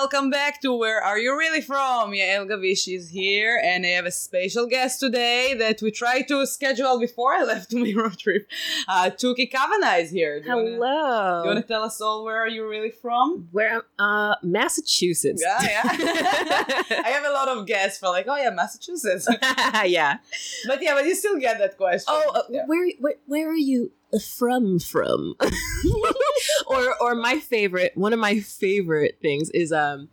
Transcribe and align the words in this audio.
welcome 0.00 0.30
back 0.30 0.62
to 0.62 0.72
Where 0.72 0.98
Are 1.02 1.18
You 1.18 1.36
Really 1.36 1.60
From? 1.60 2.12
Yael 2.12 2.48
Gavish 2.48 2.88
is 2.88 3.10
here, 3.10 3.60
and 3.62 3.84
I 3.84 3.90
have 3.90 4.06
a 4.06 4.10
special 4.10 4.66
guest 4.66 4.98
today 4.98 5.52
that 5.58 5.82
we 5.82 5.90
tried 5.90 6.22
to 6.28 6.46
schedule 6.46 6.98
before 6.98 7.34
I 7.34 7.42
left 7.52 7.74
my 7.74 7.92
road 7.94 8.18
trip. 8.18 8.48
Uh, 8.88 9.10
Tuki 9.10 9.50
Kavanagh 9.50 9.96
is 10.04 10.10
here. 10.10 10.40
Do 10.40 10.48
you 10.48 10.56
wanna- 10.56 10.70
Hello. 10.70 11.42
do 11.42 11.48
you 11.50 11.54
want 11.54 11.66
to 11.66 11.70
tell 11.70 11.82
us 11.82 12.00
all 12.00 12.24
where 12.24 12.38
are 12.38 12.48
you 12.48 12.66
really 12.66 12.90
from? 12.90 13.48
Where? 13.52 13.82
Uh, 13.98 14.36
Massachusetts. 14.42 15.42
Yeah, 15.44 15.58
yeah. 15.68 15.82
I 17.04 17.10
have 17.10 17.24
a 17.26 17.32
lot 17.32 17.48
of 17.48 17.66
guests 17.66 17.98
for 17.98 18.08
like, 18.08 18.24
oh 18.26 18.36
yeah, 18.36 18.48
Massachusetts. 18.50 19.28
yeah. 19.84 20.16
but 20.66 20.82
yeah, 20.82 20.94
but 20.94 21.04
you 21.04 21.14
still 21.14 21.38
get 21.38 21.58
that 21.58 21.76
question. 21.76 22.06
Oh, 22.08 22.32
uh, 22.36 22.42
Yeah. 22.48 22.64
where, 22.64 22.88
where 23.00 23.14
where 23.26 23.50
are 23.50 23.54
you 23.54 23.92
from? 24.18 24.78
From? 24.78 25.34
or 26.66 26.94
or 27.00 27.14
my 27.14 27.38
favorite, 27.38 27.92
one 27.96 28.12
of 28.12 28.18
my 28.18 28.40
favorite 28.40 29.18
things 29.20 29.50
is 29.50 29.72
um, 29.72 30.08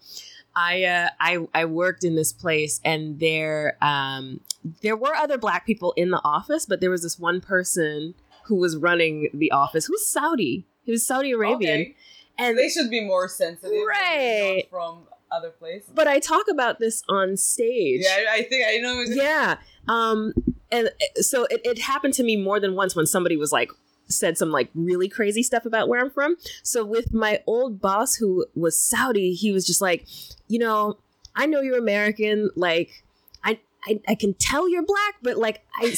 I 0.56 0.84
uh, 0.84 1.10
I 1.20 1.40
I 1.54 1.66
worked 1.66 2.04
in 2.04 2.16
this 2.16 2.34
place 2.34 2.80
and 2.84 3.20
there 3.20 3.78
um 3.84 4.42
there 4.82 4.96
were 4.96 5.14
other 5.16 5.38
black 5.38 5.66
people 5.66 5.94
in 5.98 6.10
the 6.12 6.22
office, 6.23 6.66
but 6.66 6.82
there 6.82 6.90
was 6.90 7.04
this 7.04 7.18
one 7.20 7.42
person 7.42 8.16
who 8.46 8.56
was 8.56 8.78
running 8.78 9.30
the 9.34 9.52
office 9.52 9.86
who's 9.86 10.06
Saudi. 10.08 10.66
He 10.84 10.92
was 10.92 11.06
Saudi 11.06 11.32
Arabian, 11.32 11.82
Okay. 11.82 11.95
and 12.38 12.58
They 12.58 12.70
should 12.70 12.90
be 12.90 13.02
more 13.06 13.28
sensitive. 13.28 13.72
Right. 13.88 14.64
From 14.70 15.00
other 15.30 15.50
places. 15.50 15.90
but 15.94 16.08
I 16.08 16.20
talk 16.20 16.45
about 16.50 16.80
this 16.80 17.04
on 17.09 17.36
stage. 17.36 18.02
Yeah, 18.06 18.32
I 18.32 18.36
I 18.38 18.44
think 18.44 18.64
I 18.66 18.78
know. 18.78 19.04
yeah 19.09 19.58
um 19.90 20.34
and 20.72 20.90
so 21.18 21.44
it, 21.50 21.59
it 21.66 21.80
happened 21.80 22.14
to 22.14 22.23
me 22.23 22.38
more 22.38 22.62
than 22.62 22.76
once 22.76 22.95
when 22.95 23.06
somebody 23.06 23.36
was 23.36 23.52
like 23.52 23.70
said 24.08 24.38
some 24.38 24.52
like 24.52 24.69
really 24.73 25.08
crazy 25.08 25.44
stuff 25.44 25.66
about 25.66 25.88
where 25.88 26.02
i'm 26.02 26.09
from 26.09 26.36
so 26.63 26.83
with 26.86 27.13
my 27.13 27.41
old 27.45 27.81
boss 27.81 28.16
who 28.16 28.45
was 28.55 28.80
saudi 28.80 29.33
he 29.33 29.52
was 29.52 29.66
just 29.66 29.81
like 29.81 30.05
you 30.47 30.59
know 30.59 30.97
i 31.36 31.45
know 31.45 31.61
you're 31.61 31.77
american 31.77 32.50
like 32.55 33.03
i 33.44 33.59
i, 33.85 34.00
I 34.08 34.16
can 34.16 34.33
tell 34.33 34.69
you're 34.69 34.85
black 34.85 35.16
but 35.22 35.38
like 35.38 35.63
i 35.75 35.95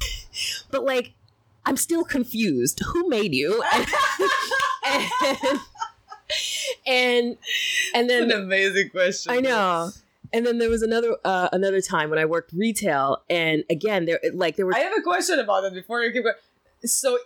but 0.70 0.84
like 0.84 1.12
i'm 1.66 1.76
still 1.76 2.04
confused 2.04 2.80
who 2.92 3.08
made 3.08 3.34
you 3.34 3.62
and 6.86 7.36
and, 7.94 8.08
and 8.08 8.10
then 8.10 8.22
an 8.24 8.42
amazing 8.42 8.90
question. 8.90 9.32
I 9.32 9.40
know. 9.40 9.90
And 10.32 10.44
then 10.44 10.58
there 10.58 10.70
was 10.70 10.82
another 10.82 11.16
uh, 11.24 11.48
another 11.52 11.80
time 11.80 12.10
when 12.10 12.18
I 12.18 12.24
worked 12.24 12.52
retail, 12.52 13.22
and 13.30 13.62
again, 13.70 14.04
there 14.06 14.18
like 14.32 14.56
there 14.56 14.66
were 14.66 14.74
I 14.74 14.80
have 14.80 14.92
a 14.98 15.02
question 15.02 15.38
about 15.38 15.62
that 15.62 15.74
before 15.74 16.02
you 16.02 16.12
keep 16.12 16.24
going. 16.24 16.34
So 16.84 17.18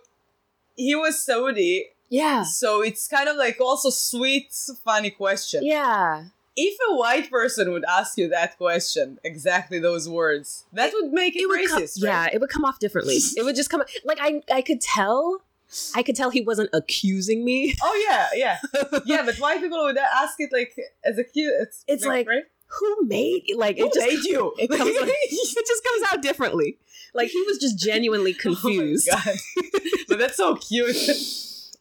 he 0.79 0.95
was 0.95 1.15
Saudi, 1.23 1.91
yeah 2.09 2.43
so 2.45 2.81
it's 2.89 3.05
kind 3.07 3.29
of 3.29 3.37
like 3.37 3.61
also 3.61 3.91
sweet, 3.91 4.48
funny 4.85 5.11
question. 5.11 5.61
yeah 5.65 6.25
If 6.57 6.77
a 6.91 6.97
white 7.03 7.31
person 7.31 7.70
would 7.73 7.85
ask 7.98 8.19
you 8.20 8.27
that 8.31 8.57
question, 8.59 9.19
exactly 9.23 9.79
those 9.79 10.09
words, 10.09 10.65
that 10.79 10.91
would 10.97 11.12
make 11.12 11.35
it, 11.37 11.47
would 11.47 11.69
come, 11.69 11.83
racist, 11.83 11.97
yeah 12.03 12.23
right? 12.23 12.35
it 12.35 12.41
would 12.41 12.51
come 12.57 12.65
off 12.69 12.79
differently. 12.85 13.19
it 13.39 13.43
would 13.45 13.55
just 13.61 13.70
come 13.70 13.83
like 14.11 14.19
I 14.20 14.43
I 14.59 14.62
could 14.69 14.81
tell 14.81 15.43
I 15.95 16.03
could 16.03 16.17
tell 16.17 16.31
he 16.31 16.41
wasn't 16.51 16.70
accusing 16.73 17.45
me. 17.45 17.75
Oh 17.83 17.95
yeah, 18.09 18.27
yeah, 18.42 18.57
yeah. 19.05 19.23
But 19.27 19.37
white 19.37 19.61
people 19.61 19.81
would 19.85 19.98
ask 19.98 20.35
it 20.41 20.51
like 20.51 20.73
as 21.05 21.19
a 21.19 21.25
cute. 21.25 21.53
It's, 21.63 21.85
It's 21.87 22.07
like, 22.07 22.27
right? 22.27 22.45
Who 22.79 22.89
made 23.05 23.45
like 23.55 23.77
Who 23.79 23.87
it 23.87 23.92
just 23.92 24.07
made 24.09 24.25
you? 24.25 24.55
it 24.59 24.69
comes 24.69 24.81
like, 24.81 25.11
it 25.13 25.67
just 25.67 25.85
comes 25.85 26.03
out 26.11 26.23
differently. 26.23 26.79
Like 27.14 27.28
he 27.28 27.42
was 27.42 27.59
just 27.59 27.78
genuinely 27.84 28.34
confused. 28.34 29.09
Oh 29.19 29.34
but 30.09 30.19
that's 30.19 30.37
so 30.39 30.56
cute. 30.56 30.97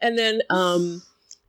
and 0.01 0.17
then 0.17 0.41
um 0.49 1.01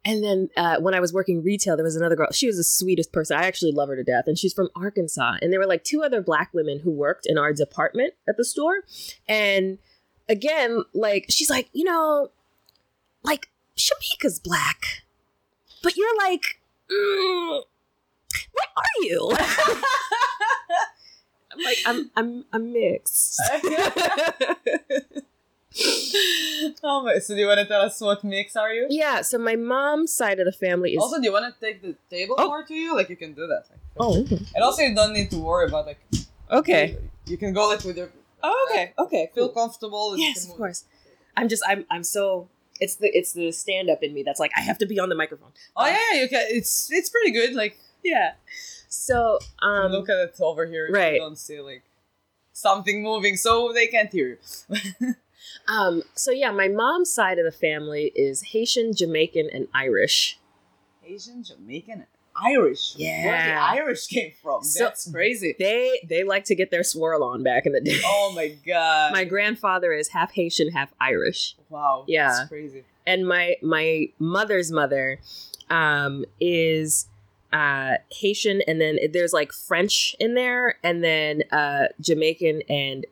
and 0.05 0.23
then 0.25 0.49
uh, 0.57 0.81
when 0.81 0.95
I 0.95 1.01
was 1.01 1.13
working 1.13 1.43
retail, 1.43 1.77
there 1.77 1.85
was 1.85 1.97
another 1.97 2.17
girl. 2.17 2.29
She 2.33 2.47
was 2.47 2.57
the 2.57 2.65
sweetest 2.65 3.13
person. 3.13 3.37
I 3.37 3.47
actually 3.47 3.73
love 3.73 3.89
her 3.89 3.97
to 3.97 4.05
death. 4.05 4.25
And 4.27 4.39
she's 4.39 4.55
from 4.55 4.71
Arkansas. 4.75 5.35
And 5.43 5.53
there 5.53 5.61
were 5.61 5.67
like 5.67 5.85
two 5.85 6.03
other 6.03 6.23
black 6.23 6.51
women 6.55 6.79
who 6.79 6.91
worked 6.91 7.27
in 7.27 7.37
our 7.37 7.53
department 7.53 8.15
at 8.27 8.37
the 8.39 8.45
store. 8.45 8.85
And 9.29 9.79
again, 10.29 10.85
like 10.95 11.27
she's 11.29 11.51
like, 11.51 11.69
you 11.73 11.85
know, 11.85 12.31
like 13.23 13.51
Shamika's 13.77 14.39
black, 14.39 15.03
but 15.83 15.97
you're 15.97 16.17
like, 16.17 16.61
mm, 16.91 17.63
what 18.53 18.69
are 18.77 19.03
you? 19.03 19.37
I'm 21.59 21.65
like, 21.65 21.79
I'm 21.87 22.11
I'm 22.17 22.45
I'm 22.53 22.73
mixed. 22.73 23.41
oh 26.83 27.03
my! 27.05 27.19
So 27.19 27.35
do 27.35 27.41
you 27.41 27.47
want 27.47 27.61
to 27.61 27.67
tell 27.67 27.83
us 27.83 28.01
what 28.01 28.25
mix 28.25 28.57
are 28.57 28.73
you? 28.73 28.87
yeah. 28.91 29.23
So 29.23 29.39
my 29.39 29.57
mom's 29.57 30.13
side 30.13 30.39
of 30.41 30.47
the 30.47 30.53
family 30.53 30.93
is. 30.95 31.03
Also, 31.03 31.19
do 31.19 31.25
you 31.25 31.33
want 31.33 31.53
to 31.55 31.61
take 31.61 31.83
the 31.83 31.95
table 32.11 32.35
Oh. 32.39 32.47
more 32.49 32.65
to 32.65 32.75
you? 32.75 32.97
Like 32.97 33.09
you 33.11 33.17
can 33.17 33.35
do 33.35 33.47
that. 33.47 33.65
Like, 33.71 33.79
oh, 33.99 34.25
And 34.55 34.65
also, 34.65 34.83
you 34.83 34.95
don't 34.95 35.13
need 35.13 35.31
to 35.31 35.39
worry 35.39 35.69
about 35.69 35.87
like. 35.87 35.99
okay. 36.51 36.97
You 37.27 37.37
can 37.37 37.53
go 37.53 37.69
like 37.69 37.85
with 37.85 37.97
your. 37.97 38.11
Oh, 38.43 38.69
okay. 38.71 38.93
Okay. 38.99 39.31
Feel 39.35 39.49
Cool. 39.49 39.55
comfortable. 39.63 40.17
Yes, 40.17 40.49
of 40.49 40.57
course. 40.57 40.85
I'm 41.37 41.49
just 41.49 41.63
I'm 41.69 41.85
I'm 41.91 42.03
so 42.05 42.49
it's 42.81 42.97
the 42.97 43.09
it's 43.09 43.33
the 43.33 43.53
stand 43.53 43.91
up 43.91 44.03
in 44.03 44.15
me 44.15 44.23
that's 44.23 44.41
like 44.41 44.53
I 44.57 44.61
have 44.61 44.79
to 44.79 44.87
be 44.87 44.99
on 44.99 45.09
the 45.09 45.15
microphone. 45.15 45.51
Oh 45.77 45.87
yeah, 45.87 45.99
yeah, 46.13 46.23
you 46.23 46.29
can. 46.29 46.47
It's 46.49 46.91
it's 46.91 47.11
pretty 47.11 47.31
good. 47.33 47.55
Like 47.55 47.77
Yeah. 48.03 48.33
So 48.89 49.39
um 49.61 49.93
look 49.93 50.09
at 50.09 50.17
it 50.19 50.37
over 50.41 50.67
here. 50.67 50.89
right. 50.91 51.15
You 51.15 51.21
don't 51.21 51.37
see 51.39 51.61
like 51.61 51.83
something 52.53 53.03
moving, 53.03 53.37
so 53.37 53.73
they 53.73 53.87
can't 53.87 54.11
hear 54.11 54.39
you. 54.71 55.15
um 55.69 56.03
so 56.15 56.31
yeah, 56.31 56.51
my 56.51 56.69
mom's 56.69 57.13
side 57.13 57.39
of 57.39 57.45
the 57.45 57.53
family 57.53 58.13
is 58.15 58.43
Haitian, 58.43 58.95
Jamaican, 58.95 59.49
and 59.53 59.69
Irish. 59.75 60.39
Asian, 61.07 61.43
Jamaican, 61.43 62.05
Irish. 62.37 62.95
Yeah, 62.97 63.25
where 63.27 63.47
the 63.47 63.61
Irish 63.83 64.07
came 64.09 64.33
from? 64.43 64.63
So- 64.63 64.85
That's 64.85 65.11
crazy. 65.11 65.55
They 65.59 66.01
they 66.09 66.23
like 66.25 66.45
to 66.45 66.55
get 66.55 66.71
their 66.71 66.83
swirl 66.85 67.25
on 67.25 67.43
back 67.43 67.67
in 67.67 67.73
the 67.73 67.81
day. 67.81 67.99
Oh 68.05 68.33
my 68.35 68.49
god. 68.67 69.13
My 69.13 69.25
grandfather 69.25 69.93
is 69.93 70.09
half 70.09 70.33
Haitian, 70.33 70.71
half 70.73 70.93
Irish. 71.01 71.57
wow. 71.69 72.05
Yeah. 72.07 72.29
That's 72.29 72.49
crazy. 72.49 72.85
and 73.07 73.27
my 73.27 73.57
my 73.63 74.09
mother's 74.19 74.71
mother 74.71 75.19
um 75.71 76.25
is 76.41 77.08
uh 77.53 77.95
haitian 78.11 78.61
and 78.67 78.81
then 78.81 78.99
there's 79.13 79.33
like 79.33 79.53
french 79.53 80.15
in 80.21 80.35
there 80.35 80.77
and 80.83 81.03
then 81.03 81.43
uh 81.51 81.87
jamaican 82.01 82.63
and 82.69 83.07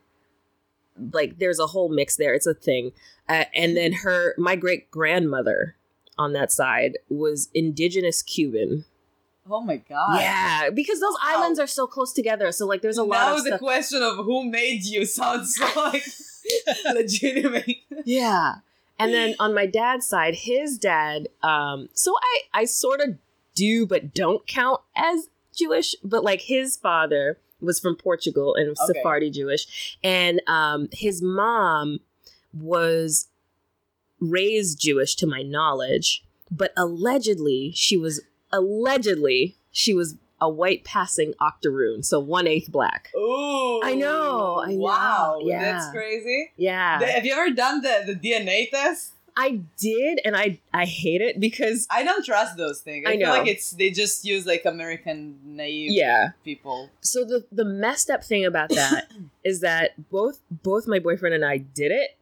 like 1.13 1.39
there's 1.39 1.59
a 1.59 1.67
whole 1.69 1.89
mix 1.89 2.17
there 2.17 2.35
it's 2.35 2.47
a 2.47 2.55
thing 2.55 2.93
uh, 3.29 3.45
and 3.55 3.77
then 3.77 3.93
her 3.93 4.35
my 4.39 4.55
great 4.57 4.91
grandmother 4.91 5.77
on 6.19 6.33
that 6.33 6.51
side 6.53 6.99
was 7.09 7.49
indigenous 7.55 8.23
cuban 8.23 8.85
Oh 9.49 9.61
my 9.61 9.77
god. 9.77 10.21
yeah 10.21 10.71
because 10.71 10.99
those 11.01 11.15
Wow. 11.23 11.37
islands 11.43 11.59
are 11.61 11.67
so 11.69 11.87
close 11.87 12.13
together 12.13 12.51
so 12.53 12.67
like 12.67 12.83
there's 12.83 12.99
a 12.99 13.05
lot 13.05 13.31
now 13.31 13.35
the 13.37 13.43
stuff 13.43 13.61
question 13.61 14.03
of 14.03 14.17
who 14.17 14.45
made 14.45 14.85
you 14.85 15.05
sounds 15.05 15.55
so 15.55 15.67
like 15.77 16.03
legitimate. 16.95 17.77
Yeah. 18.05 18.57
And 18.99 19.13
then 19.13 19.35
on 19.39 19.53
my 19.55 19.67
dad's 19.67 20.07
side, 20.07 20.35
his 20.35 20.79
dad, 20.79 21.29
um, 21.43 21.89
so 21.93 22.15
I, 22.23 22.61
I 22.61 22.65
sort 22.65 23.01
of 23.01 23.19
do 23.57 23.85
but 23.87 24.15
don't 24.15 24.47
count 24.47 24.81
as 24.95 25.29
Jewish, 25.53 25.97
but 26.05 26.23
like 26.23 26.43
his 26.43 26.77
father 26.77 27.39
was 27.61 27.81
from 27.81 27.97
Portugal 27.97 28.55
and 28.55 28.69
was 28.69 28.79
Okay. 28.81 28.99
Sephardi 28.99 29.31
Jewish. 29.31 29.99
And 30.05 30.41
um, 30.47 30.89
his 30.93 31.21
mom 31.23 31.99
was 32.53 33.27
raised 34.21 34.79
Jewish 34.81 35.15
to 35.17 35.27
my 35.27 35.43
knowledge, 35.43 36.23
but 36.51 36.73
allegedly 36.77 37.73
she 37.75 37.97
was 37.97 38.21
allegedly 38.53 39.57
she 39.73 39.93
was 39.95 40.15
a 40.41 40.49
white 40.51 40.85
passing 40.85 41.33
octoroon, 41.41 42.03
so 42.03 42.21
one 42.21 42.47
eighth 42.47 42.71
black. 42.71 43.11
Ooh. 43.17 43.81
I 43.83 43.95
know, 43.95 44.63
I 44.63 44.73
know, 44.73 44.77
Wow. 44.79 45.39
yeah. 45.43 45.73
That's 45.73 45.91
crazy. 45.91 46.51
Yeah. 46.59 47.01
Have 47.03 47.25
you 47.25 47.33
ever 47.33 47.55
done 47.55 47.81
the, 47.81 48.03
the 48.07 48.15
DNA 48.15 48.71
test? 48.71 49.13
I 49.37 49.61
did, 49.79 50.21
and 50.25 50.35
I 50.35 50.61
I 50.73 50.87
hate 50.87 51.21
it 51.21 51.39
because 51.39 51.87
I 51.91 52.03
don't 52.03 52.25
trust 52.25 52.57
those 52.57 52.81
things. 52.81 53.05
I, 53.07 53.13
I 53.13 53.17
feel 53.17 53.27
know. 53.27 53.33
like 53.39 53.47
it's 53.47 53.73
they 53.73 53.91
just 53.91 54.25
use 54.25 54.47
like 54.47 54.65
American 54.65 55.39
naive 55.45 55.93
yeah. 55.93 56.31
people. 56.43 56.91
So 57.03 57.25
the 57.25 57.45
the 57.53 57.65
messed 57.65 58.09
up 58.09 58.25
thing 58.25 58.47
about 58.47 58.71
that 58.71 59.11
is 59.45 59.61
that 59.61 59.91
both 60.11 60.41
both 60.51 60.89
my 60.89 60.99
boyfriend 60.99 61.35
and 61.35 61.45
I 61.45 61.59
did 61.59 61.93
it. 61.93 62.17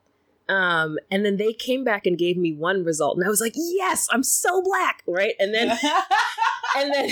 Um, 0.47 0.99
and 1.11 1.25
then 1.25 1.39
they 1.39 1.55
came 1.55 1.85
back 1.85 2.05
and 2.05 2.19
gave 2.19 2.37
me 2.37 2.53
one 2.53 2.85
result, 2.85 3.17
and 3.17 3.25
I 3.25 3.31
was 3.31 3.41
like, 3.41 3.55
"Yes, 3.57 4.07
I'm 4.11 4.23
so 4.23 4.61
black!" 4.61 5.03
Right? 5.07 5.35
And 5.39 5.55
then, 5.55 5.71
and 6.77 6.93
then, 6.93 7.11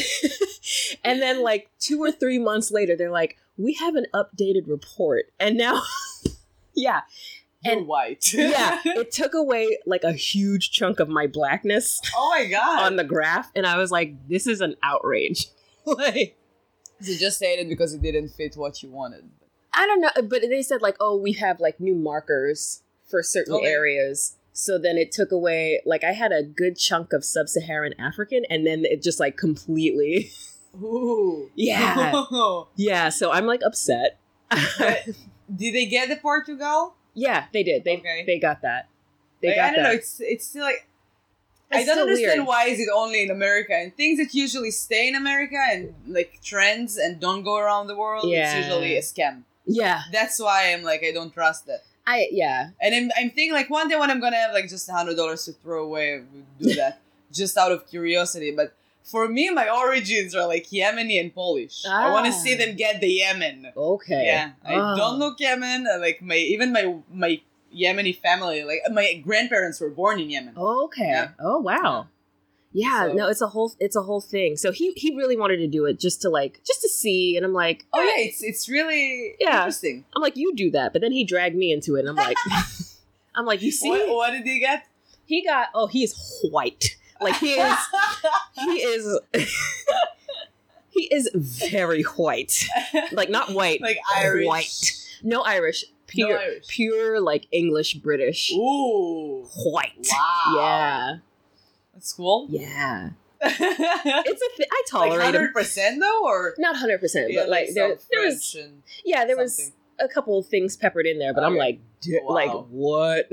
and 1.05 1.22
then, 1.22 1.43
like 1.43 1.70
two 1.78 2.02
or 2.02 2.12
three 2.12 2.38
months 2.38 2.70
later, 2.70 2.94
they're 2.94 3.10
like, 3.10 3.38
"We 3.56 3.72
have 3.75 3.94
an 3.94 4.05
updated 4.12 4.66
report," 4.66 5.32
and 5.40 5.56
now, 5.56 5.81
yeah, 6.75 7.02
You're 7.64 7.79
and- 7.79 7.87
white. 7.87 8.25
yeah, 8.35 8.81
it 8.85 9.12
took 9.12 9.35
away 9.35 9.79
like 9.87 10.05
a 10.05 10.12
huge 10.12 10.70
chunk 10.73 11.00
of 11.00 11.09
my 11.09 11.26
blackness 11.26 12.00
oh 12.17 12.31
my 12.37 12.47
god. 12.47 12.82
on 12.85 12.97
the 12.97 13.05
graph, 13.05 13.50
and 13.55 13.67
I 13.67 13.76
was 13.76 13.91
like, 13.91 14.29
"This 14.29 14.47
is 14.47 14.61
an 14.61 14.76
outrage." 14.82 15.47
like, 15.85 16.37
you 17.00 17.19
just 17.19 17.38
said 17.38 17.59
it 17.59 17.69
because 17.69 17.94
it 17.94 18.03
didn't 18.03 18.29
fit 18.31 18.55
what 18.56 18.82
you 18.82 18.91
wanted. 18.91 19.29
I 19.75 19.87
don't 19.87 20.00
know, 20.00 20.11
but 20.29 20.43
they 20.43 20.62
said 20.62 20.82
like, 20.82 20.97
"Oh, 21.00 21.17
we 21.17 21.32
have 21.35 21.61
like 21.61 21.81
new 21.81 21.94
markers 21.94 22.82
for 23.06 23.23
certain 23.23 23.55
Okay. 23.55 23.67
areas." 23.67 24.37
So 24.55 24.79
then 24.79 24.99
it 24.99 25.12
took 25.12 25.32
away 25.32 25.81
like 25.87 26.05
I 26.05 26.12
had 26.12 26.31
a 26.31 26.43
good 26.43 26.76
chunk 26.76 27.15
of 27.15 27.25
sub-Saharan 27.25 27.94
African 27.99 28.44
and 28.50 28.67
then 28.67 28.85
it 28.85 29.03
just 29.03 29.19
like 29.19 29.38
completely 29.38 30.31
Ooh. 30.76 31.50
Yeah. 31.55 32.12
Yeah, 32.76 33.08
so 33.08 33.31
I'm 33.32 33.47
like 33.47 33.62
upset. 33.65 34.19
Did 35.55 35.75
they 35.75 35.87
get 35.87 36.11
the 36.11 36.17
Portugal? 36.17 36.97
Yeah, 37.14 37.47
they 37.53 37.62
did. 37.62 37.85
They 37.85 37.97
Okay. 37.99 38.25
they 38.26 38.38
got 38.38 38.62
that. 38.62 38.88
They 39.41 39.49
Like, 39.49 39.56
got 39.56 39.64
I 39.64 39.75
don't 39.75 39.82
that. 39.82 39.88
know. 39.91 39.94
It's 39.94 40.20
it's 40.20 40.47
still 40.47 40.62
like 40.64 40.87
I 41.70 41.85
don't 41.85 41.99
understand 42.00 42.41
weird. 42.41 42.47
why 42.49 42.64
is 42.67 42.79
it 42.79 42.88
only 42.94 43.23
in 43.23 43.31
America 43.31 43.73
and 43.75 43.97
things 43.97 44.19
that 44.19 44.35
usually 44.35 44.70
stay 44.70 45.09
in 45.09 45.14
America 45.14 45.56
and 45.70 45.94
like 46.06 46.41
trends 46.44 46.97
and 46.99 47.19
don't 47.19 47.43
go 47.43 47.56
around 47.56 47.87
the 47.87 47.97
world. 47.97 48.29
Yeah. 48.29 48.56
It's 48.56 48.67
usually 48.67 48.97
a 48.97 49.00
scam. 49.00 49.44
Yeah. 49.64 50.03
That's 50.12 50.38
why 50.38 50.73
I'm 50.73 50.82
like 50.82 51.03
I 51.03 51.12
don't 51.12 51.32
trust 51.32 51.67
that. 51.67 51.81
I 52.06 52.29
yeah. 52.31 52.70
And 52.81 52.94
I'm, 52.94 53.11
I'm 53.17 53.31
thinking 53.31 53.53
like 53.53 53.70
one 53.70 53.88
day 53.88 53.97
when 53.97 54.11
I'm 54.11 54.20
gonna 54.20 54.37
have 54.37 54.53
like 54.53 54.69
just 54.69 54.88
a 54.88 54.93
hundred 54.93 55.17
dollars 55.17 55.44
to 55.47 55.53
throw 55.53 55.85
away, 55.85 56.23
do 56.61 56.75
that 56.75 57.00
just 57.32 57.56
out 57.56 57.73
of 57.73 57.88
curiosity. 57.88 58.50
But 58.50 58.75
for 59.04 59.28
me, 59.28 59.50
my 59.50 59.69
origins 59.69 60.34
are 60.34 60.46
like 60.46 60.69
Yemeni 60.70 61.20
and 61.20 61.34
Polish. 61.34 61.84
I 61.87 62.10
want 62.10 62.26
to 62.26 62.32
Ah. 62.32 62.43
see 62.44 62.54
them 62.54 62.76
get 62.76 63.00
the 63.00 63.08
Yemen. 63.08 63.72
Okay. 63.76 64.25
Yeah, 64.26 64.52
I 64.64 64.75
Oh. 64.75 64.96
don't 64.96 65.19
look 65.19 65.40
Yemen. 65.40 65.87
uh, 65.93 65.99
Like 65.99 66.22
my 66.22 66.37
even 66.37 66.72
my 66.72 66.96
my 67.12 67.40
Yemeni 67.75 68.16
family, 68.16 68.64
like 68.64 68.81
my 68.93 69.14
grandparents 69.25 69.81
were 69.81 69.90
born 69.90 70.20
in 70.20 70.31
Yemen. 70.31 70.54
Okay. 70.56 71.08
Yeah. 71.08 71.28
Oh 71.40 71.58
wow. 71.60 72.06
Yeah, 72.75 73.08
So- 73.08 73.12
no, 73.12 73.28
it's 73.28 73.43
a 73.43 73.49
whole 73.49 73.72
it's 73.81 73.96
a 73.96 74.02
whole 74.02 74.20
thing. 74.22 74.56
So 74.56 74.72
he 74.72 74.93
he 74.96 75.14
really 75.16 75.37
wanted 75.37 75.58
to 75.58 75.66
do 75.66 75.84
it 75.84 75.98
just 76.00 76.22
to 76.22 76.31
like 76.31 76.60
just 76.66 76.81
to 76.82 76.88
see, 76.88 77.37
and 77.37 77.44
I'm 77.44 77.52
like, 77.52 77.84
Oh 77.93 78.00
yeah, 78.00 78.25
it's 78.25 78.43
it's 78.43 78.69
really 78.69 79.34
Yeah. 79.40 79.58
interesting. 79.58 80.05
I'm 80.16 80.22
like, 80.22 80.37
you 80.37 80.55
do 80.55 80.70
that, 80.70 80.93
but 80.93 81.02
then 81.02 81.12
he 81.12 81.22
dragged 81.25 81.56
me 81.56 81.70
into 81.72 81.96
it, 81.96 82.00
and 82.00 82.08
I'm 82.08 82.16
like, 82.16 82.37
I'm 83.34 83.44
like, 83.46 83.60
you 83.62 83.70
see, 83.72 83.90
What, 83.90 84.08
what 84.08 84.31
did 84.32 84.46
he 84.46 84.58
get? 84.60 84.87
he 85.26 85.43
got 85.44 85.69
oh, 85.75 85.87
he 85.87 86.02
is 86.05 86.14
white, 86.50 86.96
like 87.22 87.36
he 87.36 87.52
is 87.54 87.76
he 88.54 88.70
is 88.82 89.20
he 90.90 91.02
is 91.14 91.30
very 91.34 92.02
white, 92.02 92.66
like 93.12 93.30
not 93.30 93.52
white, 93.52 93.80
like 93.80 93.98
Irish. 94.16 94.46
white, 94.46 94.92
no 95.22 95.42
Irish, 95.42 95.84
pure 96.06 96.38
Irish. 96.38 96.66
pure 96.69 97.20
like 97.20 97.46
English 97.52 97.94
British 97.94 98.52
Ooh. 98.52 99.44
white. 99.64 100.06
Wow. 100.12 100.54
Yeah, 100.56 101.16
That's 101.94 102.12
cool. 102.12 102.46
yeah. 102.50 103.10
It's 103.44 104.42
a 104.42 104.56
thi- 104.56 104.69
I 104.70 104.82
tolerate 104.88 105.14
him. 105.14 105.20
hundred 105.34 105.52
percent 105.52 105.98
though, 106.00 106.24
or 106.24 106.54
Not 106.58 106.76
hundred 106.76 107.00
percent, 107.00 107.32
Yeah, 107.32 107.40
but 107.42 107.48
like 107.48 107.74
there, 107.74 107.96
there 108.10 108.24
was 108.24 108.54
and 108.60 108.82
yeah, 109.04 109.24
there 109.24 109.36
was 109.36 109.72
a 109.98 110.06
couple 110.08 110.38
of 110.38 110.46
things 110.46 110.76
peppered 110.76 111.06
in 111.06 111.19
there, 111.19 111.34
but 111.34 111.42
I'm 111.42 111.52
Okay. 111.54 111.58
like, 111.58 111.80
Wow. 112.24 112.34
like 112.34 112.52
what? 112.70 113.30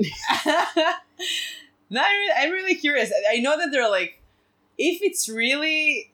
no, 1.90 2.00
I'm 2.00 2.18
really, 2.20 2.32
I'm 2.38 2.50
really 2.52 2.74
curious. 2.76 3.12
I- 3.32 3.38
know 3.40 3.56
that 3.58 3.70
they're 3.72 3.90
like, 3.90 4.20
if 4.78 5.02
it's 5.02 5.28
really 5.28 6.10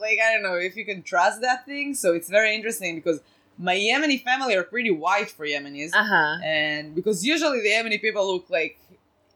like 0.00 0.18
I 0.24 0.32
don't 0.32 0.42
know 0.42 0.54
if 0.56 0.76
you 0.76 0.84
can 0.84 1.02
trust 1.02 1.40
that 1.42 1.64
thing. 1.66 1.94
So 1.94 2.14
it's 2.14 2.28
very 2.28 2.54
interesting 2.54 2.96
because 2.96 3.20
my 3.58 3.76
Yemeni 3.76 4.22
family 4.22 4.54
are 4.56 4.62
pretty 4.62 4.90
white 4.90 5.30
for 5.30 5.46
Yemenis, 5.46 5.90
Uh 5.92 6.04
huh. 6.04 6.38
and 6.42 6.94
because 6.94 7.24
usually 7.24 7.60
the 7.60 7.68
Yemeni 7.68 8.00
people 8.00 8.26
look 8.32 8.48
like 8.50 8.78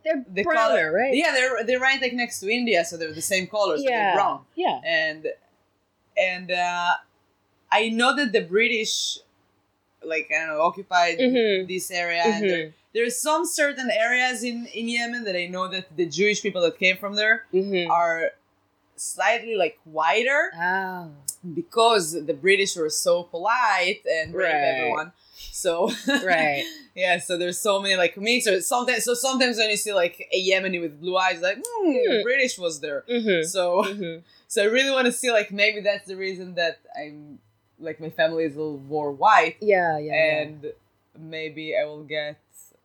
They're 0.04 0.24
the 0.28 0.42
browner, 0.42 0.58
color, 0.58 0.92
right? 0.92 1.14
Yeah, 1.14 1.32
they're 1.32 1.64
they're 1.64 1.80
right 1.80 2.00
like 2.00 2.12
next 2.14 2.40
to 2.40 2.48
India, 2.50 2.84
so 2.84 2.96
they're 2.96 3.12
the 3.12 3.22
same 3.34 3.46
color, 3.46 3.76
so 3.76 3.84
Yeah. 3.84 3.90
they're 3.90 4.14
brown. 4.14 4.40
Yeah. 4.54 4.80
and 4.84 5.26
and 6.16 6.50
uh, 6.50 6.92
I 7.70 7.88
know 7.90 8.14
that 8.16 8.32
the 8.32 8.40
British, 8.42 9.18
like 10.04 10.30
I 10.34 10.38
don't 10.46 10.48
know, 10.56 10.62
occupied 10.62 11.18
Mhm. 11.18 11.66
this 11.68 11.90
area, 11.90 12.22
and 12.24 12.72
there, 12.94 13.02
there's 13.04 13.18
some 13.20 13.44
certain 13.44 13.90
areas 13.90 14.42
in 14.44 14.66
in 14.66 14.88
Yemen 14.88 15.24
that 15.24 15.36
I 15.36 15.46
know 15.46 15.68
that 15.68 15.96
the 15.96 16.06
Jewish 16.06 16.42
people 16.42 16.62
that 16.62 16.78
came 16.78 16.96
from 16.96 17.14
there 17.16 17.44
Mhm. 17.52 17.90
are 17.90 18.32
slightly 18.96 19.56
like 19.56 19.78
whiter 19.84 20.52
Oh. 20.56 21.10
because 21.54 22.12
the 22.12 22.34
British 22.34 22.76
were 22.76 22.90
so 22.90 23.24
polite 23.24 24.02
and 24.06 24.32
brave 24.32 24.52
Right. 24.54 24.74
everyone. 24.78 25.12
So 25.52 25.90
Right. 26.24 26.64
yeah, 26.94 27.18
so 27.18 27.36
there's 27.36 27.58
so 27.58 27.80
many 27.82 27.96
like 27.96 28.16
mixers. 28.16 28.66
Sometimes, 28.66 29.04
so 29.04 29.14
sometimes 29.14 29.56
when 29.58 29.68
you 29.70 29.76
see 29.76 29.92
like 29.92 30.28
a 30.32 30.38
Yemeni 30.50 30.80
with 30.80 31.00
blue 31.00 31.16
eyes, 31.16 31.40
like 31.42 31.58
hmm, 31.58 31.90
Hmm. 31.92 32.22
British 32.22 32.58
was 32.58 32.80
there. 32.80 33.04
Mm-hmm. 33.10 33.44
So 33.46 33.82
mm-hmm. 33.82 34.20
so 34.48 34.62
I 34.62 34.66
really 34.66 34.90
want 34.90 35.06
to 35.06 35.12
see 35.12 35.30
like 35.32 35.50
maybe 35.50 35.80
that's 35.80 36.06
the 36.06 36.16
reason 36.16 36.54
that 36.54 36.78
I'm 36.96 37.40
like 37.80 37.98
my 38.00 38.10
family 38.10 38.44
is 38.44 38.54
a 38.54 38.58
little 38.62 38.78
more 38.78 39.10
white, 39.10 39.56
Yeah, 39.60 39.98
yeah. 39.98 40.12
yeah. 40.14 40.40
and 40.42 40.72
maybe 41.18 41.76
I 41.76 41.84
will 41.84 42.04
get 42.04 42.36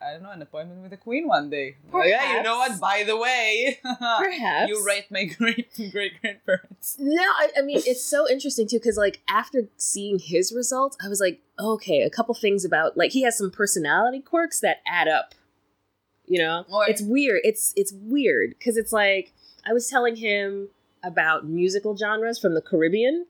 I 0.02 0.14
don't 0.14 0.24
know 0.24 0.32
an 0.32 0.42
appointment 0.42 0.82
with 0.82 0.92
the 0.92 0.98
queen 0.98 1.28
one 1.28 1.50
day. 1.50 1.76
Like, 1.92 2.08
yeah, 2.08 2.38
you 2.38 2.44
know 2.44 2.58
what? 2.58 2.80
By 2.80 3.04
the 3.06 3.18
way, 3.18 3.80
Perhaps 3.84 4.70
you 4.70 4.86
rate 4.86 5.08
my 5.12 5.26
great 5.38 5.68
great 5.92 6.14
grandparents. 6.22 6.96
No, 6.98 7.22
I, 7.22 7.50
I 7.58 7.62
mean 7.62 7.82
it's 7.86 8.04
so 8.04 8.30
interesting 8.30 8.68
too 8.68 8.78
because 8.80 8.96
like 8.98 9.22
after 9.28 9.68
seeing 9.76 10.18
his 10.20 10.54
results, 10.54 10.96
I 11.04 11.10
was 11.10 11.20
like, 11.20 11.42
okay, 11.60 12.02
a 12.04 12.10
couple 12.10 12.34
things 12.34 12.64
about 12.64 12.96
like 12.98 13.12
he 13.12 13.24
has 13.24 13.38
some 13.38 13.52
personality 13.52 14.22
quirks 14.22 14.62
that 14.62 14.78
add 14.88 15.10
up. 15.10 15.36
You 16.26 16.40
know, 16.40 16.60
Okay. 16.72 16.92
it's 16.92 17.02
weird. 17.02 17.42
It's 17.44 17.74
it's 17.76 17.92
weird 17.94 18.52
because 18.58 18.78
it's 18.78 18.94
like 18.94 19.34
I 19.68 19.74
was 19.74 19.88
telling 19.90 20.16
him 20.16 20.70
about 21.04 21.46
musical 21.46 21.98
genres 21.98 22.40
from 22.40 22.54
the 22.54 22.62
Caribbean, 22.62 23.26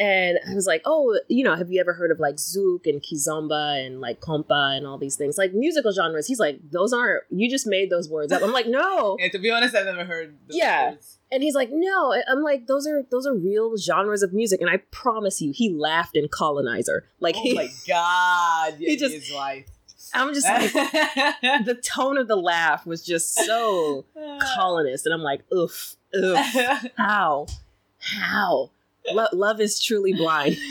and 0.00 0.38
I 0.48 0.54
was 0.54 0.66
like, 0.66 0.82
oh, 0.84 1.18
you 1.28 1.44
know, 1.44 1.54
have 1.54 1.70
you 1.70 1.80
ever 1.80 1.92
heard 1.92 2.10
of 2.10 2.18
like 2.18 2.34
zouk 2.36 2.86
and 2.86 3.00
kizomba 3.02 3.84
and 3.86 4.00
like 4.00 4.20
compa 4.20 4.76
and 4.76 4.86
all 4.86 4.98
these 4.98 5.16
things 5.16 5.38
like 5.38 5.52
musical 5.54 5.92
genres? 5.92 6.26
He's 6.26 6.40
like, 6.40 6.58
those 6.70 6.92
aren't. 6.92 7.22
You 7.30 7.48
just 7.48 7.66
made 7.66 7.90
those 7.90 8.08
words 8.08 8.32
up. 8.32 8.42
I'm 8.42 8.52
like, 8.52 8.66
no. 8.66 9.16
Yeah, 9.20 9.28
to 9.28 9.38
be 9.38 9.50
honest, 9.50 9.74
I've 9.74 9.86
never 9.86 10.04
heard. 10.04 10.36
Those 10.48 10.56
Yeah. 10.56 10.90
words. 10.90 11.18
And 11.30 11.42
he's 11.42 11.54
like, 11.54 11.70
no. 11.72 12.14
I'm 12.28 12.42
like, 12.42 12.66
those 12.66 12.86
are 12.86 13.02
those 13.10 13.26
are 13.26 13.34
real 13.34 13.76
genres 13.76 14.22
of 14.22 14.32
music. 14.32 14.60
And 14.60 14.68
I 14.70 14.78
promise 14.90 15.40
you, 15.40 15.52
he 15.54 15.70
laughed 15.70 16.16
in 16.16 16.28
Colonizer. 16.28 17.04
Like 17.20 17.36
Oh 17.36 17.42
he, 17.42 17.54
my 17.54 17.68
god! 17.86 18.74
Yeah, 18.78 18.88
He 18.90 18.96
just- 18.96 19.14
is 19.14 19.30
white. 19.32 19.66
I'm 20.16 20.32
just 20.32 20.46
like, 20.46 20.72
the 21.64 21.80
tone 21.82 22.18
of 22.18 22.28
the 22.28 22.36
laugh 22.36 22.86
was 22.86 23.04
just 23.04 23.34
so 23.34 24.04
colonist, 24.40 25.06
and 25.06 25.12
I'm 25.14 25.22
like, 25.22 25.40
oof, 25.52 25.96
oof, 26.16 26.38
how, 26.96 27.46
how. 27.98 28.70
Lo- 29.12 29.26
love 29.32 29.60
is 29.60 29.78
truly 29.80 30.12
blind. 30.12 30.56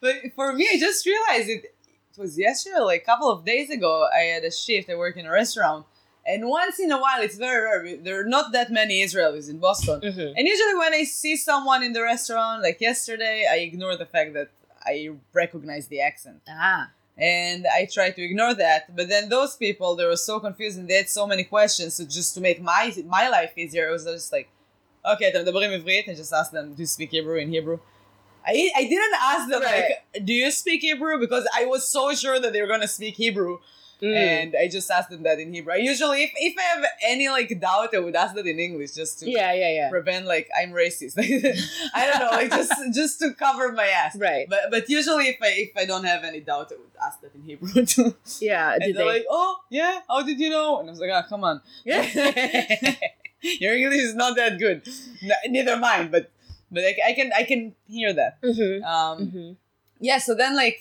But 0.00 0.14
for 0.36 0.52
me, 0.52 0.68
I 0.72 0.78
just 0.78 1.04
realized 1.04 1.48
it, 1.48 1.64
it 1.64 2.16
was 2.20 2.38
yesterday, 2.38 2.78
like 2.78 3.02
a 3.02 3.04
couple 3.04 3.30
of 3.32 3.44
days 3.44 3.68
ago. 3.68 4.06
I 4.14 4.20
had 4.34 4.44
a 4.44 4.50
shift. 4.52 4.88
I 4.88 4.94
work 4.94 5.16
in 5.16 5.26
a 5.26 5.30
restaurant, 5.32 5.86
and 6.24 6.46
once 6.48 6.78
in 6.78 6.92
a 6.92 6.98
while, 7.00 7.20
it's 7.20 7.36
very 7.36 7.60
rare. 7.64 7.96
There 7.96 8.20
are 8.20 8.24
not 8.36 8.52
that 8.52 8.70
many 8.70 9.04
Israelis 9.04 9.50
in 9.50 9.58
Boston, 9.58 10.00
Mhm. 10.00 10.34
and 10.36 10.46
usually 10.46 10.76
when 10.76 10.94
I 10.94 11.02
see 11.02 11.36
someone 11.36 11.82
in 11.82 11.92
the 11.94 12.02
restaurant, 12.02 12.62
like 12.62 12.80
yesterday, 12.80 13.48
I 13.50 13.56
ignore 13.68 13.96
the 13.96 14.06
fact 14.06 14.34
that 14.34 14.50
I 14.86 15.10
recognize 15.32 15.88
the 15.88 16.00
accent, 16.00 16.42
Ah, 16.48 16.90
and 17.16 17.66
I 17.66 17.80
try 17.96 18.10
to 18.12 18.22
ignore 18.22 18.54
that. 18.54 18.94
But 18.94 19.08
then 19.08 19.28
those 19.30 19.56
people, 19.56 19.96
they 19.96 20.06
were 20.06 20.22
so 20.30 20.38
confused 20.38 20.78
and 20.78 20.86
they 20.88 20.98
had 21.02 21.08
so 21.08 21.26
many 21.26 21.42
questions. 21.42 21.94
So 21.96 22.04
just 22.04 22.34
to 22.36 22.40
make 22.40 22.58
my 22.62 22.84
my 23.18 23.28
life 23.28 23.52
easier, 23.62 23.88
it 23.88 23.92
was 23.98 24.04
just 24.04 24.30
like, 24.36 24.48
okay, 25.05 25.27
אתם 25.31 25.41
מדברים 25.41 25.71
עברית? 25.71 26.05
I 26.09 26.13
just 26.13 26.33
asked 26.33 26.51
them, 26.57 26.73
do 26.77 26.81
you 26.83 26.87
speak 26.97 27.11
Hebrew 27.11 27.37
in 27.43 27.49
Hebrew? 27.57 27.79
I, 28.45 28.55
I 28.81 28.83
didn't 28.93 29.17
ask 29.31 29.43
them 29.53 29.61
Right. 29.61 29.75
like, 29.75 30.25
do 30.29 30.33
you 30.41 30.49
speak 30.51 30.81
Hebrew? 30.89 31.15
Because 31.25 31.45
I 31.59 31.63
was 31.73 31.81
so 31.97 32.03
sure 32.21 32.37
that 32.43 32.51
they 32.53 32.61
were 32.63 32.71
gonna 32.75 32.93
speak 32.99 33.15
Hebrew, 33.25 33.55
Mm. 34.01 34.15
and 34.31 34.49
I 34.63 34.65
just 34.77 34.89
asked 34.97 35.11
them 35.13 35.23
that 35.27 35.37
in 35.43 35.49
Hebrew. 35.55 35.71
I 35.79 35.81
usually, 35.91 36.19
if, 36.27 36.31
if 36.49 36.53
I 36.63 36.65
have 36.73 36.83
any 37.13 37.25
like 37.37 37.49
doubt, 37.67 37.91
I 37.97 37.99
would 38.05 38.17
ask 38.23 38.31
that 38.37 38.45
in 38.53 38.59
English 38.67 38.91
just 39.01 39.13
to 39.19 39.23
yeah, 39.37 39.51
yeah, 39.61 39.71
yeah. 39.79 39.89
prevent 39.95 40.23
like 40.33 40.47
I'm 40.59 40.71
racist. 40.81 41.15
I 41.99 42.01
don't 42.07 42.19
know, 42.23 42.33
like 42.41 42.51
just 42.61 42.73
just 42.99 43.15
to 43.21 43.27
cover 43.45 43.65
my 43.81 43.87
ass. 44.01 44.13
Right. 44.29 44.45
But 44.53 44.61
but 44.73 44.83
usually 44.97 45.27
if 45.33 45.39
I 45.49 45.51
if 45.67 45.73
I 45.81 45.85
don't 45.91 46.03
have 46.13 46.21
any 46.31 46.41
doubt, 46.51 46.67
I 46.73 46.77
would 46.81 46.95
ask 47.07 47.15
that 47.23 47.33
in 47.37 47.43
Hebrew 47.49 47.71
too. 47.95 48.09
Yeah. 48.51 48.73
And 48.73 48.81
Did 48.83 48.95
they're 48.95 49.05
they? 49.05 49.13
like, 49.19 49.25
oh 49.39 49.51
yeah, 49.79 49.95
how 50.09 50.19
did 50.29 50.37
you 50.43 50.49
know? 50.55 50.69
And 50.79 50.85
I 50.89 50.91
was 50.95 51.01
like, 51.03 51.13
ah, 51.17 51.23
come 51.31 51.43
on. 51.49 51.57
Your 53.60 53.74
English 53.74 54.00
is 54.00 54.14
not 54.14 54.36
that 54.36 54.58
good. 54.58 54.82
N- 55.22 55.52
neither 55.52 55.76
mine, 55.76 56.10
but 56.10 56.30
but 56.70 56.84
I, 56.84 56.96
I 57.08 57.12
can 57.14 57.30
I 57.36 57.42
can 57.44 57.74
hear 57.88 58.12
that. 58.12 58.40
Mhm. 58.42 58.82
Um, 58.84 59.16
Mhm. 59.26 59.56
yeah. 60.00 60.18
So 60.18 60.34
then 60.34 60.56
like, 60.56 60.80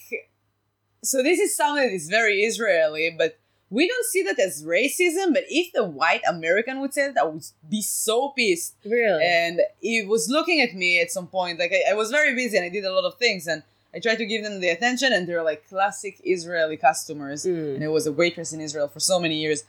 so 1.04 1.24
this 1.24 1.40
is 1.40 1.56
something 1.56 1.84
that 1.88 1.94
is 1.94 2.08
very 2.10 2.42
Israeli, 2.44 3.14
but 3.18 3.38
we 3.70 3.88
don't 3.88 4.06
see 4.06 4.24
that 4.24 4.40
as 4.40 4.64
racism. 4.64 5.34
But 5.34 5.44
if 5.50 5.72
the 5.74 5.84
white 5.84 6.22
American 6.28 6.80
would 6.82 6.94
say 6.94 7.08
that, 7.08 7.18
I 7.22 7.26
would 7.26 7.44
be 7.70 7.82
so 7.82 8.30
pissed. 8.30 8.76
Really? 8.86 9.24
And 9.24 9.62
he 9.82 10.04
was 10.04 10.30
looking 10.30 10.62
at 10.62 10.74
me 10.74 11.00
at 11.02 11.12
some 11.12 11.28
point. 11.28 11.60
Like 11.60 11.74
I, 11.74 11.92
I 11.92 11.94
was 11.94 12.10
very 12.12 12.34
busy 12.36 12.58
and 12.58 12.66
I 12.66 12.70
did 12.70 12.86
a 12.86 12.94
lot 12.94 13.06
of 13.06 13.18
things 13.18 13.48
and. 13.48 13.64
I 13.96 14.00
tried 14.00 14.18
to 14.18 14.26
give 14.28 14.44
them 14.44 14.60
the 14.60 14.68
attention, 14.70 15.12
and 15.14 15.28
they're 15.28 15.42
like 15.52 15.68
classic 15.70 16.20
Israeli 16.24 16.76
customers 16.78 17.46
Mm. 17.46 17.76
and 17.76 17.84
I 17.84 17.88
was 17.88 18.06
a 18.06 18.12
waitress 18.12 18.52
in 18.52 18.60
Israel 18.62 18.90
for 18.90 19.00
so 19.00 19.18
many 19.18 19.38
years. 19.44 19.64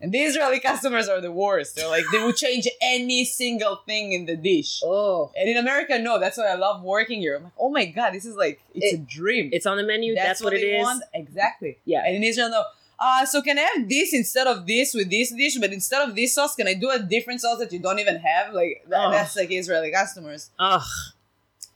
And 0.00 0.12
the 0.12 0.18
Israeli 0.18 0.60
customers 0.60 1.08
are 1.08 1.20
the 1.20 1.30
worst. 1.30 1.76
They're 1.76 1.88
like, 1.88 2.04
they 2.10 2.24
would 2.24 2.36
change 2.36 2.66
any 2.80 3.24
single 3.26 3.76
thing 3.86 4.12
in 4.12 4.24
the 4.26 4.36
dish. 4.36 4.80
oh, 4.84 5.30
And 5.36 5.48
in 5.48 5.56
America, 5.58 5.98
no, 5.98 6.18
that's 6.18 6.38
why 6.38 6.46
I 6.46 6.54
love 6.54 6.82
working 6.82 7.20
here. 7.20 7.36
I'm 7.36 7.44
like, 7.44 7.52
oh 7.58 7.70
my 7.70 7.84
God, 7.84 8.12
this 8.14 8.24
is 8.24 8.34
like, 8.36 8.60
it's 8.74 8.94
a 8.94 8.98
dream. 8.98 9.50
it's 9.52 9.66
on 9.66 9.76
the 9.76 9.84
menu. 9.84 10.14
That's, 10.14 10.42
what, 10.42 10.54
it 10.54 10.62
they 10.62 10.78
is. 10.78 10.82
want. 10.82 11.04
Exactly. 11.12 11.78
Yeah. 11.84 12.02
And 12.06 12.16
in 12.16 12.22
Israel, 12.24 12.48
no, 12.50 12.64
uh, 12.98 13.24
so 13.26 13.42
can 13.42 13.58
I 13.58 13.62
have 13.74 13.88
this 13.88 14.12
instead 14.14 14.46
of 14.46 14.66
this 14.66 14.94
with 14.94 15.10
this 15.10 15.32
dish, 15.32 15.56
but 15.58 15.72
instead 15.72 16.06
of 16.08 16.14
this 16.14 16.34
sauce, 16.34 16.54
can 16.54 16.66
I 16.66 16.74
do 16.74 16.90
a 16.90 16.98
different 16.98 17.40
sauce 17.42 17.58
that 17.58 17.72
you 17.72 17.78
don't 17.78 17.98
even 17.98 18.16
have? 18.16 18.54
Like 18.54 18.84
that, 18.88 19.10
that's 19.10 19.36
like 19.36 19.50
Israeli 19.50 19.90
customers. 19.90 20.50
Ugh. 20.58 20.82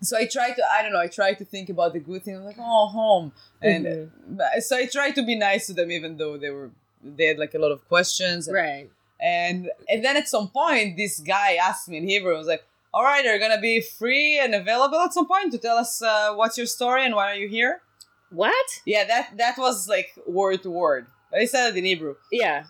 So 0.03 0.19
I 0.19 0.27
try 0.27 0.51
to, 0.51 0.63
I 0.71 0.83
don't 0.83 0.93
know, 0.93 1.01
I 1.01 1.07
try 1.07 1.33
to 1.35 1.45
think 1.47 1.71
about 1.71 1.95
the 1.95 2.01
good 2.01 2.23
thing. 2.25 2.37
I'm 2.37 2.45
like, 2.45 2.57
oh, 2.59 2.89
home, 2.89 3.33
and 3.63 3.87
Mhm. 3.87 4.63
so 4.63 4.77
I 4.77 4.85
try 4.87 5.13
to 5.13 5.23
be 5.25 5.35
nice 5.35 5.67
to 5.69 5.73
them, 5.73 5.91
even 5.91 6.19
though 6.19 6.37
they 6.37 6.51
were 6.51 6.71
they 7.05 7.27
had 7.27 7.39
like 7.39 7.55
a 7.55 7.59
lot 7.59 7.73
of 7.73 7.87
questions. 7.89 8.49
And, 8.49 8.55
Right. 8.57 8.91
and 9.21 9.71
and 9.89 10.05
then 10.05 10.17
at 10.17 10.29
some 10.29 10.49
point, 10.49 10.97
this 10.97 11.21
guy 11.21 11.55
asked 11.55 11.89
me 11.89 11.99
in 11.99 12.09
Hebrew, 12.09 12.35
I 12.35 12.39
was 12.39 12.47
like, 12.47 12.65
all 12.93 13.03
right, 13.03 13.25
are 13.27 13.35
you 13.35 13.41
gonna 13.41 13.61
be 13.61 13.81
free 13.81 14.39
and 14.39 14.55
available 14.55 14.99
at 15.01 15.13
some 15.15 15.27
point 15.27 15.53
to 15.53 15.59
tell 15.59 15.77
us 15.77 16.01
uh, 16.03 16.33
what's 16.35 16.57
your 16.57 16.67
story 16.67 17.05
and 17.05 17.15
why 17.15 17.31
are 17.33 17.37
you 17.45 17.49
here? 17.49 17.83
What? 18.31 18.67
Yeah, 18.87 19.05
that 19.05 19.37
that 19.37 19.59
was 19.59 19.89
like 19.89 20.09
word 20.27 20.63
to 20.65 20.71
word. 20.71 21.07
I 21.33 21.45
said 21.47 21.71
it 21.71 21.77
in 21.79 21.85
Hebrew. 21.85 22.15
Yeah. 22.33 22.65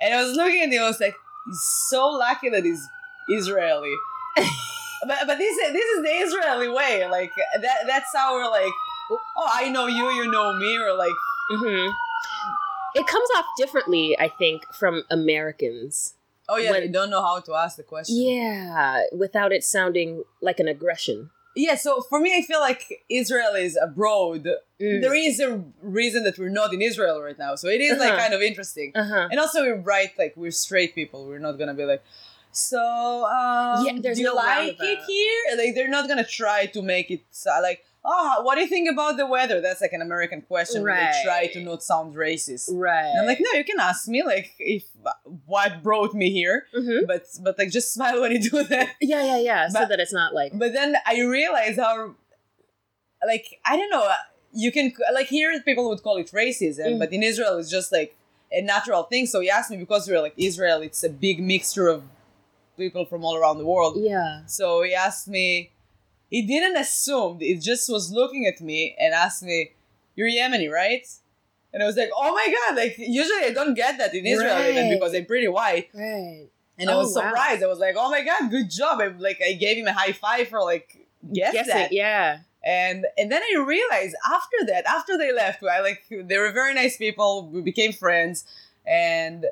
And 0.00 0.14
I 0.14 0.22
was 0.22 0.32
looking 0.36 0.62
at 0.62 0.70
him, 0.70 0.82
I 0.82 0.88
was 0.88 1.00
like, 1.00 1.14
he's 1.46 1.60
so 1.88 2.08
lucky 2.08 2.50
that 2.50 2.64
he's 2.64 2.86
Israeli. 3.30 3.94
but 4.36 5.18
but 5.26 5.38
this 5.38 5.56
is 5.56 5.72
this 5.72 5.84
is 5.96 6.02
the 6.02 6.10
Israeli 6.24 6.68
way. 6.68 7.06
Like 7.08 7.30
that 7.62 7.78
that's 7.86 8.10
how 8.14 8.34
we're 8.34 8.50
like, 8.50 8.72
oh 9.10 9.50
I 9.52 9.68
know 9.70 9.86
you, 9.86 10.10
you 10.10 10.30
know 10.30 10.54
me, 10.58 10.76
or 10.78 10.92
like 10.94 11.14
hmm 11.50 11.88
It 13.00 13.06
comes 13.14 13.28
off 13.36 13.44
differently, 13.62 14.04
I 14.26 14.28
think, 14.40 14.58
from 14.80 14.94
Americans. 15.10 16.14
oh 16.48 16.56
yeah, 16.56 16.70
When- 16.72 16.82
they 16.84 16.92
don't 16.98 17.10
know 17.14 17.22
how 17.30 17.38
to 17.48 17.52
ask 17.64 17.72
the 17.82 17.82
question. 17.94 18.16
Yeah, 18.16 19.02
without 19.24 19.50
it 19.56 19.62
sounding 19.76 20.10
like 20.48 20.58
an 20.64 20.68
aggression. 20.76 21.18
Yeah, 21.66 21.76
so 21.86 21.90
for 22.10 22.18
me 22.24 22.30
I 22.38 22.42
feel 22.50 22.60
like 22.70 22.82
Israel 23.22 23.54
is 23.66 23.74
abroad. 23.88 24.42
Mm. 24.84 25.00
There 25.04 25.14
is 25.28 25.36
a 25.48 25.50
reason 26.00 26.20
that 26.26 26.34
we're 26.40 26.56
not 26.62 26.70
in 26.76 26.80
Israel 26.90 27.16
right 27.28 27.38
now. 27.46 27.52
So 27.62 27.66
it 27.76 27.80
is 27.88 27.94
like 28.02 28.10
Uh-huh. 28.12 28.22
kind 28.24 28.34
of 28.38 28.42
interesting. 28.50 28.88
Uh 28.94 29.06
huh. 29.12 29.28
And 29.30 29.38
also 29.42 29.58
we're 29.66 29.82
right, 29.96 30.12
like 30.22 30.32
we're 30.42 30.56
straight 30.66 30.92
people. 31.00 31.18
We're 31.30 31.44
not 31.48 31.54
gonna 31.60 31.78
be 31.82 31.86
like, 31.92 32.02
so 32.70 32.82
um, 33.38 33.84
Yeah, 33.86 33.94
there's 34.04 34.18
do 34.18 34.22
you 34.24 34.30
no 34.30 34.34
like 34.34 34.76
it 34.92 34.98
here? 35.12 35.42
Like 35.60 35.74
they're 35.74 35.94
not 35.98 36.04
gonna 36.10 36.24
try 36.42 36.60
to 36.74 36.80
make 36.82 37.10
it 37.10 37.22
like, 37.68 37.80
oh, 38.08 38.42
what 38.42 38.54
do 38.54 38.60
you 38.62 38.68
think 38.68 38.88
about 38.90 39.16
the 39.16 39.26
weather? 39.26 39.60
That's 39.60 39.80
like 39.80 39.92
an 39.92 40.00
American 40.00 40.40
question. 40.42 40.82
where 40.84 40.94
They 40.94 41.22
try 41.24 41.46
to 41.48 41.60
not 41.60 41.82
sound 41.82 42.14
racist. 42.14 42.68
Right. 42.72 43.04
And 43.04 43.20
I'm 43.22 43.26
like, 43.26 43.40
no, 43.40 43.50
you 43.58 43.64
can 43.64 43.80
ask 43.80 44.06
me 44.08 44.22
like 44.24 44.52
if 44.58 44.84
what 45.44 45.82
brought 45.82 46.14
me 46.14 46.30
here, 46.30 46.66
hmm 46.74 47.00
but 47.06 47.22
but 47.42 47.58
like 47.58 47.70
just 47.70 47.92
smile 47.92 48.20
when 48.20 48.32
you 48.32 48.40
do 48.50 48.62
that. 48.64 48.90
Yeah, 49.00 49.24
yeah, 49.24 49.40
yeah. 49.40 49.68
so 49.68 49.84
that 49.86 49.98
it's 50.00 50.12
not 50.12 50.32
like. 50.34 50.52
But 50.54 50.72
then 50.72 50.96
I 51.06 51.20
realized 51.20 51.78
how, 51.78 52.14
like, 53.26 53.58
I 53.64 53.76
don't 53.76 53.90
know, 53.90 54.08
you 54.52 54.70
can, 54.72 54.92
like, 55.12 55.26
here 55.26 55.50
people 55.62 55.88
would 55.90 56.02
call 56.02 56.16
it 56.16 56.30
racism, 56.32 56.86
Mm. 56.94 56.98
but 56.98 57.12
in 57.12 57.22
Israel 57.22 57.58
it's 57.58 57.70
just 57.70 57.92
like 57.92 58.16
a 58.52 58.62
natural 58.62 59.02
thing. 59.04 59.26
So 59.26 59.40
he 59.40 59.50
asked 59.50 59.70
me 59.70 59.76
because 59.76 60.08
we're 60.08 60.20
like 60.20 60.34
Israel, 60.36 60.80
it's 60.82 61.02
a 61.02 61.10
big 61.10 61.40
mixture 61.40 61.88
of 61.88 62.04
people 62.76 63.04
from 63.04 63.24
all 63.24 63.34
around 63.36 63.58
the 63.58 63.66
world. 63.66 63.94
Yeah. 63.98 64.42
So 64.46 64.82
he 64.82 64.94
asked 64.94 65.26
me, 65.28 65.70
he 66.30 66.42
didn't 66.46 66.76
assume, 66.76 67.40
he 67.40 67.54
just 67.56 67.88
was 67.88 68.10
looking 68.10 68.46
at 68.46 68.60
me 68.60 68.96
and 68.98 69.14
asked 69.14 69.42
me, 69.42 69.72
You're 70.14 70.28
Yemeni, 70.28 70.70
right? 70.70 71.06
And 71.72 71.82
I 71.82 71.86
was 71.86 71.96
like, 71.96 72.10
Oh 72.16 72.34
my 72.34 72.54
God, 72.58 72.76
like, 72.76 72.96
usually 72.98 73.44
I 73.44 73.52
don't 73.52 73.74
get 73.74 73.98
that 73.98 74.14
in 74.14 74.24
Israel 74.26 74.58
even 74.70 74.88
because 74.90 75.14
I'm 75.14 75.26
pretty 75.26 75.48
white. 75.48 75.88
Right. 75.94 76.48
And 76.78 76.90
I 76.90 76.94
Oh, 76.94 76.98
was 76.98 77.14
wow. 77.14 77.22
surprised. 77.22 77.62
I 77.62 77.66
was 77.66 77.78
like, 77.78 77.96
Oh 77.98 78.10
my 78.10 78.22
God, 78.22 78.50
good 78.50 78.70
job. 78.70 79.00
I, 79.00 79.08
like, 79.08 79.40
I 79.46 79.52
gave 79.52 79.76
him 79.78 79.86
a 79.86 79.92
high 79.92 80.12
five 80.12 80.48
for 80.48 80.60
like, 80.62 81.06
guess 81.32 81.52
Guess 81.52 81.66
that. 81.68 81.92
it. 81.92 81.96
Yeah. 81.96 82.38
And 82.64 83.06
and 83.16 83.30
then 83.30 83.40
I 83.42 83.62
realized 83.64 84.16
after 84.26 84.56
that, 84.66 84.86
after 84.88 85.16
they 85.16 85.32
left, 85.32 85.62
I 85.62 85.80
like 85.82 86.02
they 86.10 86.36
were 86.36 86.50
very 86.50 86.74
nice 86.74 86.96
people. 86.96 87.48
We 87.48 87.60
became 87.62 87.92
friends, 87.92 88.44
and 88.84 89.46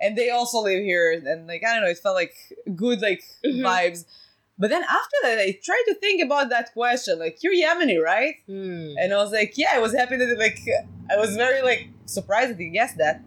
and 0.00 0.16
they 0.16 0.30
also 0.30 0.58
live 0.60 0.80
here. 0.84 1.10
And 1.10 1.48
like 1.48 1.64
I 1.66 1.74
don't 1.74 1.82
know, 1.82 1.88
it 1.90 1.98
felt 1.98 2.14
like 2.14 2.34
good 2.76 3.00
like 3.02 3.24
Mhm. 3.44 3.62
vibes. 3.62 4.04
But 4.58 4.70
then 4.70 4.82
after 4.82 5.16
that, 5.22 5.38
I 5.38 5.58
tried 5.62 5.84
to 5.88 5.94
think 5.94 6.22
about 6.22 6.48
that 6.48 6.72
question. 6.72 7.18
Like 7.18 7.42
you're 7.42 7.54
Yemeni, 7.54 8.02
right? 8.02 8.36
Hmm. 8.46 8.92
And 8.98 9.12
I 9.12 9.16
was 9.16 9.32
like, 9.32 9.58
yeah, 9.58 9.72
I 9.74 9.78
was 9.78 9.94
happy 9.94 10.16
that 10.16 10.38
like 10.38 10.58
I 11.10 11.16
was 11.16 11.36
very 11.36 11.62
like 11.62 11.88
surprised 12.06 12.52
that 12.52 12.58
he 12.58 12.70
guessed 12.70 12.98
that. 12.98 13.22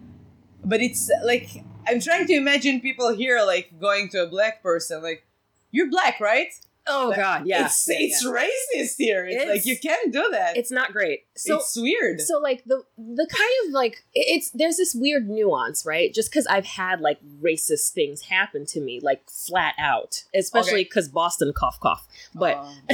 But 0.63 0.81
it's 0.81 1.09
like 1.23 1.63
I'm 1.87 1.99
trying 1.99 2.25
to 2.27 2.33
imagine 2.33 2.81
people 2.81 3.13
here 3.15 3.41
like 3.45 3.79
going 3.79 4.09
to 4.09 4.23
a 4.23 4.27
black 4.27 4.63
person 4.63 5.03
like, 5.03 5.25
you're 5.71 5.89
black, 5.89 6.19
right? 6.19 6.49
Oh 6.91 7.13
God. 7.15 7.45
Yeah. 7.45 7.65
It's 7.65 7.87
Yeah, 7.87 7.97
it's 7.99 8.23
yeah. 8.25 8.31
racist 8.31 8.95
here. 8.97 9.25
It's, 9.27 9.35
It's- 9.35 9.49
like 9.57 9.65
you 9.65 9.77
can't 9.77 10.11
do 10.11 10.27
that. 10.31 10.57
It's 10.57 10.71
not 10.71 10.91
great. 10.91 11.25
So 11.37 11.57
it's 11.57 11.75
weird. 11.79 12.19
so 12.21 12.39
like 12.39 12.63
the 12.65 12.83
the 12.97 13.27
kind 13.31 13.67
of 13.67 13.73
like 13.73 14.03
it's 14.13 14.49
there's 14.51 14.77
this 14.77 14.93
weird 14.95 15.29
nuance 15.29 15.85
right 15.85 16.13
just 16.13 16.29
because 16.31 16.45
i've 16.47 16.65
had 16.65 16.99
like 16.99 17.17
racist 17.41 17.91
things 17.93 18.23
happen 18.23 18.65
to 18.65 18.81
me 18.81 18.99
like 19.01 19.21
flat 19.29 19.73
out 19.79 20.23
especially 20.35 20.71
Okay. 20.73 20.83
because 20.83 21.07
boston 21.07 21.53
cough 21.55 21.79
cough 21.79 22.05
but 22.35 22.57
Oh 22.59 22.75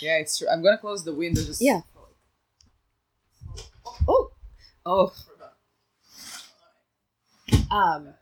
yeah, 0.00 0.16
it's 0.18 0.38
true. 0.38 0.48
I'm 0.50 0.62
gonna 0.62 0.78
close 0.78 1.04
the 1.04 1.12
window 1.14 1.42
just. 1.44 1.60
Yeah. 1.60 1.80
oh 4.08 4.30
oh 4.86 5.12
um 7.70 8.14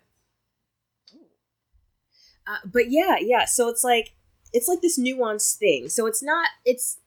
uh, 2.47 2.57
but 2.65 2.91
yeah 2.91 3.17
yeah 3.21 3.45
so 3.45 3.69
it's 3.69 3.85
like 3.85 4.13
it's 4.52 4.69
like 4.69 4.80
this 4.80 4.99
nuanced 4.99 5.57
thing 5.57 5.88
so 5.88 6.07
it's 6.07 6.23
not 6.23 6.49
it's 6.64 6.99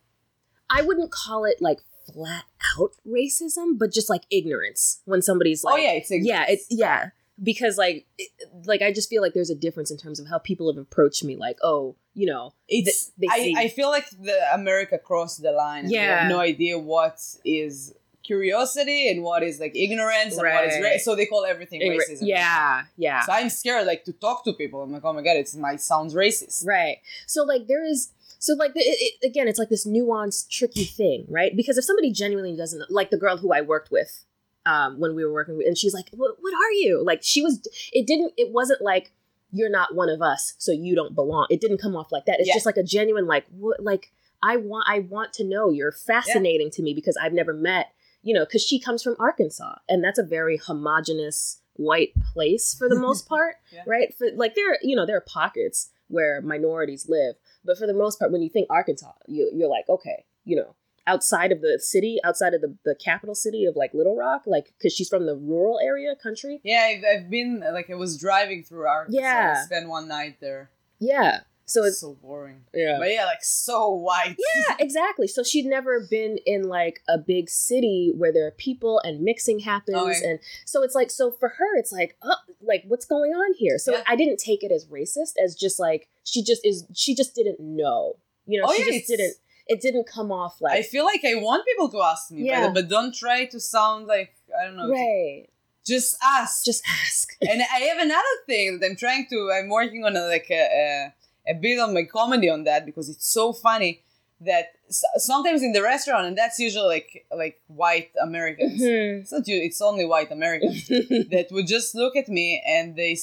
i 0.69 0.81
wouldn't 0.81 1.11
call 1.11 1.45
it 1.45 1.57
like 1.61 1.79
flat 2.11 2.45
out 2.77 2.91
racism 3.07 3.77
but 3.77 3.91
just 3.91 4.09
like 4.09 4.23
ignorance 4.29 5.01
when 5.05 5.21
somebody's 5.21 5.63
oh, 5.63 5.69
like 5.69 5.79
oh 5.79 5.83
yeah, 5.83 5.91
it's 5.91 6.11
yeah 6.11 6.45
it's 6.47 6.65
yeah 6.69 7.09
because 7.41 7.77
like 7.77 8.05
it, 8.17 8.29
like 8.65 8.81
i 8.81 8.91
just 8.91 9.09
feel 9.09 9.21
like 9.21 9.33
there's 9.33 9.49
a 9.49 9.55
difference 9.55 9.89
in 9.89 9.97
terms 9.97 10.19
of 10.19 10.27
how 10.27 10.37
people 10.37 10.71
have 10.71 10.81
approached 10.81 11.23
me 11.23 11.35
like 11.35 11.57
oh 11.63 11.95
you 12.13 12.25
know 12.25 12.53
It's. 12.67 13.11
they 13.17 13.27
I, 13.29 13.53
I 13.57 13.67
feel 13.69 13.89
like 13.89 14.09
the 14.09 14.37
America 14.53 14.97
crossed 14.97 15.41
the 15.41 15.51
line. 15.51 15.89
Yeah. 15.89 16.21
have 16.21 16.29
no 16.29 16.39
idea 16.39 16.77
what 16.77 17.19
is 17.43 17.93
curiosity 18.23 19.09
and 19.09 19.23
what 19.23 19.43
is 19.43 19.59
like 19.59 19.75
ignorance 19.75 20.37
and 20.37 20.43
what 20.47 20.65
is 20.67 20.73
Right. 20.75 20.83
ra- 20.93 20.97
so 20.97 21.15
they 21.15 21.25
call 21.25 21.45
everything 21.45 21.81
Ignorant- 21.81 22.09
racism. 22.09 22.27
yeah 22.27 22.83
yeah 22.97 23.21
So 23.25 23.31
I'm 23.33 23.49
scared 23.49 23.85
like 23.85 24.05
to 24.05 24.13
talk 24.13 24.43
to 24.45 24.53
people. 24.53 24.81
I'm 24.81 24.91
like, 24.91 25.03
oh 25.05 25.13
my 25.13 25.21
god, 25.21 25.37
it 25.37 25.49
might 25.57 25.81
sounds 25.81 26.13
racist. 26.13 26.65
Right. 26.65 26.97
So 27.27 27.43
like 27.43 27.67
there 27.67 27.83
is 27.85 28.11
so 28.39 28.53
like 28.53 28.71
it, 28.75 28.79
it- 28.81 29.25
again 29.29 29.47
it's 29.47 29.59
like 29.59 29.69
this 29.69 29.85
nuanced 29.85 30.49
tricky 30.49 30.85
thing, 30.85 31.25
right? 31.29 31.55
Because 31.55 31.77
if 31.77 31.85
somebody 31.85 32.11
genuinely 32.11 32.55
doesn't 32.55 32.89
like 32.89 33.09
the 33.11 33.17
girl 33.17 33.37
who 33.37 33.53
I 33.53 33.61
worked 33.61 33.91
with 33.91 34.25
um 34.65 34.99
when 34.99 35.13
we 35.15 35.25
were 35.25 35.33
working 35.33 35.57
with, 35.57 35.67
and 35.67 35.77
she's 35.77 35.93
like, 35.93 36.09
"What 36.11 36.37
what 36.41 36.53
are 36.53 36.71
you?" 36.71 37.03
Like 37.03 37.21
she 37.23 37.41
was 37.41 37.61
it 37.91 38.07
didn't 38.07 38.33
it 38.37 38.51
wasn't 38.51 38.81
like 38.81 39.11
you're 39.51 39.69
not 39.69 39.93
one 39.93 40.09
of 40.09 40.21
us, 40.21 40.53
so 40.57 40.71
you 40.71 40.95
don't 40.95 41.13
belong. 41.13 41.45
It 41.49 41.61
didn't 41.61 41.77
come 41.79 41.95
off 41.95 42.11
like 42.11 42.25
that. 42.25 42.39
It's 42.39 42.47
Yeah. 42.47 42.55
just 42.55 42.65
like 42.65 42.77
a 42.77 42.83
genuine 42.83 43.27
like 43.27 43.45
what 43.51 43.81
like 43.83 44.11
I 44.41 44.57
want 44.57 44.85
I 44.89 44.99
want 44.99 45.31
to 45.33 45.43
know. 45.43 45.69
You're 45.69 45.91
fascinating 45.91 46.69
to 46.71 46.81
me 46.81 46.93
because 46.93 47.15
I've 47.17 47.33
never 47.33 47.53
met, 47.53 47.91
you 48.23 48.33
know, 48.33 48.45
cuz 48.45 48.63
she 48.63 48.79
comes 48.79 49.03
from 49.03 49.15
Arkansas 49.19 49.75
and 49.87 50.03
that's 50.03 50.17
a 50.19 50.23
very 50.23 50.57
homogenous 50.57 51.61
white 51.75 52.13
place 52.33 52.73
for 52.73 52.87
the 52.89 52.95
most 53.07 53.27
part, 53.27 53.55
Yeah. 53.71 53.83
right? 53.85 54.13
For 54.13 54.27
like 54.35 54.55
there 54.55 54.77
you 54.81 54.95
know, 54.95 55.05
there 55.05 55.17
are 55.17 55.21
pockets 55.21 55.91
where 56.07 56.41
minorities 56.41 57.07
live, 57.09 57.35
but 57.63 57.77
for 57.77 57.87
the 57.87 57.93
most 57.93 58.19
part 58.19 58.31
when 58.31 58.41
you 58.41 58.49
think 58.49 58.67
Arkansas, 58.69 59.13
you 59.27 59.51
you're 59.53 59.69
like, 59.69 59.87
okay, 59.89 60.25
you 60.45 60.55
know, 60.55 60.75
outside 61.07 61.51
of 61.51 61.59
the 61.61 61.77
city, 61.79 62.17
outside 62.23 62.53
of 62.53 62.61
the, 62.61 62.75
the 62.85 62.95
capital 62.95 63.35
city 63.35 63.65
of 63.65 63.75
like 63.75 63.93
Little 63.93 64.15
Rock, 64.15 64.43
like 64.45 64.73
because 64.77 64.93
she's 64.93 65.09
from 65.09 65.25
the 65.25 65.35
rural 65.35 65.79
area, 65.83 66.15
country. 66.15 66.61
Yeah, 66.63 66.83
I've, 66.89 67.03
I've 67.23 67.29
been 67.29 67.59
like 67.73 67.89
I 67.89 67.95
was 67.95 68.17
driving 68.17 68.63
through 68.63 68.87
Arkansas. 68.87 69.19
Yeah. 69.19 69.55
I 69.61 69.65
spent 69.65 69.89
one 69.89 70.07
night 70.07 70.37
there. 70.39 70.69
Yeah. 70.99 71.41
So 71.65 71.83
it's 71.83 71.99
so 72.01 72.13
boring. 72.21 72.65
yeah. 72.73 72.97
But 72.99 73.11
yeah, 73.11 73.25
like 73.25 73.43
so 73.43 73.89
white. 73.89 74.35
Yeah, 74.37 74.75
exactly. 74.79 75.27
So 75.27 75.43
she'd 75.43 75.65
never 75.65 76.05
been 76.09 76.37
in 76.45 76.63
like 76.63 77.01
a 77.07 77.17
big 77.17 77.49
city 77.49 78.11
where 78.15 78.33
there 78.33 78.45
are 78.47 78.51
people 78.51 78.99
and 79.03 79.21
mixing 79.21 79.59
happens, 79.59 79.97
Okay. 79.97 80.19
and 80.29 80.39
so 80.65 80.83
it's 80.83 80.93
like 80.95 81.09
so 81.09 81.31
for 81.31 81.49
her, 81.49 81.77
it's 81.77 81.91
like, 81.91 82.17
oh, 82.21 82.35
like 82.61 82.83
what's 82.87 83.05
going 83.05 83.31
on 83.31 83.53
here? 83.57 83.77
So 83.77 83.93
Yeah. 83.93 84.03
I 84.07 84.15
didn't 84.15 84.37
take 84.39 84.63
it 84.63 84.71
as 84.71 84.85
racist, 84.87 85.33
as 85.43 85.55
just 85.55 85.79
like 85.79 86.09
she 86.23 86.43
just 86.43 86.65
is, 86.65 86.85
she 86.93 87.15
just 87.15 87.33
didn't 87.33 87.59
know, 87.59 88.17
you 88.45 88.59
know, 88.61 88.67
Oh, 88.69 88.73
she 88.73 88.83
yeah, 88.85 88.97
just 88.97 89.07
didn't. 89.07 89.35
It 89.65 89.79
didn't 89.79 90.05
come 90.07 90.29
off 90.29 90.59
like 90.59 90.73
I 90.77 90.81
feel 90.81 91.05
like 91.05 91.23
I 91.25 91.35
want 91.35 91.65
people 91.65 91.89
to 91.91 92.01
ask 92.01 92.29
me, 92.31 92.45
Yeah. 92.47 92.65
but, 92.67 92.73
but 92.73 92.89
don't 92.89 93.15
try 93.15 93.45
to 93.45 93.59
sound 93.61 94.07
like 94.07 94.35
I 94.59 94.65
don't 94.65 94.75
know. 94.75 94.89
right. 94.89 95.45
Just 95.85 96.15
ask. 96.23 96.63
Just 96.65 96.83
ask. 96.87 97.35
and 97.41 97.61
I 97.61 97.79
have 97.79 97.97
another 97.99 98.35
thing 98.47 98.79
that 98.79 98.85
I'm 98.89 98.95
trying 98.97 99.27
to. 99.29 99.51
I'm 99.53 99.69
working 99.69 100.03
on 100.05 100.15
a, 100.15 100.21
like 100.27 100.47
a, 100.49 100.53
a, 100.55 101.13
a 101.47 101.53
bit 101.53 101.79
of 101.79 101.93
my 101.93 102.03
comedy 102.03 102.49
on 102.49 102.63
that 102.65 102.85
because 102.85 103.09
it's 103.09 103.27
so 103.27 103.53
funny 103.53 104.01
that 104.41 104.73
sometimes 105.17 105.63
in 105.63 105.71
the 105.71 105.81
restaurant, 105.81 106.25
and 106.27 106.37
that's 106.37 106.59
usually 106.59 106.87
like 106.87 107.25
like 107.35 107.61
white 107.67 108.11
Americans. 108.21 108.81
Mhm. 108.81 109.21
It's 109.21 109.31
not 109.31 109.47
you. 109.47 109.57
It's 109.61 109.81
only 109.81 110.05
white 110.05 110.31
Americans 110.31 110.87
that 111.33 111.47
would 111.51 111.67
just 111.67 111.95
look 111.95 112.15
at 112.15 112.27
me 112.29 112.61
and 112.67 112.95
they. 112.95 113.17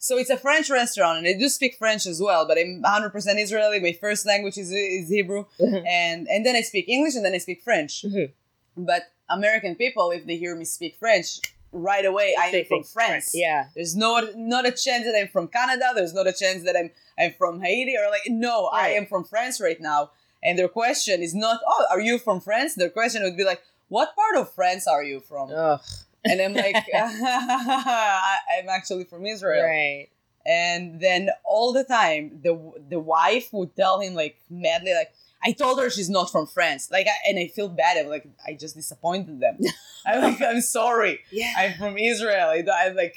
So 0.00 0.16
it's 0.16 0.30
a 0.30 0.36
French 0.36 0.70
restaurant, 0.70 1.18
and 1.18 1.26
I 1.26 1.32
do 1.32 1.48
speak 1.48 1.74
French 1.76 2.06
as 2.06 2.20
well. 2.20 2.46
But 2.46 2.56
I'm 2.58 2.82
100% 2.84 3.12
Israeli. 3.42 3.80
My 3.80 3.92
first 3.92 4.24
language 4.26 4.56
is, 4.56 4.70
is 4.70 5.08
Hebrew, 5.08 5.46
Mhm. 5.60 5.86
and 5.86 6.28
and 6.28 6.44
then 6.46 6.54
I 6.54 6.60
speak 6.62 6.88
English, 6.88 7.14
and 7.16 7.24
then 7.24 7.34
I 7.34 7.38
speak 7.38 7.62
French. 7.62 8.02
Mhm. 8.02 8.30
But 8.76 9.02
American 9.28 9.74
people, 9.74 10.10
if 10.12 10.24
they 10.26 10.36
hear 10.36 10.54
me 10.54 10.64
speak 10.64 10.96
French, 10.98 11.40
right 11.72 12.04
away 12.04 12.34
I 12.38 12.50
They 12.50 12.60
am 12.60 12.64
from 12.64 12.82
think 12.82 12.86
France. 12.86 13.30
Yeah. 13.34 13.66
There's 13.74 13.94
no 13.96 14.28
not 14.36 14.66
a 14.66 14.70
chance 14.70 15.04
that 15.04 15.14
I'm 15.18 15.28
from 15.28 15.48
Canada. 15.48 15.92
There's 15.94 16.14
not 16.14 16.26
a 16.26 16.32
chance 16.32 16.64
that 16.64 16.76
I'm 16.76 16.90
I'm 17.18 17.32
from 17.32 17.60
Haiti 17.60 17.94
or 17.96 18.10
like 18.10 18.22
no, 18.26 18.66
I 18.66 18.88
am 18.90 19.06
from 19.06 19.24
France 19.24 19.60
right 19.60 19.80
now. 19.80 20.10
And 20.42 20.58
their 20.58 20.68
question 20.68 21.22
is 21.22 21.34
not, 21.34 21.60
oh, 21.66 21.86
are 21.90 22.00
you 22.00 22.18
from 22.18 22.40
France? 22.40 22.74
Their 22.74 22.90
question 22.90 23.22
would 23.24 23.36
be 23.36 23.44
like, 23.44 23.60
what 23.88 24.14
part 24.14 24.36
of 24.36 24.52
France 24.54 24.86
are 24.86 25.02
you 25.02 25.20
from? 25.20 25.50
Ugh. 25.52 25.80
And 26.24 26.40
I'm 26.40 26.54
like, 26.54 26.76
I'm 26.94 28.68
actually 28.68 29.04
from 29.04 29.26
Israel. 29.26 29.64
Right. 29.64 30.08
And 30.46 31.00
then 31.00 31.30
all 31.44 31.72
the 31.72 31.84
time, 31.84 32.40
the 32.42 32.72
the 32.88 32.98
wife 32.98 33.52
would 33.52 33.74
tell 33.76 34.00
him 34.00 34.14
like 34.14 34.38
madly, 34.48 34.94
like, 34.94 35.12
I 35.42 35.52
told 35.52 35.78
her 35.80 35.88
she's 35.90 36.10
not 36.10 36.30
from 36.32 36.46
France. 36.46 36.90
Like, 36.90 37.06
I, 37.06 37.28
and 37.30 37.38
I 37.38 37.46
feel 37.48 37.68
bad. 37.68 37.96
I'm 37.96 38.08
like, 38.08 38.26
I 38.46 38.54
just 38.54 38.74
disappointed 38.74 39.40
them. 39.40 39.58
I'm 40.06 40.22
like, 40.22 40.40
I'm 40.42 40.60
sorry. 40.60 41.20
Yeah. 41.30 41.52
I'm 41.56 41.74
from 41.74 41.96
Israel. 41.96 42.48
I, 42.48 42.64
I'm 42.86 42.96
like, 42.96 43.14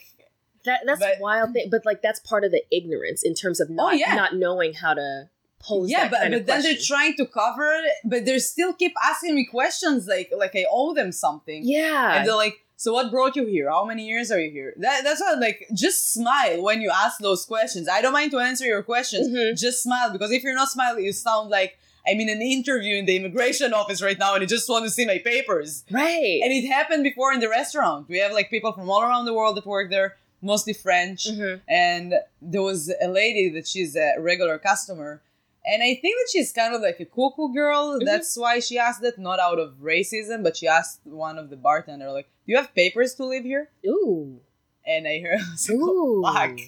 That 0.66 0.82
that's 0.86 1.00
But- 1.00 1.20
wild 1.20 1.54
thing, 1.54 1.70
but 1.72 1.86
like 1.86 2.02
that's 2.02 2.20
part 2.20 2.44
of 2.44 2.52
the 2.52 2.64
ignorance 2.72 3.24
in 3.24 3.34
terms 3.34 3.60
of 3.60 3.70
not 3.70 3.94
Oh, 3.94 3.96
yeah. 3.96 4.14
not 4.16 4.36
knowing 4.36 4.74
how 4.74 4.94
to 4.94 5.30
pose. 5.60 5.90
yeah, 5.90 6.08
but, 6.10 6.30
but 6.32 6.46
then 6.46 6.62
they're 6.64 6.76
trying 6.82 7.16
to 7.18 7.26
cover 7.26 7.72
it, 7.74 7.92
but 8.04 8.26
they 8.26 8.38
still 8.40 8.74
keep 8.74 8.94
asking 9.04 9.36
me 9.36 9.46
questions 9.46 10.08
like 10.08 10.32
like 10.36 10.56
I 10.56 10.66
owe 10.72 10.94
them 10.94 11.12
something. 11.12 11.62
yeah, 11.64 12.18
And 12.18 12.28
they're 12.28 12.36
like, 12.36 12.58
so 12.78 12.94
what 12.94 13.12
brought 13.12 13.36
you 13.36 13.46
here? 13.46 13.70
How 13.70 13.86
many 13.86 14.08
years 14.08 14.32
are 14.32 14.40
you 14.40 14.50
here? 14.52 14.74
That, 14.78 15.04
that's 15.04 15.22
why, 15.22 15.34
like, 15.40 15.68
just 15.72 16.14
smile 16.16 16.64
when 16.64 16.82
you 16.82 16.90
ask 16.92 17.20
those 17.20 17.46
questions. 17.46 17.88
I 17.88 18.02
don't 18.02 18.12
mind 18.14 18.32
to 18.32 18.40
answer 18.40 18.66
your 18.66 18.82
questions. 18.82 19.28
Mhm. 19.28 19.56
Just 19.56 19.84
smile 19.84 20.12
because 20.12 20.32
if 20.32 20.42
you're 20.44 20.56
not 20.56 20.70
smiling, 20.70 21.04
you 21.06 21.14
sound 21.14 21.52
like 21.52 21.78
I'm 22.08 22.20
in 22.20 22.30
an 22.30 22.42
interview 22.42 22.96
in 22.98 23.06
the 23.06 23.16
immigration 23.16 23.74
office 23.74 24.02
right 24.02 24.18
now 24.18 24.34
and 24.34 24.42
you 24.42 24.48
just 24.48 24.68
want 24.70 24.86
to 24.86 24.90
see 24.92 25.06
my 25.06 25.20
papers. 25.20 25.84
right. 25.92 26.40
And 26.44 26.52
it 26.52 26.68
happened 26.68 27.04
before 27.04 27.32
in 27.34 27.40
the 27.40 27.50
restaurant. 27.50 28.08
We 28.10 28.18
have 28.20 28.32
like 28.32 28.50
people 28.50 28.72
from 28.74 28.90
all 28.90 29.02
around 29.04 29.26
the 29.26 29.34
world 29.34 29.56
that 29.58 29.66
work 29.66 29.90
there, 29.92 30.18
mostly 30.42 30.74
French. 30.74 31.28
Mhm. 31.30 31.62
And 31.68 32.14
there 32.42 32.62
was 32.64 32.92
a 33.02 33.08
lady 33.08 33.50
that 33.50 33.68
she's 33.68 33.96
a 33.96 34.14
regular 34.20 34.58
customer. 34.58 35.22
And 35.64 35.84
I 35.84 35.94
think 36.02 36.16
that 36.20 36.30
she's 36.32 36.52
kind 36.52 36.74
of 36.74 36.82
like 36.82 37.00
a 37.00 37.06
cuckoo 37.06 37.54
girl. 37.54 38.00
Mhm. 38.00 38.06
That's 38.06 38.36
why 38.36 38.60
she 38.60 38.80
asked 38.80 39.04
it, 39.04 39.20
not 39.20 39.40
out 39.40 39.60
of 39.60 39.76
racism, 39.80 40.42
but 40.42 40.58
she 40.58 40.68
asked 40.68 41.02
one 41.06 41.38
of 41.38 41.52
the 41.52 41.56
bartender, 41.56 42.10
like, 42.12 42.26
"Do 42.46 42.52
you 42.52 42.58
have 42.58 42.74
papers 42.74 43.14
to 43.16 43.26
live 43.26 43.44
here?" 43.44 43.70
Ooh, 43.86 44.40
And 44.84 45.08
I 45.08 45.20
heard, 45.20 45.40
I 45.48 45.52
was 45.52 45.70
like, 45.70 45.78
ooh, 45.80 46.24
fuck. 46.24 46.60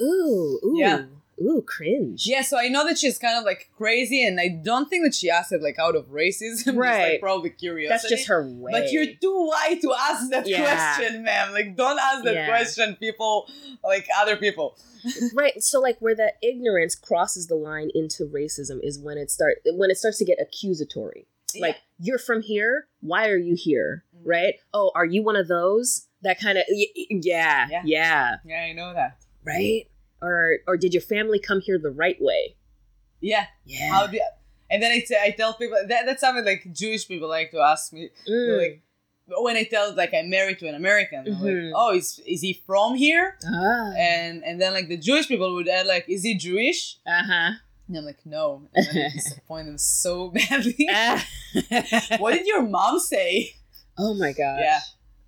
ooh, 0.00 0.60
ooh, 0.64 0.72
Yeah. 0.78 1.04
Ooh, 1.42 1.62
cringe. 1.62 2.24
Yeah, 2.26 2.42
so 2.42 2.58
I 2.58 2.68
know 2.68 2.86
that 2.86 2.98
she's 2.98 3.18
kind 3.18 3.36
of 3.38 3.44
like 3.44 3.70
crazy, 3.76 4.24
and 4.26 4.40
I 4.40 4.48
don't 4.48 4.88
think 4.88 5.04
that 5.04 5.14
she 5.14 5.28
asked 5.30 5.52
it 5.52 5.62
like 5.62 5.78
out 5.78 5.96
of 5.96 6.06
racism. 6.06 6.64
Just, 6.64 6.76
Right. 6.76 7.12
like, 7.12 7.20
probably 7.20 7.50
curiosity. 7.50 7.88
That's 7.88 8.08
just 8.08 8.28
her 8.28 8.46
way. 8.48 8.70
But 8.72 8.92
you're 8.92 9.06
too 9.06 9.46
white 9.48 9.80
to 9.82 9.92
ask 9.98 10.30
that 10.30 10.46
Yeah. 10.48 10.62
question, 10.96 11.24
ma'am. 11.24 11.52
Like, 11.52 11.76
don't 11.76 11.98
ask 11.98 12.24
that 12.24 12.34
Yeah. 12.34 12.46
question, 12.48 12.96
people, 12.96 13.48
like 13.84 14.06
other 14.18 14.36
people. 14.36 14.78
right. 15.34 15.60
So 15.62 15.80
like 15.80 15.98
where 15.98 16.14
that 16.14 16.34
ignorance 16.42 16.94
crosses 16.94 17.48
the 17.48 17.56
line 17.56 17.90
into 17.94 18.24
racism 18.24 18.78
is 18.82 18.98
when 19.00 19.18
it 19.18 19.30
start 19.30 19.58
when 19.74 19.90
it 19.90 19.96
starts 19.96 20.18
to 20.18 20.24
get 20.24 20.38
accusatory. 20.40 21.26
Like 21.58 21.76
you're 21.98 22.18
from 22.18 22.40
here. 22.40 22.86
Why 23.00 23.28
are 23.28 23.36
you 23.36 23.54
here? 23.56 24.04
Mhm. 24.16 24.20
Right. 24.24 24.54
Oh, 24.72 24.90
are 24.94 25.04
you 25.04 25.22
one 25.22 25.36
of 25.36 25.48
those? 25.48 26.06
That 26.22 26.38
kind 26.40 26.56
of 26.56 26.64
yeah, 26.68 26.86
yeah, 27.10 27.66
Yeah. 27.70 27.82
yeah. 27.84 28.36
yeah, 28.44 28.60
I 28.62 28.72
know 28.72 28.94
that. 28.94 29.18
Right. 29.44 29.88
Or 30.22 30.58
or 30.68 30.76
did 30.76 30.94
your 30.94 31.02
family 31.02 31.38
come 31.40 31.60
here 31.60 31.78
the 31.78 31.90
right 31.90 32.16
way? 32.20 32.56
Yeah, 33.20 33.46
Yeah. 33.64 33.90
how 33.90 34.06
do? 34.06 34.20
And 34.70 34.82
then 34.82 34.90
I, 34.92 35.00
t- 35.00 35.16
I 35.20 35.30
tell 35.30 35.52
people 35.54 35.76
that 35.86 36.06
that's 36.06 36.20
something 36.20 36.44
like 36.44 36.66
Jewish 36.72 37.06
people 37.06 37.28
like 37.28 37.50
to 37.50 37.58
ask 37.60 37.92
me. 37.92 38.08
Mm. 38.28 38.58
Like 38.58 38.82
when 39.26 39.56
I 39.56 39.64
tell 39.64 39.94
like 39.94 40.14
I'm 40.14 40.30
married 40.30 40.58
to 40.60 40.68
an 40.68 40.74
American, 40.74 41.24
Mhm. 41.26 41.40
like, 41.40 41.72
oh, 41.76 41.94
is 41.94 42.20
is 42.26 42.40
he 42.40 42.54
from 42.66 42.94
here? 42.94 43.36
ah. 43.46 43.92
And 43.96 44.42
and 44.44 44.60
then 44.60 44.72
like 44.72 44.88
the 44.88 44.96
Jewish 44.96 45.28
people 45.28 45.54
would 45.54 45.68
add 45.68 45.86
like, 45.86 46.06
is 46.08 46.22
he 46.22 46.36
Jewish? 46.38 46.96
Uh 47.06 47.22
huh. 47.26 47.50
And 47.88 47.98
I'm 47.98 48.04
like, 48.04 48.24
no. 48.24 48.68
And 48.74 48.86
I 48.88 49.08
disappoint 49.12 49.66
them 49.66 49.76
so 49.78 50.30
badly. 50.30 50.86
Ah. 50.90 51.22
what 52.18 52.32
did 52.34 52.46
your 52.46 52.62
mom 52.62 52.98
say? 52.98 53.54
oh 53.98 54.14
my 54.14 54.32
gosh. 54.32 54.60
Yeah. 54.62 54.80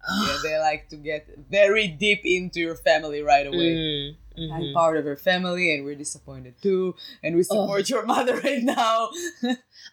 Yeah, 0.07 0.37
they 0.43 0.59
like 0.59 0.89
to 0.91 0.97
get 0.97 1.27
very 1.51 1.89
deep 1.89 2.21
into 2.25 2.61
your 2.61 2.77
family 2.77 3.23
right 3.23 3.47
away. 3.47 3.73
Mm, 3.75 4.17
I'm 4.37 4.51
mhm. 4.51 4.75
part 4.75 4.97
of 4.97 5.05
her 5.05 5.17
family, 5.17 5.75
and 5.75 5.85
we're 5.85 5.95
disappointed 5.95 6.55
too, 6.63 6.95
and 7.23 7.37
we 7.37 7.43
support 7.43 7.89
your 7.89 8.05
mother 8.07 8.41
right 8.41 8.63
now. 8.63 9.11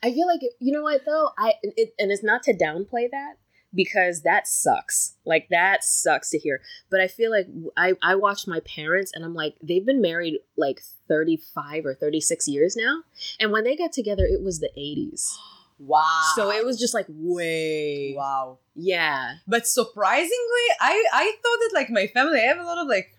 I 0.04 0.12
feel 0.12 0.28
like 0.28 0.42
you 0.60 0.72
know 0.72 0.84
what 0.84 1.02
though 1.06 1.30
I 1.38 1.54
it, 1.64 1.94
and 2.00 2.12
it's 2.12 2.24
not 2.24 2.44
to 2.44 2.54
downplay 2.54 3.10
that 3.12 3.36
because 3.74 4.22
that 4.24 4.48
sucks. 4.48 5.16
Like 5.26 5.48
that 5.50 5.84
sucks 5.84 6.30
to 6.32 6.38
hear. 6.38 6.62
But 6.90 7.02
I 7.02 7.08
feel 7.08 7.32
like 7.32 7.48
I 7.78 7.94
I 8.02 8.16
watched 8.16 8.48
my 8.48 8.60
parents 8.62 9.12
and 9.14 9.24
I'm 9.24 9.34
like 9.34 9.56
they've 9.62 9.86
been 9.86 10.02
married 10.02 10.40
like 10.58 10.82
35 11.08 11.86
or 11.86 11.96
36 11.96 12.48
years 12.48 12.76
now. 12.76 13.04
And 13.40 13.52
when 13.52 13.64
they 13.64 13.76
got 13.76 13.92
together 13.92 14.26
it 14.26 14.44
was 14.44 14.60
the 14.60 14.72
80s. 14.78 15.30
Wow. 15.84 16.34
So 16.36 16.52
it 16.52 16.64
was 16.64 16.80
just 16.80 16.94
like 16.94 17.08
way 17.10 18.14
wow. 18.16 18.60
Yeah. 18.76 19.38
But 19.48 19.66
surprisingly, 19.66 20.68
I 20.80 21.04
I 21.12 21.32
thought 21.42 21.58
that 21.60 21.72
like 21.74 21.90
my 21.90 22.06
family, 22.06 22.40
I 22.40 22.44
have 22.44 22.60
a 22.60 22.64
lot 22.64 22.78
of 22.78 22.88
like 22.88 23.18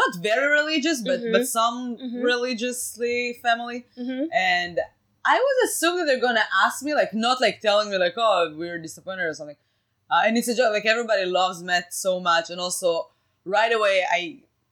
not 0.00 0.10
very 0.30 0.48
religious, 0.60 0.98
but 1.10 1.20
Mhm. 1.20 1.32
but 1.34 1.44
some 1.58 1.76
Mhm. 1.96 2.22
religiously 2.30 3.38
family, 3.42 3.78
Mhm. 3.98 4.28
and 4.32 4.80
I 5.24 5.36
would 5.44 5.58
assume 5.68 5.94
that 5.98 6.06
they're 6.06 6.20
gonna 6.28 6.48
ask 6.64 6.82
me 6.82 6.92
like 6.94 7.12
not 7.26 7.40
like 7.40 7.60
telling 7.60 7.90
me 7.90 7.96
like 8.06 8.14
oh 8.16 8.54
we're 8.60 8.78
disappointed 8.78 9.24
or 9.30 9.34
something, 9.34 9.56
uh, 10.12 10.22
and 10.26 10.36
it's 10.38 10.48
a 10.48 10.54
joke 10.54 10.72
like 10.72 10.86
everybody 10.86 11.24
loves 11.26 11.62
Matt 11.62 11.92
so 11.92 12.20
much, 12.20 12.50
and 12.50 12.60
also 12.60 12.88
right 13.44 13.72
away 13.78 13.96
I 14.18 14.20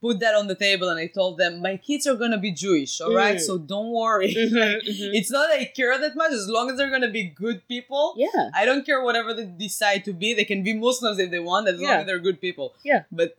put 0.00 0.20
that 0.20 0.34
on 0.40 0.46
the 0.52 0.54
table 0.66 0.88
and 0.92 0.98
I 1.04 1.06
told 1.06 1.38
them 1.38 1.52
my 1.62 1.76
kids 1.78 2.06
are 2.06 2.14
gonna 2.22 2.37
be 2.48 2.52
Jewish, 2.52 3.00
all 3.00 3.14
right, 3.14 3.37
Mm. 3.38 3.46
so 3.48 3.52
don't 3.56 3.90
worry. 4.02 4.32
Mhm, 4.34 4.82
mhm. 4.92 5.10
It's 5.18 5.30
not 5.37 5.48
that 5.48 5.58
I 5.60 5.64
care 5.64 5.96
that 6.04 6.14
much 6.22 6.32
as 6.40 6.46
long 6.56 6.70
as 6.70 6.76
they're 6.76 6.90
gonna 6.96 7.14
be 7.20 7.24
good 7.44 7.66
people. 7.66 8.04
Yeah. 8.24 8.50
I 8.60 8.62
don't 8.68 8.84
care 8.88 9.00
whatever 9.08 9.32
they 9.38 9.46
decide 9.46 10.04
to 10.08 10.12
be. 10.12 10.34
They 10.34 10.44
can 10.52 10.62
be 10.62 10.74
Muslims 10.74 11.18
if 11.18 11.30
they 11.30 11.38
want, 11.52 11.68
as 11.72 11.80
long 11.80 11.94
as 12.00 12.06
they're 12.08 12.18
good 12.28 12.38
people. 12.46 12.74
Yeah. 12.90 13.04
But 13.20 13.30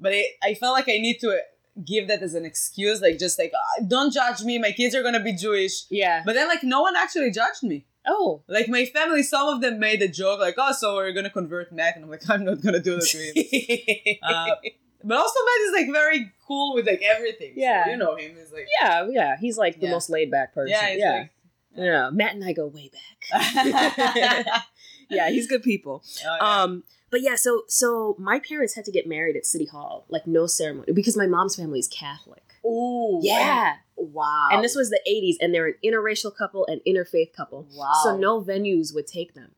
but 0.00 0.12
I, 0.12 0.24
I 0.42 0.54
felt 0.54 0.74
like 0.74 0.88
I 0.88 0.98
need 0.98 1.18
to 1.20 1.38
give 1.86 2.08
that 2.08 2.22
as 2.22 2.34
an 2.34 2.44
excuse, 2.44 3.00
like 3.00 3.18
just 3.18 3.38
like 3.38 3.52
"Ah, 3.54 3.82
don't 3.86 4.12
judge 4.12 4.42
me. 4.42 4.58
My 4.58 4.72
kids 4.72 4.94
are 4.94 5.02
gonna 5.02 5.22
be 5.22 5.32
Jewish. 5.34 5.84
Yeah. 5.90 6.22
But 6.24 6.34
then 6.34 6.48
like 6.48 6.62
no 6.62 6.80
one 6.82 6.96
actually 6.96 7.30
judged 7.30 7.62
me. 7.62 7.86
Oh. 8.06 8.42
Like 8.48 8.68
my 8.68 8.84
family, 8.86 9.22
some 9.22 9.48
of 9.48 9.60
them 9.60 9.78
made 9.78 10.00
a 10.02 10.08
joke 10.08 10.40
like, 10.40 10.54
oh, 10.58 10.72
so 10.72 10.94
we're 10.96 11.12
gonna 11.12 11.30
convert 11.30 11.72
Matt, 11.72 11.96
and 11.96 12.04
I'm 12.04 12.10
like, 12.10 12.22
I'm 12.28 12.44
not 12.44 12.60
gonna 12.62 12.80
do 12.80 12.96
that 12.96 13.06
to 13.06 13.18
him. 13.18 14.16
Uh, 14.22 14.54
but 15.04 15.16
also 15.18 15.38
Matt 15.46 15.66
is 15.68 15.72
like 15.72 15.92
very 15.92 16.32
cool 16.46 16.74
with 16.74 16.86
like 16.86 17.02
everything. 17.02 17.52
So, 17.54 17.60
Yeah. 17.60 17.88
you 17.90 17.96
know 17.96 18.16
him. 18.16 18.36
He's 18.38 18.52
like 18.52 18.66
yeah, 18.82 19.06
yeah. 19.10 19.36
He's 19.40 19.56
like 19.58 19.80
the 19.80 19.86
Yeah. 19.86 19.92
most 19.92 20.10
laid 20.10 20.30
back 20.30 20.54
person. 20.54 20.70
yeah, 20.70 20.90
yeah. 20.92 21.24
yeah. 21.76 22.10
Matt 22.12 22.34
and 22.34 22.44
I 22.44 22.52
go 22.52 22.66
way 22.66 22.90
back. 22.92 23.44
yeah, 25.10 25.30
he's 25.30 25.46
good 25.46 25.62
people. 25.62 26.02
Oh. 26.26 26.46
Um, 26.46 26.84
but 27.10 27.20
yeah, 27.22 27.34
so 27.36 27.62
so 27.68 28.16
my 28.18 28.38
parents 28.38 28.74
had 28.74 28.84
to 28.86 28.92
get 28.92 29.06
married 29.06 29.36
at 29.36 29.46
City 29.46 29.66
Hall, 29.66 30.04
like 30.08 30.26
no 30.26 30.46
ceremony, 30.46 30.92
because 30.92 31.16
my 31.16 31.26
mom's 31.26 31.56
family 31.56 31.78
is 31.78 31.88
Catholic. 31.88 32.42
Oh 32.64 33.20
Yeah, 33.22 33.76
Wow. 33.96 34.48
and 34.52 34.62
this 34.64 34.74
was 34.76 34.90
the 34.90 35.00
'80s, 35.08 35.36
and 35.40 35.54
they're 35.54 35.66
an 35.68 35.74
interracial 35.84 36.34
couple 36.36 36.66
and 36.66 36.80
interfaith 36.86 37.32
couple. 37.32 37.66
wow. 37.74 37.92
So 38.04 38.16
no 38.16 38.40
venues 38.42 38.94
would 38.94 39.06
take 39.06 39.34
them. 39.34 39.52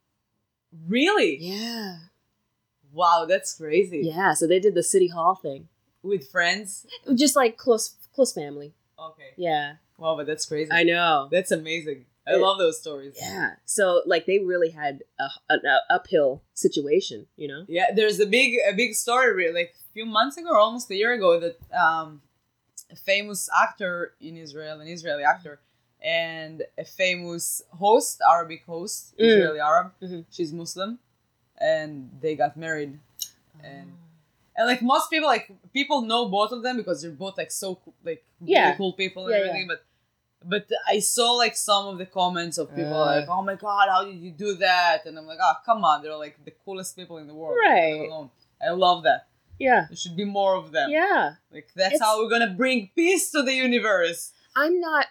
Really? 0.88 1.36
Yeah, 1.38 1.96
Wow, 2.92 3.26
that's 3.28 3.54
crazy. 3.54 4.02
yeah. 4.04 4.34
So 4.34 4.46
they 4.46 4.60
did 4.60 4.74
the 4.74 4.82
City 4.82 5.08
Hall 5.08 5.34
thing, 5.34 5.68
With 6.02 6.28
friends? 6.30 6.86
just 7.14 7.36
like 7.36 7.56
close 7.56 7.94
close 8.14 8.32
family. 8.32 8.74
Okay. 8.98 9.30
Yeah, 9.36 9.74
Wow, 9.98 10.16
but 10.16 10.26
that's 10.26 10.46
crazy. 10.46 10.70
I 10.72 10.82
know. 10.84 11.28
That's 11.30 11.50
amazing. 11.50 12.06
I 12.26 12.36
love 12.36 12.58
those 12.58 12.78
stories. 12.80 13.16
Yeah, 13.20 13.50
so 13.64 14.02
like 14.06 14.26
they 14.26 14.38
really 14.38 14.70
had 14.70 15.02
a, 15.18 15.28
an 15.50 15.60
a 15.66 15.78
uphill 15.92 16.42
situation, 16.54 17.26
you 17.36 17.48
know. 17.48 17.64
Yeah, 17.68 17.86
there's 17.94 18.20
a 18.20 18.26
big 18.26 18.58
a 18.68 18.72
big 18.74 18.94
story 18.94 19.52
like 19.52 19.74
a 19.74 19.92
few 19.92 20.06
months 20.06 20.36
ago 20.36 20.50
or 20.50 20.58
almost 20.58 20.90
a 20.90 20.94
year 20.96 21.12
ago 21.12 21.40
that 21.40 21.56
um 21.76 22.22
a 22.90 22.96
famous 22.96 23.48
actor 23.64 24.12
in 24.20 24.36
Israel, 24.36 24.80
an 24.80 24.86
Israeli 24.88 25.24
actor, 25.24 25.58
and 26.02 26.62
a 26.78 26.84
famous 26.84 27.62
host, 27.70 28.20
Arabic 28.28 28.64
host, 28.66 29.14
Mm. 29.18 29.24
Israeli 29.26 29.60
Arab, 29.60 29.92
Mhm. 30.02 30.24
she's 30.30 30.52
Muslim, 30.52 30.98
and 31.58 32.10
they 32.20 32.34
got 32.36 32.56
married. 32.56 32.98
And- 33.62 33.92
And 34.54 34.66
like 34.66 34.82
most 34.82 35.08
people, 35.08 35.28
like 35.36 35.46
people 35.72 36.02
know 36.02 36.28
both 36.28 36.52
of 36.52 36.62
them 36.62 36.76
because 36.76 37.00
they're 37.00 37.10
both 37.26 37.36
like 37.38 37.50
so 37.50 37.68
like 38.04 38.22
really 38.40 38.76
cool 38.76 38.92
people 38.92 39.22
and 39.24 39.32
Yeah, 39.32 39.38
everything. 39.38 39.66
But 39.66 39.80
but 40.44 40.66
I 40.88 40.98
saw 41.00 41.32
like 41.32 41.56
some 41.56 41.86
of 41.88 41.98
the 41.98 42.06
comments 42.06 42.58
of 42.58 42.68
people 42.74 42.94
Uh. 43.02 43.06
like, 43.16 43.28
"Oh 43.28 43.42
my 43.42 43.54
god, 43.56 43.88
how 43.88 44.04
did 44.04 44.16
you 44.16 44.30
do 44.30 44.54
that?" 44.56 45.06
And 45.06 45.18
I'm 45.18 45.26
like, 45.26 45.38
"Oh 45.42 45.54
come 45.64 45.84
on, 45.84 46.02
they're 46.02 46.16
like 46.16 46.44
the 46.44 46.52
coolest 46.64 46.96
people 46.96 47.18
in 47.18 47.26
the 47.26 47.34
world." 47.34 47.56
Right. 47.60 48.08
alone." 48.08 48.30
I 48.64 48.70
love 48.70 49.02
that. 49.04 49.26
yeah, 49.58 49.86
There 49.88 49.96
should 49.96 50.16
be 50.16 50.24
more 50.24 50.54
of 50.56 50.72
them. 50.72 50.90
yeah. 50.90 51.34
Like 51.52 51.68
that's 51.74 51.94
It's- 51.94 52.00
how 52.00 52.22
we're 52.22 52.28
gonna 52.30 52.54
bring 52.54 52.90
peace 52.94 53.30
to 53.32 53.42
the 53.42 53.54
universe. 53.54 54.32
I'm 54.56 54.80
not 54.80 55.06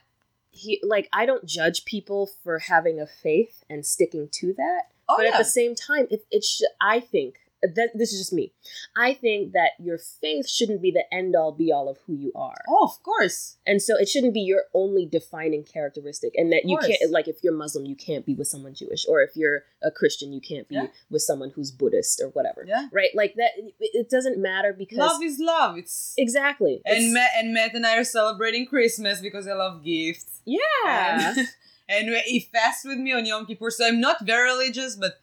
he 0.51 0.79
like 0.83 1.07
I 1.13 1.25
don't 1.25 1.45
judge 1.45 1.85
people 1.85 2.27
for 2.43 2.59
having 2.59 2.99
a 2.99 3.07
faith 3.07 3.63
and 3.69 3.85
sticking 3.85 4.27
to 4.39 4.53
that. 4.53 4.83
Oh 5.09 5.15
but 5.17 5.25
yeah. 5.25 5.31
at 5.33 5.37
the 5.37 5.45
same 5.45 5.75
time, 5.75 6.07
it 6.09 6.25
it 6.31 6.43
sh- 6.43 6.61
I 6.79 6.99
think 6.99 7.40
that 7.61 7.91
this 7.95 8.11
is 8.13 8.19
just 8.19 8.33
me. 8.33 8.51
I 8.95 9.13
think 9.13 9.53
that 9.53 9.71
your 9.79 9.97
faith 9.97 10.49
shouldn't 10.49 10.81
be 10.81 10.91
the 10.91 11.03
end 11.13 11.35
all 11.35 11.51
be 11.51 11.71
all 11.71 11.89
of 11.89 11.97
who 12.07 12.13
you 12.13 12.31
are. 12.35 12.57
Oh, 12.67 12.85
of 12.85 13.01
course. 13.03 13.57
And 13.67 13.81
so 13.81 13.95
it 13.97 14.09
shouldn't 14.09 14.33
be 14.33 14.41
your 14.41 14.63
only 14.73 15.05
defining 15.05 15.63
characteristic 15.63 16.33
and 16.35 16.51
that 16.51 16.63
you 16.65 16.77
can't 16.77 17.11
like 17.11 17.27
if 17.27 17.37
you're 17.43 17.53
Muslim 17.53 17.85
you 17.85 17.95
can't 17.95 18.25
be 18.25 18.33
with 18.35 18.47
someone 18.47 18.73
Jewish 18.73 19.05
or 19.07 19.21
if 19.21 19.35
you're 19.35 19.63
a 19.83 19.91
Christian 19.91 20.33
you 20.33 20.41
can't 20.41 20.67
be 20.67 20.75
Yeah. 20.75 20.87
with 21.09 21.21
someone 21.21 21.51
who's 21.51 21.71
Buddhist 21.71 22.21
or 22.21 22.29
whatever. 22.29 22.65
Yeah. 22.67 22.87
Right? 22.91 23.09
Like 23.13 23.35
that 23.35 23.51
it 23.57 23.73
it 23.79 24.09
doesn't 24.09 24.37
matter 24.39 24.73
because 24.73 24.97
Love 24.97 25.23
is 25.23 25.37
love. 25.39 25.77
It's 25.77 26.13
Exactly. 26.17 26.81
and 26.85 26.97
It's- 26.97 27.13
Matt 27.13 27.29
and 27.37 27.53
Matt 27.53 27.73
and 27.75 27.85
I 27.85 27.97
are 27.97 28.03
celebrating 28.03 28.65
Christmas 28.65 29.21
because 29.21 29.47
I 29.47 29.53
love 29.53 29.83
gifts. 29.83 30.41
yeah. 30.45 31.35
And, 31.89 32.07
and 32.07 32.21
he 32.25 32.39
fasts 32.39 32.85
with 32.85 32.97
me 32.99 33.11
on 33.11 33.25
Yom 33.25 33.45
Kippur. 33.45 33.69
So 33.69 33.85
I'm 33.85 33.99
not 33.99 34.25
very 34.25 34.49
religious, 34.49 34.95
but 34.95 35.19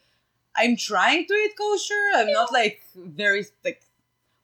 I'm 0.59 0.77
trying 0.77 1.27
to 1.27 1.35
eat 1.35 1.53
kosher. 1.57 1.94
I'm 2.16 2.33
not 2.33 2.53
like 2.53 2.83
very 2.94 3.47
like 3.64 3.83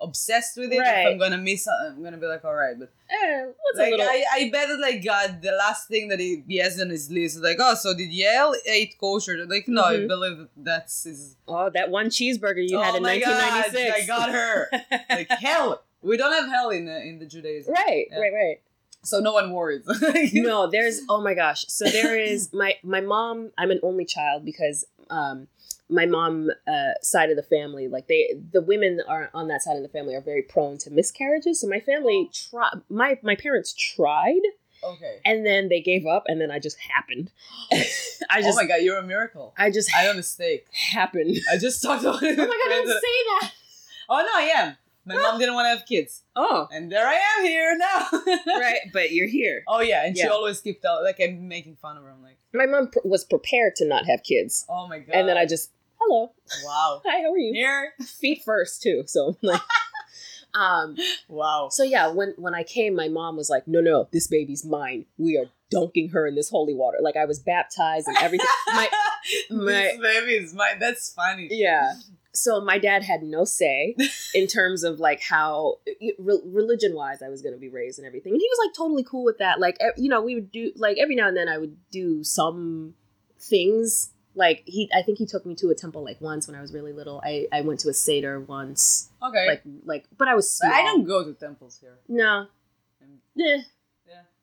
obsessed 0.00 0.56
with 0.56 0.72
it. 0.72 0.78
Right. 0.78 1.06
If 1.06 1.12
I'm 1.12 1.18
gonna 1.18 1.38
miss, 1.38 1.66
I'm 1.68 2.02
gonna 2.02 2.16
be 2.18 2.26
like, 2.26 2.44
all 2.44 2.54
right. 2.54 2.74
But 2.78 2.92
Eh, 3.10 3.44
what's 3.44 3.78
a 3.78 3.82
like, 3.82 3.90
little 3.92 4.06
I, 4.06 4.24
I 4.32 4.50
bet 4.50 4.68
that 4.68 4.78
like 4.80 5.04
God, 5.04 5.40
the 5.42 5.52
last 5.52 5.88
thing 5.88 6.08
that 6.08 6.18
he, 6.20 6.42
he 6.48 6.56
has 6.58 6.80
on 6.80 6.90
his 6.90 7.10
list 7.10 7.36
is 7.36 7.42
like, 7.42 7.58
oh, 7.60 7.74
so 7.74 7.94
did 7.94 8.10
Yael 8.10 8.54
eat 8.70 8.96
kosher? 8.98 9.44
Like, 9.46 9.68
no, 9.68 9.84
I 9.84 9.94
Mhm. 9.96 10.08
believe 10.08 10.48
that's 10.56 11.04
his. 11.04 11.36
Oh, 11.46 11.70
that 11.70 11.90
one 11.90 12.06
cheeseburger 12.06 12.66
you 12.66 12.78
oh 12.78 12.82
had 12.82 12.94
in 12.96 13.02
1996. 13.02 13.84
God, 13.84 14.02
I 14.02 14.06
got 14.06 14.30
her. 14.32 14.70
like 15.10 15.28
hell. 15.28 15.82
We 16.02 16.16
don't 16.16 16.32
have 16.32 16.48
hell 16.50 16.70
in 16.70 16.88
uh, 16.88 16.92
in 16.98 17.18
the 17.18 17.26
Judaism. 17.26 17.72
right, 17.74 18.06
Yeah. 18.10 18.18
right, 18.18 18.32
right. 18.32 18.60
So 19.04 19.20
no 19.20 19.34
one 19.34 19.52
worries. 19.52 19.86
no, 20.32 20.70
there's 20.70 21.02
oh 21.10 21.20
my 21.22 21.34
gosh. 21.34 21.66
So 21.68 21.84
there 21.84 22.18
is 22.18 22.52
my 22.54 22.74
my 22.82 23.00
mom. 23.02 23.50
I'm 23.58 23.70
an 23.70 23.80
only 23.82 24.06
child 24.06 24.44
because 24.46 24.86
um 25.10 25.46
my 25.94 26.06
mom 26.06 26.50
uh, 26.66 26.92
side 27.02 27.30
of 27.30 27.36
the 27.36 27.42
family 27.42 27.88
like 27.88 28.06
they 28.08 28.34
the 28.52 28.60
women 28.60 29.00
are 29.08 29.30
on 29.32 29.48
that 29.48 29.62
side 29.62 29.76
of 29.76 29.82
the 29.82 29.88
family 29.88 30.14
are 30.14 30.20
very 30.20 30.42
prone 30.42 30.76
to 30.78 30.90
miscarriages. 30.90 31.60
So 31.60 31.66
my 31.68 31.80
family 31.80 32.30
try 32.32 32.70
my 32.88 33.18
my 33.22 33.36
parents 33.36 33.72
tried 33.72 34.42
Okay. 34.82 35.18
and 35.24 35.46
then 35.46 35.68
they 35.70 35.80
gave 35.80 36.04
up 36.04 36.24
and 36.26 36.38
then 36.40 36.50
I 36.50 36.58
just 36.58 36.76
happened. 36.78 37.30
I 37.72 38.42
just 38.42 38.58
oh 38.58 38.62
my 38.62 38.66
god, 38.66 38.82
you're 38.82 38.98
a 38.98 39.02
miracle. 39.06 39.54
I 39.56 39.70
just 39.70 39.94
I 39.96 40.04
don't 40.04 40.16
mistake. 40.16 40.66
happened. 40.72 41.36
I 41.50 41.56
just 41.56 41.82
talked 41.82 42.02
about 42.02 42.22
it. 42.30 42.38
Oh 42.38 42.46
my 42.46 42.60
god! 42.62 42.68
Don't 42.70 42.88
say 42.88 43.16
that. 43.40 43.52
Oh 44.10 44.16
no, 44.20 44.28
I 44.34 44.42
am. 44.62 44.76
My 45.06 45.16
mom 45.16 45.38
didn't 45.38 45.54
want 45.54 45.66
to 45.66 45.70
have 45.78 45.86
kids, 45.86 46.22
Oh, 46.34 46.66
and 46.72 46.90
there 46.92 47.06
I 47.06 47.14
am 47.38 47.44
here 47.44 47.76
now. 47.78 48.08
right. 48.58 48.80
But 48.92 49.12
you're 49.12 49.26
here. 49.28 49.62
Oh 49.68 49.80
yeah, 49.80 50.04
and 50.06 50.16
she 50.16 50.26
always 50.26 50.60
kept 50.60 50.84
out 50.84 51.02
like 51.02 51.16
I'm 51.20 51.46
making 51.48 51.76
fun 51.76 51.96
of 51.98 52.04
her. 52.04 52.10
I'm 52.10 52.22
like, 52.22 52.38
My 52.52 52.66
mom 52.66 52.88
pr- 52.88 52.98
was 53.04 53.24
prepared 53.24 53.76
to 53.76 53.86
not 53.86 54.06
have 54.06 54.22
kids, 54.22 54.64
oh 54.68 54.86
my 54.88 54.98
god. 55.00 55.14
and 55.14 55.28
then 55.28 55.36
I 55.38 55.46
just 55.46 55.70
hello, 56.06 56.32
wow. 56.64 57.00
hi, 57.04 57.22
how 57.22 57.32
are 57.32 57.38
you? 57.38 57.52
Here. 57.54 57.92
Feet 58.02 58.42
first 58.44 58.82
too. 58.82 59.02
So 59.06 59.36
like, 59.42 59.60
um. 60.54 60.96
Wow. 61.28 61.68
So 61.70 61.82
yeah, 61.82 62.08
when 62.08 62.34
when 62.36 62.54
I 62.54 62.62
came, 62.62 62.94
my 62.94 63.08
mom 63.08 63.36
was 63.36 63.50
like, 63.50 63.66
"No, 63.66 63.80
no, 63.80 64.08
this 64.12 64.26
baby's 64.26 64.64
mine. 64.64 65.06
We 65.18 65.36
are 65.38 65.46
dunking 65.70 66.10
her 66.10 66.26
in 66.26 66.34
this 66.34 66.50
holy 66.50 66.74
water." 66.74 66.98
Like 67.00 67.16
I 67.16 67.24
was 67.24 67.38
baptized 67.38 68.06
and 68.08 68.16
everything. 68.18 68.46
my 68.74 68.88
my- 69.50 69.72
this 69.72 69.98
baby 70.00 70.32
is 70.32 70.54
mine. 70.54 70.78
That's 70.78 71.12
funny. 71.12 71.48
yeah. 71.50 71.94
So 72.36 72.60
my 72.60 72.78
dad 72.78 73.04
had 73.04 73.22
no 73.22 73.44
say 73.44 73.94
in 74.34 74.48
terms 74.48 74.82
of 74.82 74.98
like 74.98 75.20
how 75.22 75.76
re- 76.18 76.40
religion 76.44 76.92
wise 76.96 77.22
I 77.22 77.28
was 77.28 77.42
going 77.42 77.54
to 77.54 77.60
be 77.60 77.68
raised 77.68 77.98
and 78.00 78.06
everything, 78.06 78.32
and 78.32 78.40
he 78.40 78.48
was 78.50 78.58
like 78.66 78.74
totally 78.76 79.04
cool 79.04 79.24
with 79.24 79.38
that. 79.38 79.60
Like 79.60 79.78
you 79.96 80.08
know, 80.08 80.20
we 80.20 80.34
would 80.34 80.50
do 80.50 80.72
like 80.76 80.98
every 80.98 81.14
now 81.14 81.28
and 81.28 81.36
then 81.36 81.48
I 81.48 81.58
would 81.58 81.76
do 81.90 82.24
some 82.24 82.94
things. 83.38 84.10
Like 84.36 84.62
he, 84.66 84.90
I 84.94 85.02
think 85.02 85.18
he 85.18 85.26
took 85.26 85.46
me 85.46 85.54
to 85.56 85.70
a 85.70 85.74
temple 85.74 86.02
like 86.04 86.20
once 86.20 86.46
when 86.48 86.56
I 86.56 86.60
was 86.60 86.72
really 86.72 86.92
little. 86.92 87.20
I 87.24 87.46
I 87.52 87.60
went 87.60 87.80
to 87.80 87.88
a 87.88 87.94
seder 87.94 88.40
once. 88.40 89.10
Okay. 89.22 89.46
Like 89.46 89.62
like, 89.84 90.04
but 90.18 90.26
I 90.28 90.34
was 90.34 90.52
small. 90.52 90.72
I 90.72 90.82
don't 90.82 91.04
go 91.04 91.24
to 91.24 91.32
temples 91.34 91.78
here. 91.80 91.98
No. 92.08 92.46
Yeah. 93.34 93.58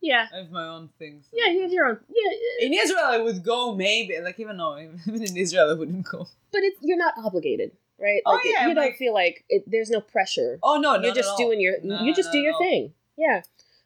Yeah. 0.01 0.27
I 0.33 0.37
have 0.37 0.51
my 0.51 0.67
own 0.67 0.89
things. 0.97 1.27
Yeah, 1.31 1.51
you 1.53 1.61
have 1.61 1.71
your 1.71 1.85
own. 1.85 1.99
Yeah. 2.09 2.65
In 2.67 2.73
Israel, 2.73 3.03
I 3.05 3.19
would 3.19 3.43
go 3.43 3.75
maybe. 3.75 4.19
Like 4.19 4.39
even 4.39 4.57
though 4.57 4.77
even 5.07 5.21
in 5.23 5.37
Israel, 5.37 5.69
I 5.69 5.73
wouldn't 5.73 6.05
go. 6.05 6.27
but 6.51 6.63
it's 6.63 6.77
you're 6.81 6.97
not 6.97 7.13
obligated, 7.17 7.71
right? 7.99 8.21
Oh, 8.25 8.31
Like 8.33 8.45
it- 8.45 8.49
yeah, 8.57 8.67
you 8.67 8.73
don't 8.73 8.95
feel 8.95 9.13
like 9.13 9.45
it, 9.49 9.63
there's 9.67 9.89
no 9.89 10.01
pressure. 10.01 10.57
Oh 10.63 10.77
no, 10.77 10.95
no, 10.95 11.03
you're 11.03 11.13
just 11.15 11.37
doing 11.37 11.61
your 11.61 11.75
No, 11.83 12.01
you 12.01 12.15
just 12.15 12.29
no, 12.29 12.33
do 12.33 12.39
your 12.39 12.53
no. 12.53 12.59
thing. 12.59 12.93
Yeah. 13.17 13.41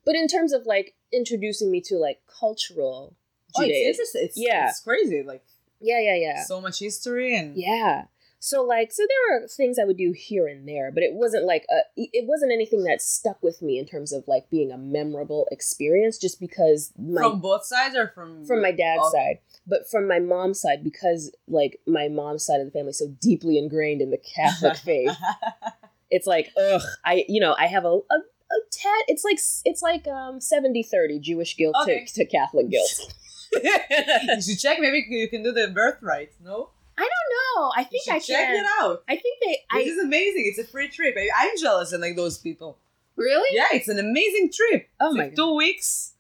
But 0.06 0.16
in 0.16 0.28
terms 0.28 0.54
of 0.54 0.66
like 0.66 0.94
introducing 1.12 1.70
me 1.72 1.82
to 1.82 1.96
like 1.98 2.22
cultural 2.40 3.16
Oh, 3.58 3.62
it's 3.64 3.88
interesting. 3.88 4.22
It's, 4.26 4.38
Yeah. 4.38 4.68
it's 4.70 4.82
crazy. 4.82 5.24
Like 5.24 5.44
yeah, 5.82 6.00
yeah, 6.00 6.16
yeah. 6.16 6.44
so 6.44 6.60
much 6.62 6.80
history 6.80 7.36
and 7.36 7.56
Yeah. 7.58 8.06
So 8.40 8.64
like 8.64 8.92
so 8.92 9.02
there 9.08 9.40
were 9.42 9.48
things 9.48 9.80
I 9.80 9.86
would 9.86 9.98
do 9.98 10.12
here 10.16 10.48
and 10.48 10.68
there, 10.68 10.92
but 10.92 11.02
it 11.02 11.14
wasn't 11.14 11.46
like 11.46 11.66
a 11.72 11.80
it 11.98 12.26
wasn't 12.28 12.52
anything 12.52 12.84
that 12.84 13.02
stuck 13.02 13.42
with 13.42 13.62
me 13.64 13.80
in 13.80 13.86
terms 13.88 14.14
of 14.14 14.24
like 14.28 14.50
being 14.52 14.72
a 14.72 14.78
memorable 14.78 15.48
experience 15.52 16.20
just 16.20 16.40
because 16.40 16.92
my 16.98 17.22
from 17.24 17.40
both 17.42 17.66
sides 17.66 17.96
or 17.96 18.10
from 18.10 18.46
from 18.46 18.62
my 18.62 18.72
dad's 18.72 19.02
Okay. 19.08 19.18
side 19.18 19.40
but 19.66 19.90
from 19.90 20.08
my 20.08 20.20
mom's 20.20 20.62
side 20.62 20.84
because 20.84 21.32
like 21.48 21.80
my 21.88 22.08
mom's 22.08 22.46
side 22.46 22.60
of 22.60 22.68
the 22.68 22.72
family 22.72 22.92
is 22.92 23.00
so 23.00 23.08
deeply 23.20 23.58
ingrained 23.58 24.00
in 24.02 24.12
the 24.12 24.18
catholic 24.20 24.78
faith 24.78 25.18
it's 26.12 26.28
like 26.28 26.52
ugh 26.56 26.82
i 27.04 27.26
you 27.28 27.40
know 27.42 27.56
i 27.58 27.66
have 27.66 27.84
a, 27.84 27.88
a, 27.88 28.16
a 28.16 28.60
tad 28.72 29.02
it's 29.08 29.24
like 29.24 29.40
it's 29.64 29.82
like 29.82 30.08
um 30.08 30.40
70 30.40 30.84
30 30.84 31.20
jewish 31.20 31.58
guilt 31.58 31.76
Okay. 31.82 32.06
to, 32.06 32.14
to 32.14 32.26
catholic 32.26 32.70
guilt 32.70 33.12
you 33.64 34.42
should 34.42 34.60
check. 34.60 34.78
Maybe 34.80 35.06
you 35.10 35.28
can 35.30 35.44
do 35.44 35.52
the 35.52 35.68
birthright. 35.70 36.32
No, 36.44 36.70
i 36.98 37.02
don't 37.02 37.30
know 37.36 37.72
i 37.76 37.84
think 37.84 38.04
should 38.06 38.14
i 38.14 38.20
check 38.20 38.48
can 38.48 38.64
it 38.64 38.68
out. 38.80 39.04
i 39.10 39.16
think 39.18 39.36
they 39.44 39.58
This 39.74 39.88
i 39.88 39.92
is 39.92 39.98
amazing. 40.04 40.44
It's 40.48 40.60
a 40.60 40.64
free 40.72 40.88
trip. 40.88 41.16
I, 41.18 41.30
I'm 41.36 41.58
jealous 41.58 41.92
of 41.92 42.02
like 42.02 42.16
those 42.16 42.38
people. 42.38 42.78
really 43.18 43.50
Yeah, 43.56 43.66
it's 43.74 43.88
an 43.90 44.00
amazing 44.00 44.52
trip. 44.54 44.88
oh 45.00 45.08
It's 45.08 45.18
my 45.18 45.24
like 45.26 45.36
god 45.36 45.44
two 45.44 45.56
weeks. 45.56 46.14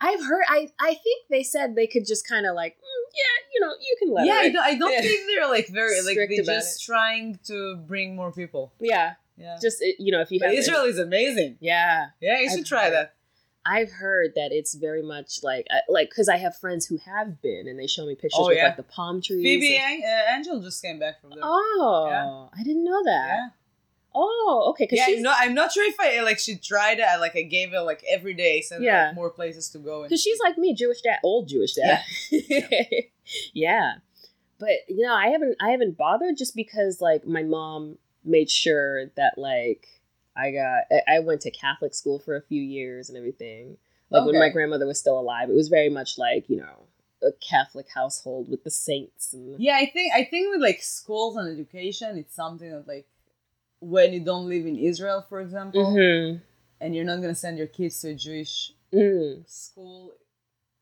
i've 0.00 0.24
heard 0.24 0.44
i 0.48 0.68
i 0.80 0.94
think 0.94 1.26
they 1.30 1.42
said 1.42 1.74
they 1.74 1.86
could 1.88 2.06
just 2.06 2.26
kind 2.28 2.46
of 2.46 2.54
like 2.54 2.74
mm, 2.74 3.02
yeah 3.20 3.34
you 3.52 3.60
know 3.60 3.72
you 3.80 3.96
can 3.98 4.12
let 4.14 4.26
yeah, 4.26 4.34
I 4.34 4.48
don't, 4.50 4.64
I 4.64 4.74
don't 4.78 5.02
think 5.02 5.20
they're 5.28 5.48
like 5.48 5.68
very 5.68 6.02
like 6.02 6.16
they're 6.16 6.44
just 6.44 6.84
trying 6.84 7.38
to 7.46 7.76
bring 7.76 8.14
more 8.16 8.30
people. 8.32 8.72
yeah 8.80 9.14
Yeah, 9.36 9.56
just 9.60 9.78
you 9.98 10.12
know 10.12 10.20
if 10.20 10.30
you 10.30 10.38
but 10.40 10.50
have 10.50 10.58
Israel 10.58 10.84
is 10.84 10.98
amazing. 10.98 11.56
yeah 11.60 12.08
Yeah, 12.20 12.38
you 12.38 12.46
I've 12.46 12.52
should 12.56 12.66
try 12.66 12.84
heard. 12.84 12.92
that. 12.94 13.14
I've 13.64 13.92
heard 13.92 14.32
that 14.34 14.50
it's 14.50 14.74
very 14.74 15.02
much 15.02 15.42
like 15.42 15.66
like 15.88 16.10
because 16.10 16.28
I 16.28 16.36
have 16.38 16.56
friends 16.56 16.86
who 16.86 16.98
have 16.98 17.40
been 17.42 17.68
and 17.68 17.78
they 17.78 17.86
show 17.86 18.04
me 18.06 18.14
pictures 18.14 18.34
Oh, 18.38 18.48
with 18.48 18.56
yeah. 18.56 18.66
like 18.66 18.76
the 18.76 18.82
palm 18.82 19.20
trees. 19.22 19.42
Phoebe 19.42 19.76
and- 19.76 20.02
uh, 20.02 20.34
Angel 20.36 20.60
just 20.60 20.82
came 20.82 20.98
back 20.98 21.20
from 21.20 21.30
there. 21.30 21.40
oh, 21.42 22.06
Yeah. 22.10 22.60
I 22.60 22.64
didn't 22.64 22.84
know 22.84 23.02
that. 23.04 23.26
yeah, 23.28 23.48
Oh, 24.14 24.66
okay. 24.70 24.88
Yeah. 24.90 25.06
she's 25.06 25.18
I'm 25.18 25.22
not, 25.22 25.36
I'm 25.40 25.54
not 25.54 25.72
sure 25.72 25.88
if 25.88 25.98
I 26.00 26.20
like 26.22 26.38
she 26.38 26.56
tried 26.56 26.98
it. 26.98 27.06
Like 27.20 27.36
I 27.36 27.42
gave 27.42 27.70
her 27.70 27.80
like 27.82 28.02
every 28.10 28.34
day, 28.34 28.62
her, 28.70 28.80
Yeah. 28.80 29.06
like, 29.06 29.14
more 29.14 29.30
places 29.30 29.68
to 29.70 29.78
go. 29.78 30.02
Because 30.02 30.20
she's 30.20 30.38
like 30.40 30.58
me, 30.58 30.74
Jewish 30.74 31.00
dad, 31.02 31.18
old 31.22 31.48
Jewish 31.48 31.74
dad. 31.74 32.02
Yeah. 33.54 33.94
But 34.58 34.70
you 34.88 35.06
know, 35.06 35.14
I 35.14 35.28
haven't 35.28 35.56
I 35.60 35.70
haven't 35.70 35.96
bothered 35.96 36.36
just 36.36 36.54
because 36.54 37.00
like 37.00 37.26
my 37.26 37.42
mom 37.42 37.98
made 38.24 38.50
sure 38.50 39.06
that 39.16 39.38
like 39.38 39.88
I 40.36 40.50
got 40.50 40.84
I- 41.08 41.20
went 41.20 41.40
to 41.42 41.50
Catholic 41.50 41.94
school 41.94 42.18
for 42.18 42.36
a 42.36 42.42
few 42.42 42.62
years 42.62 43.08
and 43.08 43.18
everything. 43.18 43.76
Like 44.10 44.26
when 44.26 44.38
my 44.38 44.48
grandmother 44.50 44.86
was 44.86 44.98
still 44.98 45.18
alive, 45.18 45.48
it 45.48 45.54
was 45.54 45.68
very 45.68 45.88
much 45.88 46.18
like 46.18 46.48
you 46.48 46.56
know 46.58 46.86
a 47.22 47.32
Catholic 47.40 47.86
household 47.94 48.48
with 48.50 48.64
the 48.64 48.70
saints 48.70 49.32
and 49.32 49.58
Yeah, 49.60 49.76
I 49.76 49.86
think 49.90 50.12
I 50.14 50.24
think 50.24 50.50
with 50.52 50.60
like 50.60 50.82
schools 50.82 51.36
and 51.36 51.48
education, 51.48 52.18
it's 52.18 52.34
something 52.34 52.70
that 52.70 52.86
like 52.88 53.06
when 53.80 54.12
you 54.12 54.20
don't 54.20 54.48
live 54.48 54.66
in 54.66 54.76
Israel, 54.76 55.24
for 55.28 55.40
example, 55.40 55.84
Mhm. 55.94 56.40
and 56.80 56.94
you're 56.94 57.04
not 57.04 57.20
gonna 57.20 57.34
send 57.34 57.58
your 57.58 57.66
kids 57.66 58.00
to 58.00 58.08
a 58.10 58.14
Jewish 58.14 58.72
Mm, 58.92 59.48
school, 59.48 60.12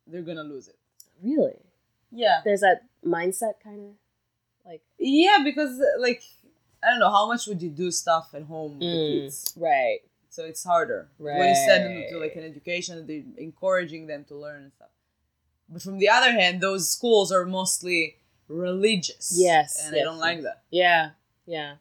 they're 0.06 0.22
gonna 0.22 0.42
lose 0.42 0.66
it. 0.68 0.76
really? 1.22 1.58
Yeah, 2.10 2.40
There's 2.44 2.60
that 2.62 2.82
mindset 3.04 3.60
kind 3.62 3.80
of 3.80 3.94
like 4.64 4.82
yeah, 4.98 5.38
because 5.44 5.80
like 5.98 6.22
I 6.82 6.90
don't 6.90 6.98
know 7.00 7.10
how 7.10 7.26
much 7.28 7.46
would 7.46 7.60
you 7.62 7.68
do 7.70 7.90
stuff 7.90 8.30
at 8.34 8.42
home 8.44 8.78
with 8.78 8.90
the 8.90 8.96
Mm. 8.96 9.22
kids, 9.22 9.52
right. 9.56 10.00
so 10.30 10.44
it's 10.44 10.62
harder 10.64 11.08
Right. 11.18 11.38
when 11.38 11.48
you 11.50 11.54
send 11.54 11.84
them 11.86 12.04
to 12.10 12.18
like 12.18 12.36
an 12.36 12.44
education, 12.44 13.06
they're 13.06 13.24
encouraging 13.36 14.06
them 14.06 14.24
to 14.26 14.34
learn 14.36 14.62
and 14.64 14.72
stuff. 14.72 14.88
But 15.68 15.82
from 15.82 15.98
the 15.98 16.08
other 16.08 16.32
hand, 16.32 16.60
those 16.60 16.88
schools 16.90 17.30
are 17.32 17.44
mostly 17.44 18.16
religious. 18.48 19.32
Yes, 19.36 19.80
and 19.84 19.94
I 19.94 19.98
yes, 19.98 20.04
don't 20.04 20.18
like 20.18 20.42
that. 20.42 20.62
Yeah, 20.70 21.10
yeah. 21.46 21.74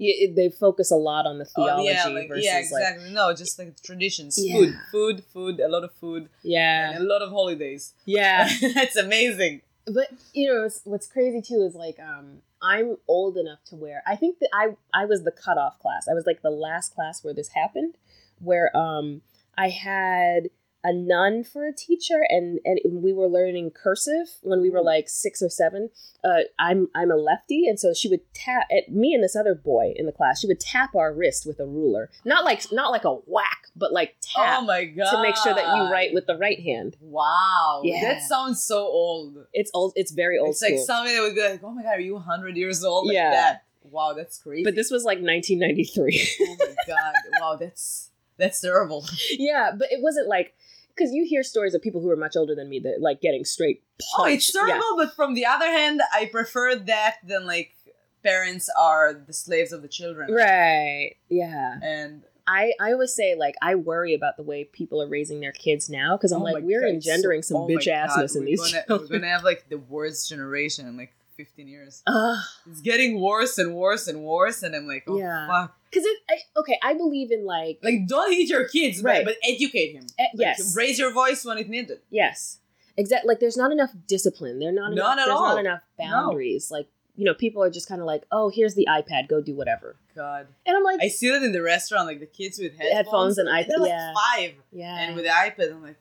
Yeah, 0.00 0.28
they 0.34 0.48
focus 0.48 0.92
a 0.92 0.96
lot 0.96 1.26
on 1.26 1.38
the 1.38 1.44
Oh, 1.56 1.64
theology 1.64 1.88
yeah, 1.90 2.06
like, 2.06 2.28
versus 2.28 2.44
yeah, 2.44 2.52
like 2.54 2.62
exactly. 2.62 3.10
no, 3.10 3.34
just 3.34 3.58
like 3.58 3.80
traditions, 3.82 4.38
Yeah. 4.38 4.54
food, 4.54 4.74
food, 4.92 5.24
food, 5.24 5.60
a 5.60 5.66
lot 5.68 5.82
of 5.82 5.92
food, 5.92 6.28
yeah, 6.42 6.90
and 6.92 7.02
a 7.02 7.06
lot 7.06 7.20
of 7.20 7.30
holidays. 7.30 7.94
yeah. 8.04 8.48
That's 8.74 8.94
amazing. 8.96 9.62
but 9.86 10.08
you 10.34 10.46
know 10.52 10.62
what's, 10.62 10.80
what's 10.84 11.06
crazy 11.08 11.40
too 11.42 11.62
is 11.62 11.74
like 11.74 11.98
um 11.98 12.42
i'm 12.62 12.96
old 13.06 13.36
enough 13.36 13.62
to 13.64 13.76
wear. 13.76 14.02
i 14.06 14.16
think 14.16 14.38
that 14.38 14.50
i 14.52 14.68
i 14.94 15.04
was 15.04 15.22
the 15.24 15.32
cutoff 15.32 15.78
class 15.78 16.08
i 16.08 16.14
was 16.14 16.24
like 16.26 16.42
the 16.42 16.50
last 16.50 16.94
class 16.94 17.22
where 17.22 17.34
this 17.34 17.50
happened 17.50 17.96
where 18.40 18.74
um 18.76 19.22
i 19.56 19.68
had 19.68 20.48
a 20.84 20.92
nun 20.92 21.42
for 21.42 21.66
a 21.66 21.72
teacher 21.72 22.20
and 22.28 22.60
and 22.64 22.78
we 23.02 23.12
were 23.12 23.26
learning 23.26 23.70
cursive 23.70 24.28
when 24.42 24.60
we 24.60 24.70
were 24.70 24.80
like 24.80 25.08
six 25.08 25.42
or 25.42 25.48
seven 25.48 25.90
uh, 26.24 26.42
i'm 26.58 26.88
i'm 26.94 27.10
a 27.10 27.16
lefty 27.16 27.66
and 27.66 27.80
so 27.80 27.92
she 27.92 28.08
would 28.08 28.20
tap 28.32 28.64
at 28.70 28.88
me 28.92 29.12
and 29.12 29.22
this 29.24 29.34
other 29.34 29.54
boy 29.56 29.92
in 29.96 30.06
the 30.06 30.12
class 30.12 30.40
she 30.40 30.46
would 30.46 30.60
tap 30.60 30.94
our 30.94 31.12
wrist 31.12 31.44
with 31.46 31.58
a 31.58 31.66
ruler 31.66 32.08
not 32.24 32.44
like 32.44 32.62
not 32.70 32.90
like 32.92 33.04
a 33.04 33.12
whack 33.26 33.66
but 33.74 33.92
like 33.92 34.14
tap 34.20 34.58
oh 34.60 34.64
my 34.64 34.84
god! 34.84 35.10
to 35.10 35.20
make 35.22 35.36
sure 35.36 35.52
that 35.52 35.76
you 35.76 35.82
write 35.90 36.14
with 36.14 36.26
the 36.26 36.36
right 36.36 36.60
hand 36.60 36.96
Wow, 37.00 37.82
Yeah. 37.84 38.00
that 38.14 38.22
sounds 38.22 38.62
so 38.62 38.78
old. 38.78 39.46
it's 39.52 39.70
old 39.74 39.92
it's 39.96 40.12
very 40.12 40.38
old 40.38 40.50
it's 40.50 40.62
like 40.62 40.74
school 40.74 40.86
something 40.86 41.14
that 41.14 41.22
would 41.22 41.34
be 41.34 41.40
like, 41.42 41.60
oh 41.64 41.70
my 41.72 41.82
god, 41.82 41.96
are 41.96 42.00
you 42.00 42.18
hundred 42.18 42.56
years 42.56 42.84
old? 42.84 43.06
Like 43.08 43.14
Yeah. 43.14 43.30
that. 43.30 43.64
Wow, 43.82 44.12
that's 44.16 44.38
crazy. 44.38 44.64
but 44.64 44.74
this 44.76 44.90
was 44.90 45.02
like 45.04 45.18
1993 45.18 46.28
oh 46.42 46.56
my 46.60 46.74
god, 46.86 47.14
wow, 47.40 47.56
that's 47.56 48.10
that's 48.36 48.60
terrible. 48.60 49.04
yeah 49.32 49.72
but 49.76 49.90
it 49.90 50.00
wasn't 50.02 50.28
like 50.28 50.54
because 50.98 51.12
you 51.12 51.24
hear 51.24 51.42
stories 51.42 51.74
of 51.74 51.82
people 51.82 52.00
who 52.00 52.10
are 52.10 52.16
much 52.16 52.36
older 52.36 52.54
than 52.54 52.68
me 52.68 52.80
that 52.80 53.00
like 53.00 53.20
getting 53.20 53.44
straight 53.44 53.82
Oh, 54.16 54.24
it's 54.26 54.52
terrible. 54.52 54.82
But 54.96 55.14
from 55.14 55.34
the 55.34 55.46
other 55.46 55.66
hand, 55.66 56.00
I 56.12 56.26
prefer 56.26 56.76
that 56.76 57.16
than 57.24 57.46
like 57.46 57.74
parents 58.22 58.68
are 58.78 59.14
the 59.14 59.32
slaves 59.32 59.72
of 59.72 59.82
the 59.82 59.88
children. 59.88 60.32
Right. 60.32 61.16
Yeah. 61.28 61.78
And 61.82 62.22
I, 62.46 62.72
I 62.80 62.92
always 62.92 63.12
say 63.12 63.34
like 63.34 63.56
I 63.60 63.74
worry 63.74 64.14
about 64.14 64.36
the 64.36 64.42
way 64.42 64.64
people 64.64 65.02
are 65.02 65.08
raising 65.08 65.40
their 65.40 65.52
kids 65.52 65.90
now 65.90 66.16
because 66.16 66.32
I'm 66.32 66.40
oh 66.40 66.44
like 66.44 66.64
we're 66.64 66.80
God, 66.80 66.90
engendering 66.90 67.42
so- 67.42 67.54
some 67.54 67.62
oh 67.62 67.68
bitch 67.68 67.86
assness 67.92 68.34
in 68.36 68.42
we're 68.42 68.46
these 68.46 68.60
Gonna, 68.72 68.84
children. 68.86 69.08
we're 69.10 69.18
gonna 69.18 69.32
have 69.32 69.44
like 69.44 69.68
the 69.68 69.78
worst 69.78 70.28
generation 70.28 70.96
like 70.96 71.14
15 71.38 71.68
years. 71.68 72.02
Ugh. 72.06 72.36
It's 72.68 72.80
getting 72.80 73.20
worse 73.20 73.58
and 73.58 73.74
worse 73.76 74.08
and 74.08 74.22
worse, 74.24 74.62
and 74.64 74.74
I'm 74.74 74.88
like, 74.88 75.04
oh 75.06 75.18
Yeah. 75.18 75.46
fuck. 75.46 75.76
Because 75.88 76.04
it, 76.04 76.18
I, 76.28 76.34
okay, 76.58 76.78
I 76.82 76.94
believe 76.94 77.30
in 77.30 77.46
like, 77.46 77.78
Like, 77.82 78.06
don't 78.08 78.32
hit 78.32 78.48
your 78.48 78.66
kids, 78.68 79.02
Right. 79.02 79.24
but, 79.24 79.36
but 79.40 79.48
educate 79.50 79.92
him. 79.92 80.04
eh, 80.18 80.24
Like, 80.34 80.40
yes, 80.58 80.74
Raise 80.76 80.98
your 80.98 81.12
voice 81.12 81.44
when 81.44 81.56
it 81.56 81.68
needed. 81.68 82.00
yes, 82.10 82.58
exactly. 82.96 83.28
Like, 83.28 83.38
there's 83.40 83.56
not 83.56 83.70
enough 83.70 83.90
discipline. 84.08 84.58
There 84.58 84.72
not 84.72 84.92
enough. 84.92 85.06
None 85.06 85.18
at 85.20 85.24
there's 85.26 85.36
all. 85.38 85.48
not 85.54 85.60
enough 85.60 85.82
boundaries. 85.96 86.70
Like, 86.72 86.88
you 87.14 87.24
know, 87.24 87.34
people 87.34 87.62
are 87.62 87.70
just 87.70 87.88
kind 87.88 88.00
of 88.00 88.06
like, 88.08 88.24
oh, 88.32 88.48
here's 88.48 88.74
the 88.74 88.86
iPad, 88.90 89.28
go 89.28 89.40
do 89.40 89.54
whatever. 89.54 89.94
God. 90.16 90.48
And 90.66 90.76
I'm 90.76 90.82
like, 90.82 91.00
I 91.00 91.06
see 91.08 91.30
that 91.30 91.42
in 91.44 91.52
the 91.52 91.62
restaurant, 91.62 92.06
like 92.06 92.18
the 92.20 92.26
kids 92.26 92.58
with 92.58 92.72
headphones, 92.76 92.94
Headphones 92.94 93.38
and 93.38 93.46
They're 93.48 93.54
iPad, 93.64 93.78
like 93.80 93.88
yeah. 93.90 94.12
five, 94.14 94.54
yeah, 94.72 94.98
and 95.02 95.14
with 95.16 95.24
the 95.24 95.30
iPad, 95.30 95.70
I'm 95.72 95.82
like, 95.84 95.96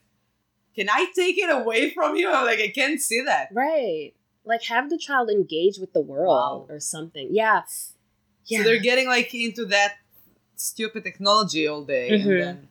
can 0.76 0.89
I 0.89 1.06
take 1.15 1.38
it 1.38 1.50
away 1.50 1.91
from 1.91 2.15
you? 2.17 2.32
I'm 2.32 2.45
like, 2.45 2.60
I 2.60 2.67
can't 2.69 3.00
see 3.00 3.21
that. 3.26 3.50
right. 3.54 4.13
Like, 4.48 4.64
have 4.64 4.90
the 4.90 4.98
child 4.98 5.30
engage 5.30 5.78
with 5.78 5.94
the 5.94 6.02
world 6.02 6.28
Wow. 6.28 6.66
or 6.74 6.80
something. 6.80 7.28
Yeah, 7.32 7.64
yeah. 8.46 8.60
So 8.60 8.64
they're 8.64 8.80
getting 8.82 9.08
like 9.08 9.34
into 9.36 9.66
that 9.66 9.96
stupid 10.56 11.04
technology 11.04 11.68
all 11.68 11.84
day, 11.84 12.10
Mhm. 12.12 12.22
and 12.22 12.40
then 12.42 12.70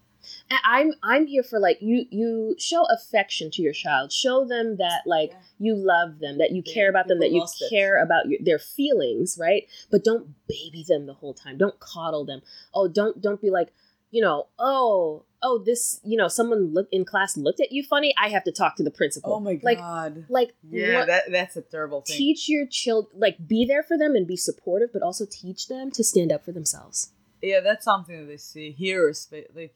And 0.51 0.59
I'm 0.65 0.93
I'm 1.05 1.27
here 1.27 1.45
for 1.45 1.61
like 1.61 1.79
you 1.81 2.07
you 2.11 2.57
show 2.59 2.85
affection 2.87 3.49
to 3.53 3.63
your 3.63 3.73
child. 3.73 4.13
Show 4.13 4.45
them 4.45 4.77
that 4.79 5.03
like 5.07 5.31
Yeah. 5.31 5.39
you 5.67 5.75
love 5.77 6.19
them, 6.19 6.39
that 6.39 6.51
you 6.51 6.63
Yeah, 6.67 6.75
care 6.75 6.89
about 6.91 7.07
them, 7.07 7.21
that 7.21 7.31
you 7.31 7.41
lost 7.41 7.63
it. 7.63 7.71
care 7.71 8.03
about 8.03 8.27
your, 8.29 8.41
their 8.43 8.59
feelings, 8.59 9.39
right? 9.41 9.69
But 9.89 10.03
don't 10.03 10.35
baby 10.49 10.83
them 10.87 11.07
the 11.07 11.15
whole 11.15 11.33
time. 11.35 11.59
Don't 11.59 11.79
coddle 11.79 12.25
them. 12.25 12.43
Oh, 12.75 12.89
don't 12.89 13.21
don't 13.21 13.41
be 13.41 13.51
like, 13.51 13.69
you 14.17 14.23
know, 14.23 14.47
oh, 14.59 15.25
oh 15.43 15.59
this, 15.59 16.01
you 16.11 16.17
know, 16.17 16.29
someone 16.29 16.73
look 16.73 16.89
in 16.91 17.05
class 17.05 17.37
looked 17.37 17.61
at 17.61 17.71
you 17.71 17.83
funny, 17.83 18.15
I 18.25 18.29
have 18.31 18.45
to 18.45 18.53
talk 18.53 18.73
to 18.77 18.83
the 18.83 18.91
principal. 19.01 19.35
oh 19.35 19.41
my 19.41 19.61
Like 19.63 19.79
god, 19.79 20.25
like 20.29 20.51
yeah, 20.71 20.95
what- 21.01 21.07
that 21.13 21.25
that's 21.31 21.57
a 21.57 21.63
terrible 21.63 22.01
thing. 22.01 22.17
teach 22.17 22.49
your 22.49 22.67
child 22.67 23.09
like 23.15 23.37
be 23.47 23.61
there 23.67 23.83
for 23.83 23.97
them 23.99 24.15
and 24.17 24.27
be 24.27 24.37
supportive, 24.49 24.91
but 24.95 25.03
also 25.03 25.25
teach 25.43 25.69
them 25.69 25.91
to 25.97 26.03
stand 26.03 26.31
up 26.33 26.43
for 26.47 26.53
themselves. 26.53 26.99
yeah, 27.43 27.61
that's 27.61 27.85
something 27.85 28.17
that 28.21 28.27
they 28.33 28.39
see 28.39 28.69
here, 28.73 29.13
like 29.55 29.75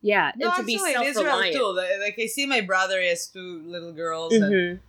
Yeah, 0.00 0.32
no, 0.36 0.46
and 0.48 0.56
to 0.60 0.64
be 0.64 0.74
Israel 0.76 1.04
self-reliant. 1.12 1.54
too. 1.56 1.72
Like, 1.80 1.90
like, 2.06 2.16
I 2.18 2.26
see 2.36 2.46
my 2.46 2.62
brother 2.62 2.96
he 3.00 3.08
has 3.08 3.22
two 3.36 3.62
little 3.74 3.92
girls, 3.92 4.32
and, 4.34 4.44
Mhm. 4.54 4.80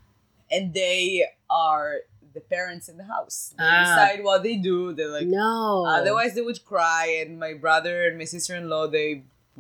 and 0.56 0.73
they 0.73 1.26
are 1.50 2.02
the 2.38 2.45
parents 2.58 2.86
in 2.91 2.95
the 3.02 3.08
house. 3.15 3.38
They 3.58 3.63
Ah. 3.63 3.84
decide 3.86 4.19
what 4.28 4.39
they 4.47 4.56
do. 4.71 4.78
They're 4.97 5.15
like, 5.19 5.28
no. 5.43 5.86
otherwise 6.00 6.32
they 6.36 6.41
would 6.50 6.62
cry, 6.73 7.06
and 7.21 7.30
my 7.45 7.54
brother 7.65 7.95
and 8.08 8.15
my 8.21 8.28
sister-in-law 8.36 8.84
they 8.97 9.10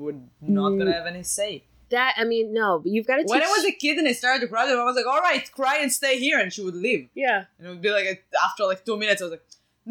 would 0.03 0.19
not 0.41 0.69
Mm. 0.71 0.77
gonna 0.79 0.93
have 0.99 1.07
any 1.15 1.23
say. 1.39 1.53
that 1.89 2.13
I 2.21 2.23
mean, 2.33 2.47
no, 2.61 2.69
but 2.83 2.89
you've 2.93 3.07
got 3.11 3.15
to 3.15 3.23
teach 3.23 3.29
When 3.35 3.41
I 3.49 3.53
was 3.57 3.63
a 3.73 3.75
kid 3.83 3.95
and 3.99 4.07
I 4.11 4.11
started 4.21 4.41
to 4.41 4.49
cry, 4.53 4.63
I 4.69 4.83
was 4.91 4.97
like, 5.01 5.05
"All 5.13 5.21
right, 5.29 5.43
cry 5.59 5.75
and 5.83 5.89
stay 5.99 6.15
here," 6.25 6.37
and 6.43 6.49
she 6.53 6.61
would 6.67 6.75
leave. 6.87 7.03
Yeah. 7.25 7.39
And 7.57 7.63
it 7.67 7.69
would 7.73 7.81
be 7.89 7.93
like 7.99 8.07
after 8.47 8.63
like 8.71 8.81
two 8.87 8.97
minutes, 9.03 9.21
I 9.21 9.25
was 9.27 9.31
like, 9.37 9.45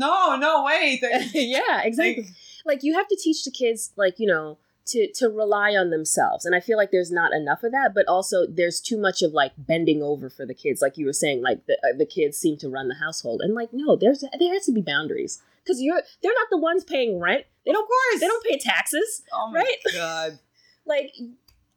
"No, 0.04 0.36
no, 0.46 0.52
wait." 0.70 1.00
Yeah, 1.56 1.76
exactly. 1.90 2.26
Like, 2.70 2.80
you 2.86 2.92
have 2.98 3.06
to 3.12 3.16
teach 3.26 3.40
the 3.44 3.52
kids, 3.62 3.80
like, 3.96 4.16
you 4.22 4.26
know, 4.26 4.58
to 4.86 5.10
to 5.14 5.28
rely 5.28 5.70
on 5.72 5.90
themselves. 5.90 6.44
And 6.44 6.54
I 6.54 6.60
feel 6.60 6.76
like 6.76 6.90
there's 6.90 7.10
not 7.10 7.32
enough 7.32 7.62
of 7.62 7.72
that, 7.72 7.92
but 7.94 8.06
also 8.06 8.46
there's 8.46 8.80
too 8.80 8.98
much 8.98 9.22
of 9.22 9.32
like 9.32 9.52
bending 9.58 10.02
over 10.02 10.30
for 10.30 10.46
the 10.46 10.54
kids. 10.54 10.80
Like 10.82 10.96
you 10.96 11.06
were 11.06 11.12
saying, 11.12 11.42
like 11.42 11.66
the 11.66 11.74
uh, 11.74 11.96
the 11.96 12.06
kids 12.06 12.38
seem 12.38 12.56
to 12.58 12.68
run 12.68 12.88
the 12.88 12.94
household. 12.96 13.40
And 13.42 13.54
like, 13.54 13.70
no, 13.72 13.96
there's 13.96 14.20
there 14.38 14.52
has 14.54 14.66
to 14.66 14.72
be 14.72 14.82
boundaries. 14.82 15.42
Cuz 15.66 15.80
you're 15.82 16.00
they're 16.22 16.34
not 16.34 16.48
the 16.50 16.58
ones 16.58 16.84
paying 16.84 17.18
rent. 17.20 17.44
They 17.64 17.72
don't 17.72 17.82
of 17.82 17.88
course, 17.88 18.20
they 18.20 18.26
don't 18.28 18.44
pay 18.44 18.58
taxes. 18.58 19.22
Oh 19.32 19.50
my 19.50 19.58
right? 19.60 19.76
god. 19.92 20.38
Like 20.84 21.12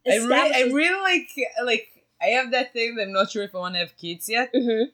I 0.08 0.16
really, 0.18 0.54
I 0.54 0.62
really 0.72 1.02
like 1.02 1.30
like 1.64 1.88
I 2.22 2.28
have 2.28 2.52
that 2.52 2.74
thing 2.74 2.96
that 2.96 3.04
I'm 3.04 3.14
not 3.14 3.32
sure 3.32 3.44
if 3.44 3.56
I 3.56 3.58
want 3.60 3.76
to 3.76 3.80
have 3.80 3.98
kids 3.98 4.30
yet. 4.30 4.54
Mhm. 4.54 4.86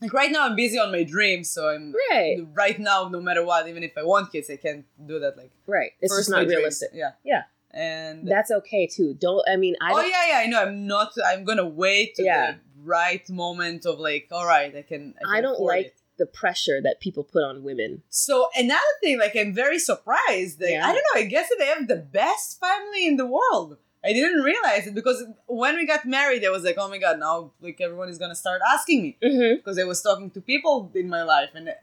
Like 0.00 0.12
right 0.12 0.30
now, 0.30 0.44
I'm 0.46 0.54
busy 0.56 0.78
on 0.78 0.92
my 0.92 1.02
dreams, 1.02 1.48
so 1.48 1.68
I'm 1.70 1.94
Right. 2.10 2.38
right 2.52 2.78
now. 2.78 3.08
No 3.08 3.20
matter 3.20 3.44
what, 3.44 3.66
even 3.68 3.82
if 3.82 3.96
I 3.96 4.02
want 4.02 4.30
kids, 4.32 4.50
I 4.50 4.56
can't 4.56 4.84
do 5.06 5.18
that. 5.20 5.36
Like 5.36 5.50
Right. 5.66 5.92
It's 6.00 6.14
just 6.14 6.28
not 6.30 6.44
dreams. 6.44 6.52
realistic. 6.54 6.90
Yeah, 6.92 7.12
Yeah. 7.24 7.44
And 7.74 8.26
That's 8.26 8.50
okay 8.50 8.86
too. 8.86 9.14
Don't 9.20 9.42
I 9.48 9.56
mean 9.56 9.74
I 9.82 9.92
oh 9.92 10.00
yeah, 10.00 10.28
yeah, 10.30 10.38
I 10.38 10.46
know. 10.46 10.62
I'm 10.62 10.86
not. 10.86 11.12
I'm 11.26 11.44
gonna 11.44 11.66
wait 11.66 12.14
to 12.16 12.22
Yeah. 12.24 12.52
the 12.52 12.58
right 12.84 13.28
moment 13.28 13.84
of 13.84 13.98
like, 13.98 14.28
all 14.30 14.46
right, 14.46 14.74
I 14.74 14.82
can. 14.82 15.14
I, 15.18 15.24
can 15.26 15.36
I 15.36 15.40
don't 15.40 15.60
like 15.60 15.86
it. 15.86 15.96
the 16.18 16.26
pressure 16.26 16.80
that 16.82 17.00
people 17.00 17.24
put 17.24 17.42
on 17.42 17.62
women. 17.64 18.02
So 18.10 18.48
another 18.56 18.94
thing, 19.02 19.18
like 19.18 19.34
I'm 19.36 19.52
very 19.52 19.78
surprised. 19.78 20.60
Like, 20.60 20.70
Yeah. 20.70 20.86
I 20.88 20.92
don't 20.92 21.04
know. 21.14 21.20
I 21.20 21.24
guess 21.24 21.48
that 21.48 21.56
they 21.58 21.66
have 21.66 21.88
the 21.88 21.96
best 21.96 22.60
family 22.60 23.06
in 23.06 23.16
the 23.16 23.26
world. 23.26 23.76
I 24.06 24.12
didn't 24.12 24.42
realize 24.42 24.86
it 24.86 24.94
because 24.94 25.24
when 25.46 25.76
we 25.76 25.86
got 25.86 26.04
married, 26.04 26.44
I 26.44 26.50
was 26.50 26.62
like, 26.62 26.76
oh 26.78 26.88
my 26.90 26.98
god, 26.98 27.18
now 27.18 27.52
like 27.60 27.80
everyone 27.80 28.10
is 28.10 28.18
gonna 28.18 28.34
start 28.44 28.60
asking 28.74 29.02
me 29.02 29.16
Mhm. 29.22 29.56
because 29.56 29.78
I 29.78 29.84
was 29.84 30.00
talking 30.02 30.30
to 30.32 30.40
people 30.42 30.92
in 30.94 31.08
my 31.08 31.22
life, 31.22 31.50
and 31.54 31.74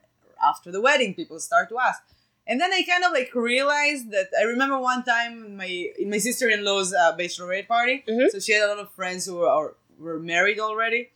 after 0.51 0.71
the 0.71 0.82
wedding, 0.82 1.13
people 1.15 1.39
start 1.39 1.67
to 1.69 1.80
ask. 1.80 2.01
And 2.47 2.60
then 2.60 2.73
I 2.73 2.82
kind 2.84 3.04
of 3.04 3.12
like 3.12 3.34
realized 3.36 4.12
that 4.12 4.30
I 4.39 4.43
remember 4.43 4.80
one 4.80 5.04
time 5.04 5.56
my 5.58 5.71
in 5.97 6.10
my 6.10 6.17
sister 6.17 6.49
in 6.49 6.65
law's 6.65 6.93
uh, 6.93 7.15
bachelorette 7.17 7.67
party. 7.67 8.04
Mhm. 8.08 8.30
So 8.32 8.39
she 8.39 8.54
had 8.54 8.63
a 8.63 8.67
lot 8.67 8.80
of 8.80 8.91
friends 8.91 9.25
who 9.25 9.36
were 9.36 9.75
were 9.99 10.19
married 10.19 10.60
already. 10.60 11.10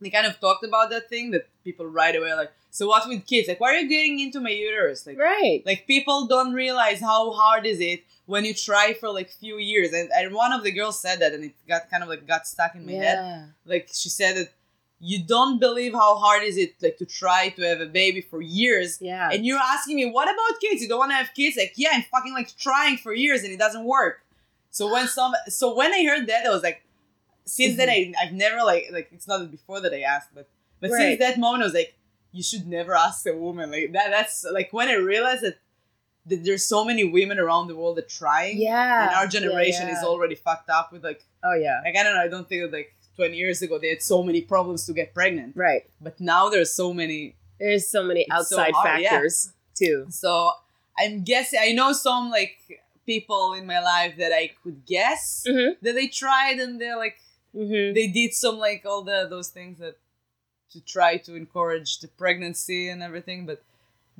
They 0.00 0.10
kind 0.10 0.26
of 0.26 0.38
talked 0.40 0.64
about 0.64 0.90
that 0.90 1.08
thing 1.08 1.30
that 1.32 1.46
people 1.64 1.86
right 1.86 2.14
away 2.16 2.30
are 2.30 2.36
like, 2.36 2.52
so 2.70 2.86
what 2.88 3.06
with 3.08 3.26
kids? 3.26 3.48
Like, 3.48 3.60
why 3.60 3.70
are 3.74 3.78
you 3.80 3.88
getting 3.88 4.18
into 4.20 4.40
my 4.40 4.50
uterus? 4.50 5.06
Like, 5.06 5.18
Right. 5.18 5.62
like 5.66 5.86
people 5.86 6.26
don't 6.26 6.52
realize 6.54 7.00
how 7.00 7.32
hard 7.32 7.66
is 7.66 7.80
it 7.80 8.04
when 8.26 8.44
you 8.44 8.54
try 8.54 8.94
for 8.94 9.10
like 9.10 9.28
few 9.30 9.58
years. 9.58 9.92
And, 9.92 10.08
and 10.14 10.32
one 10.34 10.52
of 10.52 10.62
the 10.62 10.70
girls 10.72 11.00
said 11.00 11.18
that, 11.20 11.32
and 11.34 11.44
it 11.44 11.54
got 11.68 11.90
kind 11.90 12.02
of 12.02 12.08
like 12.08 12.26
got 12.26 12.46
stuck 12.46 12.74
in 12.74 12.86
my 12.86 12.92
head 12.92 13.52
like 13.66 13.88
she 13.92 14.08
said 14.08 14.36
that 14.36 14.48
you 15.02 15.22
don't 15.24 15.58
believe 15.58 15.94
how 15.94 16.16
hard 16.16 16.42
is 16.42 16.56
it 16.58 16.74
like 16.82 16.98
to 16.98 17.06
try 17.06 17.48
to 17.48 17.62
have 17.62 17.80
a 17.80 17.86
baby 17.86 18.20
for 18.20 18.42
years 18.42 18.98
Yeah. 19.00 19.30
and 19.32 19.46
you're 19.46 19.58
asking 19.58 19.96
me 19.96 20.10
what 20.10 20.28
about 20.28 20.60
kids 20.60 20.82
you 20.82 20.88
don't 20.88 20.98
want 20.98 21.10
to 21.10 21.16
have 21.16 21.30
kids 21.34 21.56
like 21.56 21.72
yeah 21.76 21.90
i'm 21.94 22.02
fucking 22.02 22.34
like 22.34 22.54
trying 22.58 22.96
for 22.98 23.14
years 23.14 23.42
and 23.42 23.52
it 23.52 23.58
doesn't 23.58 23.84
work 23.84 24.20
so 24.70 24.92
when 24.92 25.06
some 25.18 25.32
so 25.48 25.74
when 25.74 25.92
i 25.92 26.04
heard 26.04 26.26
that 26.28 26.44
i 26.46 26.50
was 26.50 26.62
like 26.62 26.82
since 27.44 27.76
then 27.76 27.88
mm-hmm. 27.88 28.12
I, 28.20 28.26
i've 28.26 28.32
never 28.32 28.58
like 28.64 28.88
like 28.92 29.08
it's 29.12 29.26
not 29.26 29.50
before 29.50 29.80
that 29.80 29.92
i 29.94 30.00
asked 30.00 30.30
but 30.34 30.48
but 30.80 30.90
Right. 30.90 30.98
since 30.98 31.18
that 31.20 31.38
moment 31.38 31.62
i 31.62 31.66
was 31.66 31.74
like 31.74 31.94
you 32.32 32.42
should 32.42 32.66
never 32.66 32.94
ask 32.94 33.26
a 33.26 33.34
woman 33.34 33.70
like 33.70 33.92
that 33.92 34.10
that's 34.10 34.44
like 34.52 34.72
when 34.72 34.88
i 34.88 34.94
realized 34.94 35.42
that 35.42 35.58
that 36.26 36.44
there's 36.44 36.64
so 36.66 36.84
many 36.84 37.04
women 37.04 37.38
around 37.38 37.66
the 37.68 37.74
world 37.74 37.96
that 37.96 38.08
trying 38.08 38.60
yeah. 38.60 39.06
and 39.06 39.16
our 39.16 39.26
generation 39.26 39.88
yeah, 39.88 39.96
is 39.98 40.04
already 40.04 40.34
fucked 40.34 40.68
up 40.68 40.92
with 40.92 41.02
like 41.02 41.24
Oh 41.42 41.54
yeah. 41.54 41.80
like 41.82 41.96
I 41.96 42.02
don't 42.02 42.14
know. 42.14 42.20
I 42.20 42.28
don't 42.28 42.46
think 42.46 42.62
that 42.62 42.76
like 42.76 42.94
20 43.20 43.36
years 43.36 43.60
ago 43.62 43.78
they 43.78 43.90
had 43.94 44.02
so 44.02 44.22
many 44.22 44.40
problems 44.54 44.86
to 44.86 44.92
get 45.00 45.12
pregnant, 45.20 45.52
Right. 45.56 45.82
but 46.00 46.14
now 46.20 46.48
there's 46.48 46.72
so 46.72 46.92
many. 46.94 47.36
There's 47.58 47.86
so 47.96 48.02
many 48.10 48.22
It's 48.22 48.48
so 48.48 48.56
outside 48.58 48.72
hard, 48.74 49.00
yeah. 49.02 49.10
factors 49.10 49.52
too. 49.80 50.06
So 50.22 50.32
I'm 50.98 51.22
guessing. 51.30 51.60
I 51.62 51.72
know 51.78 51.92
some 51.92 52.30
like 52.30 52.56
people 53.12 53.52
in 53.58 53.64
my 53.66 53.80
life 53.94 54.14
that 54.22 54.32
I 54.32 54.44
could 54.62 54.78
guess 54.86 55.44
Mhm. 55.46 55.76
that 55.84 55.94
they 55.98 56.06
tried 56.22 56.56
and 56.64 56.80
they're 56.80 56.96
like 57.06 57.18
Mm-hmm. 57.54 57.94
they 57.96 58.06
did 58.20 58.32
some 58.44 58.56
like 58.68 58.82
all 58.90 59.02
the 59.10 59.18
those 59.34 59.48
things 59.56 59.78
that 59.84 59.96
to 60.72 60.78
try 60.94 61.10
to 61.26 61.34
encourage 61.42 61.98
the 62.02 62.08
pregnancy 62.22 62.82
and 62.92 63.02
everything, 63.08 63.40
but 63.50 63.58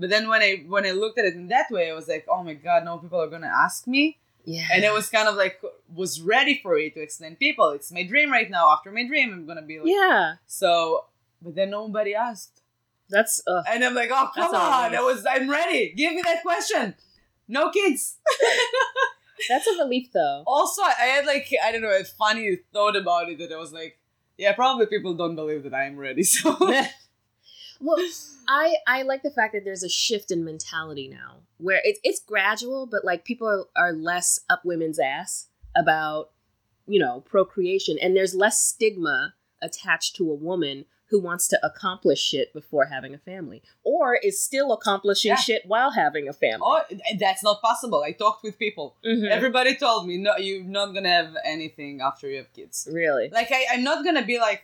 but 0.01 0.09
then 0.11 0.25
when 0.33 0.43
I 0.49 0.51
when 0.75 0.85
I 0.91 0.93
looked 1.03 1.19
at 1.21 1.25
it 1.31 1.35
in 1.43 1.47
that 1.55 1.69
way, 1.71 1.85
I 1.91 1.95
was 2.01 2.09
like, 2.15 2.25
oh 2.35 2.43
my 2.49 2.55
god, 2.69 2.81
no 2.85 2.99
people 2.99 3.21
are 3.25 3.31
gonna 3.35 3.55
ask 3.67 3.87
me. 3.97 4.05
Yeah. 4.51 4.67
and 4.73 4.85
it 4.85 4.93
was 4.93 5.09
kind 5.09 5.29
of 5.29 5.37
like 5.37 5.61
was 5.95 6.21
ready 6.21 6.59
for 6.63 6.77
it 6.77 6.95
to 6.95 7.01
explain 7.01 7.37
people 7.37 7.71
it's 7.71 7.93
my 7.93 8.03
dream 8.03 8.31
right 8.31 8.51
now 8.51 8.71
after 8.73 8.91
my 8.91 9.07
dream 9.07 9.33
i'm 9.33 9.47
gonna 9.47 9.63
be 9.63 9.79
like 9.79 9.89
yeah. 9.89 10.35
so 10.47 11.05
but 11.41 11.55
then 11.55 11.71
nobody 11.71 12.15
asked 12.15 12.63
That's 13.09 13.43
uh, 13.47 13.63
and 13.69 13.85
i'm 13.85 13.95
like 13.95 14.11
oh 14.13 14.31
come 14.35 14.55
on 14.55 14.93
right. 14.93 14.95
i 14.95 15.01
was 15.01 15.25
i'm 15.29 15.49
ready 15.49 15.93
give 15.97 16.15
me 16.15 16.23
that 16.23 16.43
question 16.43 16.95
no 17.49 17.71
kids 17.71 18.17
That's 19.49 19.67
a 19.67 19.83
relief, 19.83 20.13
though. 20.13 20.43
Also, 20.47 20.83
I 20.83 21.05
had 21.05 21.27
like 21.27 21.53
I 21.63 21.73
don't 21.73 21.83
know 21.83 21.89
a 21.89 22.05
funny 22.05 22.59
thought 22.73 22.97
about 22.97 23.29
it 23.31 23.39
that 23.39 23.53
I 23.53 23.57
was 23.57 23.73
like, 23.73 23.99
yeah, 24.37 24.53
probably 24.53 24.87
people 24.87 25.15
don't 25.15 25.37
believe 25.37 25.63
that 25.65 25.75
I'm 25.75 25.97
ready. 25.97 26.23
So 26.31 26.57
Well, 27.83 27.97
I 28.47 28.77
I 28.87 29.03
like 29.03 29.23
the 29.23 29.31
fact 29.31 29.55
that 29.55 29.65
there's 29.65 29.83
a 29.83 29.89
shift 29.89 30.31
in 30.31 30.45
mentality 30.45 31.09
now, 31.09 31.39
where 31.62 31.81
it's 31.85 32.01
it's 32.03 32.20
gradual, 32.20 32.87
but 32.87 33.05
like 33.05 33.25
people 33.25 33.46
are, 33.49 33.64
are 33.88 33.92
less 33.92 34.40
up 34.49 34.62
women's 34.64 34.99
ass 34.99 35.49
about 35.77 36.31
you 36.87 36.99
know 36.99 37.20
procreation, 37.20 37.96
and 38.01 38.16
there's 38.16 38.35
less 38.35 38.61
stigma 38.61 39.35
attached 39.62 40.16
to 40.16 40.31
a 40.31 40.35
woman 40.35 40.85
who 41.11 41.20
wants 41.20 41.49
to 41.49 41.59
accomplish 41.66 42.20
shit 42.20 42.53
before 42.53 42.85
having 42.87 43.12
a 43.14 43.18
family, 43.18 43.62
or 43.83 44.14
is 44.14 44.40
still 44.40 44.73
accomplishing 44.73 45.31
Yeah. 45.31 45.35
shit 45.37 45.62
while 45.66 45.90
having 45.90 46.29
a 46.29 46.33
family. 46.33 46.61
oh, 46.64 46.83
that's 47.18 47.42
not 47.42 47.61
possible. 47.61 48.03
I 48.05 48.12
talked 48.12 48.44
with 48.44 48.57
people. 48.59 48.96
Mhm. 49.05 49.29
Everybody 49.29 49.75
told 49.75 50.07
me 50.07 50.18
no, 50.18 50.37
you're 50.37 50.62
not 50.62 50.94
gonna 50.94 51.09
have 51.09 51.35
anything 51.44 52.01
after 52.01 52.29
you 52.31 52.37
have 52.38 52.53
kids. 52.53 52.87
really? 52.90 53.29
Like 53.31 53.49
I, 53.51 53.66
I'm 53.73 53.83
not 53.83 54.05
gonna 54.05 54.25
be 54.25 54.38
like. 54.38 54.62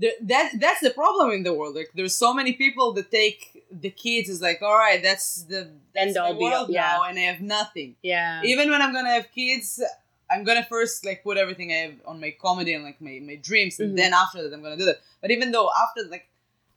There, 0.00 0.12
that 0.22 0.52
that's 0.60 0.80
the 0.80 0.90
problem 0.90 1.32
in 1.32 1.42
the 1.42 1.52
world. 1.52 1.74
Like 1.74 1.90
there's 1.94 2.14
so 2.14 2.32
many 2.32 2.52
people 2.52 2.92
that 2.92 3.10
take 3.10 3.64
the 3.70 3.90
kids 3.90 4.28
is 4.28 4.40
like, 4.40 4.62
all 4.62 4.76
right, 4.76 5.02
that's 5.02 5.42
the 5.42 5.70
that's 5.94 6.08
End 6.08 6.16
all 6.16 6.32
my 6.34 6.38
be 6.38 6.44
all, 6.44 6.50
world 6.52 6.70
yeah. 6.70 6.80
now, 6.82 7.02
and 7.02 7.18
I 7.18 7.22
have 7.22 7.40
nothing. 7.40 7.96
Yeah. 8.02 8.42
even 8.44 8.70
when 8.70 8.80
I'm 8.80 8.92
gonna 8.92 9.10
have 9.10 9.26
kids, 9.34 9.82
I'm 10.30 10.44
gonna 10.44 10.64
first 10.68 11.04
like 11.04 11.24
put 11.24 11.36
everything 11.36 11.72
I 11.72 11.76
have 11.86 11.94
on 12.06 12.20
my 12.20 12.30
comedy 12.40 12.74
and 12.74 12.84
like 12.84 13.00
my, 13.00 13.18
my 13.24 13.36
dreams, 13.36 13.80
and 13.80 13.92
Mhm. 13.92 13.96
then 13.96 14.12
after 14.14 14.42
that 14.42 14.52
I'm 14.54 14.62
gonna 14.62 14.76
do 14.76 14.84
that. 14.84 15.00
But 15.20 15.32
even 15.32 15.50
though 15.50 15.68
after 15.84 16.08
like 16.08 16.28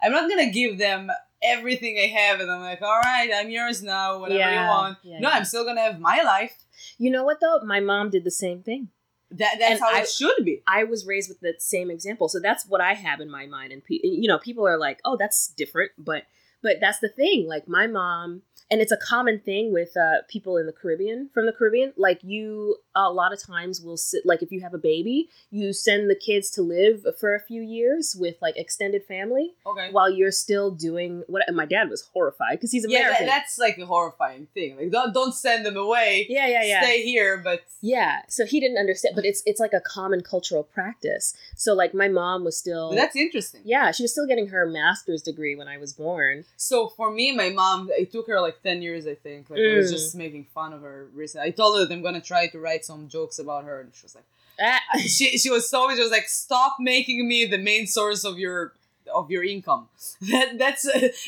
I'm 0.02 0.12
not 0.12 0.28
gonna 0.28 0.50
give 0.50 0.80
them 0.80 1.12
everything 1.44 2.00
I 2.00 2.08
have, 2.08 2.40
and 2.40 2.50
I'm 2.52 2.62
like, 2.62 2.82
all 2.82 3.00
right, 3.04 3.30
I'm 3.36 3.52
yours 3.52 3.84
now, 3.84 4.18
whatever 4.20 4.40
Yeah. 4.40 4.62
you 4.64 4.68
want. 4.68 4.98
Yeah, 5.04 5.20
no. 5.20 5.30
I'm 5.30 5.46
still 5.46 5.64
gonna 5.64 5.82
have 5.82 6.00
my 6.00 6.22
life. 6.24 6.56
You 6.98 7.12
know 7.12 7.24
what 7.24 7.40
though? 7.40 7.60
My 7.64 7.82
mom 7.82 8.10
did 8.10 8.24
the 8.24 8.32
same 8.32 8.64
thing. 8.64 8.90
That 9.32 9.56
that's 9.60 9.72
And 9.72 9.80
how 9.80 9.96
I- 9.96 10.02
it 10.02 10.10
should 10.10 10.44
be. 10.46 10.62
I 10.68 10.84
was 10.84 11.06
raised 11.06 11.30
with 11.30 11.40
the 11.40 11.56
same 11.58 11.90
example, 11.90 12.28
so 12.28 12.40
that's 12.40 12.66
what 12.68 12.82
I 12.82 12.94
have 12.94 13.20
in 13.22 13.30
my 13.30 13.46
mind. 13.46 13.72
And 13.74 13.84
pe- 13.84 14.00
you 14.04 14.28
know, 14.28 14.38
people 14.38 14.68
are 14.68 14.78
like, 14.78 15.00
"Oh, 15.06 15.16
that's 15.18 15.48
different," 15.48 15.92
but 15.98 16.24
but 16.62 16.78
that's 16.80 17.00
the 17.00 17.10
thing. 17.10 17.48
Like 17.48 17.68
my 17.68 17.88
mom, 17.88 18.44
and 18.70 18.82
it's 18.82 18.92
a 18.92 18.98
common 18.98 19.40
thing 19.40 19.72
with 19.74 19.96
uh, 19.98 20.22
people 20.28 20.58
in 20.58 20.66
the 20.68 20.74
Caribbean, 20.74 21.30
from 21.34 21.46
the 21.46 21.54
Caribbean. 21.54 21.94
Like 21.98 22.20
you, 22.24 22.76
a 22.96 23.10
lot 23.12 23.32
of 23.34 23.42
times 23.42 23.82
we'll 23.82 23.98
sit. 23.98 24.26
Like 24.26 24.42
if 24.42 24.52
you 24.52 24.62
have 24.62 24.74
a 24.74 24.78
baby, 24.78 25.30
you 25.50 25.74
send 25.74 26.10
the 26.10 26.16
kids 26.16 26.50
to 26.52 26.62
live 26.62 27.06
for 27.20 27.34
a 27.36 27.40
few 27.40 27.62
years 27.62 28.16
with 28.20 28.36
like 28.42 28.58
extended 28.58 29.04
family, 29.06 29.54
Okay. 29.66 29.90
while 29.92 30.10
you're 30.10 30.32
still 30.32 30.72
doing 30.72 31.24
what. 31.28 31.44
And 31.48 31.56
my 31.56 31.66
dad 31.66 31.90
was 31.90 32.08
horrified 32.14 32.54
because 32.58 32.72
he's 32.72 32.86
american 32.86 33.12
yeah, 33.12 33.20
that, 33.20 33.26
that's 33.26 33.58
like 33.60 33.78
a 33.78 33.86
horrifying 33.86 34.48
thing. 34.54 34.78
Like 34.78 34.92
don't 34.92 35.14
don't 35.14 35.34
send 35.34 35.66
them 35.66 35.78
away. 35.78 36.26
yeah, 36.30 36.48
yeah, 36.48 36.64
yeah. 36.64 36.82
Stay 36.82 37.04
here, 37.04 37.38
but 37.38 37.62
Yeah, 37.82 38.22
so 38.28 38.46
he 38.46 38.60
didn't 38.60 38.78
understand, 38.78 39.16
but 39.16 39.26
it's 39.26 39.42
it's 39.46 39.60
like 39.60 39.74
a 39.74 39.82
common 39.82 40.22
cultural 40.22 40.64
practice. 40.64 41.34
So 41.56 41.74
like 41.74 41.94
my 41.94 42.08
mom 42.08 42.44
was 42.44 42.58
still 42.58 42.90
but 42.90 42.96
that's 42.98 43.16
interesting. 43.16 43.62
yeah, 43.64 43.92
she 43.92 44.04
was 44.04 44.12
still 44.12 44.28
getting 44.28 44.48
her 44.48 44.66
master's 44.66 45.22
degree 45.22 45.56
when 45.56 45.68
I 45.68 45.78
was 45.78 45.94
born. 45.94 46.46
So 46.58 46.88
for 46.90 47.12
me, 47.12 47.36
my 47.36 47.50
mom, 47.50 47.90
it 47.92 48.12
took 48.12 48.28
her 48.28 48.40
like 48.42 48.62
ten 48.64 48.82
years, 48.82 49.08
I 49.08 49.16
think. 49.16 49.50
Like 49.50 49.60
I 49.60 49.76
was 49.78 49.88
Mm. 49.90 49.94
just 49.96 50.16
making 50.16 50.46
fun 50.54 50.74
of 50.74 50.82
her 50.82 51.08
recently. 51.14 51.48
I 51.48 51.52
told 51.52 51.78
her 51.80 51.86
that 51.86 51.94
I'm 51.94 52.02
gonna 52.04 52.22
try 52.22 52.48
to 52.48 52.60
write 52.60 52.81
some 52.86 53.08
jokes 53.08 53.40
about 53.40 53.64
her, 53.66 53.80
and 53.82 53.92
she 53.94 54.04
was 54.04 54.16
like, 54.16 54.26
Ah, 54.62 54.80
she 55.00 55.38
she 55.38 55.50
was 55.50 55.70
so 55.70 55.90
she 55.96 56.02
was 56.02 56.12
like, 56.12 56.28
stop 56.28 56.78
making 56.80 57.28
me 57.28 57.46
the 57.46 57.58
main 57.58 57.88
source 57.88 58.24
of 58.24 58.38
your 58.40 58.74
of 59.14 59.32
your 59.32 59.44
income. 59.44 59.88
That 60.30 60.58
that's 60.58 60.84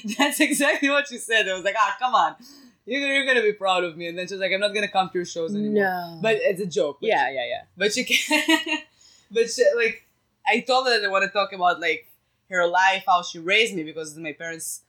that's 0.18 0.40
exactly 0.40 0.90
what 0.90 1.08
she 1.08 1.18
said. 1.18 1.48
I 1.50 1.54
was 1.56 1.64
like, 1.64 1.76
ah, 1.78 1.96
come 2.00 2.14
on, 2.16 2.36
you're 2.86 3.02
you're 3.02 3.26
gonna 3.26 3.42
be 3.42 3.54
proud 3.54 3.84
of 3.84 3.98
me. 3.98 4.08
And 4.08 4.18
then 4.18 4.28
she 4.28 4.34
was 4.36 4.42
like, 4.42 4.52
I'm 4.54 4.60
not 4.60 4.74
gonna 4.74 4.88
come 4.88 5.10
to 5.10 5.18
your 5.18 5.26
shows 5.26 5.56
anymore. 5.56 5.84
no, 5.84 6.20
But 6.22 6.36
it's 6.42 6.62
a 6.62 6.66
joke. 6.68 6.98
Yeah, 7.02 7.30
yeah, 7.32 7.46
yeah. 7.48 7.62
but 7.78 7.94
she 7.94 8.04
can 8.04 8.80
but 9.32 9.50
she, 9.50 9.64
like 9.76 10.06
i 10.46 10.60
told 10.60 10.86
her 10.86 11.00
that 11.00 11.06
i 11.06 11.10
want 11.10 11.24
to 11.24 11.30
talk 11.32 11.54
about 11.54 11.80
like 11.80 12.06
her 12.50 12.68
life 12.68 13.04
how 13.08 13.24
she 13.24 13.40
raised 13.40 13.74
me 13.74 13.82
because 13.82 14.16
my 14.18 14.34
parents 14.34 14.82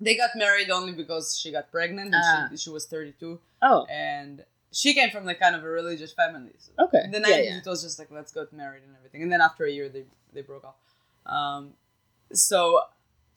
they 0.00 0.14
got 0.16 0.30
married 0.36 0.68
only 0.70 0.92
because 0.92 1.38
she 1.38 1.50
got 1.52 1.70
pregnant 1.70 2.12
and 2.12 2.22
Ah. 2.22 2.48
she, 2.50 2.56
she 2.56 2.70
was 2.70 2.84
32 2.86 3.38
Oh, 3.62 3.86
and 3.86 4.44
she 4.72 4.94
came 4.94 5.10
from 5.10 5.24
like 5.24 5.40
kind 5.40 5.54
of 5.54 5.64
a 5.64 5.68
religious 5.68 6.12
family 6.12 6.52
so 6.58 6.72
okay. 6.84 7.02
in 7.04 7.10
the 7.10 7.18
90s 7.18 7.44
yeah. 7.44 7.58
it 7.58 7.66
was 7.66 7.82
just 7.82 7.98
like 7.98 8.10
let's 8.10 8.32
get 8.32 8.52
married 8.52 8.82
and 8.86 8.94
everything 8.96 9.22
and 9.22 9.32
then 9.32 9.40
after 9.40 9.64
a 9.64 9.70
year 9.70 9.88
they 9.88 10.04
they 10.32 10.42
broke 10.42 10.64
up 10.64 10.78
um 11.32 11.70
so 12.32 12.80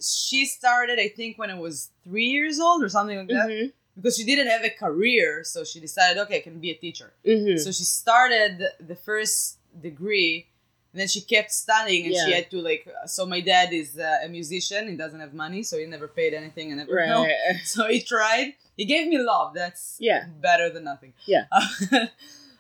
she 0.02 0.46
started 0.46 1.00
i 1.00 1.08
think 1.08 1.38
when 1.38 1.50
i 1.50 1.58
was 1.58 1.90
three 2.04 2.28
years 2.28 2.60
old 2.60 2.84
or 2.84 2.90
something 2.90 3.18
like 3.18 3.28
that 3.28 3.50
Mhm, 3.50 3.72
because 3.96 4.16
she 4.16 4.24
didn't 4.24 4.48
have 4.48 4.64
a 4.64 4.70
career 4.70 5.44
so 5.44 5.64
she 5.64 5.80
decided 5.80 6.18
okay 6.22 6.38
i 6.38 6.42
can 6.42 6.60
be 6.60 6.72
a 6.72 6.76
teacher 6.76 7.14
mhm. 7.26 7.60
so 7.60 7.72
she 7.72 7.84
started 7.84 8.64
the 8.80 8.96
first 8.96 9.60
degree, 9.82 10.48
and 10.94 11.00
then 11.02 11.08
she 11.08 11.22
kept 11.22 11.52
studying, 11.52 12.06
and 12.06 12.16
she 12.16 12.32
had 12.32 12.50
to 12.52 12.62
like. 12.62 12.88
So 13.06 13.26
my 13.26 13.42
dad 13.42 13.74
is 13.74 13.98
uh, 13.98 14.18
a 14.24 14.28
musician. 14.28 14.90
He 14.90 14.96
doesn't 14.96 15.20
have 15.20 15.34
money, 15.34 15.64
so 15.64 15.78
he 15.78 15.86
never 15.86 16.08
paid 16.08 16.34
anything, 16.34 16.72
and 16.72 16.80
never 16.80 17.06
know. 17.08 17.24
right. 17.24 17.60
So 17.64 17.88
he 17.88 18.02
tried. 18.02 18.54
He 18.80 18.86
gave 18.86 19.06
me 19.14 19.18
love. 19.34 19.54
That's 19.62 19.84
Yeah. 20.00 20.22
better 20.50 20.68
than 20.74 20.84
nothing. 20.92 21.12
Yeah. 21.26 21.46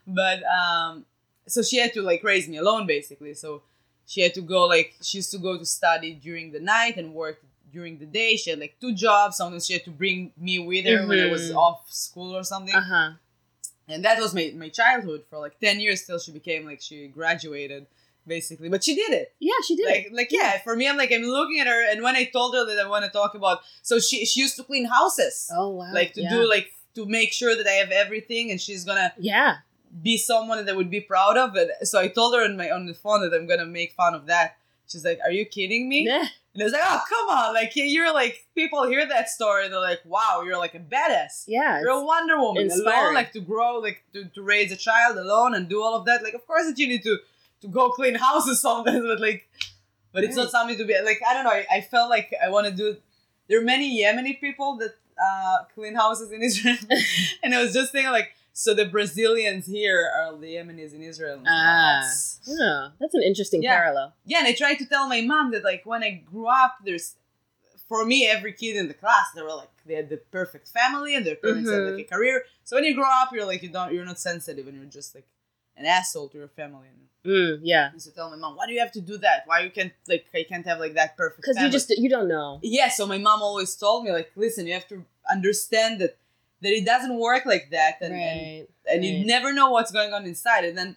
but 0.08 0.40
um, 0.44 1.06
so 1.48 1.62
she 1.62 1.78
had 1.78 1.94
to 1.94 2.02
like 2.02 2.22
raise 2.24 2.48
me 2.48 2.58
alone, 2.58 2.86
basically. 2.86 3.34
So 3.34 3.62
she 4.06 4.20
had 4.22 4.34
to 4.34 4.42
go 4.42 4.66
like 4.76 4.96
she 5.02 5.20
used 5.20 5.32
to 5.32 5.38
go 5.48 5.58
to 5.58 5.66
study 5.66 6.12
during 6.28 6.52
the 6.52 6.60
night 6.60 6.98
and 6.98 7.14
work 7.14 7.38
during 7.72 8.00
the 8.00 8.06
day. 8.06 8.36
She 8.36 8.50
had 8.50 8.60
like 8.60 8.76
two 8.82 8.94
jobs. 8.94 9.38
Sometimes 9.38 9.66
she 9.68 9.74
had 9.78 9.86
to 9.86 9.92
bring 9.92 10.32
me 10.38 10.60
with 10.60 10.86
her 10.86 11.08
when 11.08 11.20
I 11.20 11.28
was 11.36 11.44
Mhm. 11.52 11.56
off 11.66 11.80
school 11.90 12.36
or 12.36 12.44
something 12.44 12.76
Uh 12.76 12.82
huh. 12.94 13.10
and 13.88 14.04
that 14.06 14.18
was 14.20 14.34
my, 14.34 14.52
my 14.56 14.70
childhood 14.70 15.22
for 15.30 15.38
like 15.40 15.56
10 15.60 15.80
years 15.80 16.00
till 16.06 16.20
she 16.20 16.32
became 16.32 16.66
like 16.66 16.82
she 16.82 17.08
graduated 17.08 17.88
basically 18.30 18.70
but 18.70 18.84
she 18.84 18.94
did 18.96 19.12
it 19.12 19.34
Yeah, 19.39 19.60
she 19.68 19.76
did. 19.76 19.86
like 19.94 20.10
like 20.20 20.32
yeah 20.32 20.60
for 20.65 20.76
me 20.76 20.88
i'm 20.88 20.96
like 21.04 21.12
i'm 21.12 21.24
looking 21.24 21.60
at 21.60 21.68
her 21.68 21.82
and 21.92 22.02
when 22.04 22.15
i 22.15 22.24
told 22.26 22.56
her 22.56 22.63
that 22.70 22.78
i 22.84 22.88
want 22.88 23.04
to 23.06 23.12
talk 23.12 23.36
about 23.36 23.60
so 23.82 24.00
she 24.00 24.26
she 24.26 24.39
used 24.46 24.56
to 24.58 24.63
clean 24.63 24.86
houses 24.86 25.52
oh 25.54 25.70
wow. 25.80 25.92
like 26.00 26.13
to 26.13 26.22
yeah. 26.22 26.30
do 26.30 26.48
like 26.48 26.72
to 26.96 27.06
make 27.06 27.34
sure 27.34 27.54
that 27.58 27.68
i 27.68 27.72
have 27.84 27.92
everything 27.92 28.52
and 28.52 28.62
she's 28.62 28.84
gonna 28.86 29.12
Yeah. 29.18 29.58
be 30.10 30.15
someone 30.18 30.58
that 30.63 30.72
I 30.72 30.76
would 30.80 30.92
be 30.92 31.02
proud 31.02 31.36
of 31.44 31.56
and 31.56 31.72
so 31.92 32.00
i 32.00 32.08
told 32.08 32.36
her 32.36 32.44
on 32.46 32.56
my 32.62 32.70
on 32.78 32.86
the 32.86 32.94
phone 32.94 33.22
that 33.24 33.34
i'm 33.38 33.48
gonna 33.48 33.65
make 33.65 33.92
fun 33.94 34.13
of 34.20 34.24
that 34.28 34.48
she's 34.88 35.04
like 35.10 35.20
are 35.26 35.32
you 35.39 35.46
kidding 35.46 35.84
me 35.94 36.00
Yeah. 36.06 36.26
and 36.54 36.60
i 36.62 36.65
was 36.68 36.74
like 36.74 36.82
oh 36.94 37.02
come 37.13 37.28
on 37.39 37.54
like 37.60 37.72
you're 37.76 38.13
like 38.13 38.36
people 38.60 38.88
hear 38.94 39.04
that 39.08 39.30
story 39.38 39.62
and 39.65 39.72
they're 39.74 39.88
like 39.92 40.02
wow 40.15 40.42
you're 40.46 40.58
like 40.65 40.76
a 40.82 40.84
badass 40.96 41.36
Yeah. 41.48 41.80
you're 41.82 41.98
a 42.04 42.06
Wonder 42.13 42.38
Woman 42.46 42.70
alone, 42.72 43.13
like 43.22 43.32
to 43.38 43.42
grow, 43.52 43.72
like 43.88 44.00
to, 44.13 44.20
to 44.36 44.42
raise 44.54 44.72
a 44.72 44.76
child 44.88 45.13
alone 45.26 45.52
and 45.56 45.63
do 45.74 45.78
all 45.84 45.96
of 46.00 46.04
that. 46.08 46.24
Like, 46.28 46.34
of 46.39 46.44
course 46.50 46.65
that 46.68 46.78
you 46.82 46.88
need 46.94 47.04
to 47.10 47.15
to 47.62 47.67
go 47.67 47.89
clean 47.89 48.15
houses 48.15 48.62
sometimes, 48.62 49.04
but 49.06 49.19
like, 49.19 49.48
but 50.13 50.24
it's 50.24 50.36
not 50.36 50.50
something 50.52 50.78
to 50.78 50.86
be 50.86 50.95
like. 51.04 51.19
I 51.28 51.34
don't 51.34 51.43
know. 51.43 51.52
I, 51.52 51.65
I 51.78 51.82
felt 51.82 52.10
like 52.10 52.34
I 52.43 52.50
want 52.50 52.67
to 52.67 52.74
do. 52.74 52.98
There 53.48 53.60
are 53.60 53.63
many 53.63 54.02
Yemeni 54.02 54.39
people 54.39 54.78
that 54.78 54.95
uh, 55.24 55.58
clean 55.76 55.95
houses 55.95 56.32
in 56.32 56.41
Israel, 56.41 56.78
and 57.43 57.54
I 57.54 57.62
was 57.62 57.74
just 57.74 57.91
thinking 57.91 58.12
like, 58.12 58.30
so 58.54 58.74
the 58.74 58.86
Brazilians 58.86 59.65
here 59.67 60.10
are 60.17 60.36
the 60.38 60.56
Yemenis 60.56 60.93
in 60.93 61.02
Israel. 61.04 61.41
Ah. 61.48 62.02
That's- 62.02 62.36
Oh, 62.52 62.89
that's 63.00 63.13
an 63.13 63.22
interesting 63.22 63.62
Yeah. 63.62 63.76
parallel. 63.78 64.13
yeah, 64.26 64.39
and 64.39 64.48
I 64.48 64.54
tried 64.54 64.76
to 64.80 64.86
tell 64.86 65.08
my 65.08 65.22
mom 65.22 65.52
that 65.52 65.63
like 65.63 65.84
when 65.86 66.04
I 66.04 66.12
grew 66.32 66.48
up, 66.48 66.78
there's 66.84 67.15
for 67.88 68.06
me 68.06 68.28
every 68.28 68.54
kid 68.54 68.76
in 68.76 68.88
the 68.88 68.93
class 68.93 69.26
they 69.36 69.41
were 69.41 69.54
like 69.63 69.69
they 69.86 69.95
had 69.95 70.10
the 70.10 70.17
perfect 70.32 70.67
family 70.67 71.15
and 71.15 71.26
their 71.26 71.36
parents 71.36 71.69
had 71.69 71.82
like 71.89 72.06
a 72.06 72.10
career. 72.15 72.43
So 72.63 72.76
when 72.76 72.84
you 72.86 72.93
grow 72.95 73.10
up, 73.22 73.30
you're 73.34 73.45
like 73.45 73.62
you 73.62 73.69
don't 73.69 73.93
you're 73.93 74.06
not 74.06 74.19
sensitive 74.19 74.67
and 74.67 74.76
you're 74.78 74.86
just 75.00 75.13
like 75.15 75.28
an 75.80 75.86
asshole 75.86 76.30
to 76.30 76.38
your 76.38 76.48
family. 76.50 76.88
And 76.94 76.98
Mm, 77.26 77.60
yeah. 77.63 77.89
I 77.92 77.94
used 77.94 78.08
to 78.08 78.13
tell 78.15 78.30
my 78.30 78.38
mom, 78.38 78.56
why 78.56 78.65
do 78.65 78.72
you 78.72 78.80
have 78.80 78.94
to 78.94 79.02
do 79.02 79.18
that? 79.18 79.44
Why 79.46 79.60
you 79.65 79.72
can't 79.78 79.92
like 80.08 80.26
I 80.34 80.44
can't 80.48 80.65
have 80.65 80.80
like 80.80 80.94
that 80.94 81.18
perfect 81.18 81.42
Because 81.42 81.58
you 81.62 81.70
just 81.70 81.89
you 82.04 82.10
don't 82.15 82.30
know. 82.30 82.60
yeah. 82.63 82.88
So 82.98 83.06
my 83.06 83.18
mom 83.18 83.42
always 83.42 83.76
told 83.76 84.06
me 84.06 84.12
like, 84.20 84.32
listen, 84.38 84.65
you 84.68 84.74
have 84.74 84.88
to 84.88 85.04
understand 85.30 86.00
that 86.02 86.13
that 86.62 86.72
it 86.80 86.86
doesn't 86.86 87.15
work 87.20 87.44
like 87.46 87.65
that, 87.72 87.96
and 88.02 88.13
and 88.13 88.39
right. 88.39 88.68
and 88.92 89.04
you 89.06 89.13
Right. 89.18 89.26
never 89.36 89.50
know 89.54 89.70
what's 89.72 89.92
going 89.92 90.13
on 90.13 90.26
inside. 90.26 90.63
And 90.63 90.78
then 90.78 90.96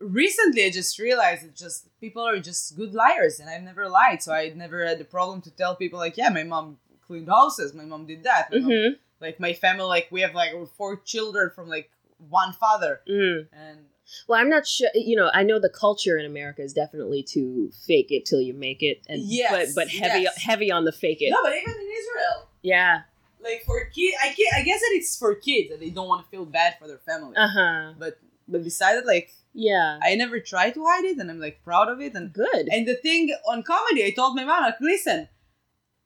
recently, 0.00 0.64
I 0.66 0.70
just 0.70 0.98
realized 0.98 1.44
that 1.44 1.56
just 1.56 1.88
people 2.00 2.22
are 2.22 2.38
just 2.38 2.76
good 2.76 2.94
liars, 2.94 3.40
and 3.40 3.48
I've 3.50 3.62
never 3.62 3.88
lied, 3.88 4.22
so 4.22 4.32
I 4.32 4.50
never 4.50 4.86
had 4.86 4.98
the 4.98 5.04
problem 5.04 5.40
to 5.42 5.50
tell 5.50 5.74
people 5.76 5.98
like, 5.98 6.16
yeah, 6.16 6.28
my 6.28 6.44
mom 6.44 6.78
cleaned 7.06 7.28
houses, 7.28 7.74
my 7.74 7.84
mom 7.84 8.06
did 8.06 8.22
that, 8.24 8.50
my 8.50 8.58
Mm-hmm. 8.58 8.94
like 9.20 9.40
my 9.40 9.52
family, 9.52 9.84
like 9.84 10.08
we 10.10 10.20
have 10.20 10.34
like 10.34 10.52
four 10.76 10.96
children 10.96 11.50
from 11.54 11.68
like 11.68 11.90
one 12.18 12.52
father, 12.52 13.00
Mm. 13.08 13.48
and 13.52 13.78
Well, 14.26 14.40
I'm 14.40 14.48
not 14.48 14.66
sure. 14.66 14.88
You 14.94 15.16
know, 15.16 15.30
I 15.34 15.42
know 15.42 15.58
the 15.58 15.68
culture 15.68 16.16
in 16.18 16.24
America 16.26 16.62
is 16.62 16.72
definitely 16.72 17.22
to 17.34 17.70
fake 17.86 18.10
it 18.10 18.24
till 18.26 18.40
you 18.40 18.54
make 18.54 18.82
it, 18.82 19.02
and 19.08 19.20
Yes, 19.22 19.50
but 19.74 19.84
but 19.84 19.88
heavy 19.88 20.22
yes. 20.24 20.36
heavy 20.42 20.70
on 20.72 20.84
the 20.84 20.92
fake 20.92 21.18
it. 21.20 21.30
no, 21.30 21.38
but 21.42 21.52
even 21.54 21.74
in 21.74 21.90
Israel. 22.00 22.48
Yeah. 22.62 23.02
Like 23.40 23.62
for 23.64 23.84
kids, 23.94 24.16
I, 24.22 24.34
I 24.56 24.62
guess 24.62 24.80
that 24.80 24.90
it's 24.94 25.16
for 25.16 25.34
kids 25.34 25.70
that 25.70 25.78
they 25.80 25.90
don't 25.90 26.08
want 26.08 26.24
to 26.24 26.30
feel 26.30 26.44
bad 26.44 26.76
for 26.78 26.88
their 26.88 26.98
family. 26.98 27.36
Uh 27.36 27.48
huh. 27.48 27.92
But 27.98 28.18
but 28.48 28.64
besides 28.64 28.98
it, 29.00 29.06
like 29.06 29.30
Yeah. 29.52 29.98
I 30.02 30.14
never 30.16 30.40
try 30.40 30.70
to 30.70 30.84
hide 30.86 31.04
it, 31.04 31.18
and 31.18 31.30
I'm 31.30 31.38
like 31.40 31.62
proud 31.62 31.88
of 31.88 32.00
it. 32.00 32.14
And 32.14 32.32
Good. 32.32 32.68
And 32.72 32.86
the 32.88 32.96
thing 32.96 33.32
on 33.46 33.62
comedy, 33.62 34.04
I 34.04 34.10
told 34.10 34.34
my 34.34 34.44
mom, 34.44 34.62
like, 34.62 34.80
listen, 34.80 35.28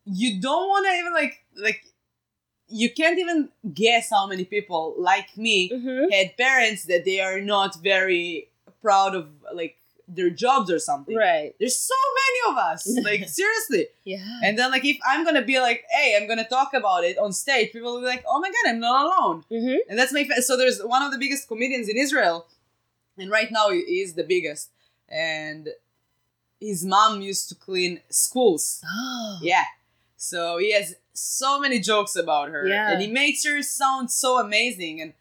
you 0.04 0.40
don't 0.40 0.68
want 0.68 0.86
to 0.86 0.92
even 0.92 1.14
like 1.14 1.34
like 1.56 1.84
you 2.72 2.88
can't 2.90 3.18
even 3.18 3.48
guess 3.74 4.10
how 4.10 4.26
many 4.26 4.44
people 4.44 4.94
like 4.98 5.36
me 5.36 5.70
Mhm. 5.70 6.10
had 6.12 6.36
parents 6.36 6.84
that 6.90 7.04
they 7.04 7.20
are 7.20 7.40
not 7.40 7.70
very 7.82 8.48
proud 8.80 9.14
of 9.14 9.28
like 9.60 9.76
their 10.08 10.30
jobs 10.30 10.68
or 10.70 10.78
something. 10.78 11.14
Right. 11.16 11.54
There's 11.58 11.78
so 11.78 12.00
many 12.20 12.40
of 12.52 12.56
us. 12.70 12.82
Like 13.08 13.28
seriously. 13.28 13.84
Yeah. 14.04 14.40
And 14.44 14.58
then 14.58 14.70
like 14.70 14.84
if 14.84 14.98
I'm 15.10 15.24
gonna 15.24 15.42
be 15.52 15.58
like, 15.68 15.80
hey, 15.96 16.08
I'm 16.16 16.26
gonna 16.30 16.48
talk 16.56 16.70
about 16.74 17.04
it 17.04 17.16
on 17.18 17.32
stage, 17.32 17.72
people 17.72 17.92
will 17.94 18.00
be 18.00 18.06
like, 18.14 18.24
oh 18.28 18.38
my 18.44 18.50
god, 18.54 18.64
I'm 18.70 18.80
not 18.80 19.06
alone. 19.06 19.44
hmm 19.54 19.76
And 19.88 19.96
that's 19.98 20.12
my 20.12 20.24
fa- 20.24 20.42
so 20.42 20.56
there's 20.56 20.80
one 20.96 21.02
of 21.06 21.10
the 21.12 21.18
biggest 21.24 21.48
comedians 21.48 21.88
in 21.88 21.96
Israel, 21.96 22.46
and 23.18 23.30
right 23.30 23.50
now 23.58 23.66
he 23.70 23.78
is 24.04 24.14
the 24.14 24.24
biggest. 24.34 24.70
And 25.08 25.68
his 26.60 26.84
mom 26.84 27.20
used 27.22 27.48
to 27.50 27.54
clean 27.54 28.00
schools. 28.08 28.82
Oh. 28.86 29.38
Yeah. 29.42 29.64
So 30.16 30.58
he 30.58 30.72
has 30.78 30.94
so 31.14 31.60
many 31.60 31.78
jokes 31.80 32.16
about 32.16 32.50
her. 32.50 32.66
Yeah. 32.66 32.90
And 32.92 33.00
he 33.02 33.08
makes 33.08 33.44
her 33.44 33.62
sound 33.62 34.10
so 34.10 34.38
amazing. 34.38 35.00
And 35.00 35.12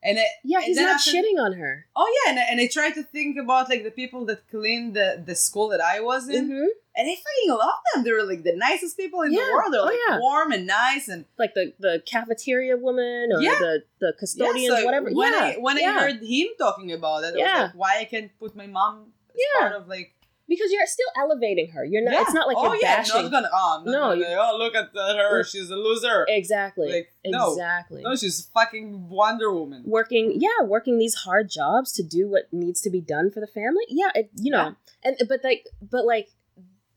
and 0.00 0.16
I, 0.18 0.24
Yeah, 0.44 0.58
and 0.58 0.66
he's 0.66 0.76
not 0.76 0.96
after- 0.96 1.10
shitting 1.10 1.40
on 1.40 1.54
her. 1.54 1.86
Oh 1.96 2.08
yeah, 2.24 2.30
and 2.30 2.38
I, 2.38 2.42
and 2.50 2.60
I 2.60 2.68
try 2.68 2.90
to 2.90 3.02
think 3.02 3.36
about 3.36 3.68
like 3.68 3.82
the 3.82 3.90
people 3.90 4.24
that 4.26 4.48
cleaned 4.48 4.94
the, 4.94 5.20
the 5.24 5.34
school 5.34 5.68
that 5.70 5.80
I 5.80 6.00
was 6.00 6.28
in, 6.28 6.46
hmm 6.46 6.66
and 7.00 7.06
I 7.08 7.14
fucking 7.14 7.50
love 7.50 7.80
them. 7.94 8.02
They 8.04 8.10
were 8.10 8.24
like 8.24 8.42
the 8.42 8.56
nicest 8.56 8.96
people 8.96 9.22
in 9.22 9.32
Yeah. 9.32 9.44
the 9.46 9.52
world. 9.52 9.72
They're 9.72 9.80
Oh, 9.80 9.84
like 9.84 9.98
yeah. 10.08 10.18
warm 10.18 10.50
and 10.52 10.66
nice, 10.66 11.08
and 11.08 11.24
Like 11.38 11.54
the 11.54 11.72
the 11.80 12.02
cafeteria 12.06 12.76
woman 12.76 13.30
or 13.32 13.40
Yeah. 13.40 13.56
the 13.58 13.82
the 14.00 14.12
custodians, 14.18 14.72
like, 14.72 14.84
whatever. 14.84 15.10
When 15.10 15.32
yeah. 15.32 15.38
I 15.38 15.56
when. 15.58 15.78
I 15.78 15.92
heard 16.00 16.22
him 16.22 16.48
talking 16.58 16.92
about 16.92 17.24
it, 17.24 17.34
I 17.34 17.38
Yeah. 17.38 17.52
was 17.62 17.62
like, 17.70 17.74
why 17.82 17.98
I 18.00 18.04
can't 18.04 18.30
put 18.38 18.54
my 18.54 18.66
mom 18.68 19.12
as 19.30 19.36
Yeah. 19.36 19.68
part 19.68 19.72
of 19.82 19.88
like 19.88 20.12
because 20.48 20.72
you're 20.72 20.86
still 20.86 21.06
elevating 21.16 21.70
her. 21.72 21.84
You're 21.84 22.02
not. 22.02 22.14
yeah. 22.14 22.22
It's 22.22 22.32
not 22.32 22.46
like 22.46 22.56
oh 22.58 22.72
you're 22.72 22.82
yeah, 22.82 22.96
bashing. 22.96 23.22
not 23.22 23.30
gonna 23.30 23.50
oh, 23.52 23.82
No, 23.84 24.14
like, 24.14 24.26
oh 24.28 24.56
look 24.58 24.74
at 24.74 24.90
her, 24.94 25.44
she's 25.44 25.70
a 25.70 25.76
loser. 25.76 26.24
exactly. 26.28 26.92
Like, 26.92 27.12
no. 27.26 27.52
exactly. 27.52 28.02
No, 28.02 28.16
she's 28.16 28.46
fucking 28.54 29.08
Wonder 29.08 29.52
Woman. 29.52 29.82
working 29.84 30.32
yeah 30.40 30.64
working 30.64 30.98
these 30.98 31.14
hard 31.14 31.50
jobs 31.50 31.92
to 31.92 32.02
do 32.02 32.28
what 32.28 32.44
needs 32.52 32.80
to 32.82 32.90
be 32.90 33.00
done 33.00 33.30
for 33.30 33.40
the 33.40 33.46
family 33.46 33.84
yeah 33.88 34.10
it, 34.14 34.30
you 34.34 34.50
know 34.50 34.74
and 35.02 35.16
but 35.28 35.40
like 35.44 35.66
but 35.82 36.04
like 36.04 36.28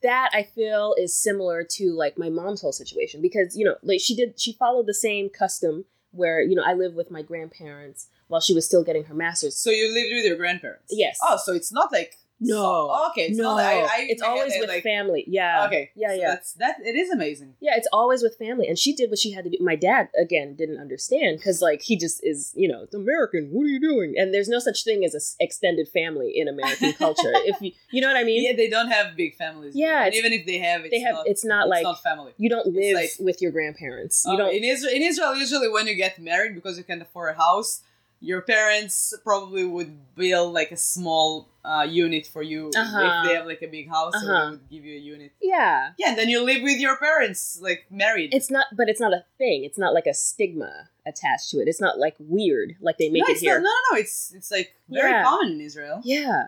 that 0.02 0.30
i 0.32 0.42
feel 0.42 0.94
is 0.98 1.16
similar 1.16 1.64
to 1.68 1.92
like 1.92 2.18
my 2.18 2.28
mom's 2.28 2.60
whole 2.60 2.72
situation 2.72 3.20
because 3.22 3.56
you 3.56 3.64
know 3.64 3.76
like 3.82 4.00
she 4.00 4.14
did 4.16 4.38
she 4.40 4.52
followed 4.52 4.86
the 4.86 4.94
same 4.94 5.28
custom 5.28 5.84
where 6.10 6.40
you 6.42 6.54
know 6.54 6.62
i 6.64 6.72
live 6.72 6.94
with 6.94 7.10
my 7.10 7.22
grandparents 7.22 8.08
while 8.28 8.40
she 8.40 8.54
was 8.54 8.64
still 8.64 8.82
getting 8.82 9.04
her 9.04 9.14
master's 9.14 9.56
So 9.58 9.70
you 9.70 9.92
lived 9.92 10.08
with 10.14 10.24
your 10.24 10.36
grandparents? 10.36 10.86
Yes. 10.90 11.18
Oh, 11.22 11.36
so 11.36 11.52
it's 11.52 11.70
not 11.72 11.92
like 11.92 12.16
No. 12.42 12.54
so- 12.54 13.10
okay, 13.10 13.26
it's 13.28 13.38
no 13.38 13.56
I, 13.56 13.86
I 13.96 14.06
it's 14.08 14.22
always 14.22 14.54
it, 14.54 14.60
with 14.60 14.68
like, 14.68 14.82
family 14.82 15.24
yeah 15.26 15.66
Okay. 15.66 15.90
yeah 15.94 16.08
so 16.08 16.14
yeah 16.14 16.26
That's 16.34 16.52
that. 16.54 16.76
It 16.84 16.96
is 16.96 17.10
amazing. 17.10 17.54
yeah 17.60 17.72
it's 17.76 17.88
always 17.92 18.22
with 18.22 18.36
family 18.36 18.66
and 18.68 18.78
she 18.78 18.94
did 18.94 19.10
what 19.10 19.18
she 19.18 19.32
had 19.32 19.44
to 19.44 19.50
do 19.50 19.58
my 19.60 19.76
dad 19.76 20.08
again 20.20 20.54
didn't 20.56 20.78
understand 20.78 21.38
because 21.38 21.60
like 21.62 21.82
he 21.82 21.96
just 21.96 22.20
is 22.24 22.52
you 22.56 22.68
know 22.68 22.82
it's 22.84 22.94
american 22.94 23.48
what 23.52 23.64
are 23.64 23.68
you 23.68 23.80
doing 23.80 24.14
and 24.18 24.32
there's 24.34 24.48
no 24.48 24.58
such 24.58 24.82
thing 24.84 25.04
as 25.04 25.14
a 25.14 25.22
extended 25.44 25.88
family 25.88 26.32
in 26.34 26.48
american 26.48 26.92
culture 26.94 27.32
if 27.52 27.60
you 27.60 27.72
you 27.90 28.00
know 28.00 28.08
what 28.08 28.16
i 28.16 28.24
mean 28.24 28.42
Yeah, 28.44 28.56
they 28.56 28.68
don't 28.68 28.90
have 28.90 29.16
big 29.16 29.36
families. 29.36 29.72
Yeah, 29.74 30.04
and 30.06 30.14
even 30.14 30.32
if 30.32 30.44
they 30.46 30.58
have, 30.58 30.80
it's 30.84 30.90
they 30.90 31.00
have 31.00 31.14
Not, 31.14 31.26
it's 31.28 31.44
not 31.44 31.68
like 31.68 31.84
not 31.84 32.02
family. 32.02 32.32
you 32.38 32.48
don't 32.54 32.66
live 32.66 32.94
like- 32.94 33.10
with 33.20 33.40
your 33.42 33.52
grandparents 33.52 34.24
you 34.26 34.32
Uh, 34.34 34.36
don't 34.36 34.54
in 34.54 34.64
Israel, 34.64 34.92
in 34.98 35.02
Israel, 35.02 35.34
usually 35.36 35.68
when 35.68 35.86
you 35.86 35.94
get 35.94 36.18
married 36.18 36.54
because 36.58 36.76
you 36.78 36.84
can 36.84 37.00
afford 37.06 37.28
a 37.34 37.38
house, 37.46 37.82
your 38.30 38.40
parents 38.40 39.12
probably 39.24 39.64
would 39.64 39.92
build 40.14 40.54
like 40.54 40.70
a 40.70 40.76
small 40.76 41.48
uh, 41.64 41.86
unit 42.04 42.24
for 42.34 42.42
you 42.42 42.70
Uh-huh. 42.82 43.00
if 43.06 43.28
they 43.28 43.34
have 43.38 43.46
like 43.52 43.62
a 43.62 43.70
big 43.78 43.86
house. 43.96 44.14
Uh-huh. 44.14 44.32
they 44.44 44.50
would 44.50 44.68
give 44.70 44.84
you 44.88 44.94
a 44.96 45.04
unit. 45.14 45.30
yeah 45.42 45.92
Yeah, 46.00 46.08
and 46.10 46.16
then 46.18 46.28
you 46.32 46.38
live 46.50 46.62
with 46.62 46.78
your 46.86 46.96
parents, 46.96 47.58
like 47.68 47.80
married. 47.90 48.28
it's 48.38 48.50
not 48.56 48.66
but 48.78 48.86
it's 48.88 49.00
not 49.06 49.12
a 49.12 49.22
thing 49.38 49.58
it's 49.68 49.78
not 49.84 49.92
like 49.98 50.06
a 50.06 50.14
stigma 50.14 50.72
attached 51.10 51.46
to 51.50 51.56
it 51.62 51.66
it's 51.72 51.80
not 51.86 51.94
like 52.04 52.14
weird 52.36 52.68
like 52.86 52.96
they 52.98 53.10
make 53.16 53.26
no, 53.26 53.34
it 53.34 53.38
here 53.38 53.58
not, 53.58 53.64
no, 53.68 53.70
no, 53.70 53.88
no. 53.92 54.00
It's 54.02 54.32
it's 54.38 54.50
like 54.56 54.68
very 54.88 55.10
Yeah. 55.10 55.24
common 55.28 55.48
in 55.56 55.60
Israel. 55.60 56.00
Yeah. 56.04 56.40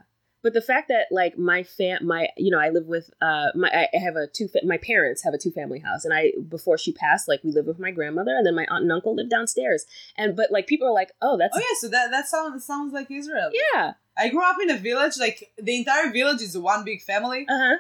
But 0.45 0.53
the 0.53 0.61
fact 0.63 0.87
that 0.89 1.07
like 1.11 1.37
my 1.37 1.65
fam 1.65 2.07
my 2.07 2.29
you 2.37 2.51
know 2.53 2.61
I 2.61 2.69
live 2.69 2.87
with 2.87 3.11
uh 3.21 3.47
my 3.57 3.89
I 3.95 3.99
have 3.99 4.15
a 4.15 4.27
two 4.29 4.47
fa- 4.47 4.61
my 4.65 4.77
parents 4.77 5.25
have 5.25 5.35
a 5.35 5.39
two 5.39 5.51
family 5.51 5.81
house 5.81 6.05
and 6.05 6.15
I 6.15 6.33
before 6.49 6.79
she 6.79 6.93
passed 6.93 7.27
like 7.27 7.43
we 7.43 7.51
lived 7.51 7.67
with 7.67 7.81
my 7.81 7.91
grandmother 7.91 8.37
and 8.37 8.47
then 8.47 8.55
my 8.55 8.67
aunt 8.71 8.83
and 8.85 8.93
uncle 8.93 9.17
lived 9.17 9.31
downstairs 9.31 9.87
and 10.17 10.37
but 10.37 10.53
like 10.53 10.67
people 10.69 10.87
are 10.87 10.93
like 11.03 11.11
oh 11.23 11.37
that's 11.37 11.57
Oh 11.57 11.61
yeah, 11.61 11.77
so 11.81 11.89
that 11.89 12.11
that 12.13 12.29
sounds 12.29 12.65
sounds 12.65 12.93
like 12.93 13.11
Israel. 13.11 13.51
yeah 13.75 13.95
I 14.17 14.29
grew 14.29 14.45
up 14.49 14.57
in 14.63 14.71
a 14.71 14.77
village. 14.77 15.15
Like 15.19 15.51
the 15.59 15.77
entire 15.77 16.13
village 16.13 16.41
is 16.43 16.57
one 16.57 16.85
big 16.85 17.01
family. 17.03 17.47
uh 17.49 17.59
huh 17.59 17.77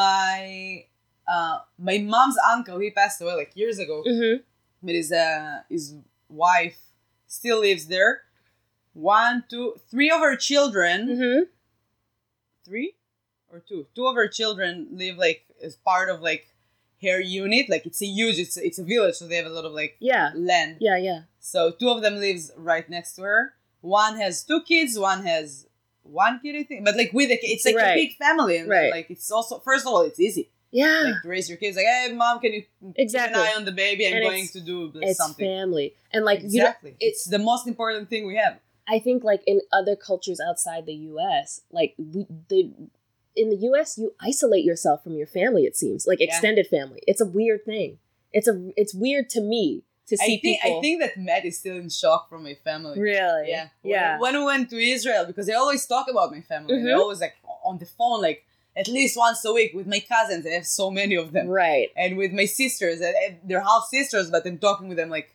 My 0.00 0.84
uh 1.26 1.58
my 1.78 1.98
mom's 1.98 2.36
uncle 2.52 2.78
he 2.78 2.90
passed 2.90 3.20
away 3.20 3.34
like 3.34 3.52
years 3.56 3.78
ago. 3.78 4.02
mm-hmm. 4.06 4.42
but 4.82 4.94
his 4.94 5.10
uh 5.12 5.60
his 5.68 5.94
wife 6.28 6.78
still 7.26 7.60
lives 7.60 7.86
there. 7.86 8.22
One, 8.92 9.44
two, 9.48 9.76
three 9.90 10.10
of 10.10 10.20
her 10.20 10.36
children, 10.36 11.08
Mm-hmm. 11.08 11.42
Three 12.70 12.94
or 13.52 13.58
two, 13.60 13.86
two 13.96 14.06
of 14.06 14.14
her 14.14 14.28
children 14.28 14.86
live 14.92 15.16
like 15.18 15.40
as 15.62 15.74
part 15.76 16.08
of 16.08 16.20
like 16.22 16.46
her 17.02 17.20
unit. 17.20 17.68
Like 17.68 17.84
it's 17.86 18.00
a 18.02 18.06
huge, 18.06 18.38
it's 18.38 18.56
it's 18.56 18.78
a 18.78 18.84
village, 18.84 19.16
so 19.16 19.26
they 19.26 19.36
have 19.42 19.46
a 19.46 19.56
lot 19.58 19.64
of 19.64 19.72
like 19.72 19.96
yeah 19.98 20.30
land. 20.34 20.76
yeah 20.80 20.96
yeah 20.96 21.20
So 21.40 21.72
two 21.72 21.90
of 21.90 22.02
them 22.02 22.16
lives 22.26 22.52
right 22.56 22.88
next 22.88 23.14
to 23.16 23.22
her. 23.22 23.54
One 23.80 24.14
has 24.24 24.44
two 24.44 24.60
kids. 24.62 24.98
One 24.98 25.24
has 25.24 25.66
one 26.02 26.38
kid, 26.42 26.54
I 26.60 26.62
think. 26.68 26.84
But 26.84 26.96
like 26.96 27.12
with 27.12 27.30
a, 27.30 27.38
kid, 27.42 27.50
it's 27.56 27.64
like 27.64 27.74
Right. 27.76 27.96
a 27.96 28.00
big 28.02 28.12
family, 28.24 28.56
and 28.58 28.68
Right. 28.68 28.90
like 28.96 29.10
it's 29.10 29.30
also 29.30 29.58
first 29.58 29.84
of 29.86 29.92
all, 29.92 30.02
it's 30.02 30.20
easy 30.20 30.46
yeah 30.72 31.00
like 31.06 31.22
to 31.22 31.28
raise 31.28 31.48
your 31.50 31.58
kids. 31.58 31.76
Like, 31.76 31.86
hey, 31.86 32.12
mom, 32.14 32.38
can 32.38 32.52
you 32.56 32.62
Exactly. 32.94 33.34
keep 33.34 33.42
an 33.42 33.48
eye 33.48 33.54
on 33.58 33.64
the 33.64 33.72
baby? 33.84 34.06
I'm 34.06 34.14
And 34.14 34.22
going 34.22 34.46
to 34.56 34.60
do 34.60 34.76
it's 35.02 35.18
something. 35.18 35.44
family 35.44 35.94
and 36.12 36.24
like 36.30 36.40
you 36.46 36.60
know 36.62 36.70
exactly. 36.70 36.94
it's 37.00 37.24
the 37.24 37.40
most 37.50 37.66
important 37.66 38.08
thing 38.10 38.22
we 38.32 38.36
have. 38.44 38.54
I 38.94 38.98
think 38.98 39.22
like 39.24 39.42
in 39.46 39.60
other 39.72 39.94
cultures 39.96 40.40
outside 40.40 40.86
the 40.86 40.94
U.S., 41.12 41.62
like 41.70 41.94
we 41.98 42.26
they 42.50 42.62
in 43.36 43.48
the 43.50 43.56
U.S. 43.70 43.96
you 43.96 44.12
isolate 44.20 44.64
yourself 44.64 44.98
from 45.04 45.14
your 45.20 45.26
family. 45.38 45.62
It 45.70 45.76
seems 45.76 46.06
like 46.06 46.18
Yeah. 46.20 46.26
extended 46.28 46.66
family. 46.66 47.00
It's 47.06 47.20
a 47.20 47.26
weird 47.38 47.64
thing. 47.64 47.98
It's 48.32 48.48
a 48.48 48.54
it's 48.76 48.94
weird 48.94 49.26
to 49.36 49.40
me 49.40 49.82
to 50.08 50.16
see 50.16 50.24
I 50.24 50.40
think 50.44 50.60
people. 50.62 50.78
I 50.78 50.80
think 50.84 50.96
that 51.02 51.16
Matt 51.16 51.44
is 51.50 51.56
still 51.62 51.76
in 51.76 51.88
shock 51.88 52.28
from 52.30 52.42
my 52.42 52.54
family. 52.68 52.98
really, 52.98 53.50
Yeah, 53.50 53.68
yeah, 53.84 54.18
When, 54.18 54.32
when 54.34 54.40
we 54.40 54.46
went 54.52 54.70
to 54.70 54.76
Israel, 54.96 55.24
because 55.30 55.46
they 55.46 55.52
always 55.64 55.86
talk 55.86 56.06
about 56.10 56.28
my 56.36 56.40
family. 56.40 56.82
They're 56.82 56.96
Mhm. 56.96 57.04
always 57.04 57.20
like 57.26 57.36
on 57.70 57.78
the 57.78 57.86
phone, 57.98 58.20
like 58.28 58.40
at 58.82 58.88
least 58.88 59.16
once 59.16 59.44
a 59.44 59.52
week 59.52 59.72
with 59.78 59.86
my 59.94 60.00
cousins. 60.14 60.42
I 60.46 60.50
have 60.60 60.66
so 60.66 60.90
many 61.00 61.14
of 61.24 61.28
them, 61.34 61.46
right. 61.48 61.88
and 62.02 62.16
with 62.22 62.32
my 62.40 62.46
sisters. 62.60 62.98
and- 63.06 63.14
and 63.24 63.32
They're 63.46 63.66
half 63.72 63.84
sisters, 63.98 64.26
but 64.34 64.40
I'm 64.48 64.58
talking 64.58 64.86
with 64.90 64.98
them 65.00 65.10
like 65.18 65.28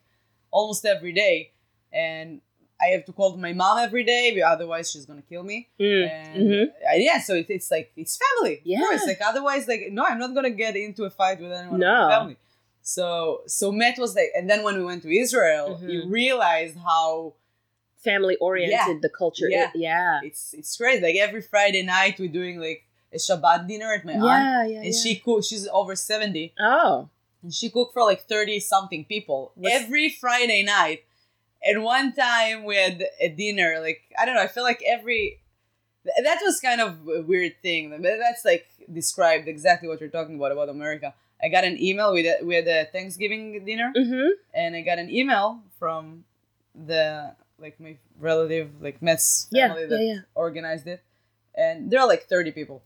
almost 0.58 0.82
every 0.86 1.14
day, 1.26 1.52
and 1.94 2.42
I 2.82 2.88
have 2.88 3.06
to 3.06 3.14
call 3.14 3.38
my 3.38 3.54
mom 3.54 3.78
every 3.80 4.04
day, 4.04 4.42
otherwise 4.42 4.92
she's 4.92 5.06
gonna 5.06 5.22
kill 5.22 5.44
me. 5.44 5.70
Mm. 5.80 6.10
And 6.12 6.44
Mhm. 6.50 6.64
uh, 6.68 6.96
yeah, 6.96 7.20
so 7.20 7.34
it, 7.36 7.48
it's 7.50 7.72
like 7.72 7.92
it's 7.96 8.18
family. 8.24 8.62
Yeah. 8.66 8.80
course. 8.80 9.06
Like 9.08 9.22
otherwise, 9.26 9.68
like 9.68 9.88
no, 9.92 10.04
I'm 10.04 10.20
not 10.20 10.34
gonna 10.36 10.50
get 10.52 10.76
into 10.76 11.04
a 11.06 11.10
fight 11.10 11.40
with 11.42 11.52
anyone 11.52 11.80
No. 11.80 11.94
in 11.94 12.02
my 12.08 12.10
family. 12.18 12.38
So 12.82 13.42
so 13.48 13.72
Matt 13.72 13.98
was 13.98 14.16
like, 14.16 14.32
and 14.38 14.50
then 14.50 14.62
when 14.64 14.76
we 14.78 14.84
went 14.86 15.02
to 15.04 15.12
Israel, 15.26 15.80
Mhm. 15.82 15.90
you 15.92 16.00
realized 16.10 16.78
how 16.78 17.34
Family 18.04 18.36
oriented 18.36 18.72
Yeah. 18.78 18.94
the 19.02 19.10
culture. 19.10 19.50
Yeah. 19.50 19.70
is. 19.70 19.72
yeah, 19.76 20.20
it's 20.24 20.54
it's 20.54 20.78
great. 20.78 21.02
Like 21.02 21.16
every 21.16 21.42
Friday 21.42 21.82
night, 21.82 22.20
we're 22.20 22.28
doing 22.42 22.60
like 22.60 22.84
a 23.12 23.18
Shabbat 23.18 23.68
dinner 23.68 23.92
at 23.98 24.06
my 24.06 24.14
aunt, 24.14 24.24
yeah, 24.24 24.64
yeah. 24.74 24.78
and 24.86 24.94
yeah. 24.94 25.02
she 25.02 25.16
cook. 25.16 25.44
She's 25.44 25.68
over 25.70 25.96
seventy. 25.96 26.54
Oh, 26.60 27.10
and 27.42 27.52
she 27.52 27.72
cooked 27.72 27.94
for 27.96 28.04
like 28.04 28.22
thirty 28.34 28.60
something 28.60 29.06
people 29.06 29.54
What's- 29.56 29.74
every 29.76 30.08
Friday 30.10 30.62
night. 30.62 31.00
And 31.66 31.84
one 31.84 32.14
time 32.14 32.64
we 32.64 32.76
had 32.76 33.04
a 33.20 33.30
dinner. 33.30 33.80
Like 33.82 34.02
I 34.18 34.26
don't 34.26 34.36
know. 34.36 34.44
I 34.44 34.48
feel 34.48 34.64
like 34.64 34.84
every 34.86 35.40
that 36.06 36.40
was 36.44 36.60
kind 36.60 36.82
of 36.82 37.08
a 37.08 37.22
weird 37.22 37.62
thing. 37.62 37.90
But 37.90 38.02
That's 38.02 38.46
like 38.46 38.68
described 38.92 39.48
exactly 39.48 39.90
what 39.90 40.00
you're 40.00 40.10
talking 40.10 40.36
about 40.36 40.52
about 40.52 40.70
America. 40.70 41.14
I 41.44 41.50
got 41.50 41.64
an 41.64 41.82
email 41.82 42.14
with 42.14 42.26
a, 42.26 42.46
with 42.46 42.68
a 42.68 42.88
Thanksgiving 42.92 43.66
dinner, 43.66 43.92
mm-hmm. 43.96 44.30
and 44.54 44.76
I 44.76 44.82
got 44.82 45.00
an 45.00 45.10
email 45.10 45.62
from 45.78 46.24
the 46.74 47.36
like 47.60 47.80
my 47.80 47.98
relative, 48.20 48.70
like 48.82 48.98
yeah, 49.02 49.18
family 49.52 49.82
yeah, 49.82 49.88
that 49.88 50.02
yeah. 50.02 50.20
organized 50.34 50.88
it, 50.88 51.04
and 51.54 51.92
there 51.92 52.00
are 52.00 52.08
like 52.08 52.24
thirty 52.24 52.52
people, 52.52 52.84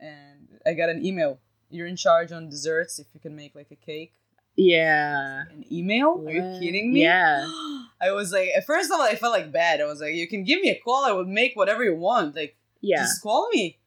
and 0.00 0.48
I 0.66 0.74
got 0.74 0.88
an 0.88 1.04
email. 1.04 1.38
You're 1.70 1.86
in 1.86 1.96
charge 1.96 2.32
on 2.32 2.48
desserts. 2.48 2.98
If 2.98 3.06
you 3.14 3.20
can 3.20 3.36
make 3.36 3.54
like 3.54 3.70
a 3.70 3.76
cake, 3.76 4.12
Yeah. 4.58 5.44
an 5.50 5.64
email? 5.70 6.22
Are 6.26 6.30
you 6.30 6.42
What? 6.42 6.60
kidding 6.60 6.92
me? 6.92 7.02
Yeah. 7.02 7.46
I 8.00 8.10
was 8.12 8.32
like, 8.32 8.50
at 8.56 8.66
first 8.66 8.90
of 8.90 8.94
all, 9.00 9.02
I 9.06 9.14
felt 9.16 9.32
like 9.32 9.50
bad. 9.52 9.80
I 9.80 9.84
was 9.86 10.00
like, 10.00 10.14
you 10.14 10.28
can 10.28 10.44
give 10.44 10.60
me 10.60 10.68
a 10.70 10.78
call. 10.78 11.04
I 11.04 11.12
will 11.12 11.24
make 11.24 11.54
whatever 11.56 11.82
you 11.84 11.94
want. 11.96 12.36
Like, 12.36 12.56
Yeah. 12.80 12.98
just 12.98 13.22
call 13.22 13.48
me. 13.52 13.78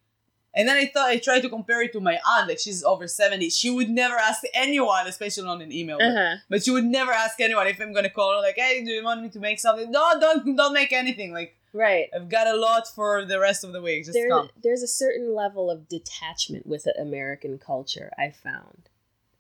And 0.54 0.68
then 0.68 0.76
I 0.76 0.86
thought 0.86 1.08
I 1.10 1.18
tried 1.18 1.42
to 1.44 1.50
compare 1.50 1.82
it 1.82 1.94
to 1.94 2.02
my 2.02 2.20
aunt. 2.28 2.50
Like 2.50 2.60
she's 2.60 2.84
over 2.84 3.08
seventy. 3.08 3.50
She 3.50 3.70
would 3.70 3.90
never 3.90 4.16
ask 4.16 4.42
anyone, 4.54 5.08
especially 5.08 5.48
on 5.48 5.62
an 5.62 5.72
email. 5.72 5.98
but- 5.98 6.08
Uh-huh. 6.10 6.36
But 6.50 6.64
she 6.66 6.72
would 6.72 6.84
never 6.84 7.14
ask 7.14 7.40
anyone 7.40 7.68
if 7.68 7.80
I'm 7.80 7.94
gonna 7.94 8.10
call 8.10 8.34
her. 8.36 8.42
Like, 8.42 8.58
hey, 8.58 8.84
do 8.84 8.92
you 8.92 9.02
want 9.02 9.22
me 9.24 9.30
to 9.30 9.40
make 9.40 9.62
something? 9.62 9.90
No, 9.92 10.20
don't 10.20 10.56
don't 10.58 10.74
make 10.74 10.92
anything. 10.92 11.32
Like 11.34 11.56
Right. 11.74 12.10
I've 12.14 12.28
got 12.28 12.48
a 12.48 12.56
lot 12.58 12.86
for 12.90 13.24
the 13.24 13.40
rest 13.40 13.64
of 13.64 13.72
the 13.72 13.82
week. 13.82 14.04
Just 14.04 14.14
there, 14.14 14.28
come. 14.28 14.50
there's 14.62 14.84
a 14.84 14.90
certain 14.90 15.34
level 15.34 15.72
of 15.72 15.88
detachment 15.88 16.68
with 16.68 16.86
American 17.00 17.58
culture. 17.58 18.12
I 18.18 18.32
found 18.32 18.90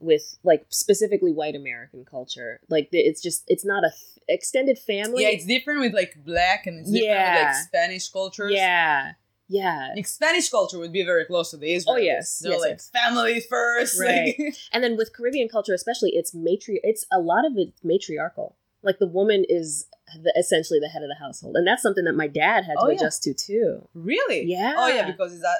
with 0.02 0.38
like 0.44 0.66
specifically 0.70 1.32
white 1.32 1.56
American 1.56 2.06
culture. 2.06 2.60
Like 2.70 2.90
it's 2.92 3.22
just 3.22 3.44
it's 3.48 3.66
not 3.66 3.84
a 3.84 3.90
th- 3.92 4.20
extended 4.28 4.78
family. 4.80 5.24
yeah, 5.24 5.30
it's 5.30 5.46
different 5.46 5.80
with 5.82 5.94
like 5.94 6.14
black 6.26 6.66
and 6.68 6.80
it's 6.80 6.92
different 6.92 7.12
with 7.12 7.18
Yeah. 7.18 7.44
like 7.46 7.56
Spanish 7.68 8.10
cultures. 8.10 8.52
yeah, 8.54 9.14
yeah. 9.48 9.90
Like 9.96 10.08
Spanish 10.08 10.50
culture 10.50 10.80
would 10.80 10.92
be 10.94 11.04
very 11.04 11.26
close 11.26 11.52
to 11.52 11.58
the 11.58 11.68
Israelis. 11.68 11.84
Oh, 11.88 11.98
yes, 11.98 12.40
They're 12.40 12.52
yes, 12.54 12.62
like 12.62 12.70
yes. 12.72 12.90
family 12.90 13.40
first. 13.42 14.00
Right. 14.00 14.36
Like, 14.40 14.56
And 14.74 14.84
then 14.84 14.98
with 14.98 15.14
Caribbean 15.14 15.50
culture, 15.50 15.74
especially, 15.74 16.12
it's 16.12 16.34
matri. 16.34 16.80
It's 16.84 17.06
a 17.12 17.20
lot 17.20 17.46
of 17.46 17.54
it 17.58 17.74
matriarchal. 17.84 18.56
Like 18.84 18.98
the 19.00 19.08
woman 19.08 19.46
is 19.48 19.86
the, 20.24 20.34
essentially 20.38 20.80
the 20.80 20.88
head 20.88 21.04
of 21.04 21.10
the 21.10 21.16
household, 21.24 21.56
and 21.56 21.68
that's 21.68 21.84
something 21.84 22.06
that 22.06 22.16
my 22.16 22.28
dad 22.28 22.64
had 22.66 22.76
oh, 22.80 22.86
to 22.86 22.88
Oh, 22.88 22.90
yeah. 22.90 22.96
adjust 22.98 23.24
to 23.24 23.34
too. 23.34 23.88
really? 23.94 24.44
Yeah. 24.46 24.74
Oh 24.78 24.88
yeah, 24.88 25.06
because 25.12 25.34
is 25.34 25.42
that 25.42 25.60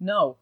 no. 0.00 0.36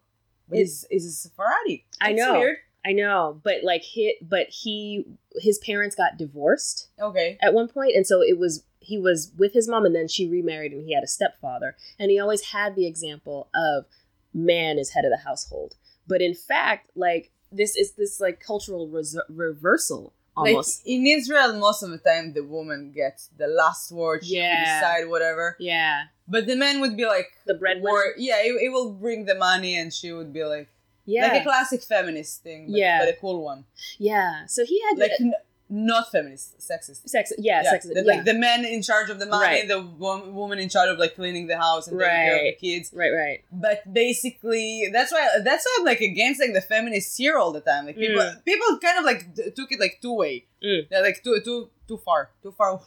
Is 0.52 0.84
is 0.90 1.06
a 1.06 1.12
Sephardi. 1.12 1.86
I 2.00 2.12
know. 2.12 2.40
weird. 2.40 2.56
I 2.84 2.92
know, 2.92 3.40
but 3.44 3.62
like 3.62 3.82
he, 3.82 4.16
but 4.22 4.46
he, 4.48 5.04
his 5.36 5.58
parents 5.58 5.94
got 5.94 6.16
divorced 6.16 6.88
Okay. 7.00 7.36
at 7.42 7.52
one 7.54 7.68
point, 7.68 7.94
and 7.94 8.06
so 8.06 8.22
it 8.22 8.38
was 8.38 8.64
he 8.78 8.98
was 8.98 9.32
with 9.36 9.52
his 9.52 9.68
mom, 9.68 9.84
and 9.84 9.94
then 9.94 10.08
she 10.08 10.26
remarried, 10.28 10.72
and 10.72 10.84
he 10.86 10.94
had 10.94 11.04
a 11.04 11.08
stepfather, 11.08 11.76
and 11.98 12.10
he 12.10 12.18
always 12.18 12.46
had 12.46 12.74
the 12.74 12.86
example 12.86 13.48
of 13.54 13.84
man 14.32 14.78
is 14.78 14.90
head 14.90 15.04
of 15.04 15.10
the 15.10 15.18
household, 15.28 15.76
but 16.06 16.22
in 16.22 16.34
fact, 16.34 16.90
like 16.96 17.30
this 17.52 17.76
is 17.76 17.92
this 17.92 18.20
like 18.20 18.40
cultural 18.40 18.88
res- 18.88 19.18
reversal 19.28 20.14
almost. 20.36 20.86
Like 20.86 20.94
in 20.94 21.06
Israel, 21.06 21.52
most 21.58 21.82
of 21.82 21.90
the 21.90 21.98
time 21.98 22.32
the 22.32 22.44
woman 22.44 22.92
gets 22.92 23.28
the 23.36 23.48
last 23.48 23.90
word. 23.92 24.24
She 24.24 24.36
Yeah. 24.36 24.80
decide 24.80 25.08
whatever. 25.10 25.56
yeah, 25.58 26.04
But 26.28 26.46
the 26.46 26.54
man 26.56 26.80
would 26.80 26.96
be 26.96 27.04
like, 27.06 27.26
the 27.46 27.54
breadwinner. 27.54 28.14
yeah, 28.16 28.38
it, 28.38 28.52
it 28.62 28.72
will 28.72 28.92
bring 28.92 29.24
the 29.26 29.34
money, 29.34 29.76
and 29.76 29.92
she 29.92 30.12
would 30.12 30.32
be 30.32 30.44
like, 30.44 30.68
yeah, 31.07 31.28
like 31.28 31.40
a 31.42 31.44
classic 31.44 31.82
feminist 31.82 32.42
thing, 32.42 32.66
but, 32.70 32.76
Yeah. 32.78 32.98
but 33.01 33.09
a 33.09 33.16
cool 33.20 33.42
one, 33.42 33.64
yeah. 33.98 34.46
So 34.46 34.64
he 34.64 34.80
had 34.88 34.98
like 34.98 35.12
n- 35.20 35.34
not 35.72 36.11
feminist, 36.11 36.59
sexist. 36.59 37.09
sex. 37.09 37.32
Yeah, 37.38 37.62
sex. 37.62 37.86
the, 37.86 37.94
yeah. 37.94 38.03
like 38.12 38.24
the 38.24 38.34
man 38.34 38.64
in 38.64 38.82
charge 38.82 39.09
of 39.09 39.18
the 39.20 39.26
money, 39.26 39.44
Right. 39.61 39.68
the 39.68 39.80
wo- 39.80 40.28
woman 40.30 40.59
in 40.59 40.68
charge 40.68 40.90
of 40.90 40.98
like 40.98 41.14
cleaning 41.14 41.46
the 41.46 41.59
house 41.59 41.86
and 41.86 41.96
taking 41.98 42.11
care 42.12 42.36
of 42.36 42.42
the 42.42 42.53
kids. 42.61 42.90
right, 42.92 43.11
right. 43.12 43.44
But 43.53 43.92
basically, 43.92 44.88
that's 44.92 45.12
why 45.12 45.28
that's 45.44 45.64
why 45.64 45.76
I'm 45.78 45.84
like 45.84 46.01
against 46.01 46.40
like 46.40 46.53
the 46.55 46.61
feminists 46.61 47.16
here 47.16 47.38
all 47.38 47.53
the 47.53 47.61
time. 47.61 47.86
Like 47.86 47.96
people, 47.96 48.20
Mm. 48.22 48.44
people 48.44 48.78
kind 48.82 48.98
of 48.98 49.05
like 49.05 49.34
d- 49.34 49.51
took 49.55 49.70
it 49.72 49.78
like 49.80 49.98
two 50.03 50.14
way. 50.14 50.46
Mm. 50.64 50.88
They're 50.88 51.03
like 51.03 51.22
too 51.22 51.40
too 51.44 51.70
too 51.86 51.98
far, 51.98 52.30
too 52.42 52.53
far. 52.53 52.80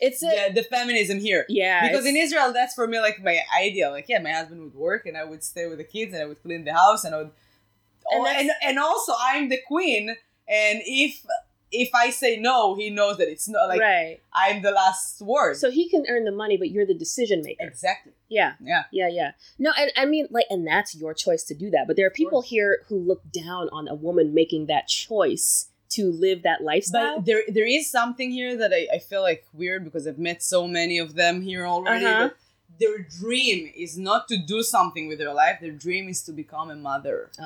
It's 0.00 0.20
a 0.22 0.48
the, 0.48 0.62
the 0.62 0.62
feminism 0.64 1.20
here. 1.20 1.44
yeah. 1.48 1.86
Because 1.86 2.06
in 2.06 2.16
Israel, 2.16 2.52
that's 2.52 2.74
for 2.74 2.86
me 2.88 2.98
like 2.98 3.22
my 3.22 3.38
idea. 3.56 3.90
Like, 3.90 4.08
yeah, 4.08 4.18
my 4.18 4.32
husband 4.32 4.60
would 4.62 4.74
work 4.74 5.06
and 5.06 5.16
I 5.16 5.22
would 5.24 5.44
stay 5.44 5.66
with 5.68 5.78
the 5.78 5.84
kids 5.84 6.12
and 6.12 6.22
I 6.22 6.26
would 6.26 6.42
clean 6.42 6.64
the 6.64 6.72
house 6.74 7.04
and 7.04 7.14
I 7.14 7.18
would. 7.18 7.30
And 8.12 8.26
and, 8.26 8.50
and 8.62 8.78
also, 8.78 9.12
I'm 9.20 9.48
the 9.48 9.58
queen, 9.66 10.10
and 10.48 10.80
if 10.84 11.24
if 11.72 11.90
I 11.94 12.10
say 12.10 12.36
no, 12.36 12.74
he 12.76 12.90
knows 12.90 13.18
that 13.18 13.28
it's 13.28 13.48
not 13.48 13.68
like 13.68 13.80
right. 13.80 14.20
I'm 14.32 14.62
the 14.62 14.70
last 14.70 15.20
word. 15.20 15.56
So 15.56 15.70
he 15.70 15.88
can 15.88 16.04
earn 16.08 16.24
the 16.24 16.32
money, 16.32 16.56
but 16.56 16.70
you're 16.70 16.86
the 16.86 16.94
decision 16.94 17.42
maker. 17.42 17.64
exactly, 17.64 18.12
Yeah. 18.28 18.54
yeah. 18.62 18.84
Yeah, 18.92 19.08
yeah. 19.08 19.32
No, 19.58 19.72
and 19.76 19.90
I 19.96 20.06
mean, 20.06 20.28
like, 20.30 20.46
and 20.48 20.66
that's 20.66 20.94
your 20.94 21.12
choice 21.12 21.42
to 21.44 21.54
do 21.54 21.70
that. 21.70 21.86
But 21.86 21.96
there 21.96 22.06
are 22.06 22.10
people 22.10 22.42
here 22.42 22.78
who 22.88 22.96
look 22.98 23.22
down 23.32 23.68
on 23.72 23.88
a 23.88 23.94
woman 23.94 24.32
making 24.32 24.66
that 24.66 24.86
choice 24.88 25.68
to 25.90 26.10
live 26.12 26.42
that 26.42 26.62
lifestyle. 26.62 27.16
But 27.16 27.26
there 27.26 27.42
there 27.48 27.66
is 27.66 27.90
something 27.90 28.30
here 28.30 28.56
that 28.56 28.72
I, 28.72 28.88
I 28.94 28.98
feel 28.98 29.22
like 29.22 29.44
weird 29.52 29.84
because 29.84 30.06
I've 30.06 30.18
met 30.18 30.42
so 30.42 30.66
many 30.66 30.98
of 30.98 31.14
them 31.14 31.42
here 31.42 31.66
already. 31.66 32.04
Uh-huh. 32.06 32.28
But 32.28 32.36
their 32.78 32.98
dream 32.98 33.72
is 33.76 33.96
not 33.98 34.28
to 34.28 34.36
do 34.36 34.62
something 34.62 35.08
with 35.08 35.18
their 35.18 35.32
life. 35.32 35.58
Their 35.60 35.72
dream 35.72 36.08
is 36.08 36.22
to 36.22 36.32
become 36.32 36.70
a 36.70 36.76
mother. 36.76 37.30
oh, 37.38 37.42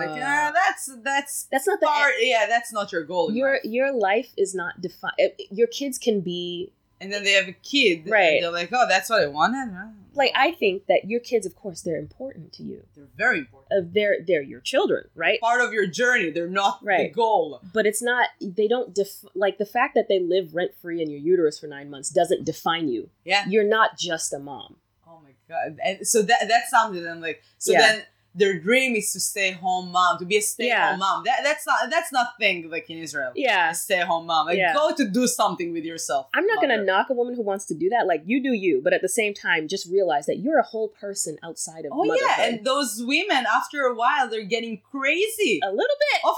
like, 0.00 0.10
ah, 0.10 0.52
that's 0.54 0.90
that's 1.02 1.44
that's 1.50 1.66
not 1.66 1.80
the. 1.80 2.12
Yeah, 2.20 2.46
that's 2.48 2.72
not 2.72 2.92
your 2.92 3.04
goal. 3.04 3.32
your 3.32 3.54
life. 3.54 3.60
your 3.64 3.92
life 3.92 4.32
is 4.36 4.54
not 4.54 4.80
defined. 4.80 5.14
Your 5.50 5.66
kids 5.66 5.98
can 5.98 6.20
be 6.20 6.72
and 7.04 7.12
then 7.12 7.22
they 7.24 7.32
have 7.32 7.48
a 7.48 7.52
kid, 7.52 8.08
Right. 8.08 8.40
They're 8.40 8.50
like, 8.50 8.70
oh, 8.72 8.86
that's 8.88 9.08
what 9.10 9.22
I 9.22 9.26
wanted. 9.26 9.72
Huh? 9.74 9.88
like 10.16 10.30
I 10.36 10.52
think 10.52 10.86
that 10.86 11.06
your 11.06 11.18
kids, 11.20 11.44
of 11.44 11.56
course, 11.56 11.82
they're 11.82 11.98
important 11.98 12.52
to 12.54 12.62
you. 12.62 12.84
they're 12.94 13.08
very 13.16 13.38
important. 13.40 13.72
Uh, 13.72 13.88
they're 13.92 14.18
they're 14.26 14.42
your 14.42 14.60
children, 14.60 15.08
right? 15.14 15.40
Part 15.40 15.60
of 15.60 15.72
your 15.72 15.86
journey. 15.88 16.30
They're 16.30 16.46
not 16.48 16.78
right. 16.84 17.08
the 17.08 17.14
goal. 17.14 17.60
But 17.72 17.84
it's 17.86 18.00
not. 18.02 18.28
They 18.40 18.68
don't 18.68 18.94
def- 18.94 19.24
like 19.34 19.58
the 19.58 19.66
fact 19.66 19.94
that 19.96 20.06
they 20.08 20.20
live 20.20 20.54
rent 20.54 20.72
free 20.80 21.02
in 21.02 21.10
your 21.10 21.18
uterus 21.18 21.58
for 21.58 21.66
nine 21.66 21.90
months 21.90 22.10
doesn't 22.10 22.44
define 22.44 22.88
you. 22.88 23.10
Yeah. 23.24 23.44
You're 23.48 23.64
not 23.64 23.98
just 23.98 24.32
a 24.32 24.38
mom. 24.38 24.76
Oh 25.06 25.18
my 25.22 25.30
god. 25.48 25.78
And 25.84 26.06
so 26.06 26.22
that 26.22 26.46
that's 26.48 26.70
something 26.70 27.02
that 27.02 27.10
I'm 27.10 27.20
like. 27.20 27.42
So 27.58 27.72
Yeah. 27.72 27.80
then 27.80 28.02
their 28.36 28.58
dream 28.58 28.96
is 28.96 29.12
to 29.12 29.20
stay 29.20 29.52
home 29.52 29.92
mom, 29.92 30.18
to 30.18 30.24
be 30.24 30.36
a 30.36 30.40
stay 30.42 30.68
home 30.70 30.78
Yeah. 30.78 30.96
mom. 30.96 31.22
That 31.24 31.40
that's 31.44 31.64
not 31.66 31.88
that's 31.90 32.12
not 32.12 32.36
thing 32.38 32.68
like 32.70 32.90
in 32.90 32.98
Israel. 32.98 33.32
Yeah. 33.36 33.72
Stay 33.72 34.00
home 34.00 34.26
mom. 34.26 34.46
Like 34.46 34.58
Yeah. 34.58 34.74
go 34.74 34.92
to 34.94 35.08
do 35.08 35.26
something 35.26 35.72
with 35.72 35.84
yourself. 35.84 36.28
I'm 36.34 36.46
not 36.46 36.60
going 36.60 36.76
to 36.76 36.84
knock 36.84 37.10
a 37.10 37.14
woman 37.14 37.34
who 37.36 37.42
wants 37.42 37.64
to 37.66 37.74
do 37.74 37.88
that. 37.90 38.06
Like 38.06 38.22
you 38.26 38.42
do 38.42 38.52
you, 38.52 38.80
but 38.82 38.92
at 38.92 39.02
the 39.02 39.08
same 39.08 39.34
time, 39.34 39.68
just 39.68 39.86
realize 39.88 40.26
that 40.26 40.38
you're 40.38 40.58
a 40.58 40.64
whole 40.64 40.88
person 40.88 41.38
outside 41.44 41.84
of 41.84 41.92
Oh 41.94 42.04
yeah, 42.04 42.42
and 42.46 42.64
those 42.64 43.00
women 43.04 43.44
after 43.58 43.82
a 43.82 43.94
while 43.94 44.28
they're 44.28 44.42
getting 44.44 44.80
crazy. 44.90 45.60
a 45.62 45.70
little 45.70 45.98
bit. 46.10 46.20
Of 46.24 46.36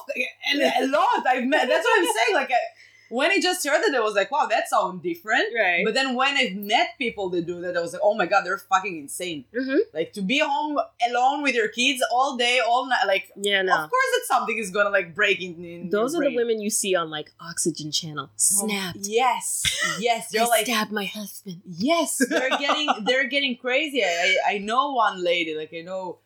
and 0.53 0.63
a 0.85 0.87
lot 0.97 1.27
I've 1.27 1.45
met. 1.45 1.67
That's 1.69 1.85
what 1.85 1.99
I'm 1.99 2.05
saying. 2.05 2.35
Like 2.35 2.51
I- 2.51 2.73
when 3.09 3.31
I 3.31 3.39
just 3.41 3.67
heard 3.67 3.83
that, 3.83 3.95
I 3.95 4.01
was 4.01 4.15
like, 4.15 4.31
wow, 4.31 4.47
that 4.51 4.69
sounds 4.69 5.03
different. 5.03 5.45
Right. 5.57 5.85
But 5.85 5.95
then 5.95 6.15
when 6.15 6.37
I've 6.37 6.55
met 6.57 6.91
people 6.99 7.29
that 7.31 7.47
do 7.47 7.61
that, 7.61 7.77
I 7.77 7.81
was 7.81 7.93
like, 7.93 8.03
oh 8.05 8.15
my 8.15 8.27
god, 8.27 8.45
they're 8.45 8.59
fucking 8.59 8.99
insane. 8.99 9.45
hmm 9.57 9.79
Like 9.95 10.13
to 10.15 10.23
be 10.23 10.41
home 10.41 10.79
alone 11.09 11.43
with 11.43 11.55
your 11.55 11.69
kids 11.69 12.03
all 12.13 12.37
day, 12.37 12.61
all 12.67 12.87
night. 12.89 13.05
Like, 13.07 13.31
Yeah, 13.37 13.63
no. 13.63 13.73
of 13.75 13.91
course, 13.91 14.05
that 14.15 14.23
something 14.27 14.59
is 14.59 14.71
gonna 14.71 14.91
like 14.91 15.15
break 15.15 15.41
in. 15.41 15.65
in 15.65 15.91
Those 15.91 16.15
are 16.15 16.23
the 16.25 16.35
women 16.35 16.61
you 16.61 16.71
see 16.71 16.95
on 16.95 17.11
like 17.11 17.33
Oxygen 17.41 17.91
Channel. 17.93 18.27
Oh, 18.29 18.37
Snapped. 18.37 18.99
yes, 19.03 19.97
yes. 20.01 20.29
They're 20.33 20.47
like, 20.47 20.67
stabbed 20.67 20.93
my 20.93 21.05
husband. 21.05 21.63
yes, 21.67 22.19
they're 22.29 22.51
getting 22.59 22.89
they're 23.05 23.29
getting 23.29 23.57
crazy. 23.57 24.03
I 24.05 24.37
I 24.49 24.59
know 24.59 24.93
one 24.93 25.23
lady, 25.23 25.55
like 25.55 25.73
I 25.75 25.83
know, 25.83 26.19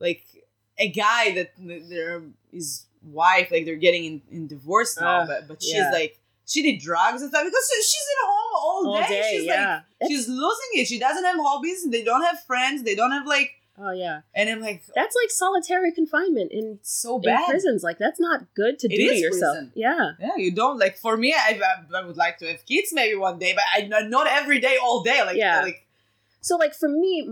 like 0.00 0.22
a 0.78 0.88
guy 0.90 1.34
that 1.34 1.52
their 1.58 2.22
his 2.52 2.86
wife, 3.02 3.50
like 3.50 3.64
they're 3.64 3.76
getting 3.76 4.04
in, 4.04 4.22
in 4.30 4.46
divorce 4.46 4.98
now, 5.00 5.20
Ugh, 5.20 5.28
but 5.28 5.48
but 5.48 5.62
she's 5.62 5.74
yeah. 5.74 5.90
like 5.92 6.18
she 6.46 6.62
did 6.62 6.80
drugs 6.80 7.22
and 7.22 7.30
stuff 7.30 7.44
because 7.44 7.68
she's 7.84 8.06
at 8.20 8.26
home 8.26 8.52
all 8.56 8.94
All 8.94 9.00
day. 9.02 9.08
day, 9.08 9.28
she's 9.32 9.44
yeah. 9.46 9.80
like 10.00 10.10
she's 10.10 10.28
losing 10.28 10.70
it. 10.74 10.86
She 10.86 10.98
doesn't 10.98 11.24
have 11.24 11.36
hobbies. 11.36 11.88
They 11.90 12.04
don't 12.04 12.22
have 12.22 12.40
friends. 12.44 12.82
They 12.82 12.94
don't 12.94 13.12
have 13.12 13.26
like. 13.26 13.50
Oh 13.76 13.90
yeah, 13.90 14.20
And 14.36 14.48
I'm 14.48 14.60
like, 14.60 14.84
that's 14.94 15.16
like 15.20 15.30
solitary 15.32 15.90
confinement 15.90 16.52
in, 16.52 16.78
so 16.82 17.16
in 17.16 17.22
bad. 17.22 17.48
prisons. 17.48 17.82
Like 17.82 17.98
that's 17.98 18.20
not 18.20 18.54
good 18.54 18.78
to 18.78 18.86
It 18.86 18.96
do 18.96 19.08
to 19.08 19.16
yourself. 19.16 19.56
prison. 19.56 19.72
Yeah. 19.74 20.12
Yeah, 20.20 20.36
you 20.36 20.52
don't 20.52 20.78
like. 20.78 20.96
For 20.96 21.16
me, 21.16 21.34
I, 21.36 21.60
I 21.60 21.98
I 21.98 22.04
would 22.06 22.16
like 22.16 22.38
to 22.38 22.46
have 22.52 22.64
kids 22.66 22.90
maybe 22.92 23.16
one 23.16 23.40
day, 23.40 23.52
but 23.52 23.64
I 23.74 23.88
not 24.06 24.28
every 24.28 24.60
day, 24.60 24.76
all 24.80 25.02
day. 25.02 25.20
Like 25.26 25.36
Yeah. 25.36 25.62
like 25.62 25.84
So 26.44 26.56
like 26.56 26.74
for 26.74 26.88
me, 26.90 27.26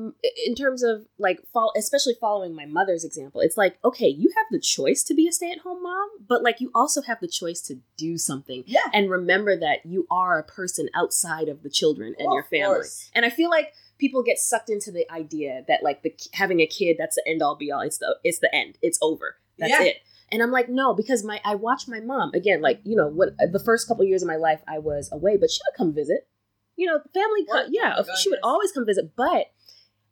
in 0.46 0.54
terms 0.54 0.82
of 0.82 1.06
like, 1.18 1.40
fol- 1.52 1.72
especially 1.76 2.14
following 2.18 2.54
my 2.54 2.64
mother's 2.64 3.04
example, 3.04 3.42
it's 3.42 3.58
like 3.58 3.76
okay, 3.84 4.08
you 4.08 4.30
have 4.36 4.46
the 4.50 4.58
choice 4.58 5.02
to 5.04 5.14
be 5.14 5.28
a 5.28 5.32
stay-at-home 5.32 5.82
mom, 5.82 6.08
but 6.26 6.42
like 6.42 6.60
you 6.62 6.70
also 6.74 7.02
have 7.02 7.20
the 7.20 7.28
choice 7.28 7.60
to 7.62 7.76
do 7.98 8.16
something 8.16 8.64
yeah, 8.66 8.80
and 8.94 9.10
remember 9.10 9.54
that 9.56 9.84
you 9.84 10.06
are 10.10 10.38
a 10.38 10.44
person 10.44 10.88
outside 10.94 11.48
of 11.48 11.62
the 11.62 11.68
children 11.70 12.14
and 12.18 12.28
Of 12.28 12.32
your 12.34 12.42
family. 12.44 12.76
course. 12.76 13.10
And 13.14 13.26
I 13.26 13.30
feel 13.30 13.50
like 13.50 13.74
people 13.98 14.22
get 14.22 14.38
sucked 14.38 14.70
into 14.70 14.90
the 14.90 15.04
idea 15.12 15.62
that 15.68 15.82
like 15.82 16.02
the 16.02 16.14
having 16.32 16.60
a 16.60 16.66
kid 16.66 16.96
that's 16.98 17.16
the 17.16 17.28
end 17.28 17.42
all 17.42 17.54
be 17.56 17.70
all. 17.70 17.82
It's 17.82 17.98
the 17.98 18.16
it's 18.24 18.38
the 18.38 18.52
end. 18.54 18.78
It's 18.80 18.98
over. 19.02 19.36
That's 19.58 19.70
Yeah. 19.70 19.82
it. 19.82 19.96
And 20.32 20.42
I'm 20.42 20.50
like, 20.50 20.70
no, 20.70 20.94
because 20.94 21.22
my 21.22 21.38
I 21.44 21.54
watch 21.56 21.86
my 21.86 22.00
mom 22.00 22.30
again. 22.32 22.62
Like 22.62 22.80
you 22.84 22.96
know, 22.96 23.08
what 23.08 23.34
the 23.52 23.58
first 23.62 23.86
couple 23.86 24.04
years 24.06 24.22
of 24.22 24.28
my 24.28 24.36
life 24.36 24.62
I 24.66 24.78
was 24.78 25.10
away, 25.12 25.36
but 25.36 25.50
she 25.50 25.60
would 25.68 25.76
come 25.76 25.92
visit. 25.94 26.26
You 26.82 26.88
know, 26.88 27.00
family. 27.14 27.44
Co- 27.44 27.68
yeah, 27.70 28.02
she 28.20 28.28
would 28.28 28.40
always 28.42 28.72
come 28.72 28.84
visit. 28.84 29.12
But 29.16 29.46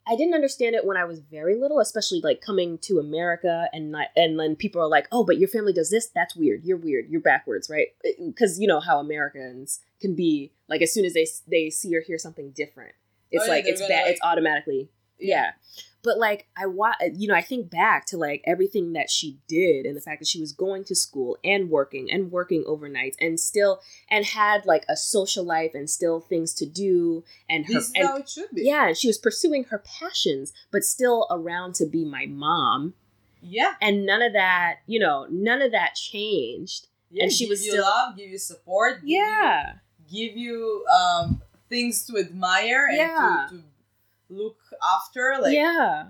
I 0.07 0.17
didn't 0.17 0.35
understand 0.35 0.75
it 0.77 0.85
when 0.87 0.97
I 0.97 1.05
was 1.05 1.19
very 1.21 1.57
little, 1.61 1.81
especially 1.81 2.21
like 2.23 2.41
coming 2.41 2.79
to 2.83 2.99
America 3.01 3.69
and 3.73 3.91
not, 3.93 4.07
and 4.17 4.39
then 4.39 4.55
people 4.57 4.81
are 4.81 4.89
like, 4.89 5.07
oh, 5.13 5.25
but 5.25 5.39
your 5.39 5.49
family 5.49 5.73
does 5.73 5.91
this. 5.91 6.09
That's 6.15 6.35
weird. 6.37 6.63
You're 6.65 6.77
weird. 6.79 7.07
You're 7.11 7.21
backwards, 7.21 7.69
right? 7.69 7.89
Because 8.25 8.59
you 8.61 8.67
know 8.69 8.81
how 8.81 8.99
Americans 9.01 9.81
can 10.01 10.15
be. 10.15 10.53
Like 10.69 10.81
as 10.83 10.93
soon 10.95 11.05
as 11.05 11.15
they 11.15 11.27
they 11.49 11.71
see 11.71 11.95
or 11.97 12.01
hear 12.03 12.19
something 12.19 12.53
different, 12.53 12.93
it's 13.33 13.43
Oh, 13.43 13.47
yeah, 13.47 13.53
like 13.53 13.65
it's 13.67 13.81
bad. 13.81 14.03
like- 14.05 14.13
it's 14.13 14.21
automatically 14.23 14.91
yeah. 15.21 15.53
But 16.03 16.17
like 16.19 16.47
I 16.57 16.65
wa- 16.65 16.95
you 17.15 17.29
know, 17.29 17.35
I 17.35 17.43
think 17.43 17.71
back 17.71 18.07
to 18.07 18.17
like 18.17 18.43
everything 18.47 18.95
that 18.95 19.11
she 19.11 19.37
did 19.47 19.85
and 19.85 19.95
the 19.95 20.01
fact 20.01 20.21
that 20.21 20.29
she 20.29 20.41
was 20.41 20.53
going 20.53 20.83
to 20.85 20.95
school 20.95 21.37
and 21.45 21.69
working 21.69 22.11
and 22.11 22.33
working 22.33 22.65
overnights 22.65 23.17
and 23.21 23.39
still 23.39 23.81
and 24.09 24.25
had 24.25 24.65
like 24.65 24.87
a 24.89 24.97
social 24.97 25.45
life 25.45 25.73
and 25.75 25.91
still 25.91 26.19
things 26.21 26.55
to 26.55 26.65
do 26.65 27.23
and 27.51 27.67
her 27.67 27.75
this 27.75 27.89
is 27.89 27.93
and, 27.95 28.07
how 28.09 28.17
it 28.17 28.29
should 28.31 28.49
be. 28.55 28.63
yeah, 28.65 28.95
she 28.95 29.09
was 29.09 29.19
pursuing 29.19 29.65
her 29.65 29.77
passions 30.01 30.55
but 30.71 30.85
still 30.85 31.27
around 31.31 31.75
to 31.75 31.85
be 31.87 32.05
my 32.05 32.25
mom 32.27 32.95
yeah, 33.43 33.73
and 33.81 34.05
none 34.07 34.21
of 34.23 34.33
that, 34.35 34.77
you 34.87 34.99
know, 35.01 35.27
none 35.31 35.61
of 35.63 35.73
that 35.73 35.95
changed. 35.97 36.87
yeah. 37.11 37.25
And 37.25 37.33
she 37.33 37.45
give 37.45 37.51
was 37.51 37.65
you 37.65 37.73
still- 37.73 37.85
love, 37.85 38.17
give 38.17 38.29
you 38.31 38.39
support. 38.39 39.01
give 39.01 39.09
you- 39.09 39.17
Yeah. 39.19 39.73
give 40.11 40.37
you 40.37 40.85
um 40.87 41.43
things 41.69 42.07
to 42.07 42.17
admire 42.19 42.87
and 42.89 42.97
Yeah. 42.97 43.47
to, 43.51 43.57
to 43.57 43.63
look 44.31 44.57
after. 44.95 45.37
Like 45.41 45.55
yeah. 45.55 46.07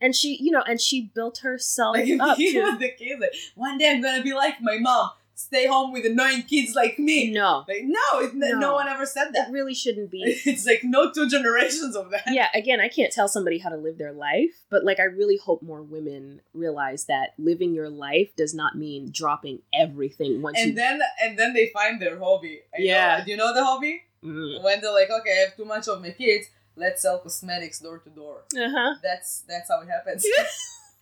and 0.00 0.14
she, 0.14 0.36
you 0.40 0.50
know, 0.52 0.62
and 0.66 0.80
she 0.80 1.10
built 1.14 1.38
herself 1.38 1.96
Like 1.96 2.08
up 2.20 2.36
he 2.36 2.52
to 2.52 2.76
the 2.78 2.90
kid, 2.90 3.20
like 3.20 3.34
one 3.54 3.78
day 3.78 3.90
I'm 3.90 4.00
gonna 4.02 4.22
be 4.22 4.34
like 4.34 4.60
my 4.60 4.78
mom, 4.78 5.10
stay 5.34 5.66
home 5.66 5.92
with 5.92 6.04
annoying 6.06 6.42
kids 6.42 6.74
like 6.74 6.98
me. 6.98 7.30
no. 7.32 7.64
Like 7.66 7.82
no, 7.84 8.20
it, 8.20 8.34
no, 8.34 8.58
No. 8.58 8.74
one 8.74 8.88
ever 8.88 9.06
said 9.06 9.30
that 9.32 9.48
It 9.48 9.52
really 9.52 9.74
shouldn't 9.74 10.10
be. 10.10 10.22
It's 10.44 10.66
like 10.66 10.80
no 10.84 11.10
two 11.10 11.28
generations 11.28 11.96
of 11.96 12.10
that. 12.10 12.24
yeah, 12.28 12.48
again, 12.54 12.80
I 12.80 12.88
can't 12.88 13.12
tell 13.12 13.28
somebody 13.28 13.58
how 13.58 13.70
to 13.70 13.76
live 13.76 13.98
their 13.98 14.12
life, 14.12 14.64
but 14.70 14.84
like 14.84 15.00
I 15.00 15.04
really 15.04 15.38
hope 15.38 15.62
more 15.62 15.82
women 15.82 16.42
realize 16.54 17.06
that 17.06 17.34
living 17.38 17.72
your 17.74 17.88
life 17.90 18.30
does 18.36 18.54
not 18.54 18.76
mean 18.76 19.10
dropping 19.10 19.60
everything 19.74 20.42
once 20.42 20.58
And 20.58 20.70
you 20.70 20.74
then 20.76 21.00
and 21.22 21.38
then 21.38 21.54
they 21.54 21.68
find 21.68 22.00
their 22.02 22.18
hobby. 22.18 22.60
I 22.74 22.78
know- 22.78 22.84
Yeah. 22.84 23.24
do 23.24 23.30
you 23.30 23.36
know 23.36 23.52
the 23.54 23.64
hobby? 23.64 24.02
Mm. 24.24 24.62
When 24.62 24.80
they're 24.80 24.92
like, 24.92 25.10
okay, 25.10 25.32
I 25.32 25.40
have 25.48 25.56
too 25.56 25.64
much 25.64 25.88
of 25.88 26.00
my 26.00 26.10
kids. 26.10 26.46
Let's 26.76 27.02
sell 27.02 27.18
cosmetics 27.18 27.78
door 27.80 27.98
to 27.98 28.10
door. 28.10 28.44
Uh-huh. 28.56 28.94
That's 29.02 29.44
that's 29.48 29.68
how 29.68 29.80
it 29.82 29.88
happens. 29.88 30.24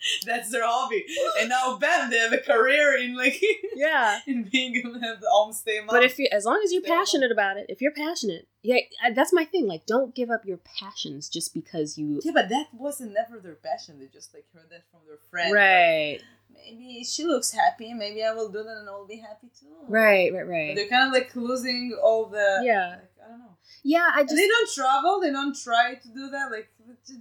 that's 0.26 0.50
their 0.50 0.66
hobby. 0.66 1.04
And 1.38 1.48
now, 1.50 1.76
bam, 1.76 2.10
they 2.10 2.16
have 2.18 2.32
a 2.32 2.38
career 2.38 2.96
in 2.96 3.16
like 3.16 3.40
Yeah. 3.74 4.20
in 4.26 4.44
being 4.50 4.72
the 4.72 5.26
homestay 5.32 5.78
mom. 5.80 5.88
But 5.88 6.04
if 6.04 6.18
you 6.18 6.26
as 6.32 6.44
long 6.44 6.60
as 6.64 6.72
you're 6.72 6.82
passionate 6.82 7.30
about 7.30 7.56
it, 7.58 7.66
if 7.68 7.80
you're 7.82 7.92
passionate, 7.92 8.48
yeah, 8.62 8.78
that's 9.14 9.32
my 9.32 9.44
thing. 9.44 9.66
Like 9.66 9.86
don't 9.86 10.14
give 10.14 10.30
up 10.30 10.44
your 10.46 10.58
passions 10.78 11.28
just 11.28 11.52
because 11.54 11.98
you 11.98 12.20
yeah, 12.24 12.32
but 12.34 12.48
that 12.48 12.68
wasn't 12.72 13.12
never 13.12 13.38
their 13.40 13.54
passion. 13.56 13.98
They 13.98 14.06
just 14.06 14.32
like 14.34 14.46
heard 14.54 14.70
that 14.70 14.84
from 14.90 15.00
their 15.06 15.18
friend. 15.30 15.50
like, 15.50 15.56
Right. 15.56 16.20
maybe 16.54 17.04
she 17.04 17.24
looks 17.24 17.52
happy. 17.52 17.92
Maybe 17.94 18.24
I 18.24 18.32
will 18.32 18.48
do 18.48 18.62
that, 18.62 18.76
and 18.80 18.88
I'll 18.88 19.06
be 19.06 19.16
happy 19.18 19.48
too. 19.58 19.66
Right, 19.86 20.32
right, 20.32 20.44
But 20.44 20.48
right. 20.50 20.76
they're 20.76 20.88
kind 20.88 21.08
of 21.08 21.12
like 21.12 21.34
losing 21.36 21.96
all 22.02 22.26
the. 22.26 22.60
Yeah. 22.64 22.88
Like, 23.00 23.09
don't 23.30 23.38
know. 23.40 23.56
Yeah, 23.82 24.08
I 24.14 24.22
just 24.22 24.36
they 24.36 24.46
don't 24.46 24.70
travel. 24.72 25.20
They 25.20 25.30
don't 25.30 25.56
try 25.56 25.94
to 25.94 26.08
do 26.08 26.28
that. 26.30 26.50
Like, 26.50 26.68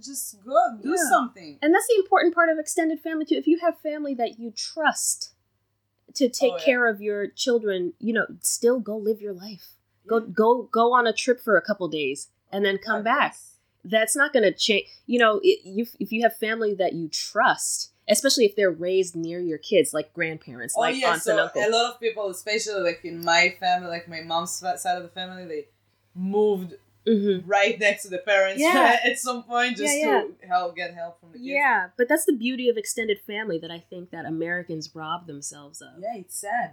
just 0.02 0.44
go 0.44 0.58
do 0.82 0.90
Yeah. 0.90 0.96
something. 1.08 1.58
And 1.62 1.74
that's 1.74 1.86
the 1.88 1.96
important 1.96 2.34
part 2.34 2.48
of 2.48 2.58
extended 2.58 3.00
family 3.00 3.24
too. 3.24 3.36
If 3.36 3.46
you 3.46 3.58
have 3.60 3.78
family 3.80 4.14
that 4.14 4.38
you 4.38 4.50
trust 4.50 5.32
to 6.14 6.28
take 6.28 6.52
Oh, 6.52 6.56
yeah. 6.58 6.64
care 6.64 6.86
of 6.86 7.00
your 7.00 7.28
children, 7.28 7.94
you 7.98 8.12
know, 8.12 8.26
still 8.40 8.80
go 8.80 8.96
live 8.96 9.20
your 9.20 9.32
life. 9.32 9.74
Go 10.06 10.20
go 10.20 10.62
go 10.64 10.92
on 10.92 11.06
a 11.06 11.12
trip 11.12 11.40
for 11.40 11.56
a 11.56 11.62
couple 11.62 11.86
days 11.88 12.28
and 12.50 12.64
then 12.64 12.78
come 12.78 13.02
back. 13.04 13.36
That's 13.84 14.16
not 14.16 14.32
going 14.32 14.42
to 14.42 14.52
change. 14.52 14.86
You 15.06 15.18
know, 15.20 15.40
it, 15.42 15.60
you, 15.64 15.86
if 15.98 16.10
you 16.12 16.22
have 16.22 16.36
family 16.36 16.74
that 16.74 16.92
you 16.94 17.08
trust, 17.08 17.92
especially 18.08 18.44
if 18.44 18.56
they're 18.56 18.70
raised 18.70 19.14
near 19.16 19.38
your 19.40 19.56
kids, 19.58 19.94
like 19.94 20.12
grandparents, 20.12 20.74
Oh 20.76 20.80
like 20.80 20.96
yeah, 20.96 21.12
aunts 21.12 21.24
so 21.24 21.30
and 21.30 21.40
uncles. 21.40 21.64
a 21.66 21.70
lot 21.70 21.92
of 21.94 22.00
people, 22.00 22.28
especially 22.28 22.82
like 22.82 23.04
in 23.04 23.24
my 23.24 23.54
family, 23.60 23.88
like 23.88 24.08
my 24.08 24.20
mom's 24.20 24.52
side 24.58 24.96
of 24.96 25.02
the 25.04 25.08
family, 25.08 25.46
they 25.46 25.68
moved 26.20 26.74
Mhm. 27.06 27.42
right 27.46 27.78
next 27.80 28.02
to 28.02 28.08
the 28.10 28.18
parents 28.18 28.60
Yeah. 28.60 28.98
at 29.04 29.18
some 29.18 29.42
point 29.44 29.78
just 29.78 29.96
Yeah, 29.98 30.24
to 30.40 30.46
help 30.46 30.76
get 30.76 30.92
help 30.94 31.18
from 31.18 31.32
the 31.32 31.38
kids. 31.38 31.46
Yeah, 31.46 31.88
but 31.96 32.08
that's 32.08 32.26
the 32.26 32.34
beauty 32.34 32.68
of 32.68 32.76
extended 32.76 33.20
family 33.26 33.58
that 33.58 33.70
I 33.70 33.78
think 33.78 34.10
that 34.10 34.26
Americans 34.26 34.94
rob 34.94 35.26
themselves 35.26 35.80
of. 35.80 35.94
yeah, 35.98 36.16
it's 36.16 36.36
sad. 36.36 36.72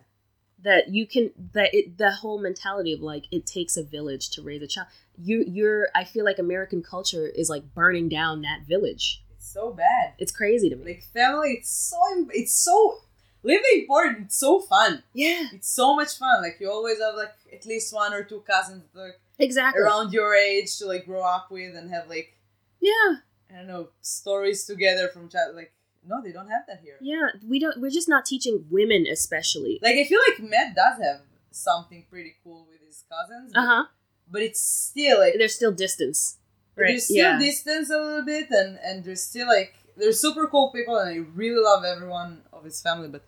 that 0.64 0.90
you 0.90 1.06
can 1.08 1.32
that 1.54 1.70
it 1.74 1.98
the 1.98 2.12
whole 2.12 2.40
mentality 2.40 2.92
of 2.92 3.00
like 3.00 3.26
it 3.32 3.46
takes 3.46 3.78
a 3.78 3.84
village 3.84 4.30
to 4.32 4.42
raise 4.42 4.62
a 4.64 4.68
child 4.68 4.88
you 5.16 5.44
you're 5.48 5.88
i 5.94 6.04
feel 6.04 6.26
like 6.26 6.40
american 6.40 6.82
culture 6.82 7.28
is 7.28 7.48
like 7.48 7.64
burning 7.76 8.10
down 8.10 8.42
that 8.42 8.62
village 8.68 9.22
It's 9.36 9.46
so 9.54 9.72
bad. 9.72 10.14
it's 10.18 10.32
crazy 10.32 10.68
to 10.72 10.76
me 10.76 10.84
Like 10.94 11.04
family, 11.04 11.52
it's 11.60 11.70
so 11.70 12.00
it's 12.32 12.54
so 12.54 13.02
really 13.44 13.82
important. 13.82 14.18
It's 14.26 14.36
so 14.48 14.60
fun. 14.60 15.04
yeah 15.14 15.46
It's 15.54 15.70
so 15.70 15.96
much 15.96 16.18
fun. 16.18 16.42
Like 16.42 16.58
you 16.60 16.72
always 16.72 17.00
have 17.00 17.14
like 17.16 17.36
at 17.54 17.64
least 17.68 17.94
one 17.94 18.12
or 18.18 18.24
two 18.24 18.42
cousins 18.54 18.84
like 18.96 19.20
exactly. 19.40 19.82
around 19.82 20.14
your 20.14 20.36
age 20.36 20.78
to 20.78 20.86
like 20.86 21.06
grow 21.06 21.22
up 21.22 21.50
with 21.52 21.76
and 21.76 21.90
have 21.92 22.08
like 22.08 22.38
yeah. 22.80 23.18
I 23.50 23.58
don't 23.58 23.68
know 23.68 23.90
stories 24.02 24.66
together 24.66 25.08
from 25.08 25.30
child. 25.30 25.56
Like 25.56 25.74
no, 26.06 26.22
they 26.22 26.32
don't 26.32 26.50
have 26.50 26.64
that 26.68 26.82
here. 26.84 26.98
yeah 27.02 27.30
we 27.46 27.60
don't 27.60 27.80
we're 27.82 27.92
just 27.92 28.10
not 28.10 28.26
teaching 28.26 28.66
women 28.70 29.06
especially. 29.08 29.80
Like 29.82 29.96
I 29.96 30.04
feel 30.04 30.20
like 30.30 30.50
Matt 30.50 30.76
does 30.76 31.02
have 31.02 31.22
something 31.52 32.06
pretty 32.10 32.36
cool 32.44 32.68
with 32.70 32.80
his 32.86 33.04
cousins, 33.10 33.52
but, 33.54 33.60
uh-huh. 33.60 33.86
but 34.32 34.42
it's 34.42 34.62
still 34.62 35.20
like 35.20 35.36
there's 35.38 35.56
still 35.56 35.72
distance. 35.72 36.38
there's 36.76 37.06
still 37.06 37.18
yeah. 37.18 37.40
distance 37.40 37.90
a 37.90 37.98
little 37.98 38.26
bit, 38.26 38.48
and 38.52 38.80
and 38.84 39.04
there's 39.04 39.24
still 39.24 39.48
like 39.48 39.76
they're 39.98 40.14
super 40.14 40.48
cool 40.48 40.72
people, 40.72 40.98
and 40.98 41.10
I 41.10 41.26
really 41.36 41.62
love 41.62 41.84
everyone 41.84 42.44
of 42.54 42.64
his 42.64 42.82
family, 42.82 43.08
but 43.08 43.24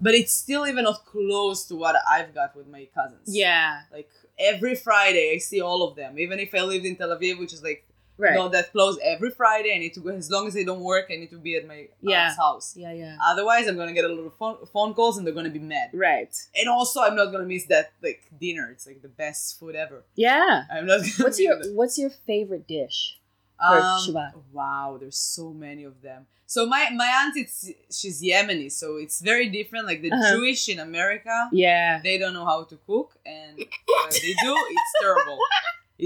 but 0.00 0.14
it's 0.14 0.32
still 0.32 0.66
even 0.66 0.84
not 0.84 1.04
close 1.04 1.66
to 1.66 1.76
what 1.76 1.96
I've 2.08 2.34
got 2.34 2.56
with 2.56 2.66
my 2.66 2.88
cousins. 2.94 3.26
yeah. 3.26 3.82
Like 3.92 4.10
every 4.40 4.74
Friday 4.74 5.32
I 5.34 5.38
see 5.38 5.60
all 5.60 5.82
of 5.88 5.94
them, 5.96 6.18
even 6.18 6.38
if 6.40 6.54
I 6.54 6.62
lived 6.62 6.84
in 6.86 6.96
Tel 6.96 7.10
Aviv, 7.16 7.38
which 7.38 7.52
is 7.52 7.62
like 7.62 7.86
right 8.16 8.34
not 8.34 8.52
that 8.52 8.72
close. 8.72 8.98
Every 9.02 9.30
Friday 9.30 9.72
I 9.74 9.78
need 9.78 9.94
to 9.94 10.00
go. 10.00 10.10
As 10.10 10.30
long 10.30 10.46
as 10.46 10.54
they 10.54 10.64
don't 10.64 10.80
work, 10.80 11.06
I 11.12 11.16
need 11.16 11.30
to 11.30 11.38
be 11.38 11.56
at 11.56 11.66
my 11.66 11.88
Yeah. 12.00 12.24
aunt's 12.24 12.36
house. 12.36 12.74
yeah 12.76 12.92
yeah 12.92 13.16
Otherwise, 13.22 13.66
I'm 13.68 13.76
gonna 13.76 13.92
get 13.92 14.04
a 14.04 14.08
lot 14.08 14.26
of 14.26 14.34
phone, 14.34 14.56
phone 14.72 14.94
calls, 14.94 15.16
and 15.18 15.26
they're 15.26 15.34
gonna 15.34 15.50
be 15.50 15.58
mad. 15.76 15.90
right 15.92 16.34
And 16.58 16.68
also, 16.68 17.00
I'm 17.02 17.14
not 17.16 17.30
gonna 17.32 17.44
miss 17.46 17.66
that 17.66 17.92
like 18.02 18.22
dinner. 18.38 18.68
It's 18.72 18.86
like 18.86 19.02
the 19.02 19.08
best 19.08 19.58
food 19.60 19.74
ever. 19.76 20.04
yeah 20.16 20.64
I'm 20.72 20.86
not. 20.86 21.00
Gonna 21.02 21.12
what's 21.24 21.38
your 21.38 21.60
it. 21.60 21.74
what's 21.74 21.98
your 21.98 22.10
favorite 22.10 22.66
dish 22.66 23.19
Um? 23.62 24.32
Wow, 24.52 24.96
there's 25.00 25.16
so 25.16 25.52
many 25.52 25.84
of 25.84 26.00
them. 26.02 26.26
So 26.46 26.66
my 26.66 26.88
my 26.94 27.06
aunt, 27.22 27.36
it's 27.36 27.70
she's 27.96 28.20
Yemeni, 28.22 28.70
so 28.72 28.96
it's 28.96 29.20
very 29.20 29.48
different. 29.48 29.86
Like 29.86 30.02
the 30.02 30.10
Uh-huh. 30.12 30.34
Jewish 30.36 30.68
in 30.68 30.78
America, 30.80 31.48
yeah 31.52 32.00
they 32.02 32.18
don't 32.18 32.34
know 32.34 32.44
how 32.46 32.64
to 32.64 32.76
cook, 32.86 33.16
and 33.24 33.56
when 33.58 34.10
they 34.10 34.34
do, 34.46 34.54
it's 34.74 34.92
terrible. 35.00 35.38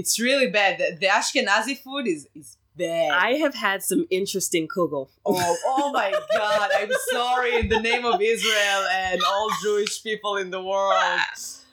It's 0.01 0.19
really 0.19 0.49
bad. 0.49 0.77
The, 0.77 0.87
the 0.99 1.07
Ashkenazi 1.07 1.75
food 1.85 2.05
is 2.15 2.27
is 2.35 2.57
bad. 2.75 3.11
i 3.11 3.31
have 3.43 3.55
had 3.55 3.79
some 3.81 4.05
interesting 4.09 4.67
kugel 4.67 5.07
Oh, 5.25 5.55
oh 5.65 5.91
my 5.93 6.11
God! 6.37 6.69
I'm 6.79 6.91
sorry 7.17 7.51
in 7.61 7.69
the 7.69 7.79
name 7.79 8.03
of 8.13 8.17
Israel 8.21 8.81
and 9.03 9.21
all 9.29 9.47
Jewish 9.63 10.03
people 10.03 10.35
in 10.43 10.49
the 10.51 10.61
world. 10.61 11.01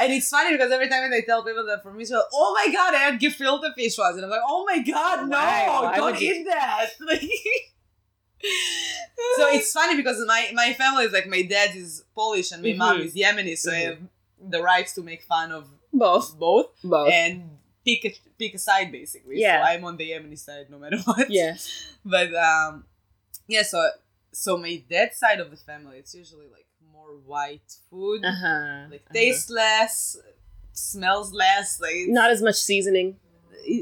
And 0.00 0.12
it's 0.12 0.30
funny 0.30 0.52
because 0.56 0.70
every 0.70 0.88
time 0.88 1.10
I 1.12 1.20
tell 1.22 1.42
people 1.42 1.66
that 1.66 1.82
from 1.82 2.00
Israel, 2.00 2.24
oh 2.32 2.54
my 2.54 2.72
God, 2.72 2.94
I 2.94 2.98
had 2.98 3.20
gefilte 3.20 3.74
fish 3.74 3.98
once, 3.98 4.16
and 4.16 4.24
I'm 4.24 4.30
like, 4.30 4.40
oh 4.46 4.64
my 4.64 4.78
God, 4.80 5.28
no, 5.28 5.36
Why? 5.36 5.66
Why 5.82 5.96
don't 5.96 6.12
would 6.12 6.20
you- 6.20 6.32
eat 6.34 6.44
that. 6.46 6.90
Like, 7.00 7.22
so 9.36 9.48
it's 9.48 9.72
funny 9.72 9.96
because 9.96 10.24
my 10.26 10.50
my 10.54 10.72
family 10.74 11.04
is 11.04 11.12
like 11.12 11.26
my 11.26 11.42
dad 11.42 11.74
is 11.74 12.04
Polish 12.14 12.52
and 12.52 12.62
my 12.62 12.72
mom 12.74 12.98
Mhm. 12.98 13.04
is 13.06 13.14
Yemeni, 13.16 13.58
so 13.58 13.72
I 13.72 13.74
Mhm. 13.74 13.86
have 13.86 13.98
the 14.54 14.62
rights 14.62 14.94
to 14.94 15.02
make 15.02 15.22
fun 15.22 15.50
of 15.50 15.64
both 15.92 16.38
both 16.38 16.70
both 16.84 17.10
and 17.12 17.58
pick 17.84 18.04
a, 18.04 18.14
pick 18.38 18.54
a 18.54 18.58
side 18.58 18.92
basically. 18.92 19.40
Yeah. 19.40 19.60
So 19.64 19.70
I'm 19.70 19.84
on 19.84 19.96
the 19.96 20.08
Yemeni 20.12 20.38
side 20.38 20.70
no 20.70 20.78
matter 20.78 20.98
what 21.04 21.28
yeah 21.30 21.56
but 22.04 22.32
um 22.34 22.84
yeah 23.48 23.62
so 23.62 23.78
so 24.32 24.56
my 24.56 24.80
dad's 24.88 25.16
side 25.18 25.40
of 25.40 25.50
the 25.50 25.56
family 25.56 25.98
it's 25.98 26.14
usually 26.14 26.46
like 26.46 26.67
more 26.98 27.16
white 27.26 27.72
food. 27.90 28.24
Uh-huh 28.24 28.86
like 28.90 29.02
uh-huh. 29.06 29.14
tastes 29.14 29.50
less 29.50 30.16
smells 30.72 31.32
less 31.32 31.80
like 31.80 32.08
not 32.08 32.30
as 32.30 32.42
much 32.42 32.56
seasoning? 32.56 33.16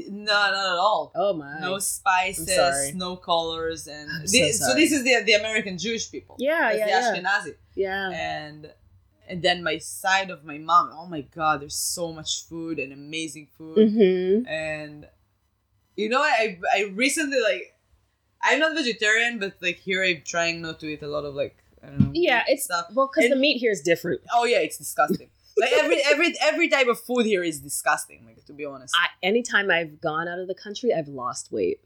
No 0.09 0.33
not 0.33 0.53
at 0.53 0.79
all. 0.87 1.11
Oh 1.15 1.33
my. 1.33 1.59
No 1.59 1.79
spices 1.79 2.93
no 2.95 3.15
colors 3.15 3.87
and 3.87 4.29
so 4.29 4.51
so, 4.51 4.73
this 4.75 4.91
is 4.91 5.03
the 5.03 5.23
the 5.25 5.33
american 5.33 5.77
jewish 5.77 6.11
people. 6.11 6.35
Yeah 6.39 6.71
yeah 6.71 6.85
the 6.85 6.91
yeah. 6.91 7.01
Ashkenazi. 7.01 7.55
Yeah. 7.75 8.09
And 8.11 8.71
and 9.29 9.41
then 9.41 9.63
my 9.63 9.77
side 9.77 10.29
of 10.29 10.43
my 10.43 10.57
mom 10.57 10.91
oh 10.93 11.07
my 11.07 11.21
god 11.21 11.61
there's 11.61 11.75
so 11.75 12.13
much 12.13 12.45
food 12.45 12.79
and 12.79 12.91
amazing 12.93 13.47
food. 13.57 13.77
Mm-hmm. 13.77 14.47
And 14.47 15.07
you 15.95 16.09
know 16.09 16.21
I 16.21 16.59
I 16.73 16.91
recently 16.93 17.41
like 17.41 17.73
I'm 18.39 18.59
not 18.59 18.75
vegetarian, 18.75 19.39
but 19.39 19.55
like 19.61 19.79
here 19.79 20.03
I'm 20.03 20.21
trying 20.23 20.61
not 20.61 20.79
to 20.81 20.87
eat 20.87 21.01
a 21.01 21.07
lot 21.07 21.25
of 21.25 21.33
like 21.33 21.57
I 21.83 21.87
don't 21.87 21.99
know. 21.99 22.11
yeah 22.13 22.43
it's 22.47 22.63
stuff. 22.65 22.87
well 22.93 23.09
because 23.13 23.29
the 23.29 23.35
meat 23.35 23.57
here 23.57 23.71
is 23.71 23.81
different 23.81 24.21
Oh 24.33 24.45
yeah, 24.45 24.59
it's 24.59 24.77
disgusting. 24.77 25.29
like 25.57 25.71
every 25.73 26.01
every 26.05 26.35
every 26.41 26.67
type 26.69 26.87
of 26.87 26.99
food 26.99 27.25
here 27.25 27.43
is 27.43 27.59
disgusting. 27.59 28.25
Like 28.25 28.43
to 28.45 28.53
be 28.53 28.65
honest. 28.65 28.95
I, 28.95 29.07
anytime 29.23 29.69
i've 29.71 29.99
gone 30.01 30.27
out 30.27 30.39
of 30.39 30.47
the 30.47 30.55
country 30.55 30.93
i've 30.93 31.07
lost 31.07 31.51
weight 31.51 31.81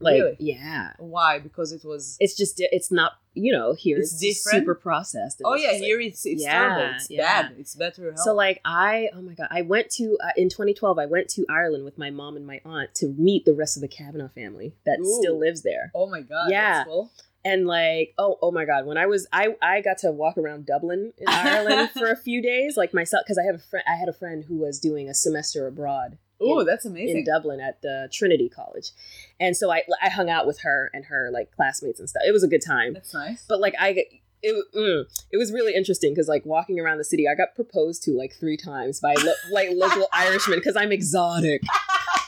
like 0.00 0.14
Really? 0.14 0.36
yeah 0.40 0.94
Why? 0.98 1.38
Because 1.38 1.72
it 1.72 1.84
was. 1.84 2.16
it's 2.20 2.36
just 2.36 2.54
it's 2.58 2.90
not 2.90 3.12
you 3.34 3.52
know 3.52 3.72
here 3.72 3.98
It's 3.98 4.12
it's, 4.12 4.20
different? 4.42 4.62
super 4.62 4.74
processed 4.74 5.40
and 5.40 5.46
Oh 5.46 5.54
yeah, 5.54 5.68
just, 5.70 5.74
like- 5.80 5.82
here 5.86 6.00
it's 6.00 6.26
it's 6.26 6.42
Yeah, 6.42 6.50
terrible. 6.52 6.94
It's 6.96 7.10
yeah. 7.10 7.42
bad. 7.42 7.54
It's 7.58 7.74
better 7.76 8.02
health. 8.10 8.18
so 8.18 8.34
like 8.34 8.60
i 8.64 9.08
oh 9.14 9.22
my 9.22 9.34
god 9.34 9.46
i 9.50 9.62
went 9.62 9.90
to 9.90 10.18
uh, 10.22 10.30
in 10.36 10.48
2012 10.48 10.98
i 10.98 11.06
went 11.06 11.28
to 11.30 11.46
ireland 11.48 11.84
with 11.84 11.96
my 11.98 12.10
mom 12.10 12.36
and 12.36 12.46
my 12.46 12.60
aunt 12.64 12.92
to 12.96 13.06
meet 13.16 13.44
the 13.44 13.54
rest 13.54 13.76
of 13.76 13.80
the 13.80 13.88
kavanaugh 13.88 14.28
family 14.28 14.74
that 14.84 14.98
Ooh. 15.00 15.18
still 15.20 15.38
lives 15.38 15.62
there 15.62 15.92
oh 15.94 16.08
my 16.10 16.20
god. 16.20 16.50
Yeah. 16.50 16.78
That's 16.78 16.88
cool. 16.88 17.10
And 17.44 17.66
like 17.66 18.14
oh 18.18 18.38
oh 18.42 18.50
my 18.50 18.64
god 18.64 18.86
when 18.86 18.96
i 18.96 19.06
was 19.06 19.26
i 19.32 19.48
i 19.60 19.80
got 19.80 19.98
to 19.98 20.10
walk 20.12 20.38
around 20.38 20.64
dublin 20.66 21.12
in 21.18 21.24
ireland 21.28 21.90
for 21.90 22.10
a 22.10 22.16
few 22.16 22.40
days 22.42 22.76
like 22.76 22.94
myself 22.94 23.22
because 23.24 23.38
i 23.38 23.42
have 23.44 23.56
a 23.56 23.58
friend 23.58 23.84
i 23.88 23.94
had 23.96 24.08
a 24.08 24.12
friend 24.12 24.44
who 24.48 24.56
was 24.56 24.78
doing 24.78 25.08
a 25.08 25.14
semester 25.14 25.66
abroad 25.66 26.18
Oh, 26.44 26.64
that's 26.64 26.84
amazing. 26.84 27.18
in 27.18 27.24
dublin 27.24 27.60
at 27.60 27.80
the 27.82 28.08
trinity 28.12 28.48
college. 28.48 28.90
And 29.38 29.56
so 29.56 29.70
i 29.70 29.82
i 30.02 30.08
hung 30.08 30.28
out 30.28 30.44
with 30.44 30.62
her 30.62 30.90
and 30.92 31.04
her 31.04 31.30
like 31.32 31.52
classmates 31.52 32.00
and 32.00 32.08
stuff. 32.08 32.22
It 32.26 32.32
was 32.32 32.42
a 32.42 32.48
good 32.48 32.62
time. 32.66 32.94
That's 32.94 33.14
nice. 33.14 33.44
but 33.48 33.60
like 33.60 33.74
i 33.78 33.94
it, 34.42 34.64
mm, 34.74 35.04
it 35.30 35.36
was 35.36 35.52
really 35.52 35.72
interesting 35.72 36.12
because 36.12 36.26
like 36.26 36.44
walking 36.44 36.80
around 36.80 36.98
the 36.98 37.04
city 37.04 37.28
i 37.28 37.36
got 37.36 37.54
proposed 37.54 38.02
to 38.02 38.10
like 38.18 38.32
three 38.34 38.56
times 38.56 38.98
by 38.98 39.14
lo- 39.22 39.32
like 39.52 39.68
local 39.72 40.08
irishmen 40.12 40.58
because 40.58 40.74
i'm 40.74 40.90
exotic 40.90 41.62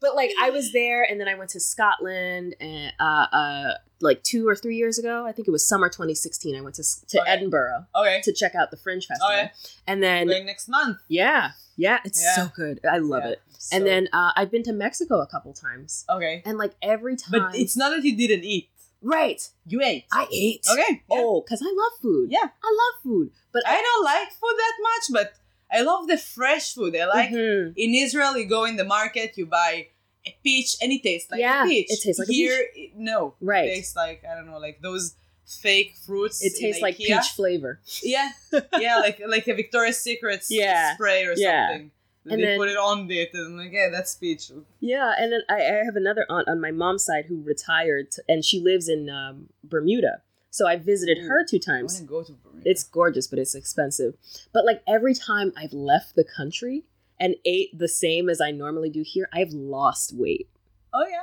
but 0.00 0.14
like 0.14 0.30
I 0.40 0.50
was 0.50 0.72
there, 0.72 1.02
and 1.02 1.20
then 1.20 1.28
I 1.28 1.34
went 1.34 1.50
to 1.50 1.60
Scotland, 1.60 2.54
and 2.60 2.92
uh, 3.00 3.26
uh, 3.32 3.74
like 4.00 4.22
two 4.22 4.46
or 4.48 4.54
three 4.54 4.76
years 4.76 4.98
ago, 4.98 5.24
I 5.26 5.32
think 5.32 5.48
it 5.48 5.50
was 5.50 5.66
summer 5.66 5.88
2016. 5.88 6.56
I 6.56 6.60
went 6.60 6.76
to 6.76 6.82
to 7.08 7.20
Okay. 7.20 7.30
Edinburgh 7.30 7.86
Okay. 7.94 8.20
to 8.24 8.32
check 8.32 8.54
out 8.54 8.70
the 8.70 8.76
Fringe 8.76 9.06
Festival, 9.06 9.32
Okay. 9.34 9.50
and 9.86 10.02
then 10.02 10.26
Going 10.28 10.46
next 10.46 10.68
month. 10.68 10.98
yeah, 11.08 11.50
yeah, 11.76 11.98
it's 12.04 12.22
Yeah. 12.22 12.34
so 12.36 12.50
good. 12.54 12.80
I 12.90 12.98
love 12.98 13.22
Yeah. 13.24 13.30
it. 13.32 13.42
and 13.72 13.84
then 13.84 14.08
uh, 14.12 14.30
I've 14.36 14.50
been 14.52 14.62
to 14.64 14.72
Mexico 14.72 15.20
a 15.20 15.26
couple 15.26 15.52
times, 15.52 16.04
Okay. 16.08 16.42
and 16.46 16.56
like 16.58 16.74
every 16.80 17.16
time, 17.16 17.32
But 17.32 17.56
it's 17.56 17.76
not 17.76 17.90
that 17.90 18.04
you 18.04 18.16
didn't 18.16 18.44
eat. 18.44 18.70
right. 19.02 19.40
You 19.66 19.82
ate. 19.82 20.04
I 20.12 20.26
ate. 20.32 20.64
Okay. 20.70 21.02
Yeah. 21.10 21.18
Oh, 21.20 21.40
because 21.40 21.60
I 21.62 21.66
love 21.74 21.92
food. 22.00 22.30
Yeah. 22.30 22.48
I 22.62 22.70
love 22.82 23.02
food, 23.02 23.30
but 23.52 23.62
I 23.66 23.80
don't 23.82 24.04
like 24.04 24.28
food 24.32 24.54
that 24.56 24.72
much, 24.80 25.04
but 25.12 25.32
I 25.70 25.82
love 25.82 26.06
the 26.08 26.16
fresh 26.18 26.74
food. 26.74 26.96
I 26.96 27.06
like 27.06 27.30
Mhm. 27.30 27.74
in 27.76 27.94
Israel, 27.94 28.36
you 28.36 28.46
go 28.46 28.64
in 28.64 28.76
the 28.76 28.84
market, 28.84 29.36
you 29.36 29.46
buy 29.46 29.88
a 30.26 30.36
peach, 30.42 30.76
and 30.80 30.90
it 30.92 31.02
tastes 31.02 31.30
like 31.30 31.40
Yeah, 31.40 31.64
a 31.64 31.66
peach. 31.68 31.86
it 31.90 32.00
tastes 32.02 32.18
like 32.18 32.28
Here, 32.28 32.66
it- 32.74 32.92
no, 32.96 33.34
Right. 33.40 33.68
It 33.68 33.74
tastes 33.74 33.96
like 33.96 34.22
I 34.24 34.34
don't 34.34 34.46
know, 34.46 34.58
like 34.58 34.80
those 34.82 35.14
fake 35.46 35.94
fruits. 36.06 36.42
it 36.44 36.54
tastes 36.60 36.82
like 36.82 36.96
IKEA. 36.98 37.06
peach 37.20 37.28
flavor. 37.36 37.80
Yeah, 38.02 38.30
yeah, 38.78 38.98
like 38.98 39.20
like 39.26 39.46
a 39.48 39.54
Victoria's 39.54 39.98
Secret 40.00 40.42
Yeah. 40.50 40.94
spray 40.94 41.24
or 41.24 41.34
Yeah. 41.36 41.68
something. 41.68 41.90
And, 42.24 42.32
And 42.32 42.42
they 42.42 42.46
then- 42.48 42.58
put 42.58 42.68
it 42.68 42.76
on 42.76 43.10
it, 43.10 43.30
and 43.32 43.46
I'm 43.46 43.56
like, 43.56 43.72
yeah, 43.72 43.88
that's 43.90 44.14
peach. 44.16 44.50
Yeah, 44.80 45.14
and 45.18 45.32
then 45.32 45.40
I, 45.48 45.54
I 45.62 45.84
have 45.88 45.96
another 45.96 46.26
aunt 46.28 46.46
on 46.48 46.60
my 46.60 46.70
mom's 46.72 47.04
side 47.04 47.24
who 47.26 47.40
retired, 47.42 48.10
t- 48.12 48.20
and 48.28 48.44
she 48.44 48.60
lives 48.60 48.86
in 48.88 49.08
um, 49.08 49.48
Bermuda. 49.64 50.20
So 50.58 50.66
I 50.66 50.74
visited 50.74 51.18
her 51.18 51.44
two 51.48 51.60
times. 51.60 52.00
go 52.00 52.24
to 52.24 52.34
It's 52.64 52.82
gorgeous, 52.82 53.28
but 53.28 53.38
it's 53.38 53.54
expensive. 53.54 54.14
But 54.52 54.64
like 54.66 54.82
every 54.88 55.14
time 55.14 55.52
I've 55.56 55.72
left 55.72 56.16
the 56.16 56.24
country 56.24 56.82
and 57.20 57.36
ate 57.44 57.78
the 57.78 57.86
same 57.86 58.28
as 58.28 58.40
I 58.40 58.50
normally 58.50 58.90
do 58.90 59.02
here, 59.06 59.28
I've 59.32 59.52
lost 59.52 60.12
weight. 60.12 60.48
oh 60.92 61.06
yeah, 61.08 61.22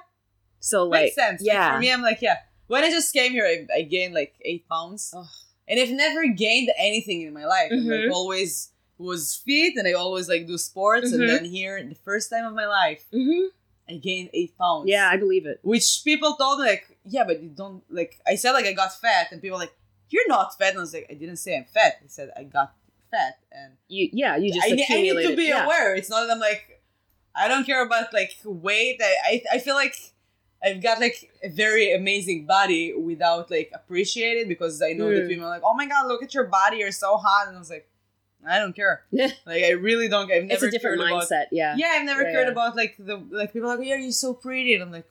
So 0.61 0.85
like, 0.85 1.03
makes 1.03 1.15
sense. 1.15 1.41
Like, 1.41 1.47
yeah, 1.47 1.73
for 1.73 1.79
me, 1.81 1.91
I'm 1.91 2.01
like, 2.01 2.21
yeah. 2.21 2.37
When 2.67 2.85
I 2.85 2.89
just 2.89 3.11
came 3.13 3.33
here, 3.33 3.45
I, 3.45 3.79
I 3.79 3.81
gained 3.81 4.13
like 4.13 4.35
eight 4.41 4.67
pounds. 4.69 5.13
Ugh. 5.15 5.25
and 5.67 5.79
I've 5.81 5.89
never 5.91 6.27
gained 6.27 6.69
anything 6.77 7.21
in 7.23 7.33
my 7.33 7.45
life. 7.45 7.71
I'm, 7.71 7.79
Mhm. 7.85 8.05
like 8.07 8.15
always 8.15 8.71
was 8.97 9.35
fit, 9.35 9.73
and 9.75 9.85
I 9.85 9.93
always 9.93 10.29
like 10.29 10.47
do 10.47 10.57
sports. 10.57 11.11
Mhm. 11.11 11.15
And 11.15 11.29
then 11.29 11.43
here, 11.45 11.83
the 11.83 11.95
first 11.95 12.29
time 12.29 12.45
of 12.45 12.53
my 12.53 12.67
life, 12.67 13.03
hmm 13.11 13.47
I 13.89 13.97
gained 13.97 14.29
eight 14.33 14.57
pounds. 14.57 14.85
yeah, 14.89 15.07
I 15.11 15.17
believe 15.17 15.45
it. 15.45 15.59
which 15.61 16.01
people 16.03 16.35
told 16.35 16.59
me 16.59 16.65
like, 16.67 16.97
yeah, 17.05 17.23
but 17.23 17.41
you 17.43 17.49
don't 17.49 17.83
like. 17.89 18.19
I 18.25 18.35
said 18.35 18.51
like 18.53 18.65
I 18.65 18.73
got 18.73 18.99
fat, 18.99 19.27
and 19.31 19.41
people 19.41 19.57
were 19.57 19.63
like, 19.65 19.75
you're 20.09 20.27
not 20.27 20.57
fat. 20.57 20.69
And 20.69 20.79
I 20.79 20.81
was 20.81 20.93
like, 20.93 21.07
I 21.09 21.13
didn't 21.13 21.37
say 21.37 21.55
I'm 21.57 21.65
fat. 21.65 21.93
I 22.03 22.07
said 22.07 22.31
I 22.35 22.43
got 22.43 22.73
fat, 23.11 23.37
and 23.51 23.73
You, 23.87 24.09
yeah, 24.13 24.35
you 24.37 24.51
just 24.53 24.65
I, 24.65 24.71
I 24.71 25.01
need 25.01 25.21
to 25.29 25.35
be 25.35 25.45
yeah. 25.49 25.65
aware. 25.65 25.95
It's 25.95 26.09
not 26.09 26.25
that 26.25 26.31
I'm 26.33 26.39
like, 26.39 26.81
I 27.35 27.47
don't 27.47 27.65
care 27.65 27.85
about 27.85 28.11
like 28.13 28.31
weight. 28.43 28.99
I, 29.03 29.15
I, 29.25 29.41
I 29.53 29.59
feel 29.59 29.75
like 29.75 29.95
I've 30.63 30.81
got 30.81 30.99
like 30.99 31.29
a 31.43 31.49
very 31.49 31.93
amazing 31.93 32.45
body 32.47 32.93
without 32.93 33.51
like 33.51 33.69
appreciating 33.73 34.43
it 34.45 34.49
because 34.49 34.81
I 34.81 34.93
know 34.93 35.09
that 35.13 35.23
Mm. 35.25 35.27
people 35.29 35.45
are 35.45 35.49
like, 35.49 35.61
oh 35.63 35.75
my 35.75 35.85
god, 35.85 36.07
look 36.07 36.23
at 36.23 36.33
your 36.33 36.45
body, 36.45 36.77
you're 36.77 36.91
so 36.91 37.17
hot, 37.17 37.47
and 37.49 37.55
I 37.55 37.59
was 37.59 37.69
like, 37.69 37.87
I 38.47 38.59
don't 38.59 38.75
care. 38.75 39.03
Like 39.45 39.63
I 39.63 39.71
really 39.71 40.07
don't. 40.07 40.31
I've 40.31 40.43
never 40.45 40.53
It's 40.53 40.63
a 40.63 40.71
different 40.71 40.99
cared 40.99 41.11
about- 41.11 41.23
mindset. 41.29 41.45
yeah. 41.51 41.75
yeah, 41.77 41.93
I've 41.95 42.05
never 42.05 42.23
Yeah, 42.23 42.31
cared 42.31 42.47
yeah. 42.47 42.51
about 42.51 42.75
like 42.75 42.95
the 42.99 43.17
like 43.31 43.53
people 43.53 43.69
are 43.69 43.77
like, 43.77 43.87
yeah, 43.87 43.95
you're 43.97 44.11
so 44.11 44.33
pretty, 44.33 44.73
and 44.73 44.83
I'm 44.83 44.91
like, 44.91 45.07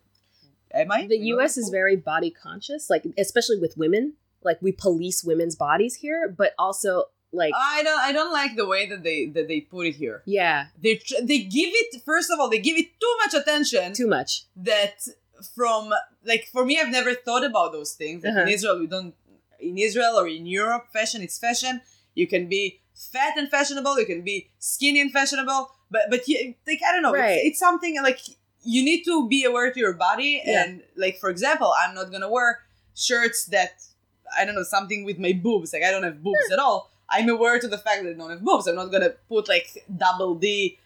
am 0.72 0.90
I? 0.92 1.06
the 1.06 1.16
You 1.18 1.36
know, 1.36 1.42
US 1.42 1.56
is 1.56 1.68
very 1.70 1.96
body 1.96 2.30
conscious, 2.30 2.88
like 2.90 3.04
especially 3.18 3.58
with 3.58 3.76
women. 3.76 4.14
Like 4.42 4.58
we 4.60 4.72
police 4.72 5.24
women's 5.24 5.56
bodies 5.56 5.94
here, 5.96 6.28
but 6.28 6.52
also 6.58 7.04
like 7.32 7.52
I 7.56 7.82
don't. 7.82 8.00
I 8.00 8.12
don't 8.12 8.32
like 8.32 8.56
the 8.56 8.66
way 8.66 8.86
that 8.90 9.02
they 9.02 9.26
that 9.26 9.48
they 9.48 9.60
put 9.60 9.86
it 9.86 9.96
here. 9.96 10.22
yeah, 10.26 10.66
They 10.80 10.96
tr- 10.96 11.22
they 11.22 11.38
give 11.40 11.70
it 11.82 12.02
first 12.04 12.30
of 12.30 12.38
all 12.38 12.48
they 12.50 12.58
give 12.60 12.76
it 12.76 12.88
too 13.00 13.14
much 13.24 13.34
attention. 13.42 13.92
too 13.94 14.06
much. 14.06 14.44
that 14.56 14.96
from 15.54 15.92
like 16.24 16.44
for 16.52 16.64
me 16.64 16.78
i've 16.80 16.88
never 16.98 17.12
thought 17.12 17.44
about 17.44 17.70
those 17.72 17.92
things 17.92 18.22
like 18.24 18.32
in 18.32 18.38
Uh-huh. 18.38 18.48
israel 18.56 18.78
we 18.78 18.86
don't 18.86 19.14
in 19.60 19.76
israel 19.76 20.14
or 20.20 20.26
in 20.28 20.46
europe 20.46 20.84
fashion 20.90 21.20
is 21.22 21.36
fashion 21.38 21.74
you 22.14 22.26
can 22.26 22.48
be 22.48 22.80
fat 22.94 23.34
and 23.36 23.50
fashionable 23.50 23.98
you 23.98 24.06
can 24.06 24.22
be 24.22 24.48
skinny 24.58 25.00
and 25.00 25.10
fashionable 25.12 25.70
but 25.90 26.02
but 26.10 26.26
you, 26.28 26.54
like 26.66 26.80
i 26.88 26.92
don't 26.92 27.02
know 27.02 27.12
Right. 27.12 27.32
it's, 27.38 27.46
it's 27.46 27.58
something 27.58 28.00
like 28.02 28.20
you 28.62 28.84
need 28.84 29.02
to 29.04 29.28
be 29.28 29.44
aware 29.44 29.70
to 29.72 29.78
your 29.80 29.92
body 29.94 30.40
Yeah. 30.44 30.64
and 30.64 30.82
like 30.96 31.18
for 31.18 31.28
example 31.28 31.72
i'm 31.82 31.94
not 31.94 32.10
gonna 32.12 32.30
wear 32.30 32.60
shirts 32.94 33.46
that 33.46 33.82
i 34.38 34.44
don't 34.44 34.54
know 34.54 34.62
something 34.62 35.04
with 35.04 35.18
my 35.18 35.32
boobs 35.32 35.72
like 35.72 35.82
i 35.82 35.90
don't 35.90 36.04
have 36.04 36.22
boobs 36.22 36.50
at 36.52 36.58
all 36.58 36.90
i'm 37.10 37.28
aware 37.28 37.58
to 37.58 37.68
the 37.68 37.78
fact 37.78 38.02
that 38.04 38.10
i 38.10 38.14
don't 38.14 38.30
have 38.30 38.42
boobs 38.44 38.66
i'm 38.68 38.76
not 38.76 38.90
gonna 38.92 39.10
put 39.28 39.48
like 39.48 39.84
double 39.96 40.34
d 40.36 40.78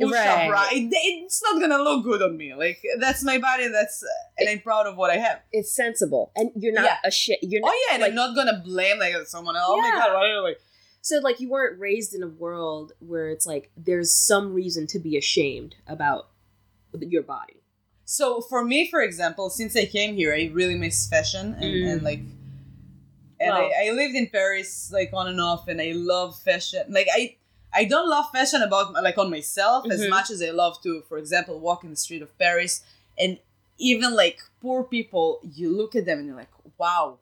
push 0.00 0.10
up 0.16 0.26
Right. 0.26 0.50
right 0.50 0.72
it, 0.72 0.88
it's 0.92 1.42
not 1.44 1.60
gonna 1.60 1.78
look 1.78 2.02
good 2.02 2.22
on 2.22 2.36
me 2.36 2.54
like 2.54 2.82
that's 2.98 3.22
my 3.22 3.38
body 3.38 3.68
that's 3.68 4.02
and 4.38 4.48
i'm 4.48 4.58
proud 4.60 4.86
of 4.86 4.96
what 4.96 5.10
i 5.10 5.16
have 5.16 5.40
It's 5.52 5.70
sensible, 5.70 6.32
and 6.34 6.50
you're 6.56 6.72
not 6.72 6.84
Yeah. 6.86 6.96
a 7.04 7.10
shit. 7.10 7.38
You're 7.42 7.60
oh, 7.62 7.66
not 7.66 7.72
oh 7.74 7.86
yeah 7.88 7.94
and 7.94 8.02
like 8.02 8.10
i'm 8.10 8.16
not 8.16 8.34
gonna 8.34 8.60
blame 8.64 8.98
like 8.98 9.14
someone 9.26 9.54
else 9.56 9.68
oh 9.70 9.76
my 9.80 9.90
god 9.90 10.12
why 10.14 10.28
are 10.30 10.42
like 10.42 10.60
so 11.02 11.18
like 11.18 11.40
you 11.40 11.48
weren't 11.48 11.78
raised 11.80 12.14
in 12.14 12.22
a 12.22 12.28
world 12.28 12.92
where 13.00 13.30
it's 13.30 13.46
like 13.46 13.70
there's 13.76 14.12
some 14.12 14.52
reason 14.52 14.86
to 14.86 14.98
be 14.98 15.16
ashamed 15.16 15.74
about 15.86 16.28
your 17.00 17.22
body. 17.22 17.56
so 18.04 18.40
for 18.40 18.64
me 18.64 18.88
for 18.90 19.00
example 19.00 19.48
since 19.50 19.76
i 19.76 19.84
came 19.86 20.14
here 20.16 20.32
i 20.34 20.50
really 20.52 20.74
miss 20.74 21.08
fashion 21.08 21.54
and, 21.54 21.72
Mm. 21.74 21.92
and 21.92 22.02
like 22.02 22.18
and 23.40 23.50
Wow. 23.50 23.70
I, 23.78 23.86
I 23.88 23.90
lived 23.92 24.14
in 24.14 24.26
paris 24.28 24.90
like 24.92 25.10
on 25.12 25.26
and 25.28 25.40
off 25.40 25.68
and 25.68 25.80
i 25.80 25.92
love 25.94 26.38
fashion 26.42 26.82
like 26.88 27.06
i 27.14 27.36
i 27.72 27.84
don't 27.84 28.08
love 28.08 28.26
fashion 28.32 28.60
about 28.62 28.92
like 29.08 29.16
on 29.18 29.30
myself 29.30 29.86
as 29.90 30.00
Mhm. 30.02 30.10
much 30.10 30.28
as 30.30 30.42
i 30.42 30.50
love 30.50 30.82
to 30.82 31.02
for 31.08 31.16
example 31.18 31.58
walk 31.60 31.84
in 31.84 31.90
the 31.90 31.96
street 31.96 32.22
of 32.22 32.36
paris 32.38 32.82
and 33.18 33.38
even 33.78 34.14
like 34.14 34.38
poor 34.60 34.82
people 34.84 35.40
you 35.54 35.70
look 35.80 35.94
at 35.96 36.04
them 36.04 36.18
and 36.18 36.26
you're 36.26 36.36
like 36.36 36.54
wow 36.78 37.18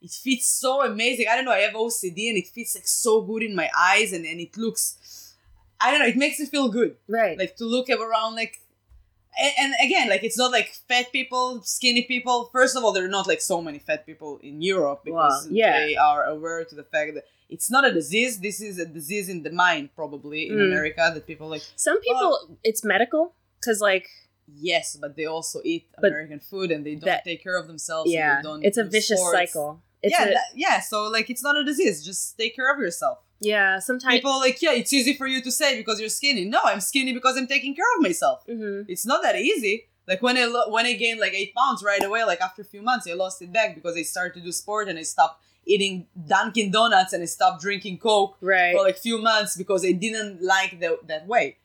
it 0.00 0.10
fits 0.10 0.46
so 0.46 0.84
amazing 0.84 1.26
i 1.30 1.34
don't 1.36 1.44
know 1.44 1.52
i 1.52 1.58
have 1.58 1.74
ocd 1.74 2.28
and 2.28 2.38
it 2.38 2.46
fits 2.46 2.74
like 2.76 2.86
so 2.86 3.20
good 3.22 3.42
in 3.42 3.54
my 3.54 3.68
eyes 3.78 4.12
and, 4.12 4.24
and 4.24 4.40
it 4.40 4.56
looks 4.56 5.34
i 5.80 5.90
don't 5.90 6.00
know 6.00 6.06
it 6.06 6.16
makes 6.16 6.38
me 6.38 6.46
feel 6.46 6.68
good 6.68 6.96
Right. 7.08 7.36
like 7.38 7.56
to 7.56 7.64
look 7.64 7.88
around 7.90 8.34
like 8.36 8.60
and, 9.40 9.52
and 9.60 9.74
again 9.84 10.08
like 10.08 10.22
it's 10.24 10.38
not 10.38 10.50
like 10.52 10.68
fat 10.88 11.12
people 11.12 11.62
skinny 11.62 12.02
people 12.02 12.48
first 12.52 12.76
of 12.76 12.84
all 12.84 12.92
there 12.92 13.04
are 13.04 13.08
not 13.18 13.26
like 13.26 13.40
so 13.40 13.60
many 13.62 13.78
fat 13.78 14.06
people 14.06 14.38
in 14.42 14.62
europe 14.62 15.02
because 15.04 15.46
Wow, 15.46 15.50
yeah. 15.52 15.78
they 15.80 15.96
are 15.96 16.24
aware 16.24 16.64
to 16.64 16.74
the 16.74 16.84
fact 16.84 17.14
that 17.14 17.24
it's 17.48 17.70
not 17.70 17.84
a 17.86 17.92
disease 17.92 18.40
this 18.40 18.60
is 18.60 18.78
a 18.78 18.86
disease 18.86 19.28
in 19.28 19.42
the 19.42 19.50
mind 19.50 19.90
probably 19.94 20.48
in 20.48 20.56
Mm. 20.56 20.68
america 20.72 21.10
that 21.14 21.26
people 21.26 21.48
like 21.48 21.62
some 21.76 22.00
people 22.00 22.56
it's 22.64 22.82
medical 22.84 23.34
because 23.60 23.80
like 23.80 24.08
yes 24.60 24.96
but 25.00 25.14
they 25.16 25.26
also 25.26 25.60
eat 25.64 25.86
american 26.02 26.40
food 26.40 26.70
and 26.70 26.84
they 26.86 26.94
don't 26.94 27.04
that- 27.04 27.24
take 27.24 27.42
care 27.42 27.56
of 27.56 27.66
themselves 27.66 28.06
and 28.10 28.14
yeah, 28.14 28.58
it's 28.62 28.78
a 28.78 28.84
vicious 28.84 29.18
sports. 29.20 29.36
cycle. 29.52 29.82
It's 30.02 30.12
yeah 30.18 30.24
a- 30.26 30.32
that- 30.32 30.52
yeah 30.54 30.80
so 30.80 31.08
like 31.08 31.28
it's 31.30 31.42
not 31.42 31.56
a 31.56 31.64
disease 31.64 32.04
just 32.04 32.36
take 32.38 32.54
care 32.56 32.72
of 32.72 32.78
yourself 32.80 33.18
yeah. 33.40 33.78
Sometimes. 33.78 34.14
people 34.16 34.32
are 34.32 34.40
like 34.40 34.60
yeah 34.60 34.72
it's 34.72 34.92
easy 34.92 35.14
for 35.14 35.26
you 35.28 35.40
to 35.42 35.52
say 35.52 35.76
because 35.76 36.00
you're 36.00 36.08
skinny 36.08 36.44
no 36.44 36.58
i'm 36.64 36.80
skinny 36.80 37.12
because 37.12 37.36
i'm 37.36 37.46
taking 37.46 37.72
care 37.74 37.84
of 37.96 38.02
myself 38.02 38.44
Mhm. 38.48 38.84
it's 38.88 39.06
not 39.06 39.22
that 39.22 39.36
easy. 39.36 39.86
Like 40.10 40.22
when 40.22 40.38
I 40.38 40.46
lo- 40.46 40.70
when 40.70 40.86
I 40.86 40.94
gained 40.94 41.20
like 41.20 41.34
eight 41.34 41.52
pounds 41.54 41.82
right 41.82 42.02
away, 42.02 42.24
like 42.24 42.40
after 42.40 42.62
a 42.62 42.64
few 42.64 42.80
months, 42.80 43.06
I 43.06 43.12
lost 43.12 43.42
it 43.42 43.52
back 43.52 43.74
because 43.74 43.94
I 43.94 44.00
started 44.00 44.32
to 44.38 44.40
do 44.40 44.50
sport 44.52 44.88
and 44.88 44.98
I 44.98 45.02
stopped 45.02 45.36
eating 45.66 46.06
Dunkin' 46.26 46.70
Donuts 46.70 47.12
and 47.12 47.22
I 47.22 47.26
stopped 47.26 47.60
drinking 47.60 47.98
Coke 47.98 48.38
Right. 48.40 48.74
for 48.74 48.82
like 48.82 48.96
few 48.96 49.18
months 49.20 49.54
because 49.54 49.84
I 49.84 49.92
didn't 49.92 50.40
like 50.42 50.80
the, 50.80 50.98
that 51.08 51.26
way. 51.26 51.58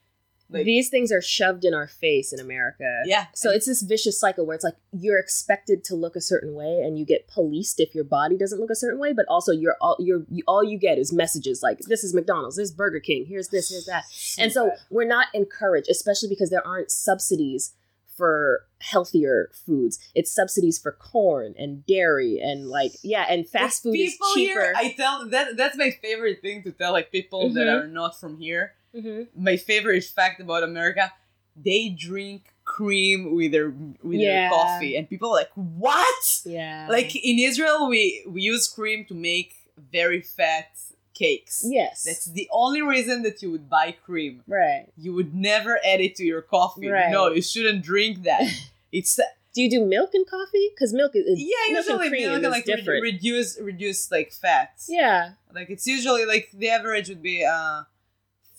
Like 0.50 0.66
These 0.66 0.90
things 0.90 1.12
are 1.12 1.22
shoved 1.22 1.66
in 1.66 1.74
our 1.74 1.88
face 1.88 2.32
in 2.32 2.40
America. 2.40 3.02
yeah, 3.06 3.28
So 3.34 3.50
it's 3.50 3.66
this 3.66 3.82
vicious 3.82 4.20
cycle 4.20 4.46
where 4.46 4.54
it's 4.56 4.64
like 4.64 4.76
you're 4.92 5.18
expected 5.18 5.84
to 5.86 5.96
look 5.96 6.16
a 6.16 6.22
certain 6.22 6.54
way, 6.54 6.82
and 6.84 7.00
you 7.00 7.06
get 7.06 7.28
policed 7.28 7.80
if 7.80 7.96
your 7.96 8.04
body 8.04 8.38
doesn't 8.38 8.60
look 8.60 8.70
a 8.70 8.76
certain 8.76 9.00
way. 9.00 9.14
But 9.14 9.26
also, 9.30 9.52
you're 9.52 9.78
all 9.82 9.96
you're 10.00 10.26
you, 10.30 10.44
all 10.48 10.64
you 10.64 10.78
get 10.78 11.00
is 11.00 11.12
messages 11.12 11.64
like 11.64 11.80
this 11.80 12.04
is 12.04 12.14
McDonald's, 12.14 12.58
this 12.58 12.70
is 12.70 12.76
Burger 12.76 13.00
King, 13.00 13.26
here's 13.28 13.48
this, 13.48 13.70
here's 13.70 13.86
that, 13.86 14.04
and 14.38 14.52
so 14.52 14.72
we're 14.92 15.08
not 15.08 15.28
encouraged, 15.34 15.90
especially 15.90 16.30
because 16.30 16.50
there 16.52 16.66
aren't 16.68 16.92
subsidies 16.92 17.74
for 18.16 18.68
healthier 18.80 19.50
foods. 19.66 19.98
It's 20.14 20.32
subsidies 20.32 20.78
for 20.78 20.92
corn 20.92 21.56
and 21.58 21.84
dairy 21.88 22.40
and 22.40 22.68
like 22.70 22.92
yeah, 23.02 23.26
and 23.28 23.48
fast 23.48 23.82
food 23.82 23.96
is 23.98 24.20
cheaper. 24.36 24.62
here, 24.62 24.74
I 24.76 24.94
tell 24.96 25.28
that 25.30 25.58
that's 25.58 25.78
my 25.78 25.90
favorite 25.90 26.42
thing 26.44 26.62
to 26.64 26.72
tell 26.72 26.92
like 26.92 27.12
people 27.12 27.50
that 27.54 27.66
Mhm. 27.66 27.84
are 27.84 27.88
not 27.88 28.20
from 28.20 28.38
here. 28.38 28.74
Mhm. 28.96 29.28
My 29.36 29.58
favorite 29.58 30.04
fact 30.04 30.40
about 30.40 30.64
America, 30.64 31.12
they 31.56 31.90
drink 31.90 32.42
cream 32.66 33.36
with 33.36 33.52
their 33.52 33.70
with 34.02 34.20
Yeah. 34.20 34.28
their 34.34 34.50
coffee, 34.50 34.96
and 34.98 35.10
people 35.10 35.30
are 35.30 35.40
like, 35.44 35.52
"What?" 35.56 36.24
Yeah, 36.46 36.88
like 36.90 37.16
in 37.16 37.38
Israel, 37.40 37.88
we 37.90 38.24
we 38.28 38.42
use 38.42 38.68
cream 38.68 39.06
to 39.06 39.14
make 39.14 39.56
very 39.92 40.22
fat 40.22 40.70
cakes. 41.14 41.62
yes, 41.64 42.04
That's 42.04 42.26
the 42.26 42.48
only 42.52 42.82
reason 42.82 43.22
that 43.24 43.42
you 43.44 43.52
would 43.52 43.70
buy 43.70 43.92
cream. 43.92 44.44
right. 44.48 44.86
You 44.98 45.14
would 45.14 45.36
never 45.36 45.78
add 45.86 46.02
it 46.02 46.16
to 46.16 46.24
your 46.24 46.42
coffee. 46.42 46.88
Right. 46.88 47.12
No, 47.12 47.30
you 47.32 47.42
shouldn't 47.42 47.84
drink 47.84 48.24
that. 48.24 48.42
It's 48.92 49.20
Do 49.54 49.62
you 49.64 49.70
do 49.70 49.82
milk 49.86 50.12
and 50.14 50.26
coffee? 50.28 50.68
Because 50.74 50.92
milk 50.94 51.12
is 51.16 51.40
yeah, 51.40 51.74
milk 51.74 51.86
usually 51.86 52.10
milk 52.10 52.40
is 52.40 52.44
and 52.46 52.52
like 52.58 52.66
different. 52.66 53.02
reduce 53.04 53.60
reduce 53.60 54.10
like 54.12 54.32
fats. 54.32 54.88
yeah, 54.90 55.34
Like 55.54 55.70
it's 55.76 55.86
usually 55.88 56.26
like 56.34 56.46
the 56.54 56.70
average 56.70 57.08
would 57.10 57.22
be 57.22 57.44
uh 57.44 57.84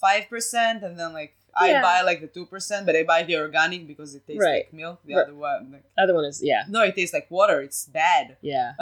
five 0.07 0.25
percent, 0.29 0.79
and 0.87 0.95
then 1.01 1.13
like 1.21 1.33
I 1.57 1.71
Yeah. 1.71 1.83
buy 1.89 1.99
like 2.11 2.21
the 2.21 2.27
two 2.37 2.47
percent, 2.47 2.85
but 2.87 2.95
I 2.97 3.03
buy 3.13 3.23
the 3.23 3.37
organic 3.47 3.87
because 3.87 4.15
it 4.15 4.27
tastes 4.27 4.43
Right. 4.49 4.65
like 4.67 4.73
milk. 4.83 4.99
The 5.05 5.15
Right. 5.15 5.23
other 5.25 5.35
one, 5.35 5.73
like, 5.75 5.85
Other 6.03 6.15
one 6.19 6.25
is 6.31 6.43
yeah, 6.43 6.63
no, 6.69 6.81
it 6.83 6.95
tastes 6.99 7.15
like 7.19 7.29
water. 7.31 7.59
It's 7.69 7.87
bad. 7.87 8.37
yeah. 8.53 8.73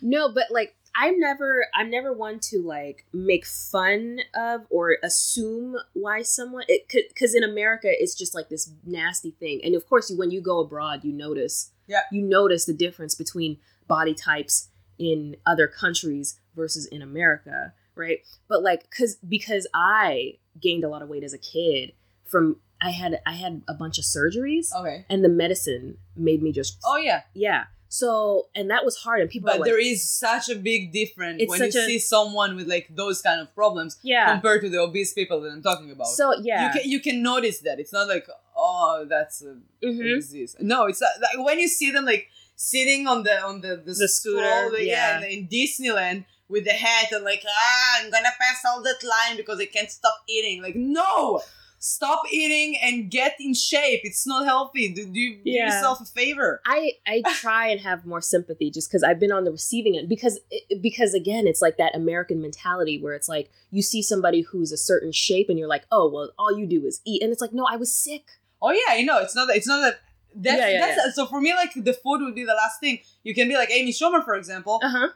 No, 0.00 0.32
but 0.32 0.46
like 0.50 0.74
I'm 0.94 1.18
never 1.18 1.66
I'm 1.74 1.90
never 1.90 2.12
one 2.12 2.38
to 2.50 2.62
like 2.62 3.04
make 3.12 3.44
fun 3.46 4.20
of 4.34 4.58
or 4.70 4.96
assume 5.02 5.76
why 5.94 6.22
someone 6.22 6.64
it 6.68 6.82
because 7.08 7.34
in 7.34 7.42
America 7.44 7.88
it's 7.90 8.14
just 8.14 8.34
like 8.34 8.48
this 8.48 8.70
nasty 8.84 9.32
thing. 9.32 9.60
And 9.64 9.74
of 9.74 9.86
course, 9.88 10.10
when 10.10 10.30
you 10.30 10.40
go 10.40 10.60
abroad, 10.60 11.04
you 11.04 11.12
notice 11.12 11.70
Yeah. 11.88 12.02
you 12.10 12.22
notice 12.22 12.64
the 12.64 12.74
difference 12.74 13.14
between 13.14 13.58
body 13.88 14.14
types 14.14 14.68
in 14.98 15.36
other 15.44 15.66
countries 15.66 16.38
versus 16.54 16.86
in 16.86 17.02
America, 17.02 17.74
right? 17.94 18.18
But 18.48 18.62
like 18.62 18.90
cuz 18.90 19.16
because 19.16 19.66
I 19.74 20.38
gained 20.60 20.84
a 20.84 20.88
lot 20.88 21.02
of 21.02 21.08
weight 21.08 21.24
as 21.24 21.32
a 21.32 21.38
kid 21.38 21.92
from 22.26 22.56
I 22.80 22.90
had 22.90 23.20
I 23.26 23.32
had 23.34 23.62
a 23.68 23.74
bunch 23.74 23.98
of 23.98 24.04
surgeries 24.04 24.74
okay. 24.74 25.06
and 25.08 25.24
the 25.24 25.28
medicine 25.28 25.98
made 26.16 26.42
me 26.42 26.52
just 26.52 26.78
Oh 26.84 26.96
yeah, 26.96 27.22
yeah. 27.34 27.64
So 27.88 28.48
and 28.54 28.70
that 28.70 28.84
was 28.86 28.96
hard 28.96 29.20
and 29.20 29.28
people 29.28 29.50
are 29.50 29.52
but 29.52 29.60
like 29.60 29.66
there 29.70 29.78
is 29.78 30.08
such 30.08 30.48
a 30.48 30.54
big 30.56 30.92
difference 30.92 31.42
when 31.46 31.60
you 31.60 31.66
a- 31.68 31.72
see 31.72 31.98
someone 31.98 32.56
with 32.56 32.66
like 32.66 32.88
those 32.90 33.20
kind 33.20 33.38
of 33.40 33.54
problems 33.54 33.98
yeah. 34.02 34.32
compared 34.32 34.62
to 34.62 34.70
the 34.70 34.78
obese 34.78 35.12
people 35.12 35.42
that 35.42 35.50
I'm 35.52 35.62
talking 35.62 35.90
about. 35.90 36.06
So 36.06 36.32
yeah, 36.40 36.66
you 36.74 36.80
can 36.80 36.90
you 36.90 37.00
can 37.00 37.22
notice 37.22 37.58
that 37.60 37.78
it's 37.78 37.92
not 37.92 38.08
like 38.08 38.26
oh 38.56 39.06
that's 39.08 39.42
a, 39.42 39.58
a 39.82 39.86
Mhm. 39.86 40.16
disease. 40.16 40.56
No, 40.58 40.86
it's 40.86 41.00
not, 41.02 41.10
like 41.20 41.44
when 41.46 41.58
you 41.60 41.68
see 41.68 41.90
them 41.90 42.06
like 42.06 42.28
sitting 42.56 43.06
on 43.06 43.24
the 43.24 43.40
on 43.42 43.60
the 43.60 43.76
the, 43.76 43.92
The 43.92 44.08
scooter, 44.08 44.38
stroller, 44.42 44.78
yeah. 44.78 45.20
yeah, 45.20 45.26
in 45.26 45.48
Disneyland 45.48 46.24
with 46.48 46.64
the 46.64 46.72
hat 46.72 47.12
and 47.12 47.24
like 47.24 47.42
ah 47.48 48.00
I'm 48.00 48.10
gonna 48.10 48.28
pass 48.40 48.62
all 48.66 48.82
that 48.82 49.02
line 49.02 49.36
because 49.36 49.58
I 49.60 49.66
can't 49.66 49.90
stop 49.90 50.14
eating. 50.28 50.62
Like 50.62 50.76
no, 50.76 51.42
stop 51.78 52.22
eating 52.30 52.78
and 52.82 53.10
get 53.10 53.36
in 53.40 53.54
shape. 53.54 54.00
It's 54.04 54.26
not 54.26 54.44
healthy. 54.44 54.92
Do, 54.92 55.06
do 55.06 55.18
you 55.18 55.36
do 55.44 55.50
yourself 55.50 56.00
a 56.00 56.04
favor. 56.04 56.60
I 56.66 56.92
I 57.06 57.22
try 57.34 57.68
and 57.68 57.80
have 57.80 58.04
more 58.04 58.20
sympathy 58.20 58.70
just 58.70 58.90
because 58.90 59.02
I've 59.02 59.18
been 59.20 59.32
on 59.32 59.44
the 59.44 59.52
receiving 59.52 59.96
end 59.96 60.08
because 60.08 60.40
because 60.80 61.14
again 61.14 61.46
it's 61.46 61.62
like 61.62 61.78
that 61.78 61.94
American 61.94 62.40
mentality 62.42 63.00
where 63.00 63.14
it's 63.14 63.28
like 63.28 63.50
you 63.70 63.82
see 63.82 64.02
somebody 64.02 64.42
who's 64.42 64.72
a 64.72 64.76
certain 64.76 65.12
shape 65.12 65.48
and 65.48 65.58
you're 65.58 65.68
like 65.68 65.84
oh 65.90 66.10
well 66.12 66.30
all 66.38 66.56
you 66.56 66.66
do 66.66 66.84
is 66.84 67.00
eat 67.06 67.22
and 67.22 67.32
it's 67.32 67.40
like 67.40 67.52
no 67.52 67.66
I 67.70 67.76
was 67.76 67.94
sick 67.94 68.24
Oh 68.62 68.70
yeah, 68.70 68.94
you 68.94 69.04
know. 69.04 69.18
It's 69.18 69.34
not. 69.34 69.48
That 69.48 69.56
it's 69.56 69.66
not 69.66 69.80
that. 69.80 70.00
That's, 70.34 70.56
Yeah, 70.58 70.68
yeah, 70.70 70.94
that's 70.96 71.16
so 71.16 71.26
for 71.26 71.40
me. 71.40 71.52
Like 71.52 71.72
the 71.74 71.92
food 71.92 72.22
would 72.22 72.34
be 72.34 72.44
the 72.44 72.54
last 72.54 72.80
thing. 72.80 73.00
You 73.22 73.34
can 73.34 73.48
be 73.48 73.56
like 73.56 73.70
Amy 73.70 73.92
Schumer, 73.92 74.24
for 74.24 74.34
example. 74.34 74.80
uh 74.82 74.88
huh 74.88 75.08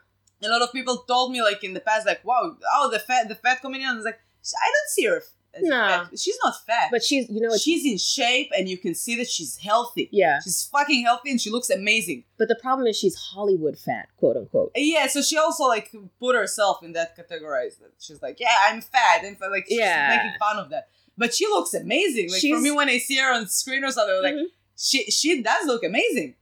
a 0.42 0.48
lot 0.48 0.62
of 0.62 0.72
people 0.72 0.98
told 1.08 1.32
me 1.32 1.42
like 1.42 1.62
in 1.64 1.74
the 1.74 1.80
past 1.80 2.06
like 2.06 2.24
wow 2.24 2.56
oh 2.76 2.90
the 2.90 2.98
fat 2.98 3.28
the 3.28 3.34
fat 3.34 3.60
comedian. 3.60 3.90
I 3.90 3.94
was 3.94 4.04
like 4.04 4.18
i 4.46 4.66
don't 4.74 4.90
see 4.90 5.04
her 5.06 5.16
as 5.54 5.62
No. 5.62 5.70
fat. 5.70 6.18
she's 6.18 6.36
not 6.44 6.54
fat. 6.66 6.88
But 6.90 7.02
she's 7.02 7.28
you 7.30 7.40
know 7.40 7.56
she's 7.56 7.84
in 7.90 7.96
shape 7.98 8.50
and 8.56 8.68
you 8.68 8.76
can 8.76 8.94
see 8.94 9.16
that 9.16 9.28
she's 9.28 9.56
healthy. 9.56 10.08
Yeah. 10.12 10.38
She's 10.44 10.64
fucking 10.70 11.02
healthy 11.04 11.30
and 11.30 11.40
she 11.40 11.48
looks 11.50 11.70
amazing. 11.70 12.24
But 12.36 12.48
the 12.48 12.56
problem 12.56 12.86
is 12.86 12.96
she's 12.98 13.16
Hollywood 13.16 13.78
fat 13.78 14.08
quote 14.18 14.36
unquote. 14.36 14.72
Yeah 14.76 15.06
so 15.06 15.22
she 15.22 15.36
also 15.38 15.64
like 15.64 15.90
put 16.20 16.36
herself 16.36 16.82
in 16.82 16.92
that 16.92 17.16
categorized. 17.16 17.78
That 17.80 17.92
she's 17.98 18.20
like 18.22 18.38
yeah 18.38 18.54
i'm 18.68 18.80
fat. 18.82 19.24
And 19.24 19.36
like 19.50 19.64
she's 19.68 19.78
Yeah. 19.78 20.16
making 20.16 20.38
fun 20.38 20.58
of 20.58 20.68
that. 20.70 20.88
But 21.18 21.34
she 21.34 21.46
looks 21.46 21.72
amazing. 21.72 22.30
Like 22.30 22.42
for 22.42 22.60
me 22.60 22.70
when 22.70 22.88
i 22.90 22.98
see 22.98 23.16
her 23.16 23.32
on 23.32 23.48
screen 23.48 23.82
or 23.84 23.90
something 23.90 24.22
like 24.22 24.34
Mhm. 24.34 24.44
she 24.76 25.04
she 25.10 25.42
does 25.42 25.64
look 25.66 25.82
amazing 25.82 26.34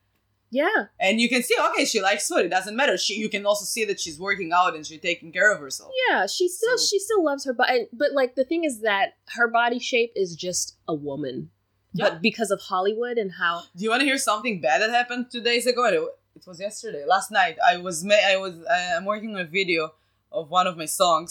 yeah 0.61 0.81
and 1.07 1.21
you 1.23 1.29
can 1.33 1.43
see 1.49 1.55
okay 1.69 1.85
she 1.93 2.01
likes 2.09 2.25
food 2.29 2.45
it 2.49 2.53
doesn't 2.57 2.77
matter 2.81 2.97
she 3.05 3.15
you 3.23 3.29
can 3.35 3.45
also 3.51 3.65
see 3.75 3.85
that 3.89 3.99
she's 4.03 4.19
working 4.29 4.51
out 4.61 4.73
and 4.77 4.83
she's 4.87 5.01
taking 5.11 5.31
care 5.39 5.51
of 5.55 5.59
herself 5.65 5.91
yeah 6.09 6.27
she 6.35 6.45
still 6.59 6.77
So- 6.79 6.87
she 6.89 6.99
still 7.07 7.23
loves 7.31 7.43
her 7.49 7.55
body 7.61 7.87
but 7.93 8.11
like 8.21 8.35
the 8.41 8.45
thing 8.51 8.63
is 8.71 8.81
that 8.89 9.07
her 9.37 9.49
body 9.61 9.79
shape 9.91 10.13
is 10.25 10.31
just 10.47 10.67
a 10.87 10.95
woman 11.09 11.37
Yeah. 11.93 12.05
but 12.11 12.23
because 12.29 12.51
of 12.57 12.61
Hollywood 12.71 13.17
and 13.23 13.31
how 13.41 13.53
Do 13.77 13.83
you 13.85 13.91
want 13.93 14.01
to 14.05 14.09
hear 14.13 14.19
something 14.31 14.55
bad 14.67 14.79
that 14.83 14.91
happened 15.01 15.23
two 15.35 15.43
days 15.51 15.65
ago? 15.73 15.83
It, 16.37 16.47
was 16.53 16.59
yesterday, 16.69 17.05
last 17.17 17.29
night. 17.41 17.57
I 17.73 17.75
was 17.87 17.97
ma- 18.11 18.27
I 18.33 18.37
was 18.45 18.55
I- 18.77 18.93
I'm 18.97 19.05
working 19.13 19.31
on 19.37 19.41
a 19.49 19.51
video 19.61 19.81
of 20.39 20.45
one 20.59 20.67
of 20.71 20.75
my 20.83 20.89
songs, 21.01 21.31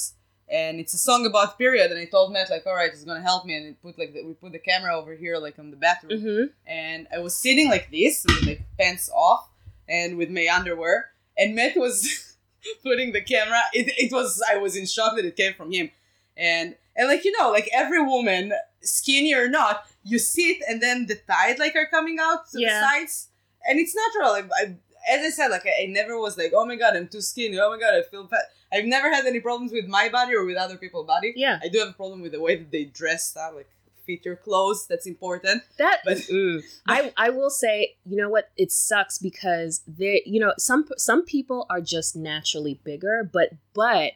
and 0.49 0.79
it's 0.79 0.93
a 0.93 0.97
song 0.97 1.25
about 1.25 1.57
period. 1.57 1.91
And 1.91 1.99
I 1.99 2.05
told 2.05 2.31
Matt 2.33 2.49
like, 2.49 2.65
all 2.67 2.75
right, 2.75 2.91
he's 2.91 3.03
gonna 3.03 3.21
help 3.21 3.45
me, 3.45 3.55
and 3.55 3.65
it 3.67 3.81
put 3.81 3.97
like 3.97 4.13
the, 4.13 4.23
we 4.23 4.33
put 4.33 4.51
the 4.51 4.59
camera 4.59 4.95
over 4.97 5.13
here 5.15 5.37
like 5.37 5.57
on 5.59 5.71
the 5.71 5.77
bathroom, 5.77 6.21
Mhm. 6.21 6.49
and 6.67 7.07
I 7.13 7.19
was 7.19 7.35
sitting 7.35 7.69
like 7.69 7.89
this 7.91 8.25
with 8.27 8.45
my 8.45 8.59
pants 8.79 9.09
off 9.13 9.49
and 9.87 10.17
with 10.17 10.29
my 10.29 10.47
underwear, 10.53 11.11
and 11.37 11.55
Matt 11.55 11.75
was 11.77 12.35
putting 12.83 13.11
the 13.13 13.21
camera. 13.21 13.61
It, 13.73 13.93
it 13.97 14.11
was 14.11 14.41
I 14.49 14.57
was 14.57 14.75
in 14.75 14.85
shock 14.85 15.15
that 15.15 15.25
it 15.25 15.35
came 15.35 15.53
from 15.53 15.71
him, 15.71 15.89
and 16.37 16.75
and 16.95 17.07
like 17.07 17.25
you 17.25 17.31
know 17.39 17.49
like 17.51 17.69
every 17.73 18.01
woman, 18.01 18.53
skinny 18.81 19.33
or 19.33 19.47
not, 19.49 19.85
you 20.03 20.19
sit 20.19 20.57
and 20.67 20.81
then 20.81 21.07
the 21.07 21.15
tide 21.15 21.59
like 21.59 21.75
are 21.75 21.87
coming 21.87 22.17
out 22.19 22.49
to 22.51 22.59
Yeah. 22.59 22.79
the 22.79 22.85
sides, 22.87 23.27
and 23.67 23.79
it's 23.79 23.95
natural. 23.95 24.31
Like, 24.33 24.49
I, 24.59 24.75
as 25.11 25.19
I 25.25 25.29
said, 25.31 25.47
like 25.49 25.65
I, 25.65 25.83
I 25.83 25.85
never 25.87 26.17
was 26.17 26.37
like, 26.37 26.53
oh 26.55 26.65
my 26.65 26.75
god, 26.77 26.95
I'm 26.95 27.07
too 27.09 27.21
skinny. 27.21 27.59
Oh 27.59 27.69
my 27.69 27.79
god, 27.79 27.93
I 27.95 28.03
feel 28.03 28.25
fat. 28.27 28.43
I've 28.73 28.85
never 28.85 29.09
had 29.13 29.25
any 29.25 29.39
problems 29.39 29.71
with 29.71 29.85
my 29.87 30.09
body 30.09 30.33
or 30.35 30.45
with 30.45 30.57
other 30.57 30.77
people's 30.77 31.07
body. 31.07 31.33
yeah 31.35 31.59
I 31.63 31.67
do 31.67 31.79
have 31.79 31.89
a 31.89 31.93
problem 31.93 32.21
with 32.21 32.31
the 32.31 32.41
way 32.41 32.55
that 32.57 32.71
they 32.71 32.85
dress 32.85 33.35
up, 33.37 33.53
like 33.55 33.69
fit 34.05 34.25
your 34.25 34.35
clothes. 34.35 34.85
That's 34.87 35.05
important. 35.07 35.63
that 35.77 35.99
But 36.05 36.17
Mm. 36.39 36.61
I 36.87 37.13
I 37.15 37.29
will 37.29 37.49
say, 37.49 37.95
you 38.05 38.17
know 38.17 38.29
what? 38.29 38.49
It 38.57 38.71
sucks 38.71 39.17
because 39.17 39.81
they, 39.87 40.21
you 40.25 40.39
know, 40.39 40.53
some 40.57 40.85
some 40.97 41.23
people 41.23 41.65
are 41.69 41.81
just 41.81 42.15
naturally 42.15 42.79
bigger, 42.83 43.29
but 43.31 43.49
but 43.73 44.13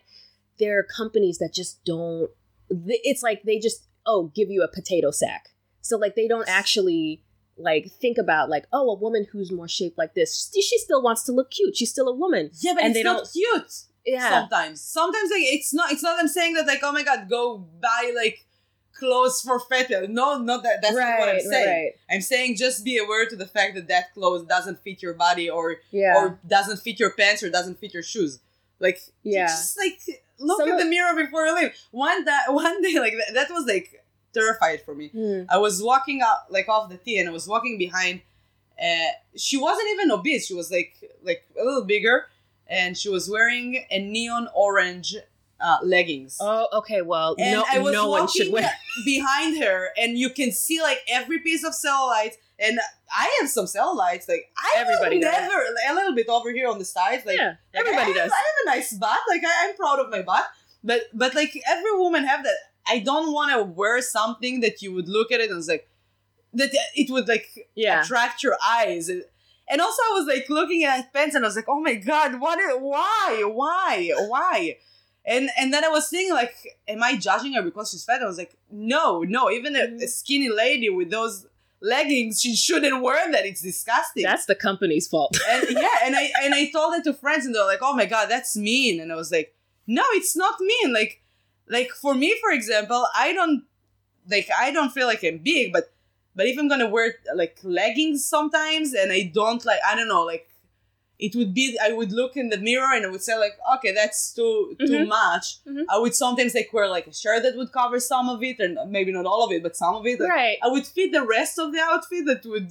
there 0.59 0.77
are 0.79 0.83
companies 0.83 1.37
that 1.37 1.53
just 1.53 1.83
don't. 1.85 2.29
It's 2.69 3.23
like 3.23 3.43
they 3.43 3.59
just 3.59 3.85
oh 4.05 4.31
give 4.35 4.49
you 4.49 4.61
a 4.63 4.67
potato 4.67 5.11
sack, 5.11 5.49
so 5.81 5.97
like 5.97 6.15
they 6.15 6.27
don't 6.27 6.49
actually 6.49 7.21
like 7.57 7.89
think 8.01 8.17
about 8.17 8.49
like 8.49 8.65
oh 8.73 8.89
a 8.89 8.93
woman 8.99 9.25
who's 9.31 9.51
more 9.51 9.67
shaped 9.67 9.97
like 9.97 10.13
this 10.13 10.51
she, 10.53 10.61
she 10.61 10.77
still 10.77 11.01
wants 11.01 11.23
to 11.23 11.31
look 11.31 11.49
cute 11.49 11.75
she's 11.75 11.89
still 11.89 12.07
a 12.07 12.13
woman 12.15 12.51
yeah, 12.59 12.73
but 12.75 12.83
And 12.83 12.91
it's 12.91 12.99
they 12.99 13.03
not 13.03 13.17
don't- 13.23 13.31
cute. 13.33 13.73
Yeah 14.07 14.29
Sometimes, 14.39 14.81
sometimes 14.81 15.29
like 15.31 15.43
it's 15.43 15.73
not. 15.73 15.91
It's 15.91 16.01
not. 16.03 16.19
I'm 16.19 16.27
saying 16.29 16.53
that 16.55 16.65
like, 16.65 16.79
oh 16.83 16.91
my 16.91 17.03
god, 17.03 17.29
go 17.29 17.57
buy 17.81 18.13
like 18.15 18.45
clothes 18.93 19.41
for 19.41 19.59
people. 19.69 20.07
No, 20.09 20.37
not 20.39 20.63
that. 20.63 20.81
That's 20.81 20.95
not 20.95 21.19
what 21.19 21.29
I'm 21.29 21.39
saying. 21.39 21.67
right 21.83 21.91
I'm 22.09 22.21
saying 22.21 22.55
just 22.55 22.83
be 22.83 22.97
aware 22.97 23.27
to 23.27 23.35
the 23.35 23.45
fact 23.45 23.75
that 23.75 23.87
that 23.89 24.13
clothes 24.13 24.43
doesn't 24.45 24.79
fit 24.79 25.01
your 25.03 25.13
body 25.13 25.49
or 25.49 25.77
yeah 25.91 26.15
or 26.17 26.39
doesn't 26.47 26.77
fit 26.79 26.99
your 26.99 27.11
pants 27.11 27.43
or 27.43 27.49
doesn't 27.49 27.79
fit 27.79 27.93
your 27.93 28.03
shoes. 28.03 28.39
Like 28.79 28.99
Yeah. 29.23 29.47
just 29.47 29.77
like 29.77 29.99
look 30.39 30.59
Some 30.59 30.69
in 30.69 30.75
of- 30.75 30.79
the 30.79 30.85
mirror 30.85 31.15
before 31.15 31.45
you 31.45 31.55
leave. 31.55 31.73
One 31.91 32.25
that 32.25 32.45
one 32.53 32.81
day 32.81 32.97
like 32.99 33.13
that, 33.17 33.33
that 33.35 33.49
was 33.51 33.65
like 33.65 34.03
terrified 34.33 34.81
for 34.81 34.95
me. 34.95 35.09
Hmm. 35.09 35.41
I 35.49 35.57
was 35.57 35.81
walking 35.83 36.21
out 36.21 36.51
like 36.51 36.67
off 36.69 36.89
the 36.89 36.97
tee 36.97 37.17
and 37.19 37.27
I 37.29 37.31
was 37.31 37.47
walking 37.47 37.77
behind. 37.77 38.21
Uh, 38.81 39.09
she 39.35 39.57
wasn't 39.57 39.87
even 39.93 40.11
obese. 40.11 40.45
She 40.47 40.53
was 40.53 40.71
like 40.71 40.95
like 41.23 41.43
a 41.59 41.63
little 41.63 41.83
bigger, 41.85 42.27
and 42.69 42.97
she 42.97 43.09
was 43.09 43.29
wearing 43.29 43.85
a 43.89 43.99
neon 43.99 44.47
orange 44.55 45.15
uh, 45.59 45.77
leggings. 45.83 46.37
oh 46.39 46.67
okay 46.71 47.01
well 47.01 47.35
And 47.39 47.53
no 47.53 47.65
I 47.71 47.79
was 47.79 47.93
no 47.93 48.09
one 48.09 48.27
should 48.27 48.51
wear 48.51 48.69
behind 49.05 49.63
her, 49.63 49.89
and 49.97 50.17
you 50.17 50.29
can 50.29 50.51
see 50.51 50.81
like 50.81 50.99
every 51.09 51.39
piece 51.39 51.63
of 51.63 51.73
cellulite. 51.73 52.33
And 52.59 52.79
I 53.15 53.37
have 53.39 53.49
some 53.49 53.65
cellulites. 53.65 54.27
Like 54.27 54.51
I 54.57 54.79
Everybody 54.79 55.17
will 55.17 55.23
does. 55.23 55.41
never 55.41 55.63
a 55.89 55.93
little 55.93 56.15
bit 56.15 56.27
over 56.27 56.51
here 56.51 56.67
on 56.67 56.79
the 56.79 56.85
sides. 56.85 57.25
Like 57.25 57.37
yeah 57.37 57.55
like, 57.73 57.85
everybody 57.85 58.01
I 58.01 58.05
have, 58.05 58.15
does 58.15 58.31
I 58.31 58.35
have 58.35 58.55
a 58.65 58.77
nice 58.77 58.93
butt. 58.93 59.19
Like 59.29 59.43
I, 59.45 59.69
I'm 59.69 59.75
proud 59.75 59.99
of 59.99 60.09
my 60.09 60.21
butt. 60.21 60.45
But 60.83 61.01
but 61.13 61.35
like 61.35 61.59
every 61.69 61.97
woman 61.97 62.25
have 62.25 62.43
that. 62.43 62.57
I 62.87 62.99
don't 62.99 63.33
want 63.33 63.51
to 63.51 63.63
wear 63.63 64.01
something 64.01 64.61
that 64.61 64.81
you 64.81 64.93
would 64.93 65.09
look 65.09 65.31
at 65.31 65.39
it 65.39 65.49
and 65.49 65.59
it's 65.59 65.67
like 65.67 65.89
that 66.53 66.69
it 66.95 67.11
would 67.11 67.27
like 67.27 67.47
yeah 67.75 68.01
attract 68.03 68.43
your 68.43 68.57
eyes. 68.65 69.09
And 69.69 69.81
also, 69.81 70.01
I 70.01 70.13
was 70.13 70.27
like 70.27 70.49
looking 70.49 70.83
at 70.83 71.11
pants, 71.13 71.35
and 71.35 71.43
I 71.43 71.47
was 71.47 71.55
like, 71.55 71.67
"Oh 71.67 71.81
my 71.81 71.95
god, 71.95 72.39
what? 72.39 72.59
i- 72.59 72.75
Why? 72.75 73.43
Why? 73.45 74.11
Why?" 74.27 74.77
And 75.25 75.49
and 75.59 75.73
then 75.73 75.83
I 75.83 75.89
was 75.89 76.07
thinking, 76.09 76.33
like, 76.33 76.55
"Am 76.87 77.03
I 77.03 77.17
judging 77.17 77.53
her 77.53 77.61
because 77.61 77.91
she's 77.91 78.05
fat?" 78.05 78.21
I 78.21 78.25
was 78.25 78.37
like, 78.37 78.55
"No, 78.71 79.23
no. 79.23 79.51
Even 79.51 79.75
a, 79.75 79.79
a 79.79 79.87
mm-hmm. 79.87 80.05
skinny 80.05 80.49
lady 80.49 80.89
with 80.89 81.11
those 81.11 81.47
leggings, 81.81 82.41
she 82.41 82.55
shouldn't 82.55 83.03
wear 83.03 83.29
that. 83.31 83.45
It's 83.45 83.61
disgusting." 83.61 84.23
that's 84.23 84.45
the 84.45 84.55
company's 84.55 85.07
fault 85.07 85.37
and 85.49 85.67
yeah, 85.69 85.99
and 86.03 86.15
I 86.15 86.29
and 86.43 86.53
I 86.53 86.69
told 86.71 86.95
it 86.95 87.03
to 87.03 87.13
friends, 87.13 87.45
and 87.45 87.53
they're 87.53 87.65
like, 87.65 87.79
"Oh 87.81 87.93
my 87.93 88.05
god, 88.05 88.27
that's 88.29 88.55
mean." 88.55 89.01
And 89.01 89.11
I 89.11 89.15
was 89.15 89.31
like, 89.31 89.53
"No, 89.85 90.03
it's 90.11 90.35
not 90.35 90.61
mean. 90.61 90.93
Like, 90.93 91.21
like 91.67 91.89
for 91.89 92.15
me, 92.15 92.37
for 92.39 92.51
example, 92.51 93.05
I 93.13 93.33
don't 93.33 93.63
like 94.29 94.49
I 94.57 94.71
don't 94.71 94.91
feel 94.91 95.07
like 95.07 95.23
I'm 95.23 95.39
big, 95.39 95.73
but 95.73 95.91
but 96.37 96.45
if 96.45 96.55
I'm 96.59 96.69
gonna 96.69 96.87
wear 96.95 97.15
like 97.41 97.55
leggings 97.63 98.19
sometimes, 98.35 98.93
and 98.93 99.11
I 99.11 99.21
don't 99.39 99.63
like, 99.65 99.81
I 99.89 99.95
don't 99.97 100.07
know, 100.15 100.23
like." 100.23 100.45
It 101.19 101.33
would 101.37 101.51
be 101.59 101.65
I 101.87 101.93
would 101.93 102.11
look 102.11 102.33
in 102.37 102.49
the 102.49 102.59
mirror 102.59 102.93
and 102.95 103.03
I 103.03 103.09
would 103.09 103.23
say 103.23 103.35
like 103.45 103.55
okay 103.75 103.91
that's 103.91 104.21
too 104.37 104.75
too 104.79 104.99
Mhm. 105.03 105.07
much. 105.07 105.45
Mhm. 105.65 105.85
I 105.89 105.97
would 105.97 106.13
sometimes 106.13 106.53
like 106.53 106.69
wear 106.71 106.87
like 106.97 107.07
a 107.07 107.15
shirt 107.21 107.41
that 107.41 107.55
would 107.59 107.71
cover 107.71 107.99
some 107.99 108.29
of 108.29 108.43
it 108.49 108.57
and 108.59 108.77
maybe 108.95 109.11
not 109.11 109.25
all 109.25 109.41
of 109.43 109.51
it 109.51 109.63
but 109.63 109.73
some 109.75 109.95
of 109.95 110.05
it. 110.05 110.19
Like, 110.19 110.29
right 110.29 110.57
I 110.61 110.67
would 110.73 110.85
fit 110.85 111.09
the 111.19 111.25
rest 111.37 111.57
of 111.57 111.67
the 111.73 111.79
outfit 111.91 112.23
that 112.27 112.45
would 112.45 112.69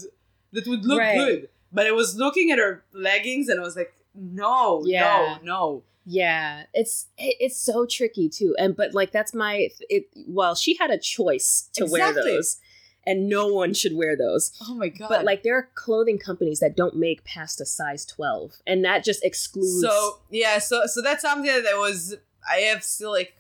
that 0.55 0.65
would 0.71 0.85
look 0.91 1.01
Right. 1.01 1.19
good. 1.25 1.41
But 1.73 1.89
I 1.89 1.91
was 2.03 2.15
looking 2.25 2.53
at 2.53 2.59
her 2.65 2.85
leggings 2.93 3.49
and 3.49 3.59
I 3.59 3.65
was 3.65 3.75
like, 3.75 3.93
no, 4.15 4.85
Yeah. 4.87 5.39
no, 5.43 5.53
no. 5.55 5.83
Yeah, 6.05 6.67
it's 6.73 6.95
it, 7.19 7.35
it's 7.41 7.57
so 7.71 7.85
tricky 7.85 8.29
too. 8.29 8.55
And 8.61 8.77
but 8.77 8.95
like 8.95 9.11
that's 9.11 9.35
my 9.35 9.71
it. 9.97 10.05
Well, 10.29 10.55
she 10.55 10.77
had 10.77 10.93
a 10.93 10.99
choice 10.99 11.69
to 11.73 11.85
wear 11.87 12.13
those, 12.13 12.59
and 13.07 13.29
no 13.29 13.47
one 13.47 13.73
should 13.75 13.95
wear 13.97 14.17
those. 14.17 14.53
Oh 14.69 14.75
my 14.75 14.89
god. 14.89 15.09
But 15.09 15.25
like 15.25 15.43
there 15.43 15.57
are 15.57 15.69
clothing 15.75 16.19
companies 16.19 16.61
that 16.61 16.77
don't 16.77 16.97
make 16.97 17.25
past 17.25 17.61
a 17.61 17.67
size 17.67 18.05
twelve, 18.05 18.55
and 18.67 18.85
that 18.85 19.05
just 19.05 19.25
excludes. 19.25 19.81
So 19.81 20.19
yeah, 20.31 20.59
so 20.59 20.83
so 20.87 21.01
that's 21.03 21.23
something 21.23 21.47
that 21.47 21.77
was 21.77 22.17
I 22.51 22.59
have 22.71 22.83
still 22.83 23.11
like 23.13 23.35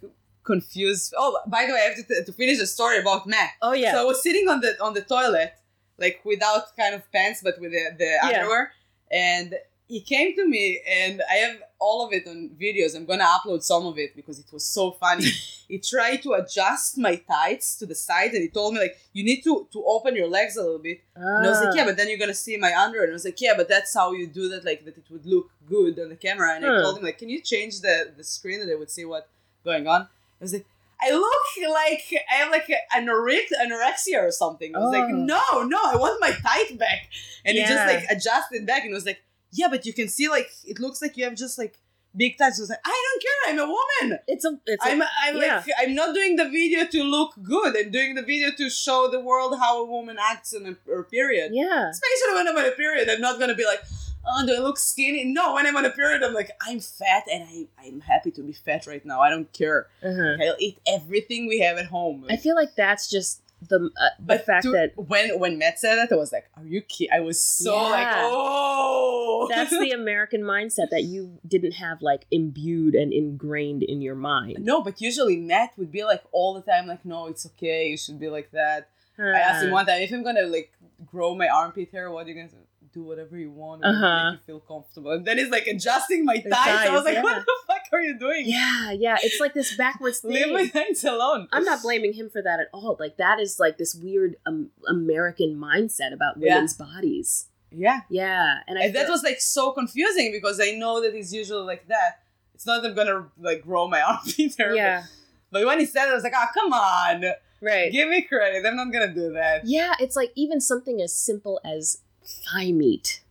confused. 0.44 1.14
Oh, 1.16 1.38
by 1.46 1.66
the 1.66 1.72
way, 1.72 1.80
I 1.80 1.94
have 1.96 2.06
to, 2.06 2.24
to 2.24 2.32
finish 2.32 2.58
the 2.58 2.66
story 2.66 2.98
about 3.00 3.26
Matt. 3.26 3.50
oh 3.62 3.72
yeah, 3.72 3.92
So 3.92 4.00
I 4.02 4.04
was 4.04 4.22
sitting 4.22 4.48
on 4.48 4.60
the 4.60 4.76
on 4.82 4.94
the 4.94 5.02
toilet, 5.02 5.52
like 5.98 6.20
without 6.24 6.76
kind 6.76 6.94
of 6.94 7.10
pants, 7.12 7.40
but 7.42 7.60
with 7.60 7.72
the, 7.72 7.84
the 7.98 8.04
Yeah. 8.04 8.20
underwear, 8.22 8.72
and 9.10 9.54
he 9.88 10.00
came 10.00 10.34
to 10.36 10.44
me, 10.48 10.80
and 10.88 11.22
I 11.30 11.34
have 11.34 11.56
all 11.78 12.04
of 12.06 12.12
it 12.12 12.26
on 12.26 12.50
videos. 12.60 12.96
I'm 12.96 13.04
gonna 13.04 13.24
upload 13.24 13.62
some 13.62 13.86
of 13.86 13.98
it 13.98 14.16
because 14.16 14.38
it 14.38 14.46
was 14.52 14.64
so 14.66 14.92
funny. 14.92 15.26
he 15.68 15.78
tried 15.78 16.22
to 16.24 16.32
adjust 16.32 16.98
my 16.98 17.16
tights 17.16 17.76
to 17.78 17.86
the 17.86 17.94
side, 17.94 18.32
and 18.32 18.42
he 18.42 18.48
told 18.48 18.74
me 18.74 18.80
like, 18.80 18.96
"You 19.12 19.22
need 19.24 19.42
to 19.44 19.68
to 19.72 19.84
open 19.86 20.16
your 20.16 20.28
legs 20.28 20.56
a 20.56 20.62
little 20.62 20.78
bit." 20.78 21.00
And 21.14 21.46
I 21.46 21.48
was 21.48 21.60
like, 21.60 21.70
Ah. 21.72 21.76
yeah, 21.76 21.84
but 21.84 21.96
then 21.96 22.08
you're 22.08 22.18
gonna 22.18 22.34
see 22.34 22.56
my 22.56 22.72
underwear. 22.74 23.04
And 23.04 23.12
I 23.12 23.18
was 23.20 23.24
like, 23.24 23.40
yeah, 23.40 23.54
but 23.56 23.68
that's 23.68 23.92
how 23.94 24.12
you 24.12 24.26
do 24.26 24.48
that, 24.50 24.64
like 24.64 24.84
that 24.86 24.96
it 24.98 25.04
would 25.10 25.26
look 25.26 25.50
good 25.68 25.98
on 26.00 26.08
the 26.08 26.16
camera. 26.16 26.54
And 26.56 26.64
I 26.66 26.82
told 26.82 26.98
him 26.98 27.04
like, 27.04 27.18
can 27.18 27.28
you 27.28 27.40
change 27.40 27.80
the 27.80 28.12
the 28.16 28.24
screen 28.24 28.58
that 28.60 28.70
I 28.72 28.76
would 28.76 28.90
see 28.90 29.04
what 29.04 29.28
going 29.64 29.86
on? 29.86 30.02
I 30.02 30.44
was 30.46 30.52
like, 30.52 30.66
I 31.00 31.10
look 31.12 31.46
like 31.80 32.04
I 32.32 32.34
have 32.40 32.50
like 32.50 32.68
anorexia 32.96 34.22
or 34.22 34.30
something. 34.30 34.74
I 34.74 34.78
was 34.78 34.92
like, 34.92 35.04
Oh. 35.04 35.24
no, 35.32 35.62
no, 35.74 35.78
I 35.92 35.96
want 35.96 36.20
my 36.20 36.30
tight 36.30 36.78
back. 36.78 37.08
And 37.44 37.56
he 37.56 37.62
just 37.62 37.86
like 37.86 38.04
adjusted 38.10 38.66
back 38.66 38.84
and 38.84 38.92
was 38.92 39.06
like, 39.06 39.20
yeah, 39.52 39.68
but 39.68 39.86
you 39.86 39.92
can 39.92 40.08
see 40.08 40.28
like 40.28 40.50
it 40.64 40.78
looks 40.78 41.00
like 41.02 41.16
you 41.16 41.24
have 41.24 41.34
just 41.34 41.58
like 41.58 41.78
big. 42.16 42.36
I 42.40 42.48
like, 42.48 42.78
I 42.84 43.04
don't 43.04 43.22
care, 43.22 43.52
I'm 43.52 43.58
a 43.58 43.72
woman. 43.72 44.18
it's 44.26 44.44
a 44.44 44.58
it's 44.66 44.84
a, 44.84 44.88
I'm, 44.88 45.02
I'm 45.02 45.36
yeah. 45.36 45.56
like 45.56 45.66
I'm 45.78 45.94
not 45.94 46.14
doing 46.14 46.36
the 46.36 46.48
video 46.48 46.86
to 46.86 47.02
look 47.02 47.34
good. 47.42 47.76
I'm 47.76 47.90
doing 47.90 48.14
the 48.14 48.22
video 48.22 48.50
to 48.56 48.70
show 48.70 49.08
the 49.10 49.20
world 49.20 49.58
how 49.58 49.82
a 49.82 49.84
woman 49.84 50.16
acts 50.20 50.52
in 50.52 50.66
a, 50.66 50.76
her 50.90 51.04
period. 51.04 51.52
yeah. 51.54 51.90
Especially 51.90 52.34
when 52.34 52.48
I'm 52.48 52.56
on 52.56 52.66
a 52.66 52.72
period, 52.72 53.08
I'm 53.08 53.20
not 53.20 53.38
gonna 53.38 53.54
be 53.54 53.64
like, 53.64 53.82
oh, 54.26 54.46
do 54.46 54.54
I 54.54 54.58
look 54.58 54.78
skinny? 54.78 55.24
No, 55.24 55.54
when 55.54 55.66
I'm 55.66 55.76
on 55.76 55.84
a 55.84 55.90
period, 55.90 56.22
I'm 56.22 56.34
like, 56.34 56.50
I'm 56.66 56.80
fat 56.80 57.24
and 57.32 57.44
I, 57.44 57.66
I'm 57.84 58.00
happy 58.00 58.30
to 58.32 58.42
be 58.42 58.52
fat 58.52 58.86
right 58.86 59.04
now. 59.04 59.20
I 59.20 59.30
don't 59.30 59.52
care. 59.52 59.88
Uh-huh. 60.02 60.36
I'll 60.42 60.56
eat 60.58 60.78
everything 60.86 61.46
we 61.46 61.60
have 61.60 61.78
at 61.78 61.86
home. 61.86 62.26
I 62.28 62.36
feel 62.36 62.56
like 62.56 62.74
that's 62.74 63.08
just 63.08 63.42
the 63.62 63.90
uh, 63.96 64.08
the 64.18 64.24
but 64.26 64.46
fact 64.46 64.64
that 64.64 64.92
when 64.96 65.38
when 65.38 65.58
Matt 65.58 65.78
said 65.78 65.96
that, 65.96 66.12
I 66.12 66.16
was 66.16 66.32
like, 66.32 66.46
are 66.56 66.64
you 66.64 66.82
kidding? 66.82 67.12
I 67.12 67.20
was 67.20 67.40
so 67.40 67.74
like, 67.74 68.06
oh. 68.10 69.46
that's 69.50 69.70
the 69.70 69.90
American 69.94 70.42
mindset 70.42 70.90
that 70.90 71.04
you 71.04 71.38
didn't 71.46 71.72
have 71.72 72.02
like 72.02 72.26
imbued 72.30 72.94
and 72.94 73.12
ingrained 73.12 73.82
in 73.82 74.02
your 74.02 74.14
mind. 74.14 74.58
no, 74.60 74.82
but 74.82 75.00
usually 75.00 75.38
Matt 75.38 75.72
would 75.76 75.90
be 75.90 76.04
like 76.04 76.22
all 76.32 76.54
the 76.54 76.60
time, 76.60 76.86
like, 76.86 77.04
no, 77.04 77.26
it's 77.26 77.46
okay. 77.46 77.88
You 77.88 77.96
should 77.96 78.20
be 78.20 78.28
like 78.28 78.50
that. 78.52 78.90
I 79.18 79.38
asked 79.38 79.64
him 79.64 79.70
Uh, 79.70 79.74
one 79.74 79.86
time 79.86 80.02
if 80.02 80.12
I'm 80.12 80.22
gonna 80.22 80.42
like 80.42 80.72
grow 81.06 81.34
my 81.34 81.48
armpit 81.48 81.90
hair, 81.90 82.10
what 82.10 82.26
are 82.26 82.28
you 82.28 82.34
gonna 82.34 82.48
do? 82.48 82.56
Do 82.96 83.02
whatever 83.04 83.36
you 83.36 83.50
want, 83.50 83.84
Uh-huh. 83.84 84.30
make 84.30 84.40
you 84.40 84.44
feel 84.46 84.60
comfortable. 84.60 85.10
And 85.10 85.26
then 85.26 85.36
he's 85.36 85.50
like 85.50 85.66
adjusting 85.66 86.24
my 86.24 86.38
The 86.42 86.48
thighs. 86.48 86.88
I 86.88 86.94
was 86.94 87.04
thighs, 87.04 87.14
like, 87.16 87.22
what 87.24 87.44
the 87.44 87.52
fuck 87.66 87.82
are 87.92 88.00
you 88.00 88.18
doing? 88.18 88.44
Yeah, 88.46 88.90
yeah. 88.92 89.16
It's 89.22 89.38
like 89.38 89.52
this 89.52 89.76
backwards 89.84 90.24
Leave 90.24 90.50
my 90.50 90.66
thing. 90.66 90.86
thighs 90.94 91.04
alone. 91.04 91.46
I'm 91.52 91.64
not 91.64 91.82
blaming 91.82 92.14
him 92.14 92.30
for 92.30 92.40
that 92.40 92.58
at 92.58 92.68
all. 92.72 92.96
Like 92.98 93.18
that 93.18 93.38
is 93.38 93.60
like 93.60 93.76
this 93.76 93.94
weird 93.94 94.36
um, 94.46 94.70
American 94.88 95.56
mindset 95.56 96.14
about 96.14 96.36
Yeah. 96.38 96.54
women's 96.54 96.72
bodies. 96.72 97.48
Yeah, 97.70 98.00
Yeah, 98.08 98.60
and 98.66 98.78
I 98.78 98.84
and 98.84 98.94
that 98.94 99.10
was 99.10 99.22
like 99.22 99.40
so 99.40 99.72
confusing 99.72 100.32
because 100.32 100.58
I 100.58 100.70
know 100.70 101.02
that 101.02 101.12
he's 101.12 101.34
usually 101.34 101.64
like 101.66 101.86
that. 101.88 102.20
It's 102.54 102.64
not 102.64 102.80
that 102.82 102.88
I'm 102.90 102.94
gonna 102.94 103.26
like 103.38 103.60
grow 103.62 103.86
my 103.88 104.00
armpit 104.08 104.54
hair. 104.56 104.68
but- 104.70 104.76
yeah, 104.76 105.02
But 105.50 105.66
when 105.66 105.78
he 105.80 105.84
said 105.84 106.06
it, 106.06 106.12
I 106.12 106.14
was 106.14 106.22
like, 106.24 106.32
oh 106.34 106.46
come 106.54 106.72
on, 106.72 107.24
right. 107.60 107.92
give 107.92 108.08
me 108.08 108.22
credit. 108.22 108.64
I'm 108.64 108.76
not 108.76 108.90
gonna 108.90 109.12
do 109.12 109.32
that. 109.34 109.66
Yeah, 109.66 109.92
it's 110.00 110.16
like 110.16 110.32
even 110.34 110.62
something 110.62 111.02
as 111.02 111.12
simple 111.14 111.60
as 111.62 111.98
thigh 112.26 112.72
meat. 112.72 113.22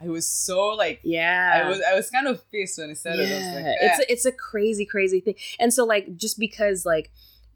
I 0.00 0.08
was 0.08 0.26
so 0.26 0.68
like, 0.74 1.00
Yeah, 1.02 1.62
I 1.64 1.68
was 1.68 1.80
I 1.90 1.94
was 1.94 2.10
kind 2.10 2.26
of 2.26 2.48
pissed 2.50 2.78
when 2.78 2.90
he 2.90 2.94
said 2.94 3.18
it. 3.18 3.32
I 3.32 3.36
was 3.36 3.46
like, 3.54 3.64
Yeah, 3.64 3.70
eh. 3.70 3.76
it's 3.80 3.98
a, 4.00 4.12
it's 4.12 4.24
a 4.26 4.32
crazy 4.32 4.84
crazy 4.84 5.20
thing 5.20 5.34
and 5.58 5.72
so 5.72 5.84
like 5.84 6.16
just 6.16 6.38
because 6.38 6.84
like 6.84 7.10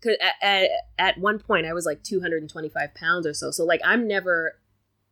at, 0.07 0.33
at, 0.41 0.70
at 0.99 1.18
one 1.18 1.39
point 1.39 1.66
i 1.66 1.74
was 1.74 1.85
like 1.85 2.03
225 2.03 2.95
pounds 2.95 3.26
or 3.26 3.35
so 3.35 3.51
so 3.51 3.66
like 3.66 3.83
i'm 3.85 4.09
never 4.09 4.57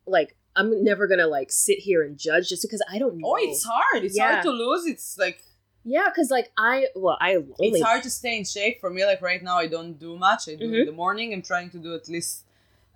like 0.06 0.34
i'm 0.56 0.82
never 0.82 1.06
gonna 1.06 1.26
like 1.26 1.52
sit 1.52 1.78
here 1.80 2.02
and 2.02 2.16
judge 2.18 2.48
just 2.48 2.62
because 2.62 2.82
i 2.90 2.98
don't 2.98 3.18
know 3.18 3.28
oh, 3.28 3.36
it's 3.38 3.64
hard. 3.64 4.02
It's 4.04 4.16
Yeah. 4.16 4.30
hard 4.32 4.44
to 4.44 4.50
lose. 4.50 4.86
It's 4.86 5.18
like 5.18 5.42
yeah 5.84 6.06
because 6.08 6.30
like 6.30 6.50
i 6.56 6.86
well 6.96 7.18
i 7.20 7.34
only 7.36 7.52
it's 7.78 7.82
hard 7.82 8.02
to 8.04 8.10
stay 8.10 8.38
in 8.38 8.44
shape 8.44 8.80
for 8.80 8.88
me. 8.90 9.04
Like 9.04 9.20
right 9.20 9.42
now, 9.42 9.58
I 9.58 9.66
don't 9.66 9.98
do 9.98 10.16
much. 10.16 10.48
I 10.48 10.54
do 10.54 10.66
Mhm. 10.70 10.80
in 10.80 10.86
the 10.86 10.92
morning. 10.92 11.32
I'm 11.34 11.42
trying 11.42 11.68
to 11.70 11.78
do 11.78 11.94
at 11.94 12.08
least. 12.08 12.44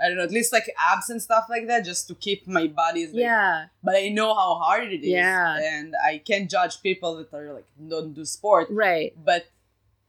I 0.00 0.08
don't 0.08 0.16
know, 0.16 0.24
at 0.24 0.30
least 0.32 0.52
like 0.52 0.68
abs 0.78 1.10
and 1.10 1.20
stuff 1.22 1.46
like 1.48 1.66
that, 1.68 1.84
just 1.84 2.08
to 2.08 2.14
keep 2.14 2.46
my 2.48 2.66
body. 2.66 3.06
Like, 3.06 3.14
yeah 3.16 3.66
but 3.84 3.94
I 3.96 4.08
know 4.08 4.34
how 4.34 4.54
hard 4.58 4.92
it 4.92 5.02
is. 5.02 5.08
Yeah. 5.08 5.58
And 5.60 5.94
I 6.04 6.18
can't 6.18 6.50
judge 6.50 6.82
people 6.82 7.16
that 7.16 7.32
are 7.32 7.52
like 7.52 7.66
don't 7.88 8.12
do 8.14 8.24
sport. 8.24 8.68
right 8.70 9.12
But 9.24 9.46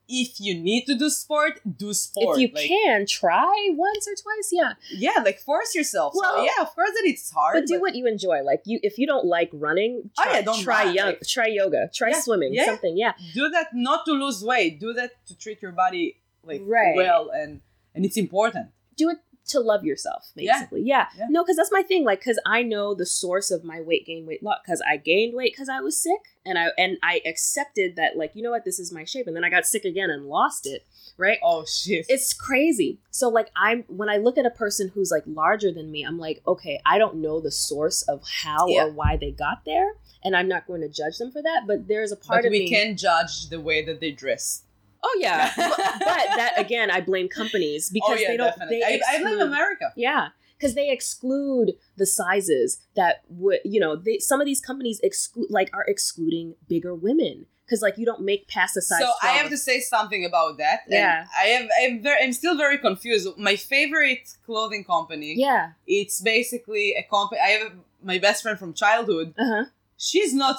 if 0.10 0.40
you 0.42 0.54
need 0.56 0.86
to 0.86 0.96
do 0.96 1.10
sport, 1.10 1.62
do 1.78 1.94
sport. 1.94 2.38
if 2.38 2.42
you 2.42 2.50
like, 2.54 2.68
can 2.68 3.06
try 3.06 3.70
once 3.72 4.06
or 4.08 4.16
twice 4.22 4.50
yeah 4.52 4.74
Yeah, 4.92 5.22
like 5.24 5.40
force 5.40 5.74
yourself. 5.74 6.14
so 6.14 6.20
Well, 6.22 6.44
yeah, 6.44 6.62
of 6.62 6.76
course 6.76 6.90
that 6.92 7.04
it's 7.06 7.32
hard. 7.32 7.54
but 7.56 7.68
do 7.68 7.80
what 7.80 7.96
you 7.96 8.06
enjoy 8.06 8.42
like 8.44 8.62
you 8.66 8.80
if 8.84 8.98
you 8.98 9.08
don't 9.08 9.26
like 9.26 9.50
running 9.54 10.10
Oh, 10.20 10.24
try, 10.24 10.34
yeah, 10.34 10.42
don't 10.42 10.62
try 10.62 10.84
run, 10.86 10.96
yoga 10.96 11.08
like- 11.10 11.28
try 11.28 11.48
yoga 11.48 11.90
try 11.94 12.10
Yeah, 12.10 12.20
swimming 12.22 12.54
yeah. 12.54 12.66
something 12.66 12.98
yeah 12.98 13.14
do 13.34 13.50
that 13.50 13.68
not 13.74 14.06
to 14.06 14.12
lose 14.12 14.44
weight. 14.44 14.80
Do 14.80 14.92
that 14.94 15.12
to 15.28 15.38
treat 15.38 15.62
your 15.62 15.72
body 15.72 16.18
like 16.44 16.62
Right. 16.66 16.96
well 16.96 17.30
and 17.30 17.62
and 17.96 18.04
it's 18.06 18.18
important. 18.18 18.68
do 18.98 19.10
it 19.10 19.20
to 19.46 19.60
love 19.60 19.84
yourself 19.84 20.32
basically 20.36 20.82
yeah, 20.84 21.08
Yeah. 21.18 21.28
no 21.30 21.44
because 21.44 21.58
that's 21.58 21.72
my 21.72 21.84
thing 21.84 22.06
like 22.06 22.20
because 22.20 22.40
i 22.46 22.64
know 22.64 22.94
the 22.96 23.06
source 23.06 23.52
of 23.52 23.64
my 23.64 23.82
weight 23.82 24.06
gain 24.06 24.26
weight 24.26 24.42
loss 24.42 24.60
because 24.66 24.82
i 24.88 24.96
gained 24.98 25.36
weight 25.36 25.54
because 25.54 25.68
i 25.70 25.80
was 25.82 26.02
sick 26.02 26.22
and 26.46 26.58
i 26.58 26.68
and 26.78 26.98
i 27.04 27.22
accepted 27.26 27.96
that 27.98 28.16
like 28.18 28.32
you 28.36 28.42
know 28.42 28.52
what 28.52 28.64
this 28.66 28.80
is 28.80 28.92
my 28.94 29.04
shape 29.04 29.28
and 29.28 29.36
then 29.36 29.44
i 29.44 29.50
got 29.50 29.66
sick 29.66 29.84
again 29.86 30.10
and 30.10 30.26
lost 30.26 30.66
it 30.66 30.86
right 31.18 31.38
Oh 31.44 31.66
shit. 31.66 32.06
it's 32.10 32.34
crazy 32.34 33.00
so 33.12 33.28
like 33.30 33.50
i'm 33.56 33.84
when 33.88 34.10
i 34.10 34.18
look 34.18 34.38
at 34.38 34.46
a 34.46 34.50
person 34.50 34.90
who's 34.94 35.12
like 35.12 35.24
larger 35.28 35.72
than 35.72 35.92
me 35.92 36.04
i'm 36.04 36.18
like 36.18 36.42
okay 36.48 36.80
i 36.86 36.98
don't 36.98 37.16
know 37.16 37.40
the 37.42 37.52
source 37.52 38.02
of 38.04 38.24
how 38.44 38.68
Yeah. 38.68 38.86
or 38.86 38.92
why 38.92 39.18
they 39.18 39.32
got 39.32 39.66
there 39.66 39.94
and 40.24 40.36
i'm 40.38 40.48
not 40.48 40.66
going 40.68 40.82
to 40.82 40.90
judge 40.90 41.18
them 41.18 41.32
for 41.32 41.42
that 41.42 41.64
but 41.68 41.88
there's 41.88 42.12
a 42.12 42.16
part 42.16 42.44
but 42.44 42.48
of 42.48 42.52
we 42.52 42.60
me 42.62 42.70
can 42.70 42.96
judge 42.96 43.50
the 43.50 43.60
way 43.60 43.84
that 43.84 44.00
they 44.00 44.12
dress. 44.12 44.64
Oh 45.04 45.18
yeah 45.20 45.52
but, 45.56 45.78
but 45.78 46.26
that 46.36 46.54
again 46.58 46.90
i 46.90 47.00
blame 47.00 47.28
companies 47.28 47.90
because 47.90 48.18
oh 48.18 48.22
yeah, 48.22 48.28
they 48.30 48.38
don't 48.38 48.50
definitely. 48.50 48.80
they 48.80 49.02
I, 49.08 49.16
I 49.16 49.22
blame 49.22 49.40
America. 49.40 49.92
Yeah, 49.96 50.30
because 50.58 50.76
they 50.76 50.92
exclude 50.92 51.74
the 51.98 52.06
sizes 52.06 52.82
that 52.96 53.24
would, 53.30 53.60
you 53.66 53.80
know, 53.80 53.96
they, 53.96 54.20
some 54.20 54.40
of 54.40 54.46
these 54.46 54.62
companies 54.62 55.00
exclude, 55.04 55.48
like, 55.50 55.70
are 55.74 55.84
excluding 55.88 56.56
bigger 56.68 56.96
women 56.96 57.46
because, 57.66 57.82
like, 57.82 57.98
you 57.98 58.06
don't 58.06 58.22
make 58.22 58.48
past 58.48 58.78
a 58.78 58.82
size. 58.82 59.00
So 59.00 59.12
I 59.22 59.34
have 59.34 59.50
to 59.50 59.58
say 59.58 59.80
something 59.80 60.26
about 60.26 60.58
that. 60.58 60.82
Yeah. 60.88 61.26
I 61.38 61.48
have. 61.48 61.70
I'm 61.82 62.02
very. 62.02 62.24
I'm 62.24 62.34
still 62.34 62.58
very 62.58 62.78
confused. 62.78 63.28
My 63.38 63.56
favorite 63.56 64.30
clothing 64.46 64.84
company. 64.84 65.34
Yeah. 65.38 65.72
It's 65.88 66.22
basically 66.22 66.96
a 66.98 67.04
company. 67.04 67.42
I 67.44 67.50
have 67.52 67.74
my 68.02 68.20
best 68.20 68.44
friend 68.44 68.60
from 68.60 68.74
childhood. 68.74 69.34
Uh 69.38 69.46
huh. 69.46 69.66
She's 69.98 70.34
not 70.34 70.58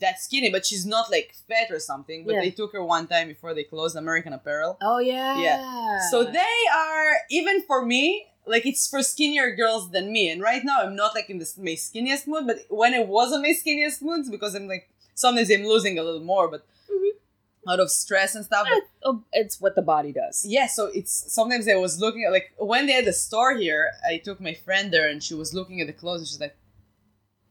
that 0.00 0.20
skinny, 0.20 0.50
but 0.50 0.66
she's 0.66 0.84
not 0.86 1.10
like 1.10 1.34
fat 1.48 1.70
or 1.70 1.78
something. 1.80 2.24
But 2.24 2.34
Yeah. 2.34 2.40
they 2.42 2.50
took 2.50 2.72
her 2.72 2.84
one 2.84 3.06
time 3.06 3.28
before 3.28 3.54
they 3.54 3.64
closed 3.64 3.96
American 3.96 4.32
Apparel. 4.32 4.76
Oh 4.82 4.98
yeah. 4.98 5.38
Yeah. 5.38 5.98
So 6.10 6.24
they 6.24 6.56
are 6.74 7.12
even 7.30 7.62
for 7.62 7.84
me. 7.84 8.26
Like 8.48 8.64
it's 8.64 8.88
for 8.88 9.02
skinnier 9.02 9.56
girls 9.56 9.90
than 9.90 10.12
me, 10.12 10.30
and 10.30 10.40
right 10.40 10.62
now 10.64 10.80
I'm 10.82 10.94
not 10.94 11.16
like 11.16 11.28
in 11.30 11.38
this 11.38 11.58
my 11.58 11.72
skinniest 11.74 12.28
mood. 12.28 12.46
But 12.46 12.58
when 12.68 12.94
I 12.94 13.00
was 13.00 13.32
on 13.32 13.42
my 13.42 13.52
skinniest 13.60 14.02
moods, 14.02 14.30
because 14.30 14.54
I'm 14.54 14.68
like 14.68 14.88
sometimes 15.14 15.50
I'm 15.50 15.64
losing 15.64 15.98
a 15.98 16.04
little 16.04 16.20
more, 16.20 16.46
but 16.48 16.64
Mhm. 16.88 17.10
out 17.72 17.80
of 17.80 17.90
stress 17.90 18.36
and 18.36 18.44
stuff. 18.44 18.68
But 18.72 18.82
oh, 19.02 19.24
it's 19.32 19.60
what 19.60 19.74
the 19.74 19.82
body 19.82 20.12
does. 20.12 20.44
yeah, 20.46 20.68
so 20.68 20.86
it's 20.94 21.12
sometimes 21.32 21.66
I 21.68 21.74
was 21.74 21.98
looking 21.98 22.22
at 22.24 22.30
like 22.30 22.52
when 22.58 22.86
they 22.86 22.92
had 22.92 23.04
the 23.06 23.12
store 23.12 23.54
here, 23.56 23.90
I 24.08 24.18
took 24.18 24.40
my 24.40 24.54
friend 24.54 24.92
there 24.92 25.08
and 25.08 25.20
she 25.20 25.34
was 25.34 25.52
looking 25.52 25.80
at 25.80 25.88
the 25.88 25.92
clothes 25.92 26.20
and 26.20 26.28
she's 26.28 26.40
like, 26.40 26.56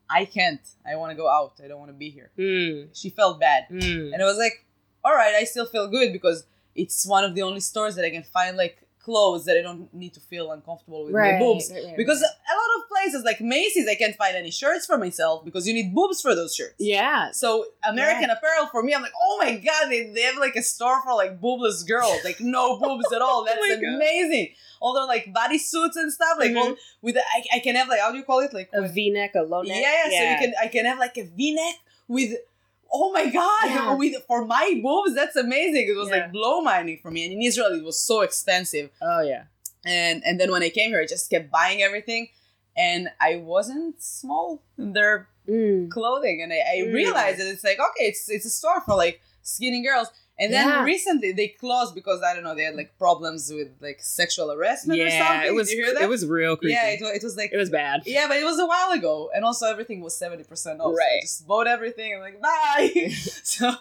I 0.09 0.25
can't. 0.25 0.61
I 0.89 0.95
want 0.95 1.11
to 1.11 1.15
go 1.15 1.29
out. 1.29 1.53
I 1.63 1.67
don't 1.67 1.79
want 1.79 1.89
to 1.89 1.97
be 1.97 2.09
here. 2.09 2.29
Mm. 2.37 2.89
She 2.93 3.09
felt 3.09 3.39
bad. 3.39 3.65
Mm. 3.71 4.13
And 4.13 4.21
I 4.21 4.25
was 4.25 4.37
like, 4.37 4.65
all 5.03 5.13
right, 5.13 5.33
I 5.35 5.43
still 5.45 5.65
feel 5.65 5.87
good 5.87 6.13
because 6.13 6.45
it's 6.75 7.05
one 7.05 7.23
of 7.23 7.35
the 7.35 7.41
only 7.41 7.59
stores 7.59 7.95
that 7.95 8.05
I 8.05 8.09
can 8.09 8.23
find 8.23 8.57
like 8.57 8.81
clothes 8.99 9.45
that 9.45 9.57
I 9.57 9.61
don't 9.61 9.93
need 9.93 10.13
to 10.15 10.19
feel 10.19 10.51
uncomfortable 10.51 11.05
with 11.05 11.13
my 11.13 11.19
Right, 11.19 11.39
boobs. 11.39 11.71
right, 11.71 11.83
right, 11.85 11.97
Because 11.97 12.21
right. 12.21 12.27
a 12.27 12.55
lot 12.55 12.69
of 12.83 12.89
places 13.05 13.23
like 13.23 13.39
Macy's, 13.41 13.87
I 13.87 13.95
can't 13.95 14.15
find 14.15 14.35
any 14.35 14.51
shirts 14.51 14.85
for 14.85 14.97
myself 14.97 15.45
because 15.45 15.67
you 15.67 15.73
need 15.73 15.93
boobs 15.93 16.21
for 16.21 16.33
those 16.35 16.55
shirts. 16.55 16.75
Yeah. 16.79 17.31
So 17.31 17.65
American 17.87 18.29
Apparel 18.29 18.67
for 18.67 18.81
me, 18.83 18.93
I'm 18.93 19.01
like, 19.01 19.13
oh 19.21 19.37
my 19.39 19.55
god, 19.57 19.89
they, 19.89 20.11
they 20.13 20.21
have 20.21 20.37
like 20.37 20.55
a 20.55 20.61
store 20.61 21.01
for 21.03 21.13
like 21.13 21.39
boobless 21.39 21.87
girls, 21.87 22.19
like 22.23 22.39
no 22.39 22.79
boobs 22.83 23.11
at 23.13 23.21
all. 23.21 23.45
That's 23.45 23.59
Oh 23.61 23.67
my 23.69 23.75
God. 23.75 23.95
amazing. 23.95 24.49
All 24.81 24.93
the 24.93 25.05
like 25.05 25.25
bodysuits 25.33 25.95
and 25.95 26.11
stuff, 26.11 26.37
like 26.39 26.51
Mhm. 26.51 26.57
all 26.57 26.75
with 27.01 27.17
I, 27.17 27.57
I 27.57 27.59
can 27.59 27.75
have 27.75 27.87
like 27.87 27.99
how 28.01 28.11
do 28.11 28.17
you 28.17 28.23
call 28.23 28.39
it 28.41 28.53
like 28.53 28.69
A 28.73 28.81
with- 28.81 28.93
V 28.95 29.09
neck, 29.11 29.31
a 29.35 29.41
low 29.41 29.61
yeah, 29.63 29.73
neck. 29.75 29.83
yeah, 30.09 30.19
So 30.19 30.31
you 30.31 30.37
can 30.47 30.53
I 30.61 30.67
can 30.67 30.85
have 30.85 30.99
like 30.99 31.17
a 31.17 31.23
V 31.23 31.55
neck 31.55 31.75
with 32.07 32.33
oh 32.93 33.11
my 33.11 33.25
god 33.29 33.65
Yeah. 33.69 33.93
with 33.95 34.15
for 34.27 34.45
my 34.45 34.79
boobs 34.83 35.15
that's 35.15 35.35
amazing 35.35 35.87
it 35.89 35.95
was 35.97 36.07
Yeah. 36.09 36.15
like 36.17 36.31
blow 36.31 36.61
money 36.61 36.95
for 37.01 37.09
me 37.09 37.23
and 37.25 37.33
in 37.33 37.41
israel 37.41 37.71
it 37.73 37.83
was 37.83 37.99
so 37.99 38.21
expensive 38.21 38.91
Oh 39.01 39.21
yeah. 39.21 39.45
and 39.85 40.21
and 40.23 40.39
then 40.39 40.51
when 40.51 40.61
i 40.61 40.69
came 40.69 40.91
here 40.91 41.01
i 41.01 41.05
just 41.07 41.29
kept 41.31 41.49
buying 41.49 41.81
everything 41.81 42.27
and 42.77 43.09
i 43.19 43.35
wasn't 43.37 44.01
small 44.01 44.61
in 44.77 44.93
their 44.93 45.27
Mm. 45.47 45.91
clothing 45.91 46.41
and 46.41 46.51
i, 46.51 46.57
I 46.57 46.77
Mm. 46.85 46.93
realized 46.93 47.39
that 47.39 47.45
it's 47.47 47.63
like 47.63 47.77
okay 47.79 48.05
it's 48.07 48.27
it's 48.29 48.45
a 48.45 48.49
store 48.49 48.81
for 48.81 48.95
like 48.95 49.21
skinny 49.43 49.83
girls 49.83 50.07
and 50.39 50.51
then 50.51 50.67
Yeah. 50.67 50.83
recently 50.83 51.31
they 51.33 51.49
closed 51.49 51.93
because 51.93 52.23
i 52.23 52.33
don't 52.33 52.43
know 52.43 52.55
they 52.55 52.63
had 52.63 52.75
like 52.75 52.97
problems 52.97 53.51
with 53.53 53.67
like 53.79 53.99
sexual 54.01 54.49
harassment 54.51 54.99
or 54.99 55.05
Yeah, 55.05 55.19
something 55.27 55.47
it 55.47 55.53
was. 55.53 55.69
Did 55.69 55.77
you 55.77 55.85
hear 55.85 55.93
that 55.93 56.01
It 56.01 56.09
was 56.09 56.25
real 56.25 56.57
creepy. 56.57 56.73
yeah 56.73 56.87
it, 56.87 56.99
it 57.19 57.23
was 57.23 57.37
like 57.37 57.53
it 57.53 57.57
was 57.57 57.69
bad. 57.69 58.01
yeah, 58.07 58.27
but 58.27 58.37
it 58.37 58.43
was 58.43 58.57
a 58.59 58.65
while 58.65 58.91
ago, 58.91 59.29
and 59.35 59.45
also 59.45 59.67
everything 59.67 60.01
was 60.01 60.17
seventy 60.17 60.43
percent 60.43 60.81
off. 60.81 60.87
So 60.95 61.01
I 61.01 61.05
Right. 61.05 61.21
just 61.21 61.47
bought 61.47 61.67
everything. 61.67 62.09
I'm 62.15 62.21
like, 62.21 62.41
bye. 62.41 62.89
so, 63.43 63.71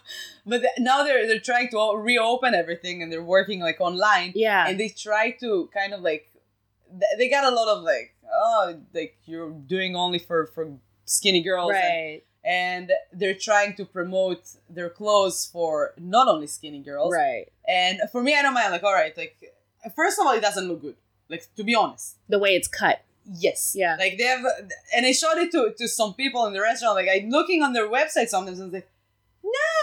but 0.46 0.58
th- 0.60 0.78
now 0.78 1.02
they're 1.02 1.26
they're 1.26 1.40
trying 1.52 1.70
to 1.70 1.78
reopen 1.96 2.52
everything, 2.54 3.02
and 3.02 3.10
they're 3.10 3.22
working 3.38 3.60
like 3.60 3.80
online, 3.80 4.32
Yeah. 4.34 4.68
and 4.68 4.78
they 4.78 4.90
try 4.90 5.30
to 5.42 5.68
kind 5.72 5.92
of 5.94 6.00
like 6.02 6.28
th- 7.00 7.14
they 7.18 7.28
got 7.28 7.44
a 7.50 7.54
lot 7.56 7.68
of 7.74 7.82
like 7.82 8.13
oh 8.32 8.80
like 8.92 9.16
you're 9.26 9.50
doing 9.50 9.96
only 9.96 10.18
for 10.18 10.46
for 10.46 10.72
skinny 11.04 11.42
girls, 11.42 11.72
and, 11.74 11.82
right. 11.82 12.22
and 12.44 12.92
they're 13.12 13.34
trying 13.34 13.74
to 13.76 13.84
promote 13.84 14.42
their 14.70 14.88
clothes 14.90 15.48
for 15.52 15.92
not 15.98 16.28
only 16.28 16.46
skinny 16.46 16.80
girls, 16.80 17.12
Right. 17.12 17.46
And 17.68 18.00
for 18.12 18.22
me, 18.22 18.36
I 18.36 18.42
don't 18.42 18.54
mind. 18.54 18.72
Like, 18.72 18.82
all 18.84 18.92
right, 18.92 19.16
like 19.16 19.36
first 19.94 20.18
of 20.18 20.26
all, 20.26 20.32
it 20.34 20.40
doesn't 20.40 20.66
look 20.68 20.80
good. 20.82 20.96
Like 21.28 21.46
to 21.56 21.64
be 21.64 21.74
honest. 21.74 22.16
The 22.28 22.38
way 22.38 22.50
it's 22.56 22.68
cut. 22.68 23.02
Yes. 23.26 23.72
Yeah. 23.74 23.96
Like 23.98 24.18
they 24.18 24.24
have, 24.24 24.44
and 24.94 25.06
I 25.06 25.12
showed 25.12 25.38
it 25.38 25.50
to 25.52 25.72
to 25.78 25.88
some 25.88 26.12
people 26.14 26.44
in 26.46 26.52
the 26.52 26.60
restaurant. 26.60 26.96
Like 26.96 27.08
I'm 27.10 27.30
looking 27.30 27.62
on 27.62 27.72
their 27.72 27.88
website 27.88 28.28
sometimes, 28.28 28.58
and 28.60 28.66
I 28.66 28.66
was 28.66 28.74
like, 28.74 28.90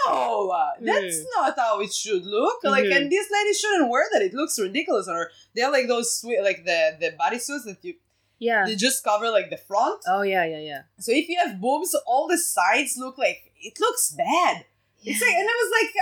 no, 0.06 0.52
that's 0.80 1.16
Mm. 1.16 1.24
not 1.36 1.58
how 1.58 1.80
it 1.80 1.92
should 1.92 2.24
look. 2.26 2.62
Like, 2.64 2.84
Mhm. 2.84 2.96
and 2.96 3.10
this 3.12 3.28
lady 3.30 3.54
shouldn't 3.54 3.90
wear 3.90 4.04
that. 4.12 4.22
It 4.22 4.34
looks 4.34 4.58
ridiculous 4.58 5.08
on 5.08 5.14
her. 5.14 5.30
They're 5.54 5.70
like 5.70 5.88
those 5.88 6.18
sweet, 6.20 6.40
like 6.42 6.64
the 6.64 6.96
the 7.00 7.10
bodysuits 7.12 7.64
that 7.64 7.78
you 7.82 7.94
Yeah. 8.42 8.64
they 8.66 8.74
just 8.76 9.04
cover 9.04 9.30
like 9.30 9.48
the 9.50 9.56
front. 9.70 10.02
Oh 10.06 10.22
yeah, 10.22 10.44
yeah, 10.44 10.58
yeah. 10.70 10.82
So 10.98 11.12
if 11.12 11.28
you 11.28 11.38
have 11.44 11.60
boobs, 11.60 11.94
all 12.06 12.26
the 12.28 12.38
sides 12.38 12.96
look 12.98 13.16
like 13.18 13.38
it 13.60 13.78
looks 13.78 14.10
bad. 14.12 14.64
Yeah. 15.00 15.12
It's 15.12 15.22
like, 15.22 15.34
and 15.34 15.48
I 15.48 15.56
was 15.62 15.70
like, 15.78 15.92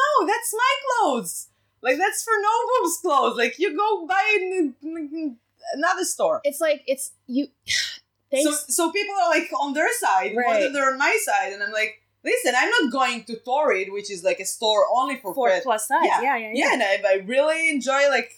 no, 0.00 0.26
that's 0.30 0.52
my 0.64 0.72
clothes. 0.84 1.48
Like 1.82 1.96
that's 1.98 2.22
for 2.22 2.36
no 2.48 2.54
boobs 2.70 2.98
clothes. 3.00 3.36
Like 3.36 3.54
you 3.58 3.76
go 3.76 4.06
buy 4.06 4.24
it 4.36 4.42
in, 4.42 4.74
in 4.82 5.36
another 5.74 6.04
store. 6.04 6.40
It's 6.44 6.60
like 6.60 6.82
it's 6.86 7.12
you. 7.26 7.48
So, 8.32 8.50
Thanks. 8.50 8.74
so 8.74 8.90
people 8.90 9.14
are 9.22 9.30
like 9.30 9.48
on 9.58 9.72
their 9.72 9.88
side 9.94 10.32
more 10.32 10.42
Right. 10.42 10.60
than 10.60 10.72
they're 10.72 10.90
on 10.92 10.98
my 10.98 11.16
side, 11.24 11.52
and 11.52 11.62
I'm 11.62 11.70
like, 11.70 12.02
listen, 12.24 12.54
I'm 12.58 12.68
not 12.68 12.92
going 12.92 13.22
to 13.24 13.36
Torrid, 13.36 13.92
which 13.92 14.10
is 14.10 14.24
like 14.24 14.40
a 14.40 14.44
store 14.44 14.84
only 14.92 15.16
for, 15.22 15.32
for 15.32 15.48
plus 15.62 15.86
size. 15.86 16.00
Yeah. 16.04 16.22
Yeah, 16.22 16.36
yeah, 16.36 16.52
yeah. 16.52 16.52
Yeah, 16.54 16.72
and 16.74 16.82
I, 16.82 16.94
I 17.08 17.14
really 17.24 17.70
enjoy 17.70 18.08
like 18.10 18.36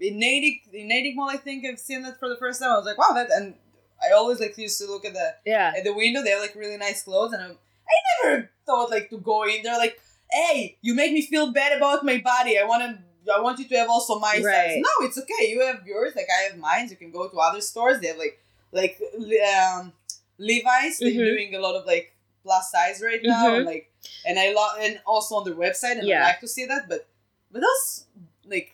in 0.00 0.18
Natick, 0.18 0.62
in 0.72 0.88
Natick 0.88 1.14
Mall. 1.16 1.28
I 1.30 1.36
think 1.36 1.64
I've 1.66 1.78
seen 1.78 2.02
that 2.02 2.18
for 2.18 2.28
the 2.28 2.36
first 2.36 2.60
time. 2.60 2.70
I 2.72 2.76
was 2.76 2.86
like, 2.86 2.98
wow, 2.98 3.12
that, 3.14 3.30
and 3.30 3.54
I 4.02 4.12
always 4.14 4.40
like 4.40 4.56
used 4.56 4.78
to 4.80 4.86
look 4.86 5.04
at 5.04 5.12
the 5.12 5.34
Yeah. 5.44 5.72
at 5.76 5.84
the 5.84 5.92
window. 5.92 6.22
They 6.22 6.30
have 6.30 6.40
like 6.40 6.54
really 6.54 6.76
nice 6.76 7.02
clothes, 7.02 7.32
and 7.32 7.42
I'm, 7.42 7.50
I 7.52 8.26
never 8.28 8.50
thought 8.66 8.90
like 8.90 9.10
to 9.10 9.18
go 9.18 9.44
in 9.44 9.62
there. 9.62 9.76
Like, 9.78 10.00
hey, 10.30 10.78
you 10.80 10.94
make 10.94 11.12
me 11.12 11.22
feel 11.22 11.52
bad 11.52 11.76
about 11.76 12.04
my 12.04 12.18
body. 12.18 12.58
I 12.58 12.64
want 12.64 12.82
to. 12.82 12.98
I 13.32 13.38
want 13.40 13.58
you 13.58 13.68
to 13.68 13.76
have 13.76 13.90
also 13.90 14.18
my 14.18 14.40
size. 14.40 14.78
No, 14.78 15.06
it's 15.06 15.18
okay. 15.18 15.50
You 15.50 15.60
have 15.66 15.86
yours. 15.86 16.14
Like 16.16 16.26
I 16.36 16.48
have 16.48 16.56
mine. 16.58 16.88
You 16.88 16.96
can 16.96 17.10
go 17.10 17.28
to 17.28 17.36
other 17.38 17.60
stores. 17.60 18.00
They 18.00 18.08
have 18.08 18.16
like 18.16 18.40
like 18.72 18.98
um, 19.62 19.92
Levi's. 20.38 20.98
They're 20.98 21.10
Mhm. 21.10 21.34
doing 21.36 21.54
a 21.54 21.60
lot 21.60 21.74
of 21.76 21.84
like 21.86 22.14
plus 22.42 22.70
size 22.70 23.02
right 23.02 23.20
now. 23.22 23.48
Mhm. 23.48 23.56
And, 23.58 23.66
like, 23.66 23.92
and 24.26 24.38
I 24.38 24.52
love 24.52 24.78
and 24.80 25.00
also 25.06 25.34
on 25.36 25.44
their 25.44 25.54
website, 25.54 25.98
and 25.98 26.06
Yeah. 26.08 26.22
I 26.22 26.28
like 26.28 26.40
to 26.40 26.48
see 26.48 26.64
that. 26.66 26.88
But 26.88 27.06
but 27.52 27.60
those 27.60 28.06
like 28.46 28.72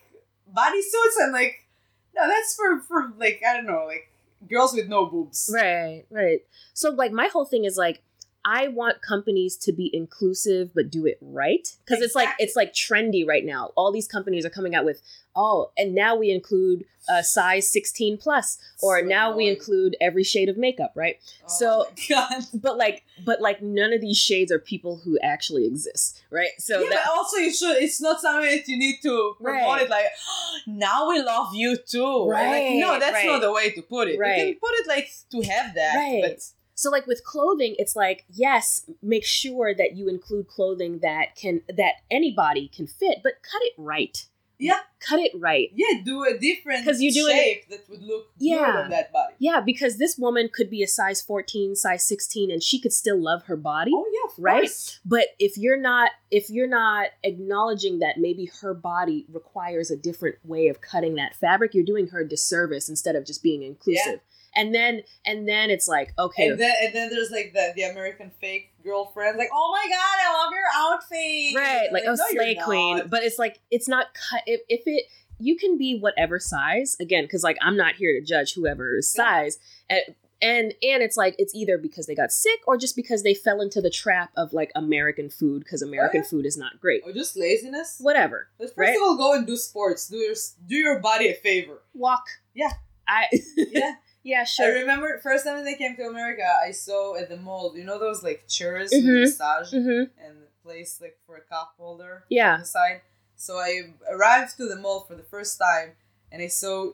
bodysuits, 0.57 1.22
I'm 1.22 1.32
like, 1.32 1.66
no, 2.14 2.26
that's 2.28 2.54
for 2.54 2.80
for 2.80 3.12
like 3.18 3.42
I 3.46 3.54
don't 3.54 3.66
know, 3.66 3.84
like 3.86 4.11
girls 4.48 4.74
with 4.74 4.88
no 4.88 5.07
boobs. 5.07 5.50
Right, 5.52 6.04
right. 6.11 6.40
So 6.74 6.90
like 6.90 7.12
my 7.12 7.28
whole 7.28 7.44
thing 7.44 7.64
is 7.64 7.76
like 7.76 8.02
I 8.49 8.68
want 8.68 9.03
companies 9.03 9.57
to 9.59 9.72
be 9.72 9.90
inclusive 9.92 10.70
but 10.72 10.88
do 10.88 11.05
it 11.05 11.18
right 11.20 11.66
because 11.84 12.01
it's 12.01 12.14
like 12.14 12.28
it's 12.38 12.55
like 12.55 12.72
trendy 12.72 13.26
right 13.26 13.44
now. 13.44 13.72
All 13.76 13.90
these 13.90 14.07
companies 14.07 14.47
are 14.47 14.51
coming 14.51 14.74
out 14.74 14.84
with 14.84 15.03
oh, 15.38 15.70
and 15.76 15.94
now 15.94 16.16
we 16.16 16.30
include 16.30 16.84
a 17.11 17.22
size 17.22 17.70
16 17.70 18.16
plus 18.18 18.57
or 18.82 19.01
So 19.01 19.07
now 19.07 19.36
we 19.36 19.49
include 19.49 19.94
every 20.01 20.24
shade 20.24 20.49
of 20.49 20.57
makeup, 20.57 20.92
right? 20.94 21.16
Oh 21.44 21.49
So- 21.49 21.86
But 22.55 22.76
like 22.78 23.05
but 23.24 23.40
like 23.40 23.61
none 23.62 23.92
of 23.92 24.01
these 24.01 24.16
shades 24.16 24.53
are 24.53 24.59
people 24.59 25.01
who 25.05 25.18
actually 25.22 25.66
exist, 25.66 26.22
right? 26.30 26.51
So 26.59 26.80
yeah, 26.82 26.90
that 26.90 27.03
but 27.07 27.12
also 27.16 27.36
you 27.38 27.53
should. 27.53 27.76
It's 27.82 28.01
not 28.01 28.20
something 28.20 28.49
that 28.51 28.68
you 28.68 28.78
need 28.78 28.99
to 29.03 29.34
promote 29.42 29.61
Right. 29.62 29.82
it 29.82 29.90
like. 29.90 30.07
now 30.66 31.09
we 31.09 31.20
love 31.20 31.53
you 31.55 31.76
too. 31.76 32.28
Right. 32.28 32.47
Like, 32.47 32.53
Right, 32.53 32.76
no, 32.78 32.99
that's 33.01 33.12
right. 33.12 33.26
not 33.26 33.40
the 33.40 33.53
way 33.53 33.70
to 33.70 33.82
put 33.82 34.09
it. 34.09 34.14
You 34.14 34.18
can 34.22 34.55
put 34.55 34.70
it 34.80 34.86
like 34.86 35.11
to 35.32 35.40
have 35.42 35.74
that. 35.74 35.97
Right. 35.97 36.22
But 36.22 36.40
So 36.77 36.91
like 36.91 37.07
with 37.07 37.24
clothing, 37.24 37.74
it's 37.79 37.97
like 37.97 38.24
yes, 38.33 38.89
make 39.03 39.24
sure 39.24 39.74
that 39.74 39.97
you 39.97 40.09
include 40.09 40.47
clothing 40.47 41.01
that 41.01 41.35
can 41.35 41.62
that 41.74 41.95
anybody 42.11 42.68
can 42.68 42.87
fit, 42.87 43.18
but 43.24 43.33
cut 43.43 43.62
it 43.62 43.72
right. 43.79 44.24
Yeah. 44.59 44.81
Cut 45.01 45.20
it 45.20 45.33
right. 45.39 45.68
yeah, 45.74 46.01
do 46.03 46.24
a 46.24 46.39
different 46.39 46.83
'Cause 46.85 46.99
you 47.01 47.12
do 47.12 47.29
shape 47.29 47.68
that 47.68 47.87
would 47.91 48.03
look 48.03 48.29
good 48.39 48.47
Yeah. 48.47 48.83
on 48.85 48.91
that 48.91 49.12
body. 49.12 49.35
Yeah, 49.39 49.61
because 49.61 49.99
this 49.99 50.16
woman 50.16 50.49
could 50.51 50.70
be 50.70 50.83
a 50.83 50.87
size 50.87 51.20
14, 51.20 51.77
size 51.77 52.03
16 52.05 52.51
and 52.51 52.62
she 52.62 52.81
could 52.81 52.95
still 52.95 53.18
love 53.18 53.43
her 53.45 53.57
body. 53.57 53.93
Oh 53.95 54.07
yeah, 54.11 54.31
of 54.33 54.39
Right? 54.43 54.61
course. 54.62 54.99
But 55.05 55.27
if 55.39 55.59
you're 55.59 55.77
not 55.81 56.11
if 56.31 56.49
you're 56.51 56.66
not 56.68 57.09
acknowledging 57.22 57.99
that 58.01 58.18
maybe 58.18 58.47
her 58.62 58.72
body 58.74 59.27
requires 59.31 59.91
a 59.91 59.97
different 59.97 60.37
way 60.45 60.68
of 60.68 60.81
cutting 60.81 61.14
that 61.16 61.35
fabric, 61.37 61.74
you're 61.74 61.85
doing 61.85 62.09
her 62.09 62.20
a 62.20 62.29
disservice 62.29 62.89
instead 62.89 63.14
of 63.14 63.24
just 63.27 63.43
being 63.43 63.62
inclusive. 63.62 64.20
And 64.57 64.74
then 64.74 65.02
and 65.24 65.46
then 65.48 65.70
it's 65.70 65.86
like, 65.86 66.12
okay, 66.18 66.48
And 66.48 66.59
then 66.59 66.74
and 66.82 66.94
then 66.94 67.11
there's 67.11 67.30
like 67.30 67.52
the 67.52 67.72
the 67.76 67.82
American 67.82 68.30
fake 68.40 68.70
girlfriend, 68.82 69.36
like, 69.38 69.50
oh 69.52 69.70
my 69.72 69.88
god, 69.88 70.18
I 70.26 70.42
love 70.44 70.52
your 70.52 70.92
outfit. 70.92 71.54
right 71.57 71.88
like 71.92 72.04
oh 72.07 72.14
no, 72.14 72.24
slay 72.30 72.54
queen 72.57 72.96
not. 72.98 73.11
but 73.11 73.22
it's 73.22 73.38
like 73.38 73.61
it's 73.70 73.88
not 73.88 74.07
cut 74.14 74.42
if, 74.46 74.61
if 74.68 74.82
it 74.86 75.04
you 75.38 75.57
can 75.57 75.76
be 75.76 75.98
whatever 75.98 76.38
size 76.38 76.96
again 77.00 77.24
because 77.24 77.42
like 77.42 77.59
i'm 77.61 77.76
not 77.76 77.94
here 77.96 78.18
to 78.18 78.24
judge 78.24 78.54
whoever's 78.54 79.12
Yeah. 79.14 79.22
size 79.24 79.59
and, 79.90 80.00
and 80.40 80.74
and 80.82 81.02
it's 81.02 81.16
like 81.18 81.34
it's 81.38 81.54
either 81.54 81.76
because 81.76 82.07
they 82.07 82.14
got 82.14 82.32
sick 82.32 82.61
or 82.66 82.78
just 82.78 82.96
because 82.96 83.22
they 83.22 83.34
fell 83.34 83.61
into 83.61 83.82
the 83.82 83.90
trap 83.90 84.30
of 84.36 84.54
like 84.54 84.72
american 84.74 85.28
food 85.28 85.62
because 85.64 85.82
american 85.82 86.22
food 86.24 86.46
is 86.46 86.57
not 86.57 86.80
great 86.80 87.02
Or 87.04 87.12
just 87.12 87.36
laziness. 87.36 87.98
whatever 88.00 88.48
But 88.59 88.68
first 88.68 88.78
right? 88.78 88.96
of 88.96 89.02
all, 89.02 89.16
go 89.18 89.34
and 89.34 89.46
do 89.46 89.57
sports. 89.57 90.09
Do 90.09 90.16
your 90.16 90.34
do 90.66 90.76
your 90.76 91.00
body 91.00 91.28
a 91.28 91.34
favor. 91.34 91.82
walk 91.92 92.24
Yeah. 92.54 92.70
i 93.07 93.26
Yeah. 93.57 93.92
yeah 94.33 94.45
sure. 94.45 94.66
I 94.66 94.81
remember 94.83 95.09
first 95.29 95.43
time 95.47 95.64
they 95.64 95.77
came 95.83 95.95
to 95.97 96.05
America, 96.14 96.47
I 96.68 96.70
saw 96.87 97.16
at 97.20 97.29
the 97.33 97.37
mall, 97.49 97.64
you 97.79 97.85
know 97.89 97.99
those 98.07 98.20
like 98.29 98.41
chairs 98.57 98.91
with 98.93 99.05
Mhm. 99.05 99.20
massage 99.22 99.70
hmm 99.70 100.03
and 100.24 100.33
the 100.45 100.51
place 100.64 100.93
like 101.05 101.16
for 101.27 101.35
a 101.43 101.45
cup 101.55 101.70
holder 101.81 102.14
Yeah. 102.39 102.55
on 102.55 102.61
the 102.61 102.66
side. 102.79 102.99
So 103.45 103.53
I 103.68 103.70
arrived 104.14 104.53
to 104.59 104.64
the 104.72 104.77
mall 104.85 105.01
for 105.09 105.14
the 105.20 105.29
first 105.35 105.53
time 105.68 105.89
and 106.33 106.39
I 106.43 106.48
saw 106.48 106.93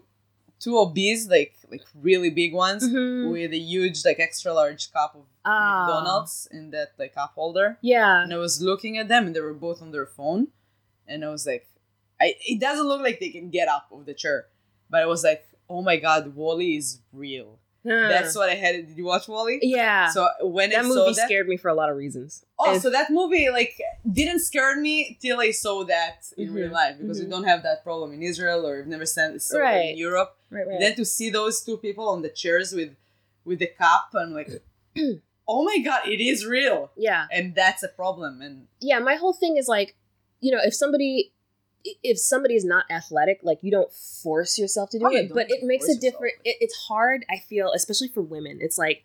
two 0.63 0.75
obese, 0.87 1.23
like 1.37 1.55
like 1.73 1.85
really 2.09 2.31
big 2.43 2.53
ones, 2.67 2.83
Mhm. 2.85 3.33
with 3.35 3.53
a 3.61 3.63
huge 3.75 3.99
like 4.09 4.19
extra 4.29 4.53
large 4.61 4.85
cup 4.97 5.13
of 5.21 5.25
Ah. 5.45 5.59
McDonald's 5.87 6.35
in 6.57 6.71
that 6.75 6.89
like 7.01 7.13
cup 7.21 7.33
holder. 7.41 7.69
yeah 7.95 8.23
And 8.23 8.31
I 8.37 8.41
was 8.47 8.55
looking 8.71 8.95
at 9.01 9.09
them 9.13 9.23
and 9.27 9.33
they 9.35 9.41
were 9.49 9.59
both 9.67 9.81
on 9.85 9.91
their 9.91 10.07
phone. 10.19 10.43
And 11.11 11.19
I 11.27 11.31
was 11.37 11.45
like, 11.53 11.65
I, 12.25 12.27
it 12.53 12.59
doesn't 12.67 12.87
look 12.91 13.03
like 13.07 13.19
they 13.19 13.31
can 13.39 13.49
get 13.59 13.67
up 13.77 13.87
of 13.91 14.05
the 14.07 14.15
chair. 14.23 14.39
But 14.93 15.01
I 15.03 15.07
was 15.15 15.23
like, 15.31 15.43
oh 15.73 15.83
my 15.91 15.97
god, 16.07 16.23
WALL-E 16.41 16.77
is 16.83 16.89
real. 17.13 17.51
Huh. 17.85 18.07
That's 18.15 18.37
what 18.39 18.49
I 18.49 18.55
had. 18.65 18.73
Did 18.89 18.97
you 19.01 19.07
watch 19.13 19.27
WALL-E? 19.27 19.59
yeah 19.79 20.07
So 20.17 20.21
when 20.59 20.69
that 20.71 20.85
I 20.85 20.89
movie 20.93 21.15
that, 21.19 21.27
scared 21.29 21.49
me 21.53 21.57
for 21.63 21.69
a 21.75 21.75
lot 21.81 21.89
of 21.93 21.97
reasons 22.05 22.31
oh, 22.61 22.73
And- 22.73 22.81
so 22.85 22.89
that 22.99 23.09
movie 23.11 23.47
like 23.59 23.75
didn't 24.19 24.43
scare 24.51 24.75
me 24.87 24.95
till 25.23 25.39
I 25.49 25.51
saw 25.65 25.77
that 25.97 26.19
in 26.41 26.47
Mhm, 26.51 26.55
real 26.59 26.73
life 26.81 26.95
because 27.01 27.19
mhm. 27.19 27.25
we 27.25 27.31
don't 27.35 27.49
have 27.53 27.63
that 27.69 27.79
problem 27.89 28.09
in 28.17 28.21
Israel 28.33 28.61
or 28.69 28.73
we've 28.77 28.93
never 28.97 29.09
seen 29.15 29.31
it 29.39 29.43
Right. 29.69 29.91
in 29.93 29.97
Europe. 30.07 30.31
right 30.57 30.67
right 30.69 30.81
Then 30.83 30.95
to 31.01 31.05
see 31.17 31.29
those 31.39 31.57
two 31.67 31.77
people 31.87 32.07
on 32.15 32.21
the 32.27 32.33
chairs 32.43 32.69
with 32.79 32.93
with 33.49 33.59
the 33.65 33.71
cup, 33.85 34.05
I'm 34.23 34.33
like, 34.41 34.51
oh 35.53 35.61
my 35.71 35.79
god, 35.89 36.03
it 36.15 36.21
is 36.31 36.39
real, 36.59 36.79
yeah 37.09 37.23
and 37.37 37.47
that's 37.61 37.83
a 37.83 37.93
problem. 38.01 38.33
And 38.47 38.55
yeah 38.91 38.99
my 39.11 39.17
whole 39.23 39.37
thing 39.43 39.55
is 39.63 39.67
like 39.77 39.91
you 40.45 40.51
know 40.53 40.63
if 40.69 40.75
somebody 40.83 41.33
if 41.85 42.19
somebody 42.19 42.55
is 42.55 42.65
not 42.65 42.85
athletic 42.91 43.41
like 43.43 43.59
you 43.63 43.71
don't 43.71 43.93
force 43.93 44.59
yourself 44.59 44.91
to 44.91 44.99
do 44.99 45.07
Oh, 45.07 45.11
it 45.11 45.33
but 45.33 45.47
it 45.51 45.63
makes 45.65 45.89
a 45.89 45.97
different 45.99 46.35
it, 46.45 46.57
it's 46.61 46.75
hard 46.89 47.25
i 47.31 47.39
feel 47.39 47.73
especially 47.73 48.09
for 48.09 48.23
women 48.23 48.59
it's 48.61 48.79
like 48.79 49.03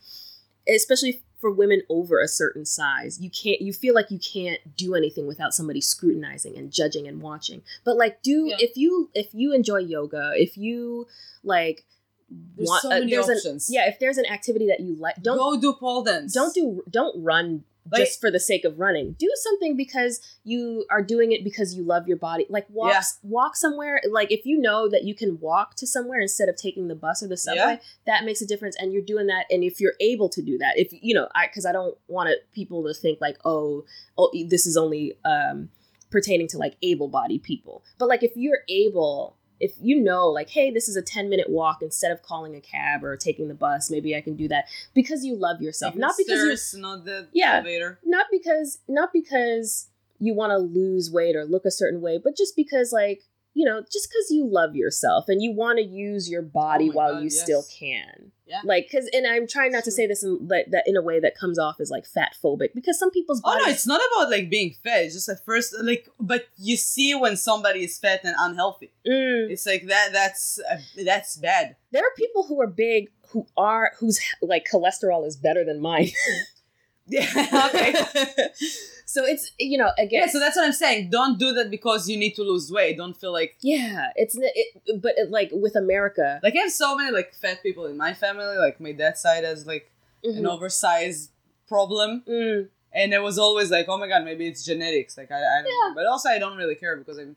especially 0.68 1.22
for 1.40 1.52
women 1.52 1.82
over 1.90 2.20
a 2.20 2.28
certain 2.28 2.66
size 2.66 3.20
you 3.22 3.30
can't 3.30 3.62
you 3.62 3.72
feel 3.72 3.94
like 3.94 4.10
you 4.10 4.20
can't 4.20 4.60
do 4.76 4.96
anything 4.96 5.28
without 5.28 5.54
somebody 5.54 5.80
scrutinizing 5.82 6.58
and 6.58 6.72
judging 6.72 7.08
and 7.08 7.22
watching 7.22 7.62
but 7.86 7.96
like 7.96 8.22
do 8.24 8.48
Yeah. 8.50 8.56
if 8.60 8.76
you 8.76 9.10
if 9.14 9.28
you 9.34 9.54
enjoy 9.54 9.78
yoga 9.80 10.32
if 10.36 10.58
you 10.58 11.08
like 11.44 11.86
There's 12.30 12.82
so 12.82 12.90
many 12.90 13.12
there's 13.12 13.30
options. 13.30 13.70
An, 13.70 13.76
yeah 13.76 13.88
if 13.88 14.00
there's 14.00 14.18
an 14.18 14.26
activity 14.26 14.68
that 14.68 14.80
you 14.80 14.96
like 14.96 15.16
don't 15.22 15.38
go 15.38 15.60
do 15.60 15.74
pole 15.74 16.04
dance. 16.04 16.34
don't 16.34 16.54
do 16.54 16.84
don't 16.90 17.24
run 17.24 17.64
Like- 17.92 18.06
just 18.06 18.20
for 18.22 18.30
the 18.32 18.40
sake 18.40 18.66
of 18.66 18.80
running. 18.80 19.16
Do 19.20 19.30
something 19.36 19.76
because 19.76 20.20
you 20.44 20.86
are 20.90 21.02
doing 21.02 21.32
it 21.32 21.44
because 21.44 21.76
you 21.76 21.84
love 21.84 22.08
your 22.08 22.18
body. 22.18 22.46
Like 22.50 22.66
walk 22.70 22.92
Yeah. 22.94 23.02
walk 23.24 23.56
somewhere. 23.56 24.02
Like 24.10 24.32
if 24.32 24.46
you 24.46 24.60
know 24.60 24.90
that 24.90 25.04
you 25.04 25.16
can 25.16 25.40
walk 25.40 25.76
to 25.76 25.88
somewhere 25.88 26.20
instead 26.20 26.50
of 26.50 26.56
taking 26.56 26.88
the 26.88 26.96
bus 26.96 27.24
or 27.24 27.28
the 27.28 27.38
subway, 27.38 27.80
that 28.06 28.26
makes 28.26 28.42
a 28.42 28.46
difference. 28.48 28.76
And 28.80 28.94
you're 28.94 29.02
doing 29.02 29.28
that. 29.28 29.46
And 29.50 29.64
if 29.64 29.80
you're 29.80 29.96
able 30.00 30.30
to 30.30 30.42
do 30.42 30.58
that, 30.58 30.78
if 30.78 30.90
you 30.92 31.14
know, 31.14 31.28
I 31.36 31.48
because 31.48 31.66
I 31.66 31.72
don't 31.72 31.98
want 32.08 32.30
it, 32.30 32.48
people 32.54 32.84
to 32.86 32.94
think 32.94 33.20
like, 33.22 33.38
oh, 33.46 33.86
oh, 34.18 34.32
this 34.48 34.66
is 34.66 34.78
only 34.78 35.18
um 35.26 35.70
pertaining 36.10 36.48
to 36.48 36.58
like 36.58 36.78
able-bodied 36.82 37.44
people. 37.44 37.84
But 37.98 38.08
like 38.08 38.24
if 38.24 38.32
you're 38.36 38.60
able 38.70 39.36
if 39.60 39.74
you 39.82 40.00
know 40.00 40.28
like 40.28 40.50
hey 40.50 40.70
this 40.72 40.88
is 40.88 40.96
a 40.96 41.02
10 41.02 41.30
minute 41.30 41.50
walk 41.50 41.82
instead 41.82 42.12
of 42.12 42.22
calling 42.22 42.56
a 42.56 42.62
cab 42.62 43.04
or 43.04 43.16
taking 43.18 43.48
the 43.48 43.54
bus 43.54 43.90
maybe 43.90 44.16
i 44.16 44.22
can 44.22 44.36
do 44.36 44.48
that 44.48 44.66
because 44.94 45.26
you 45.26 45.36
love 45.36 45.62
yourself 45.62 45.96
not 45.96 46.14
because 46.18 46.32
you 46.44 46.56
stairs, 46.58 46.76
not 46.82 47.06
the 47.06 47.28
Yeah. 47.34 47.56
elevator. 47.56 48.00
not 48.06 48.28
because 48.32 48.80
not 48.88 49.12
because 49.14 49.88
you 50.20 50.34
want 50.34 50.52
to 50.52 50.58
lose 50.58 51.12
weight 51.12 51.36
or 51.36 51.46
look 51.46 51.66
a 51.66 51.72
certain 51.72 52.02
way 52.02 52.20
but 52.24 52.36
just 52.38 52.56
because 52.56 52.92
like 52.92 53.24
you 53.58 53.66
know 53.66 53.82
just 53.92 54.08
because 54.10 54.28
you 54.30 54.46
love 54.60 54.76
yourself 54.76 55.26
and 55.28 55.42
you 55.42 55.52
want 55.52 55.78
to 55.80 55.84
use 55.84 56.30
your 56.30 56.42
body 56.44 56.90
Oh 56.92 56.96
while 56.98 57.14
God, 57.14 57.20
you 57.24 57.30
yes. 57.32 57.42
still 57.42 57.64
can 57.80 58.32
Yeah. 58.46 58.62
like 58.64 58.88
because 58.90 59.10
and 59.14 59.26
i'm 59.26 59.48
trying 59.48 59.72
not 59.72 59.84
to 59.86 59.92
say 59.98 60.06
this 60.12 60.22
in 60.24 60.48
that, 60.52 60.66
that 60.74 60.84
in 60.86 60.96
a 60.96 61.02
way 61.02 61.20
that 61.20 61.34
comes 61.36 61.58
off 61.58 61.80
as 61.80 61.90
like 61.90 62.06
fat 62.06 62.36
phobic 62.44 62.70
because 62.76 63.00
some 63.00 63.10
people's 63.18 63.42
Oh 63.44 63.58
no, 63.58 63.66
it's 63.72 63.88
not 63.88 64.00
about 64.10 64.30
like 64.30 64.50
being 64.50 64.76
fat. 64.84 65.00
It's 65.06 65.16
just 65.16 65.30
at 65.30 65.44
first 65.44 65.74
like, 65.82 66.08
but 66.20 66.42
you 66.58 66.76
see 66.78 67.16
when 67.16 67.36
somebody 67.36 67.84
is 67.84 67.98
fat 67.98 68.22
and 68.24 68.36
unhealthy. 68.38 68.92
Mm. 69.08 69.50
It's 69.54 69.66
like 69.66 69.84
that. 69.88 70.10
That's 70.14 70.60
uh, 70.72 70.78
that's 71.04 71.38
bad. 71.38 71.76
there 71.92 72.04
are 72.08 72.14
people 72.16 72.44
who 72.48 72.62
are 72.62 72.68
big 72.68 73.10
who 73.32 73.48
are 73.58 73.92
whose 74.00 74.20
like 74.42 74.68
cholesterol 74.72 75.26
is 75.26 75.36
better 75.36 75.64
than 75.66 75.80
mine 75.82 76.10
Yeah. 77.10 77.26
okay. 77.68 77.94
so 79.10 79.24
it's 79.26 79.52
you 79.58 79.78
know 79.78 79.90
again 79.98 80.24
yeah. 80.24 80.28
So 80.28 80.38
that's 80.40 80.56
what 80.58 80.66
I'm 80.66 80.74
saying. 80.74 81.10
Don't 81.10 81.40
do 81.40 81.54
that 81.54 81.72
because 81.72 82.10
you 82.10 82.18
need 82.18 82.34
to 82.36 82.44
lose 82.44 82.70
weight. 82.78 82.98
Don't 82.98 83.16
feel 83.16 83.32
like 83.32 83.56
yeah 83.62 84.10
it's 84.16 84.36
it, 84.38 85.02
but 85.02 85.14
it, 85.18 85.32
like 85.32 85.50
with 85.54 85.76
america 85.78 86.40
like 86.44 86.54
I 86.58 86.62
have 86.66 86.72
so 86.72 86.96
many 86.98 87.12
like 87.12 87.34
fat 87.34 87.64
people 87.64 87.86
in 87.86 87.96
my 87.98 88.14
family. 88.14 88.58
Like 88.58 88.80
my 88.82 88.92
dad's 88.92 89.22
side 89.22 89.44
has 89.46 89.66
like 89.66 89.86
an 90.24 90.44
Mhm. 90.44 90.50
oversized 90.54 91.32
problem, 91.68 92.24
Mm. 92.28 92.68
and 92.92 93.14
it 93.14 93.22
was 93.30 93.38
always 93.40 93.70
like, 93.72 93.88
oh 93.88 93.98
my 93.98 94.08
god, 94.08 94.24
maybe 94.26 94.46
it's 94.48 94.64
genetics. 94.66 95.18
Like 95.18 95.32
I, 95.32 95.38
I 95.38 95.62
don't 95.62 95.72
Yeah. 95.72 95.90
know. 95.90 95.96
But 95.96 96.06
also 96.06 96.28
I 96.30 96.40
don't 96.40 96.58
really 96.58 96.76
care 96.76 96.96
because 96.98 97.18
I'm. 97.18 97.36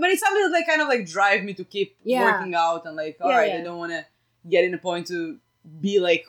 But 0.00 0.10
it's 0.10 0.20
something 0.20 0.42
that 0.44 0.52
like 0.58 0.66
kind 0.66 0.80
of 0.82 0.88
like 0.88 1.04
drive 1.06 1.42
me 1.42 1.54
to 1.54 1.64
keep 1.64 1.96
Yeah. 2.04 2.22
working 2.22 2.54
out 2.54 2.86
and 2.86 2.94
like 2.94 3.16
all 3.20 3.30
Yeah, 3.30 3.38
right, 3.38 3.52
yeah. 3.52 3.58
I 3.60 3.62
don't 3.66 3.78
want 3.78 3.92
to 3.92 4.06
get 4.48 4.62
in 4.64 4.72
a 4.74 4.78
point 4.78 5.08
to 5.08 5.38
be 5.80 5.98
like 5.98 6.24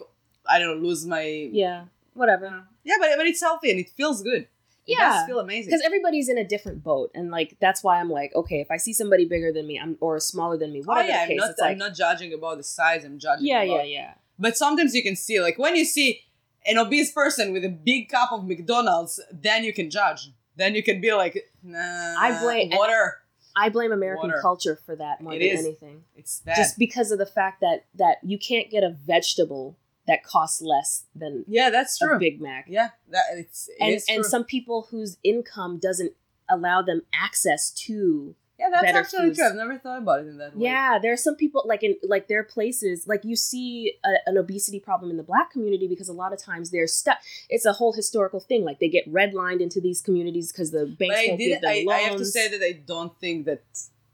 I 0.49 0.57
don't 0.59 0.69
know 0.81 0.87
lose 0.87 1.05
my 1.05 1.23
yeah 1.61 1.85
whatever 2.13 2.47
yeah, 2.83 2.95
but 2.99 3.09
but 3.17 3.25
it's 3.27 3.41
healthy 3.41 3.69
and 3.71 3.79
it 3.79 3.89
feels 3.89 4.21
good. 4.23 4.47
Yeah. 4.87 4.97
does 5.09 5.25
feel 5.27 5.39
amazing. 5.39 5.69
because 5.71 5.81
everybody's 5.85 6.29
in 6.29 6.37
a 6.37 6.43
different 6.43 6.83
boat 6.83 7.11
and 7.15 7.31
like 7.31 7.57
that's 7.59 7.83
why 7.83 7.99
i'm 7.99 8.09
like 8.09 8.31
okay 8.35 8.59
if 8.61 8.69
i 8.69 8.77
see 8.77 8.93
somebody 8.93 9.25
bigger 9.25 9.51
than 9.51 9.65
me 9.65 9.79
i'm 9.79 9.97
or 9.99 10.19
smaller 10.19 10.57
than 10.57 10.71
me 10.71 10.81
Oh 10.83 10.87
whatever 10.89 11.07
yeah, 11.09 11.15
the 11.17 11.21
I'm 11.23 11.27
case 11.29 11.39
not, 11.41 11.49
it's 11.51 11.61
I'm 11.61 11.77
not 11.77 11.93
judging 11.95 12.33
about 12.33 12.57
the 12.57 12.63
size. 12.63 13.03
I'm 13.03 13.17
judging. 13.19 13.47
yeah 13.47 13.61
about, 13.63 13.87
yeah 13.87 13.99
yeah 13.99 14.13
But 14.37 14.57
sometimes 14.57 14.93
you 14.93 15.01
can 15.03 15.15
see, 15.15 15.39
like 15.41 15.57
when 15.57 15.75
you 15.75 15.85
see 15.85 16.21
an 16.67 16.77
obese 16.77 17.11
person 17.11 17.53
with 17.53 17.63
a 17.65 17.69
big 17.69 18.09
cup 18.09 18.31
of 18.31 18.45
McDonald's, 18.45 19.19
then 19.31 19.63
you 19.63 19.71
can 19.71 19.89
judge. 19.89 20.31
Then 20.57 20.73
you 20.75 20.81
can 20.83 20.99
be 20.99 21.13
like, 21.13 21.35
nah. 21.63 22.15
I 22.17 22.39
blame- 22.41 22.71
water. 22.73 23.17
i 23.55 23.69
blame 23.69 23.91
american 23.93 24.29
Water. 24.29 24.41
culture 24.41 24.75
for 24.85 24.95
that 24.97 25.21
more 25.21 25.33
It 25.33 25.39
than 25.39 25.47
is. 25.59 25.65
anything 25.65 26.03
It's 26.15 26.39
bad. 26.41 26.57
just 26.57 26.77
because 26.77 27.11
of 27.11 27.17
the 27.19 27.25
fact 27.25 27.61
that 27.61 27.85
that 27.95 28.17
you 28.23 28.37
can't 28.37 28.69
get 28.69 28.83
a 28.83 28.89
vegetable 28.89 29.77
that 30.07 30.23
costs 30.23 30.61
less 30.61 31.05
than 31.15 31.43
yeah, 31.47 31.69
that's 31.69 32.01
a 32.01 32.05
true. 32.05 32.19
big 32.19 32.41
mac 32.41 32.65
yeah, 32.67 32.89
that 33.09 33.23
it's 33.33 33.69
it 33.69 33.75
and 33.79 33.93
and 34.09 34.23
true. 34.23 34.23
some 34.23 34.43
people 34.43 34.87
whose 34.91 35.17
income 35.23 35.77
doesn't 35.77 36.13
allow 36.49 36.81
them 36.81 37.01
access 37.13 37.71
to 37.71 38.35
yeah, 38.57 38.69
that's 38.71 38.85
actually 38.93 39.27
foods. 39.27 39.39
true. 39.39 39.47
I've 39.47 39.55
never 39.55 39.77
thought 39.77 39.97
about 39.97 40.21
it 40.21 40.27
in 40.27 40.37
that 40.37 40.55
way. 40.55 40.63
yeah 40.63 40.97
there 41.01 41.11
are 41.11 41.17
some 41.17 41.35
people 41.35 41.63
like 41.65 41.83
in 41.83 41.95
like 42.03 42.27
there 42.27 42.39
are 42.39 42.43
places 42.43 43.07
like 43.07 43.25
you 43.25 43.35
see 43.35 43.93
a, 44.05 44.13
an 44.27 44.37
obesity 44.37 44.79
problem 44.79 45.11
in 45.11 45.17
the 45.17 45.23
black 45.23 45.51
community 45.51 45.87
because 45.87 46.07
a 46.07 46.13
lot 46.13 46.31
of 46.31 46.41
times 46.41 46.69
they're 46.71 46.87
stuck 46.87 47.17
it's 47.49 47.65
a 47.65 47.73
whole 47.73 47.93
historical 47.93 48.39
thing 48.39 48.63
like 48.63 48.79
they 48.79 48.87
get 48.87 49.11
redlined 49.11 49.59
into 49.59 49.81
these 49.81 50.01
communities 50.01 50.51
because 50.51 50.71
the 50.71 50.85
but 50.85 50.99
banks 50.99 51.15
I 51.17 51.25
won't 51.27 51.39
give 51.39 51.61
them 51.61 51.69
I, 51.71 51.83
loans 51.85 51.89
I 51.89 52.01
have 52.09 52.17
to 52.17 52.25
say 52.25 52.47
that 52.49 52.63
I 52.63 52.81
don't 52.85 53.19
think 53.19 53.45
that 53.47 53.63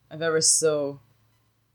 I've 0.10 0.22
ever 0.22 0.42
saw 0.42 0.98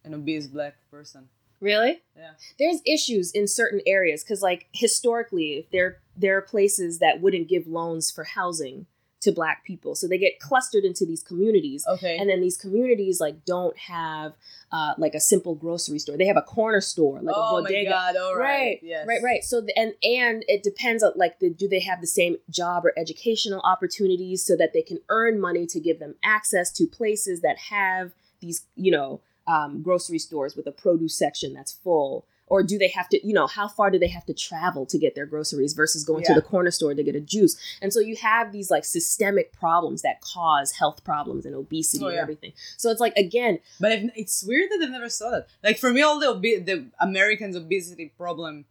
an 0.04 0.14
obese 0.14 0.46
black 0.46 0.76
person. 0.90 1.28
Really 1.60 2.00
Yeah. 2.16 2.32
there's 2.58 2.80
issues 2.86 3.32
in 3.32 3.46
certain 3.46 3.80
areas 3.86 4.22
because 4.22 4.42
like 4.42 4.66
historically 4.72 5.66
there 5.72 5.98
there 6.16 6.36
are 6.36 6.42
places 6.42 6.98
that 6.98 7.20
wouldn't 7.20 7.48
give 7.48 7.66
loans 7.66 8.10
for 8.10 8.24
housing 8.24 8.86
to 9.20 9.32
black 9.32 9.64
people 9.64 9.94
so 9.94 10.06
they 10.06 10.18
get 10.18 10.38
clustered 10.38 10.84
into 10.84 11.04
these 11.06 11.22
communities 11.22 11.84
Okay. 11.88 12.16
and 12.18 12.28
then 12.28 12.40
these 12.42 12.56
communities 12.56 13.18
like 13.20 13.44
don't 13.44 13.76
have 13.78 14.34
uh, 14.70 14.92
like 14.98 15.14
a 15.14 15.20
simple 15.20 15.54
grocery 15.54 15.98
store 15.98 16.16
they 16.18 16.26
have 16.26 16.36
a 16.36 16.42
corner 16.42 16.80
store 16.82 17.20
like 17.22 17.34
oh 17.36 17.56
a 17.56 17.62
bodega 17.62 17.90
my 17.90 17.96
god! 17.96 18.16
All 18.16 18.36
right. 18.36 18.44
right 18.44 18.80
Yes. 18.82 19.06
right 19.08 19.22
right 19.22 19.42
so 19.42 19.60
the, 19.62 19.76
and 19.78 19.94
and 20.02 20.44
it 20.48 20.62
depends 20.62 21.02
on 21.02 21.12
like 21.16 21.38
the, 21.40 21.48
do 21.50 21.66
they 21.66 21.80
have 21.80 22.00
the 22.02 22.06
same 22.06 22.36
job 22.50 22.84
or 22.84 22.92
educational 22.98 23.60
opportunities 23.64 24.44
so 24.44 24.54
that 24.56 24.72
they 24.74 24.82
can 24.82 24.98
earn 25.08 25.40
money 25.40 25.66
to 25.66 25.80
give 25.80 25.98
them 25.98 26.14
access 26.22 26.70
to 26.72 26.86
places 26.86 27.40
that 27.40 27.56
have 27.70 28.12
these 28.40 28.66
you 28.76 28.92
know 28.92 29.20
um, 29.46 29.82
grocery 29.82 30.18
stores 30.18 30.56
with 30.56 30.66
a 30.66 30.72
produce 30.72 31.14
section 31.16 31.52
that's 31.54 31.72
full? 31.72 32.26
Or 32.48 32.62
do 32.62 32.78
they 32.78 32.86
have 32.88 33.08
to 33.08 33.26
you 33.26 33.34
know 33.34 33.48
how 33.48 33.66
far 33.66 33.90
do 33.90 33.98
they 33.98 34.06
have 34.06 34.24
to 34.26 34.32
travel 34.32 34.86
to 34.86 34.98
get 34.98 35.16
their 35.16 35.26
groceries 35.26 35.72
versus 35.72 36.04
going 36.04 36.22
to 36.26 36.34
the 36.34 36.42
corner 36.42 36.70
store 36.70 36.94
to 36.94 37.02
get 37.02 37.16
a 37.16 37.20
juice? 37.20 37.56
And 37.82 37.92
so 37.92 37.98
you 37.98 38.14
have 38.14 38.52
these 38.52 38.70
like 38.70 38.84
systemic 38.84 39.52
problems 39.52 40.02
that 40.02 40.20
cause 40.20 40.70
health 40.70 41.02
problems 41.02 41.44
and 41.44 41.56
obesity 41.56 42.04
Oh, 42.04 42.08
and 42.08 42.16
everything. 42.18 42.52
So 42.76 42.88
it's 42.92 43.00
like 43.00 43.16
again 43.16 43.58
But 43.80 43.90
I've, 43.90 44.10
it's 44.14 44.44
weird 44.44 44.70
that 44.70 44.80
I've 44.84 44.90
never 44.92 45.08
saw 45.08 45.30
that. 45.30 45.48
Like 45.64 45.78
for 45.78 45.90
me, 45.92 46.02
all 46.02 46.20
the 46.20 46.28
obe- 46.28 46.64
the 46.64 46.86
Americans' 47.00 47.56
obesity 47.56 48.12
problem. 48.16 48.64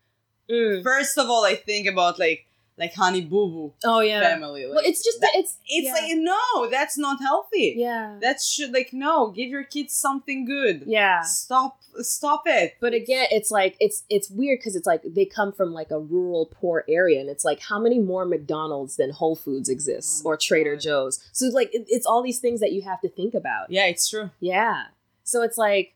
mm, 0.50 0.82
First 0.82 1.18
of 1.18 1.30
all, 1.30 1.44
I 1.44 1.56
think 1.56 1.86
about 1.86 2.18
like 2.18 2.48
like 2.78 2.94
Honey 2.94 3.22
Boo 3.22 3.48
Boo 3.50 3.74
oh 3.86 4.02
yeah 4.02 4.22
family. 4.22 4.66
Like, 4.66 4.76
well 4.76 4.84
it's 4.86 5.04
just 5.04 5.22
that 5.22 5.32
it's 5.36 5.58
it's 5.68 5.88
yeah. 5.88 5.94
like 5.94 6.12
no, 6.16 6.70
that's 6.70 6.98
not 6.98 7.22
healthy. 7.22 7.76
yeah 7.78 8.18
That 8.22 8.42
should 8.42 8.74
like 8.74 8.90
no, 8.92 9.32
give 9.32 9.50
your 9.50 9.64
kids 9.64 9.94
something 9.96 10.46
good. 10.46 10.84
yeah 10.86 11.22
Stop 11.22 11.80
stop 12.02 12.44
it. 12.46 12.76
But 12.80 12.94
again, 12.94 13.28
it's 13.32 13.52
like 13.52 13.78
it's 13.80 14.04
it's 14.10 14.30
weird 14.30 14.60
because 14.60 14.76
it's 14.76 14.88
like 14.88 15.02
they 15.06 15.26
come 15.26 15.54
from 15.54 15.74
like 15.74 15.92
a 15.92 16.00
rural 16.00 16.48
poor 16.52 16.84
area, 16.90 17.20
and 17.22 17.30
it's 17.30 17.46
like 17.46 17.62
how 17.62 17.80
many 17.80 18.00
more 18.00 18.26
McDonald's 18.26 18.98
than 18.98 19.12
Whole 19.12 19.36
Foods 19.36 19.70
exists 19.70 20.22
Oh 20.26 20.30
or 20.30 20.38
Trader 20.38 20.76
God. 20.76 20.82
Joe's? 20.82 21.30
So 21.32 21.48
like 21.48 21.74
it, 21.74 21.86
it's 21.88 22.06
all 22.06 22.22
these 22.22 22.40
things 22.40 22.60
that 22.60 22.72
you 22.72 22.82
have 22.82 23.02
to 23.02 23.10
think 23.10 23.34
about. 23.34 23.70
Yeah, 23.72 23.86
it's 23.86 24.10
true. 24.10 24.32
Yeah. 24.40 24.86
So 25.24 25.42
it's 25.42 25.58
like, 25.58 25.96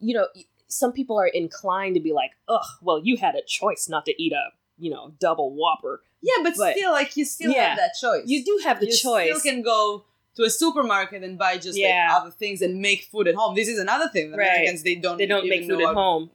you 0.00 0.14
know, 0.14 0.26
some 0.68 0.92
people 0.92 1.18
are 1.18 1.26
inclined 1.28 1.94
to 1.94 2.00
be 2.00 2.12
like, 2.12 2.32
ugh, 2.48 2.66
well, 2.82 3.00
you 3.02 3.16
had 3.16 3.34
a 3.34 3.42
choice 3.46 3.88
not 3.88 4.04
to 4.06 4.22
eat 4.22 4.32
a 4.32 4.50
you 4.78 4.90
know 4.90 5.12
double 5.18 5.54
Whopper. 5.54 6.02
Yeah, 6.22 6.42
but, 6.42 6.54
But- 6.56 6.76
still, 6.76 6.92
like 6.92 7.16
you 7.16 7.24
still 7.24 7.52
Yeah. 7.52 7.68
have 7.70 7.78
that 7.78 7.92
choice. 8.00 8.24
You 8.26 8.44
do 8.44 8.60
have 8.64 8.80
the 8.80 8.86
choice. 8.86 9.02
you 9.02 9.10
choice. 9.10 9.40
still 9.40 9.52
can 9.52 9.62
go 9.62 10.04
to 10.36 10.42
a 10.44 10.50
supermarket 10.50 11.22
and 11.22 11.38
buy 11.38 11.56
just 11.56 11.78
Yeah. 11.78 12.08
like 12.12 12.22
other 12.22 12.30
things 12.30 12.60
and 12.62 12.80
make 12.80 13.02
food 13.04 13.26
at 13.28 13.34
home. 13.34 13.54
This 13.54 13.68
is 13.68 13.78
another 13.78 14.08
thing. 14.08 14.30
The 14.32 14.38
Right. 14.38 14.46
Americans 14.50 14.82
they 14.82 14.96
don't 14.96 15.18
they 15.18 15.26
don't 15.26 15.48
make 15.48 15.64
food 15.68 15.80
at 15.82 15.94
home. 15.94 16.30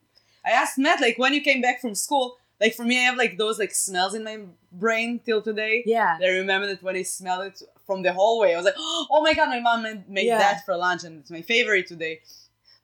I 0.45 0.51
asked 0.51 0.77
Matt 0.77 1.01
like 1.01 1.18
when 1.19 1.34
you 1.34 1.41
came 1.41 1.61
back 1.61 1.81
from 1.81 1.93
school. 1.95 2.38
Like 2.59 2.76
for 2.76 2.84
me, 2.84 2.95
I 2.99 3.05
have 3.09 3.18
like 3.18 3.38
those 3.39 3.57
like 3.57 3.73
smells 3.73 4.13
in 4.13 4.23
my 4.23 4.38
brain 4.72 5.19
till 5.26 5.41
today. 5.41 5.81
Yeah. 5.85 6.18
I 6.22 6.27
remember 6.27 6.68
that 6.68 6.84
when 6.84 6.95
I 6.95 7.01
smelled 7.01 7.45
it 7.47 7.61
from 7.88 8.03
the 8.03 8.13
hallway, 8.13 8.53
I 8.53 8.57
was 8.57 8.65
like, 8.65 8.76
"Oh 8.77 9.22
my 9.23 9.34
god, 9.34 9.49
my 9.49 9.59
mom 9.59 9.81
made, 9.81 10.07
made 10.07 10.26
Yeah. 10.27 10.38
that 10.38 10.63
for 10.63 10.77
lunch, 10.77 11.03
and 11.03 11.19
it's 11.22 11.31
my 11.31 11.41
favorite 11.41 11.88
today." 11.88 12.22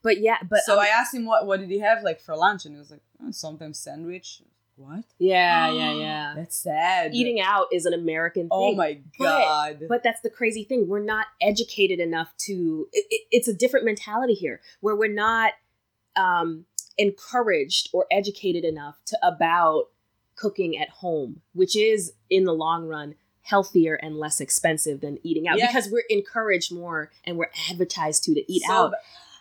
But 0.01 0.19
yeah, 0.19 0.37
but 0.49 0.61
so 0.65 0.73
um, 0.73 0.79
I 0.79 0.87
asked 0.87 1.13
him 1.13 1.25
what 1.25 1.45
what 1.45 1.59
did 1.59 1.69
he 1.69 1.79
have 1.79 2.01
like 2.01 2.19
for 2.21 2.35
lunch, 2.35 2.65
and 2.65 2.73
he 2.75 2.79
was 2.79 2.89
like, 2.89 3.01
oh, 3.23 3.29
"Sometimes 3.31 3.77
sandwich." 3.79 4.41
What? 4.77 5.03
yeah, 5.17 5.69
yeah, 5.71 5.93
yeah. 5.99 6.33
That's 6.35 6.55
sad. 6.57 7.13
Eating 7.13 7.41
out 7.41 7.65
is 7.73 7.85
an 7.85 7.93
American 7.93 8.43
thing. 8.43 8.49
Oh 8.51 8.75
my 8.75 8.99
god. 9.19 9.81
But 9.89 10.03
that's 10.03 10.21
the 10.21 10.29
crazy 10.29 10.63
thing. 10.63 10.87
We're 10.87 10.99
not 11.03 11.25
educated 11.41 11.99
enough 11.99 12.33
to. 12.45 12.87
It, 12.93 13.05
it- 13.09 13.27
it's 13.31 13.47
a 13.47 13.53
different 13.53 13.85
mentality 13.85 14.33
here, 14.35 14.61
where 14.81 14.95
we're 14.95 15.13
not 15.13 15.51
um, 16.15 16.65
encouraged 16.97 17.89
or 17.93 18.05
educated 18.11 18.63
enough 18.63 18.97
to 19.07 19.17
about 19.23 19.85
cooking 20.35 20.77
at 20.77 20.89
home, 20.89 21.41
which 21.53 21.75
is 21.75 22.13
in 22.29 22.43
the 22.45 22.53
long 22.53 22.87
run 22.87 23.15
healthier 23.41 23.95
and 23.95 24.17
less 24.17 24.39
expensive 24.41 24.99
than 25.01 25.17
eating 25.23 25.47
out 25.47 25.57
Yeah. 25.57 25.67
because 25.67 25.89
we're 25.89 26.03
encouraged 26.09 26.71
more 26.73 27.11
and 27.23 27.37
we're 27.37 27.49
advertised 27.71 28.23
to 28.25 28.33
to 28.33 28.51
eat 28.51 28.61
So 28.67 28.73
out. 28.73 28.93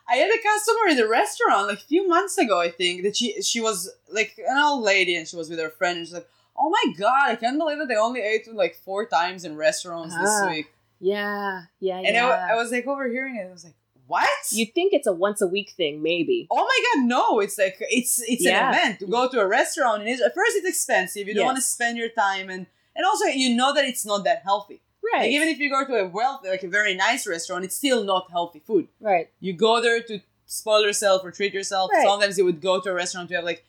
I 0.08 0.16
had 0.16 0.30
a 0.30 0.42
customer 0.42 0.88
in 0.90 0.96
the 0.96 1.08
restaurant 1.08 1.68
like 1.68 1.78
a 1.78 1.82
few 1.82 2.06
months 2.06 2.38
ago, 2.38 2.60
I 2.60 2.70
think, 2.70 3.02
that 3.02 3.16
she 3.16 3.40
she 3.42 3.60
was 3.60 3.90
like 4.10 4.38
an 4.38 4.56
old 4.58 4.84
lady 4.84 5.16
and 5.16 5.26
she 5.26 5.36
was 5.36 5.50
with 5.50 5.58
her 5.58 5.70
friend 5.70 5.98
and 5.98 6.06
she's 6.06 6.14
like, 6.14 6.28
Oh 6.56 6.70
my 6.70 6.92
god, 6.98 7.30
I 7.30 7.36
can't 7.36 7.58
believe 7.58 7.78
that 7.78 7.88
they 7.88 7.96
only 7.96 8.20
ate 8.20 8.46
like 8.54 8.76
four 8.76 9.06
times 9.06 9.44
in 9.44 9.56
restaurants 9.56 10.14
Ah, 10.16 10.22
this 10.22 10.56
week. 10.56 10.66
Yeah, 11.00 11.62
yeah, 11.80 11.98
And 11.98 12.14
yeah. 12.14 12.46
I, 12.48 12.52
I 12.52 12.56
was 12.56 12.70
like 12.72 12.86
overhearing 12.86 13.36
it, 13.36 13.46
I 13.48 13.52
was 13.52 13.64
like, 13.64 13.74
What? 14.06 14.28
you 14.52 14.64
think 14.66 14.92
it's 14.94 15.06
a 15.08 15.12
once 15.12 15.40
a 15.42 15.46
week 15.46 15.70
thing, 15.76 16.02
maybe? 16.02 16.46
oh 16.50 16.64
my 16.72 16.78
god, 16.94 17.06
no, 17.06 17.40
it's 17.40 17.58
like 17.58 17.76
it's 17.80 18.20
it's 18.22 18.44
Yeah. 18.44 18.68
an 18.68 18.74
event 18.74 19.00
to 19.00 19.06
go 19.06 19.28
to 19.28 19.40
a 19.40 19.46
restaurant 19.46 20.02
and 20.02 20.08
it's, 20.10 20.22
at 20.22 20.34
first 20.34 20.56
it's 20.56 20.68
expensive. 20.68 21.26
You 21.26 21.34
don't 21.34 21.42
Yes. 21.42 21.46
want 21.52 21.58
to 21.58 21.62
spend 21.62 21.98
your 21.98 22.08
time 22.10 22.48
and 22.48 22.66
and 22.94 23.04
also 23.04 23.26
you 23.26 23.54
know 23.54 23.74
that 23.74 23.84
it's 23.84 24.06
not 24.06 24.24
that 24.24 24.42
healthy. 24.44 24.80
Right. 25.12 25.22
Like 25.22 25.30
even 25.30 25.48
if 25.48 25.58
you 25.58 25.70
go 25.70 25.84
to 25.86 25.94
a 26.04 26.08
wealthy, 26.08 26.48
like 26.48 26.62
a 26.62 26.68
very 26.68 26.94
nice 26.94 27.26
restaurant, 27.26 27.64
it's 27.64 27.76
still 27.76 28.04
not 28.04 28.30
healthy 28.30 28.60
food. 28.60 28.88
right. 29.00 29.28
You 29.40 29.52
go 29.52 29.80
there 29.80 30.00
to 30.02 30.20
spoil 30.46 30.82
yourself 30.82 31.22
or 31.24 31.30
treat 31.30 31.52
yourself. 31.52 31.90
Right. 31.92 32.04
Sometimes 32.06 32.38
you 32.38 32.44
would 32.44 32.60
go 32.60 32.80
to 32.80 32.90
a 32.90 32.94
restaurant 32.94 33.28
to 33.30 33.34
have 33.36 33.44
like 33.44 33.64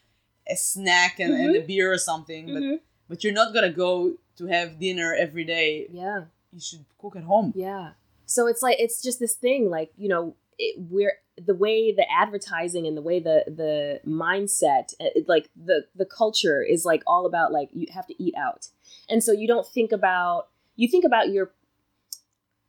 a 0.49 0.55
snack 0.55 1.19
and, 1.19 1.34
and 1.34 1.55
a 1.55 1.61
beer 1.61 1.91
or 1.91 1.97
something, 1.97 2.45
but 2.53 2.61
Mhm. 2.64 2.80
but 3.09 3.23
you're 3.23 3.34
not 3.34 3.53
gonna 3.53 3.72
go 3.72 4.14
to 4.38 4.45
have 4.47 4.80
dinner 4.80 5.14
every 5.14 5.43
day. 5.43 5.88
Yeah. 5.91 6.26
You 6.53 6.59
should 6.59 6.85
cook 6.99 7.15
at 7.15 7.23
home. 7.23 7.53
Yeah. 7.55 7.91
So 8.26 8.47
it's 8.47 8.61
like 8.61 8.77
it's 8.80 9.01
just 9.01 9.19
this 9.19 9.34
thing, 9.35 9.69
like 9.69 9.91
you 9.97 10.07
know, 10.09 10.35
it, 10.59 10.76
we're 10.89 11.14
the 11.39 11.53
way 11.53 11.91
the 11.91 12.05
advertising 12.11 12.88
and 12.88 12.95
the 12.97 13.01
way 13.01 13.19
the 13.19 13.43
the 13.47 13.99
mindset, 14.07 14.93
it, 14.99 15.27
like 15.27 15.49
the 15.55 15.85
the 15.95 16.05
culture 16.05 16.61
is 16.64 16.84
like 16.85 17.03
all 17.05 17.26
about 17.26 17.51
like 17.51 17.69
you 17.73 17.88
have 17.93 18.07
to 18.07 18.15
eat 18.23 18.34
out, 18.38 18.68
and 19.09 19.23
so 19.23 19.31
you 19.31 19.47
don't 19.47 19.68
think 19.68 19.91
about 19.91 20.47
you 20.78 20.88
think 20.88 21.04
about 21.04 21.30
your 21.30 21.52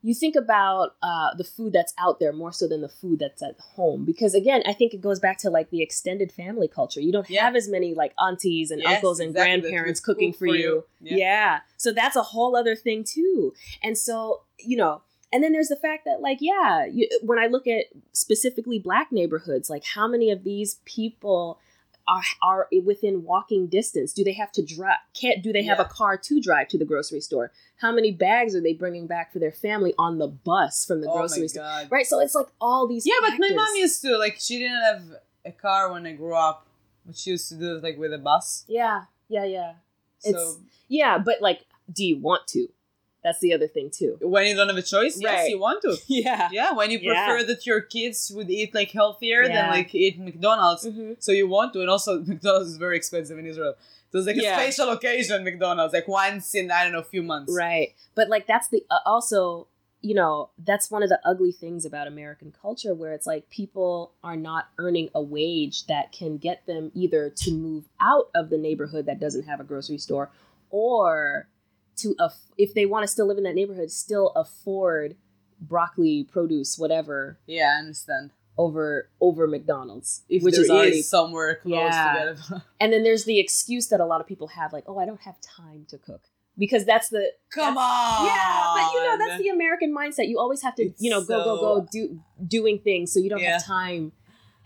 you 0.00 0.14
think 0.14 0.36
about 0.36 0.94
uh, 1.02 1.34
the 1.36 1.42
food 1.42 1.72
that's 1.72 1.92
out 1.98 2.20
there 2.20 2.32
more 2.32 2.52
so 2.52 2.68
than 2.68 2.82
the 2.82 2.88
food 2.88 3.18
that's 3.18 3.42
at 3.42 3.56
home 3.58 4.04
because 4.04 4.32
again 4.34 4.62
i 4.66 4.72
think 4.72 4.94
it 4.94 5.00
goes 5.00 5.18
back 5.18 5.38
to 5.38 5.50
like 5.50 5.70
the 5.70 5.82
extended 5.82 6.30
family 6.32 6.68
culture 6.68 7.00
you 7.00 7.12
don't 7.12 7.28
Yeah. 7.28 7.44
have 7.44 7.56
as 7.56 7.68
many 7.68 7.94
like 7.94 8.12
aunties 8.18 8.70
and 8.70 8.80
Yes, 8.80 8.96
uncles 8.96 9.18
and 9.20 9.30
exactly, 9.30 9.60
grandparents 9.60 10.00
cooking 10.00 10.32
cook 10.32 10.38
for, 10.38 10.46
for 10.48 10.54
you, 10.56 10.62
you. 10.62 10.84
Yeah. 11.00 11.16
Yeah. 11.16 11.58
so 11.76 11.92
that's 11.92 12.16
a 12.16 12.22
whole 12.22 12.56
other 12.56 12.76
thing 12.76 13.04
too 13.04 13.52
and 13.82 13.96
so 13.98 14.42
you 14.58 14.76
know 14.76 15.02
and 15.32 15.42
then 15.44 15.52
there's 15.52 15.68
the 15.68 15.76
fact 15.76 16.04
that 16.06 16.20
like 16.20 16.38
yeah 16.40 16.86
you, 16.86 17.08
when 17.22 17.38
i 17.40 17.46
look 17.46 17.66
at 17.66 17.86
specifically 18.12 18.78
black 18.78 19.10
neighborhoods 19.10 19.68
like 19.68 19.84
how 19.84 20.06
many 20.06 20.30
of 20.30 20.44
these 20.44 20.76
people 20.84 21.58
are, 22.08 22.22
are 22.42 22.68
within 22.84 23.22
walking 23.24 23.66
distance. 23.68 24.12
Do 24.12 24.24
they 24.24 24.32
have 24.32 24.50
to 24.52 24.62
drive? 24.64 24.98
Can't 25.14 25.42
do 25.42 25.52
they 25.52 25.62
have 25.64 25.78
a 25.78 25.84
car 25.84 26.16
to 26.16 26.40
drive 26.40 26.68
to 26.68 26.78
the 26.78 26.84
grocery 26.84 27.20
store? 27.20 27.52
How 27.76 27.92
many 27.92 28.10
bags 28.10 28.54
are 28.56 28.60
they 28.60 28.72
bringing 28.72 29.06
back 29.06 29.32
for 29.32 29.38
their 29.38 29.52
family 29.52 29.94
on 29.98 30.18
the 30.18 30.26
bus 30.26 30.84
from 30.84 31.00
the 31.00 31.08
oh 31.08 31.16
grocery 31.18 31.42
my 31.42 31.46
store? 31.46 31.62
God. 31.64 31.88
right 31.90 32.06
so 32.06 32.20
it's 32.20 32.34
like 32.34 32.46
all 32.60 32.88
these 32.88 33.06
Yeah, 33.06 33.14
but 33.20 33.38
my 33.38 33.50
mom 33.54 33.68
used 33.76 34.00
to 34.02 34.16
like 34.16 34.36
she 34.40 34.58
didn't 34.58 34.82
have 34.82 35.02
a 35.44 35.52
car 35.52 35.92
when 35.92 36.06
I 36.06 36.12
grew 36.12 36.34
up, 36.34 36.66
but 37.06 37.16
she 37.16 37.30
used 37.30 37.48
to 37.50 37.54
do 37.56 37.76
it 37.76 37.82
like 37.82 37.98
with 37.98 38.12
a 38.12 38.18
bus. 38.18 38.64
yeah 38.68 39.02
yeah 39.28 39.44
yeah. 39.44 39.72
So 40.20 40.30
It's- 40.30 40.56
yeah 40.88 41.18
but 41.18 41.40
like 41.42 41.60
do 41.92 42.04
you 42.04 42.18
want 42.18 42.46
to 42.48 42.68
that's 43.22 43.40
the 43.40 43.52
other 43.52 43.66
thing 43.66 43.90
too 43.90 44.16
when 44.20 44.46
you 44.46 44.54
don't 44.54 44.68
have 44.68 44.76
a 44.76 44.82
choice, 44.82 45.20
yes, 45.20 45.48
you 45.48 45.58
want 45.58 45.82
to. 45.82 45.96
yeah 46.06 46.48
Yeah, 46.52 46.72
when 46.72 46.90
you 46.90 46.98
Yeah. 47.00 47.24
prefer 47.26 47.44
that 47.46 47.66
your 47.66 47.80
kids 47.80 48.30
would 48.34 48.50
eat 48.50 48.74
like 48.74 48.90
healthier 48.90 49.42
Yeah. 49.44 49.54
than 49.54 49.68
like 49.70 49.94
eat 49.94 50.18
McDonald's, 50.18 50.84
hmm 50.86 51.12
so 51.18 51.32
you 51.32 51.48
want 51.48 51.72
to. 51.74 51.80
And 51.80 51.90
also, 51.90 52.22
McDonald's 52.32 52.70
is 52.70 52.76
very 52.76 52.96
expensive 52.96 53.38
in 53.38 53.46
Israel. 53.46 53.74
So 54.10 54.18
it's 54.18 54.26
like 54.26 54.36
Yeah. 54.36 54.58
a 54.58 54.60
special 54.72 54.90
occasion, 54.90 55.44
McDonald's, 55.44 55.92
like 55.92 56.08
once 56.08 56.54
in 56.54 56.70
I 56.70 56.84
don't 56.84 56.92
know 56.92 57.00
a 57.00 57.04
few 57.04 57.22
months. 57.22 57.52
Right. 57.54 57.94
But 58.14 58.28
like 58.28 58.46
that's 58.46 58.68
the 58.68 58.84
uh, 58.90 58.98
also, 59.04 59.66
you 60.00 60.14
know, 60.14 60.50
that's 60.58 60.90
one 60.90 61.02
of 61.02 61.08
the 61.08 61.20
ugly 61.24 61.52
things 61.52 61.84
about 61.84 62.06
American 62.06 62.52
culture 62.62 62.94
where 62.94 63.12
it's 63.12 63.26
like 63.26 63.50
people 63.50 64.12
are 64.22 64.36
not 64.36 64.68
earning 64.78 65.08
a 65.14 65.20
wage 65.22 65.86
that 65.86 66.12
can 66.12 66.38
get 66.38 66.66
them 66.66 66.90
either 66.94 67.30
to 67.30 67.50
move 67.50 67.84
out 68.00 68.30
of 68.34 68.48
the 68.48 68.58
neighborhood 68.58 69.06
that 69.06 69.18
doesn't 69.20 69.42
have 69.44 69.60
a 69.60 69.64
grocery 69.64 69.98
store 69.98 70.30
or 70.70 71.48
to 71.98 72.14
aff- 72.18 72.50
if 72.56 72.74
they 72.74 72.86
want 72.86 73.02
to 73.04 73.08
still 73.08 73.26
live 73.26 73.38
in 73.38 73.44
that 73.44 73.54
neighborhood 73.54 73.90
still 73.90 74.28
afford 74.36 75.16
broccoli 75.60 76.24
produce 76.24 76.78
whatever 76.78 77.38
Yeah, 77.46 77.72
I 77.76 77.78
understand. 77.80 78.30
over 78.56 79.10
over 79.20 79.46
McDonald's 79.46 80.24
If 80.28 80.42
which 80.42 80.56
is 80.58 80.70
already 80.70 81.02
somewhere 81.02 81.56
close 81.56 81.74
Yeah. 81.74 82.34
to 82.34 82.42
that. 82.50 82.62
and 82.80 82.92
then 82.92 83.02
there's 83.02 83.24
the 83.24 83.38
excuse 83.40 83.88
that 83.88 84.00
a 84.00 84.06
lot 84.06 84.20
of 84.20 84.26
people 84.26 84.48
have 84.48 84.72
like 84.72 84.84
oh 84.86 84.98
I 84.98 85.06
don't 85.06 85.20
have 85.22 85.36
time 85.40 85.84
to 85.88 85.98
cook 85.98 86.22
because 86.56 86.84
that's 86.84 87.08
the 87.08 87.32
Come 87.52 87.74
that's- 87.76 88.20
on. 88.20 88.26
Yeah, 88.26 88.72
but 88.74 88.92
you 88.92 89.04
know 89.06 89.18
that's 89.18 89.42
the 89.42 89.48
American 89.48 89.94
mindset. 89.96 90.28
You 90.28 90.38
always 90.40 90.62
have 90.62 90.74
to, 90.76 90.82
It's 90.84 91.00
you 91.00 91.08
know, 91.10 91.22
go 91.24 91.44
go 91.44 91.56
go 91.60 91.86
do 91.90 92.20
doing 92.46 92.80
things, 92.80 93.12
so 93.12 93.20
you 93.20 93.30
don't 93.30 93.40
Yeah. 93.40 93.52
have 93.54 93.64
time. 93.64 94.12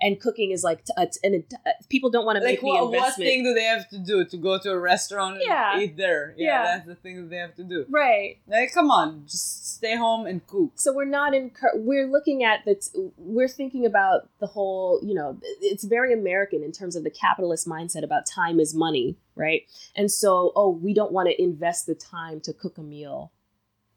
And 0.05 0.19
cooking 0.21 0.51
is 0.51 0.65
like, 0.65 0.85
t- 0.85 0.93
uh, 0.97 1.07
and 1.23 1.45
uh, 1.65 1.71
people 1.89 2.11
don't 2.11 2.27
want 2.27 2.37
to 2.39 2.43
like 2.45 2.55
make 2.55 2.61
the 2.61 2.67
what, 2.67 2.91
what 2.91 3.15
thing 3.15 3.45
do 3.45 3.55
they 3.55 3.63
have 3.63 3.89
to 3.91 3.99
do 3.99 4.25
to 4.25 4.37
go 4.37 4.59
to 4.59 4.71
a 4.73 4.79
restaurant 4.79 5.37
and 5.37 5.45
Yeah. 5.47 5.79
eat 5.79 5.97
there? 5.97 6.35
Yeah, 6.37 6.47
Yeah. 6.47 6.65
that's 6.75 6.87
the 6.89 6.95
thing 6.97 7.17
that 7.23 7.31
they 7.31 7.37
have 7.37 7.55
to 7.55 7.63
do. 7.65 7.87
right. 7.89 8.39
Like, 8.49 8.73
come 8.75 8.91
on, 8.91 9.23
just 9.27 9.77
stay 9.77 9.95
home 9.97 10.27
and 10.27 10.45
cook. 10.47 10.73
So 10.75 10.93
we're 10.93 11.05
not 11.05 11.35
in. 11.35 11.53
We're 11.75 12.07
looking 12.09 12.43
at 12.43 12.65
that. 12.67 12.89
We're 13.17 13.49
thinking 13.49 13.87
about 13.87 14.29
the 14.41 14.49
whole. 14.49 15.01
You 15.05 15.15
know, 15.15 15.39
it's 15.61 15.85
very 15.85 16.13
American 16.13 16.63
in 16.65 16.73
terms 16.73 16.97
of 16.97 17.05
the 17.05 17.11
capitalist 17.11 17.69
mindset 17.69 18.03
about 18.03 18.27
time 18.27 18.59
is 18.59 18.75
money, 18.75 19.17
right? 19.37 19.63
And 19.95 20.11
so, 20.11 20.53
oh, 20.57 20.71
we 20.71 20.93
don't 20.95 21.13
want 21.13 21.29
to 21.29 21.41
invest 21.41 21.87
the 21.87 21.95
time 21.95 22.41
to 22.41 22.53
cook 22.53 22.77
a 22.79 22.83
meal. 22.83 23.31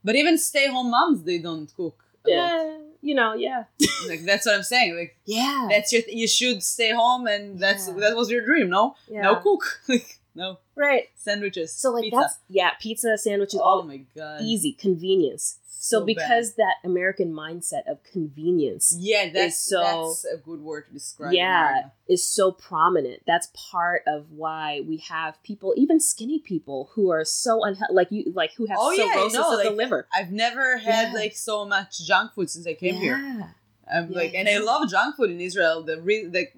But 0.03 0.15
even 0.15 0.38
stay-home 0.38 0.91
moms, 0.91 1.23
they 1.23 1.40
don't 1.40 1.73
cook. 1.76 2.03
A 2.27 2.30
lot. 2.32 2.80
You 3.06 3.14
know, 3.14 3.34
yeah, 3.36 3.65
Like 4.10 4.23
that's 4.26 4.45
what 4.48 4.56
I'm 4.56 4.64
saying. 4.64 4.98
Like 4.98 5.15
yeah, 5.26 5.68
that's 5.69 5.94
your 5.94 6.02
you 6.07 6.27
should 6.27 6.64
stay 6.64 6.91
home 6.91 7.27
and 7.27 7.60
that's 7.60 7.88
Yeah. 7.88 7.94
that 7.99 8.15
was 8.15 8.32
your 8.32 8.44
dream, 8.44 8.69
no? 8.69 8.95
yeah. 9.07 9.22
No 9.22 9.36
cook. 9.36 9.64
like 9.88 10.19
no 10.34 10.57
right. 10.76 11.06
sandwiches. 11.15 11.72
So 11.72 11.91
like 11.91 12.06
pizza. 12.06 12.19
that's 12.19 12.40
yeah, 12.49 12.72
pizza 12.82 13.18
sandwiches, 13.18 13.60
oh 13.61 13.64
all 13.64 13.84
my 13.84 14.02
god. 14.18 14.41
easy 14.41 14.73
convenience 14.73 15.60
so, 15.88 15.99
So 15.99 16.06
because 16.06 16.56
that 16.56 16.76
american 16.84 17.30
mindset 17.34 17.84
of 17.91 17.98
convenience 18.03 18.95
Yeah, 18.98 19.30
that's 19.34 19.60
so- 19.70 19.82
that's 19.82 20.26
a 20.34 20.38
good 20.38 20.62
word 20.62 20.86
to 20.88 20.91
describe. 20.94 21.34
yeah 21.34 21.70
America. 21.70 21.91
is 22.07 22.26
so 22.38 22.52
prominent 22.52 23.20
that's 23.28 23.48
part 23.72 24.02
of 24.07 24.32
why 24.32 24.82
we 24.90 24.98
have 25.14 25.32
people 25.44 25.74
even 25.78 25.99
skinny 25.99 26.40
people 26.40 26.80
who 26.94 27.12
are 27.12 27.24
so 27.26 27.64
unhealthy 27.64 27.94
like 27.94 28.12
you 28.12 28.32
like 28.34 28.53
who 28.57 28.66
have 28.66 28.78
Oh, 28.80 28.91
yeah, 28.91 29.14
cirrhosis 29.14 29.34
know, 29.38 29.52
of 29.53 29.64
the 29.64 29.70
like, 29.70 29.78
liver 29.78 30.07
I've 30.14 30.32
never 30.32 30.78
had 30.78 31.07
Yeah. 31.10 31.14
like 31.22 31.36
so 31.36 31.66
much 31.66 31.91
junk 32.10 32.34
food 32.34 32.49
since 32.49 32.66
I 32.68 32.74
came 32.74 32.95
here. 32.95 33.18
yeah 33.18 33.48
I'm 33.94 34.12
Yeah, 34.12 34.18
like, 34.20 34.34
and 34.34 34.48
I 34.49 34.57
love 34.57 34.90
junk 34.90 35.16
food 35.18 35.30
in 35.30 35.40
Israel. 35.40 35.84
The 35.84 36.02
re- 36.02 36.26
like, 36.38 36.52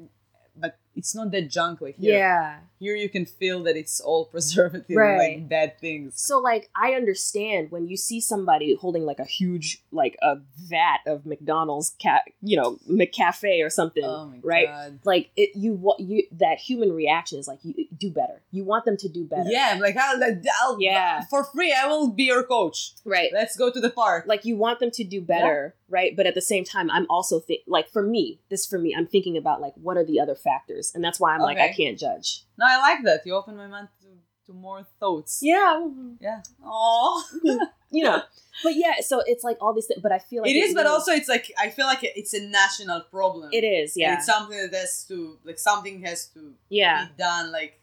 but 0.55 0.77
it's 0.95 1.13
not 1.13 1.31
that 1.31 1.49
junk 1.57 1.81
like 1.81 1.97
here. 1.99 2.17
yeah 2.17 2.59
Here 2.79 2.95
you 2.95 3.09
can 3.09 3.25
feel 3.25 3.63
that 3.63 3.75
it's 3.75 3.99
all 3.99 4.25
preservative, 4.33 4.95
Right. 4.95 5.17
like 5.39 5.49
bad 5.49 5.79
things. 5.79 6.13
so 6.21 6.39
like 6.39 6.69
i 6.75 6.91
understand 6.93 7.71
when 7.71 7.87
you 7.87 7.97
see 7.97 8.19
somebody 8.21 8.75
holding 8.79 9.03
like 9.05 9.19
a 9.19 9.25
huge 9.25 9.83
like 9.91 10.15
a 10.21 10.35
vat 10.69 10.99
of 11.05 11.25
mcdonald's 11.25 11.95
cat 11.99 12.21
you 12.41 12.55
know 12.57 12.77
mccafe 12.89 13.63
or 13.65 13.69
something 13.69 14.03
Oh 14.05 14.27
my 14.27 14.39
right 14.43 14.67
god. 14.67 14.99
like 15.03 15.29
it 15.35 15.51
you 15.55 15.73
what 15.73 15.99
you 15.99 16.23
that 16.31 16.57
human 16.59 16.91
reaction 16.93 17.39
is 17.39 17.47
like 17.47 17.59
you 17.63 17.73
do 17.97 18.09
better 18.11 18.41
you 18.51 18.63
want 18.63 18.85
them 18.85 18.97
to 18.97 19.09
do 19.09 19.23
better 19.25 19.49
Yeah, 19.49 19.77
like 19.79 19.95
I'll, 19.97 20.21
I'll 20.61 20.77
Yeah. 20.81 21.21
for 21.29 21.43
free. 21.43 21.73
I 21.73 21.87
will 21.87 22.09
be 22.09 22.23
your 22.23 22.43
coach. 22.43 22.93
right 23.05 23.29
Let's 23.33 23.55
go 23.57 23.71
to 23.71 23.79
the 23.79 23.89
park. 23.89 24.25
like 24.27 24.45
you 24.45 24.55
want 24.57 24.79
them 24.79 24.91
to 24.91 25.03
do 25.03 25.21
better 25.21 25.75
right 25.89 26.15
but 26.17 26.25
at 26.27 26.35
the 26.35 26.41
same 26.41 26.63
time 26.65 26.91
i'm 26.91 27.05
also 27.09 27.39
think 27.39 27.61
like 27.67 27.89
for 27.89 28.01
me 28.03 28.39
this 28.49 28.65
for 28.65 28.77
me 28.77 28.93
i'm 28.97 29.07
thinking 29.07 29.37
about 29.37 29.61
like 29.61 29.73
what 29.75 29.95
are 29.97 30.03
the 30.05 30.19
other 30.19 30.35
factors 30.35 30.91
and 30.93 31.01
that's 31.03 31.19
why 31.19 31.33
i'm 31.33 31.39
like 31.41 31.57
i 31.57 31.71
can't 31.71 31.97
judge 31.97 32.43
No, 32.57 32.66
I 32.67 32.77
like 32.79 33.03
that. 33.03 33.25
You 33.25 33.35
open 33.35 33.55
my 33.57 33.67
mind 33.67 33.87
to, 34.01 34.07
to 34.47 34.53
more 34.53 34.85
thoughts. 34.99 35.39
yeah 35.41 35.85
Yeah. 36.19 36.41
Oh. 36.63 37.23
you 37.91 38.03
know 38.03 38.21
but 38.63 38.73
yeah 38.75 38.95
so 39.01 39.21
it's 39.25 39.43
like 39.45 39.57
all 39.61 39.73
these 39.73 39.85
things 39.85 40.01
but 40.03 40.11
i 40.11 40.19
feel 40.19 40.41
like 40.41 40.51
it 40.51 40.55
is, 40.57 40.73
but 40.75 40.85
also 40.85 41.11
it's 41.13 41.29
like 41.29 41.45
I 41.57 41.69
feel 41.69 41.85
like 41.85 41.99
it's 42.03 42.33
a 42.33 42.41
national 42.61 42.99
problem. 43.17 43.47
it 43.53 43.63
is 43.63 43.95
And 43.95 44.01
yeah 44.01 44.15
it's 44.17 44.25
something 44.25 44.57
that 44.59 44.73
has 44.77 45.05
to 45.07 45.37
like 45.45 45.57
something 45.57 46.01
has 46.03 46.25
to 46.35 46.53
yeah 46.69 47.05
be 47.05 47.13
done 47.17 47.45
like 47.53 47.79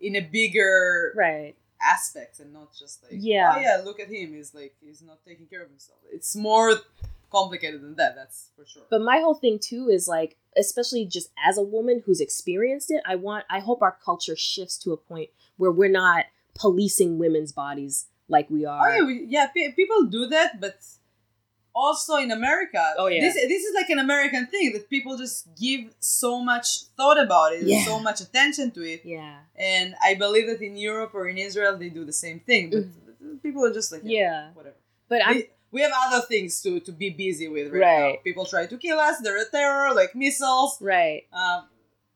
in 0.00 0.16
a 0.16 0.20
bigger 0.22 1.12
right 1.14 1.54
aspect 1.82 2.40
and 2.40 2.50
not 2.54 2.68
just 2.82 3.02
like 3.02 3.12
Yeah. 3.32 3.52
oh 3.56 3.60
yeah 3.60 3.82
look 3.84 4.00
at 4.00 4.08
him 4.08 4.32
he's 4.32 4.54
like 4.54 4.74
he's 4.80 5.02
not 5.02 5.18
taking 5.28 5.46
care 5.52 5.62
of 5.62 5.68
himself 5.68 5.98
it's 6.16 6.34
more 6.34 6.70
complicated 7.30 7.82
than 7.82 7.94
that 7.96 8.14
that's 8.14 8.50
for 8.56 8.64
sure 8.66 8.82
but 8.90 9.00
my 9.00 9.18
whole 9.18 9.34
thing 9.34 9.58
too 9.58 9.88
is 9.88 10.06
like 10.08 10.36
especially 10.56 11.04
just 11.04 11.30
as 11.46 11.58
a 11.58 11.62
woman 11.62 12.02
who's 12.06 12.20
experienced 12.20 12.90
it 12.90 13.02
i 13.06 13.14
want 13.14 13.44
i 13.50 13.58
hope 13.60 13.82
our 13.82 13.96
culture 14.04 14.36
shifts 14.36 14.78
to 14.78 14.92
a 14.92 14.96
point 14.96 15.28
where 15.56 15.70
we're 15.72 15.88
not 15.90 16.24
policing 16.54 17.18
women's 17.18 17.52
bodies 17.52 18.06
like 18.28 18.48
we 18.50 18.64
oh 18.66 18.70
are 18.70 18.96
yeah 18.98 19.04
we, 19.04 19.24
yeah 19.28 19.46
pe- 19.54 19.72
people 19.72 20.04
do 20.04 20.26
that 20.26 20.60
but 20.60 20.78
also 21.74 22.16
in 22.16 22.30
america 22.30 22.82
Oh, 22.98 23.06
yeah. 23.08 23.20
this, 23.20 23.34
this 23.34 23.62
is 23.64 23.74
like 23.74 23.90
an 23.90 23.98
american 23.98 24.46
thing 24.46 24.72
that 24.72 24.88
people 24.88 25.16
just 25.18 25.48
give 25.60 25.92
so 26.00 26.40
much 26.42 26.84
thought 26.96 27.22
about 27.22 27.52
it 27.52 27.64
Yeah. 27.64 27.84
so 27.84 27.98
much 28.00 28.20
attention 28.20 28.70
to 28.72 28.82
it 28.82 29.02
yeah 29.04 29.38
and 29.54 29.94
i 30.02 30.14
believe 30.14 30.46
that 30.46 30.60
in 30.62 30.76
europe 30.76 31.10
or 31.14 31.28
in 31.28 31.36
israel 31.38 31.76
they 31.76 31.90
do 31.90 32.04
the 32.04 32.12
same 32.14 32.40
thing 32.40 32.70
but 32.70 33.42
people 33.42 33.64
are 33.64 33.72
just 33.72 33.92
like 33.92 34.02
Mm. 34.02 34.10
yeah 34.10 34.50
whatever 34.54 34.76
but 35.08 35.20
i'm 35.26 35.42
we, 35.76 35.82
have 35.82 35.92
other 36.06 36.22
things 36.26 36.60
to, 36.62 36.80
to 36.80 36.92
be 36.92 37.10
busy 37.10 37.48
with 37.48 37.72
right, 37.72 38.14
now. 38.14 38.22
People 38.24 38.44
try 38.46 38.66
to 38.66 38.76
kill 38.78 38.98
us. 38.98 39.16
They're 39.22 39.40
a 39.40 39.48
terror, 39.56 39.94
like 39.94 40.14
missiles. 40.14 40.78
right 40.80 41.22
Um, 41.32 41.60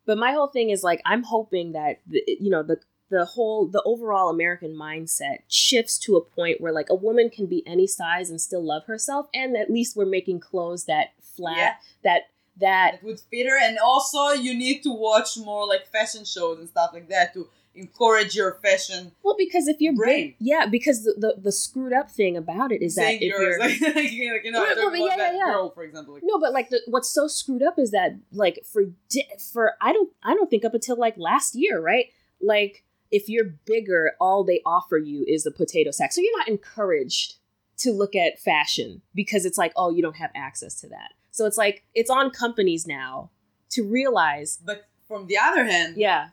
But 0.07 0.17
my 0.17 0.31
whole 0.31 0.47
thing 0.55 0.69
is 0.75 0.81
like 0.83 1.01
I'm 1.05 1.23
hoping 1.23 1.67
that 1.73 1.93
the, 2.07 2.21
you 2.27 2.49
know 2.49 2.63
the 2.63 2.77
the 3.09 3.25
whole 3.25 3.67
the 3.67 3.83
overall 3.83 4.29
American 4.29 4.73
mindset 4.87 5.39
shifts 5.47 5.99
to 5.99 6.15
a 6.15 6.21
point 6.37 6.61
where 6.61 6.71
like 6.79 6.89
a 6.89 6.95
woman 6.95 7.29
can 7.29 7.45
be 7.45 7.61
any 7.67 7.85
size 7.85 8.29
and 8.31 8.39
still 8.39 8.63
love 8.63 8.85
herself, 8.85 9.27
and 9.33 9.55
at 9.57 9.69
least 9.69 9.95
we're 9.97 10.05
making 10.19 10.39
clothes 10.39 10.85
that 10.85 11.07
flat 11.35 11.57
Yeah. 11.57 11.73
that 12.03 12.21
that 12.57 12.91
that 12.91 13.03
would 13.03 13.19
fit 13.19 13.47
her, 13.49 13.57
and 13.61 13.77
also 13.79 14.29
you 14.31 14.53
need 14.53 14.81
to 14.83 14.91
watch 14.93 15.37
more 15.37 15.67
like 15.67 15.87
fashion 15.87 16.25
shows 16.25 16.59
and 16.59 16.67
stuff 16.69 16.91
like 16.93 17.07
that 17.09 17.33
to 17.33 17.47
encourage 17.75 18.35
your 18.35 18.53
fashion. 18.55 19.11
Well, 19.23 19.35
because 19.37 19.67
if 19.67 19.79
you're 19.79 19.95
Brain. 19.95 20.27
big, 20.27 20.35
yeah, 20.39 20.65
because 20.65 21.03
the, 21.03 21.13
the 21.17 21.41
the 21.41 21.51
screwed 21.51 21.93
up 21.93 22.11
thing 22.11 22.37
about 22.37 22.71
it 22.71 22.81
is 22.81 22.95
that 22.95 23.13
if 23.13 23.21
yours, 23.21 23.39
you're 23.39 23.59
like, 23.59 23.81
like, 23.95 24.11
you 24.11 24.51
know, 24.51 24.65
talking 24.75 25.05
yeah, 25.05 25.15
yeah, 25.17 25.31
yeah. 25.33 25.53
girl, 25.53 25.71
for 25.71 25.83
example. 25.83 26.15
Like, 26.15 26.23
no, 26.25 26.39
but 26.39 26.53
like 26.53 26.69
the, 26.69 26.81
what's 26.87 27.09
so 27.09 27.27
screwed 27.27 27.63
up 27.63 27.77
is 27.77 27.91
that 27.91 28.17
like 28.31 28.59
for 28.65 28.83
di- 29.09 29.27
for 29.51 29.73
I 29.81 29.93
don't 29.93 30.09
I 30.23 30.33
don't 30.33 30.49
think 30.49 30.65
up 30.65 30.73
until 30.73 30.97
like 30.97 31.15
last 31.17 31.55
year, 31.55 31.79
right? 31.79 32.07
Like 32.41 32.83
if 33.11 33.29
you're 33.29 33.55
bigger, 33.65 34.13
all 34.19 34.43
they 34.43 34.61
offer 34.65 34.97
you 34.97 35.25
is 35.27 35.43
the 35.43 35.51
potato 35.51 35.91
sack, 35.91 36.11
so 36.11 36.21
you're 36.21 36.37
not 36.37 36.47
encouraged 36.47 37.35
to 37.77 37.91
look 37.91 38.15
at 38.15 38.39
fashion 38.39 39.01
because 39.15 39.45
it's 39.45 39.57
like 39.57 39.73
oh 39.75 39.89
you 39.89 40.01
don't 40.01 40.17
have 40.17 40.31
access 40.35 40.79
to 40.81 40.87
that. 40.89 41.13
So 41.31 41.45
it's 41.45 41.57
like 41.57 41.83
it's 41.95 42.09
on 42.09 42.31
companies 42.31 42.85
now 42.85 43.31
to 43.71 43.83
realize, 43.83 44.59
But 44.63 44.85
from 45.07 45.27
the 45.27 45.37
other 45.37 45.65
hand, 45.65 45.95
yeah, 45.97 46.29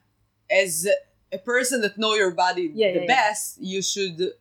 as 0.50 0.88
a 1.32 1.38
person 1.38 1.80
that 1.82 1.98
know 1.98 2.14
your 2.14 2.30
body 2.30 2.70
Yeah, 2.74 2.92
the 2.92 3.00
yeah, 3.00 3.06
best, 3.06 3.58
you 3.60 3.82
should 3.82 4.32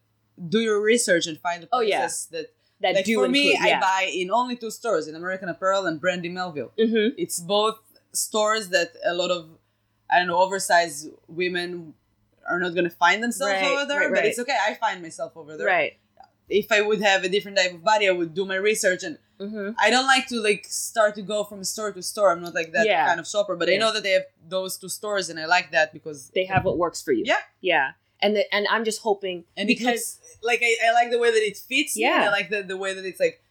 do 0.50 0.60
your 0.60 0.80
research 0.82 1.28
and 1.28 1.40
find 1.40 1.64
the 1.64 1.70
Oh, 1.72 1.80
places 1.80 2.28
yeah. 2.32 2.40
that. 2.40 2.48
that 2.82 2.96
Like 2.96 3.06
do 3.06 3.16
for 3.22 3.28
me, 3.28 3.52
include, 3.54 3.68
yeah. 3.70 3.78
I 3.78 3.82
buy 3.82 4.12
in 4.22 4.30
only 4.32 4.56
two 4.56 4.70
stores: 4.72 5.08
in 5.08 5.16
American 5.16 5.50
Apparel 5.50 5.86
and 5.90 6.00
Brandy 6.00 6.30
Melville. 6.30 6.72
mm-hmm. 6.78 7.16
It's 7.18 7.40
both 7.40 7.80
stores 8.14 8.70
that 8.70 8.90
a 9.06 9.14
lot 9.14 9.32
of 9.32 9.50
I 10.10 10.20
don't 10.20 10.28
know 10.28 10.38
oversized 10.40 11.10
women 11.28 11.94
are 12.50 12.60
not 12.60 12.74
going 12.78 12.86
to 12.94 12.96
find 13.06 13.22
themselves 13.22 13.54
Right, 13.54 13.72
over 13.72 13.86
there, 13.86 14.00
right, 14.10 14.14
but 14.14 14.26
it's 14.26 14.40
okay. 14.40 14.56
I 14.70 14.74
find 14.76 15.02
myself 15.02 15.32
over 15.36 15.58
there. 15.58 15.68
right. 15.68 15.94
If 16.50 16.72
I 16.72 16.82
would 16.82 17.02
have 17.02 17.24
a 17.24 17.30
different 17.30 17.58
type 17.58 17.74
of 17.74 17.84
body, 17.84 18.08
I 18.08 18.12
would 18.12 18.34
do 18.34 18.46
my 18.46 18.56
research 18.56 19.04
and 19.04 19.18
Mm-hmm. 19.40 19.74
I 19.80 19.92
don't 19.92 20.08
like 20.08 20.26
to 20.30 20.42
like 20.42 20.66
start 20.68 21.14
to 21.14 21.22
go 21.22 21.44
from 21.44 21.64
store 21.64 21.92
to 21.92 22.02
store. 22.02 22.32
I'm 22.32 22.42
not 22.42 22.56
like 22.56 22.72
that 22.74 22.88
Yeah. 22.88 23.06
kind 23.06 23.20
of 23.20 23.28
shopper, 23.28 23.56
but 23.56 23.70
I 23.70 23.78
know 23.78 23.94
that 23.94 24.02
they 24.02 24.14
have 24.14 24.24
those 24.50 24.78
two 24.80 24.90
stores, 24.90 25.30
and 25.30 25.40
I 25.40 25.46
like 25.46 25.70
that 25.74 25.94
because 25.94 26.30
They 26.34 26.46
have 26.46 26.66
what 26.66 26.80
works 26.80 27.04
for 27.04 27.12
you. 27.12 27.24
Yeah. 27.24 27.38
yeah, 27.62 27.92
and 28.20 28.36
the, 28.36 28.52
and 28.52 28.66
I'm 28.68 28.84
just 28.84 29.02
hoping 29.02 29.44
and 29.56 29.68
because 29.68 30.20
like 30.42 30.62
I, 30.64 30.76
I 30.88 30.92
like 30.92 31.12
the 31.12 31.20
way 31.20 31.30
that 31.30 31.44
it 31.52 31.56
fits. 31.56 31.96
Yeah. 31.96 32.24
I 32.28 32.30
like 32.32 32.50
the 32.50 32.64
the 32.64 32.78
way 32.78 32.96
that 32.96 33.06
it's 33.06 33.20
like. 33.20 33.44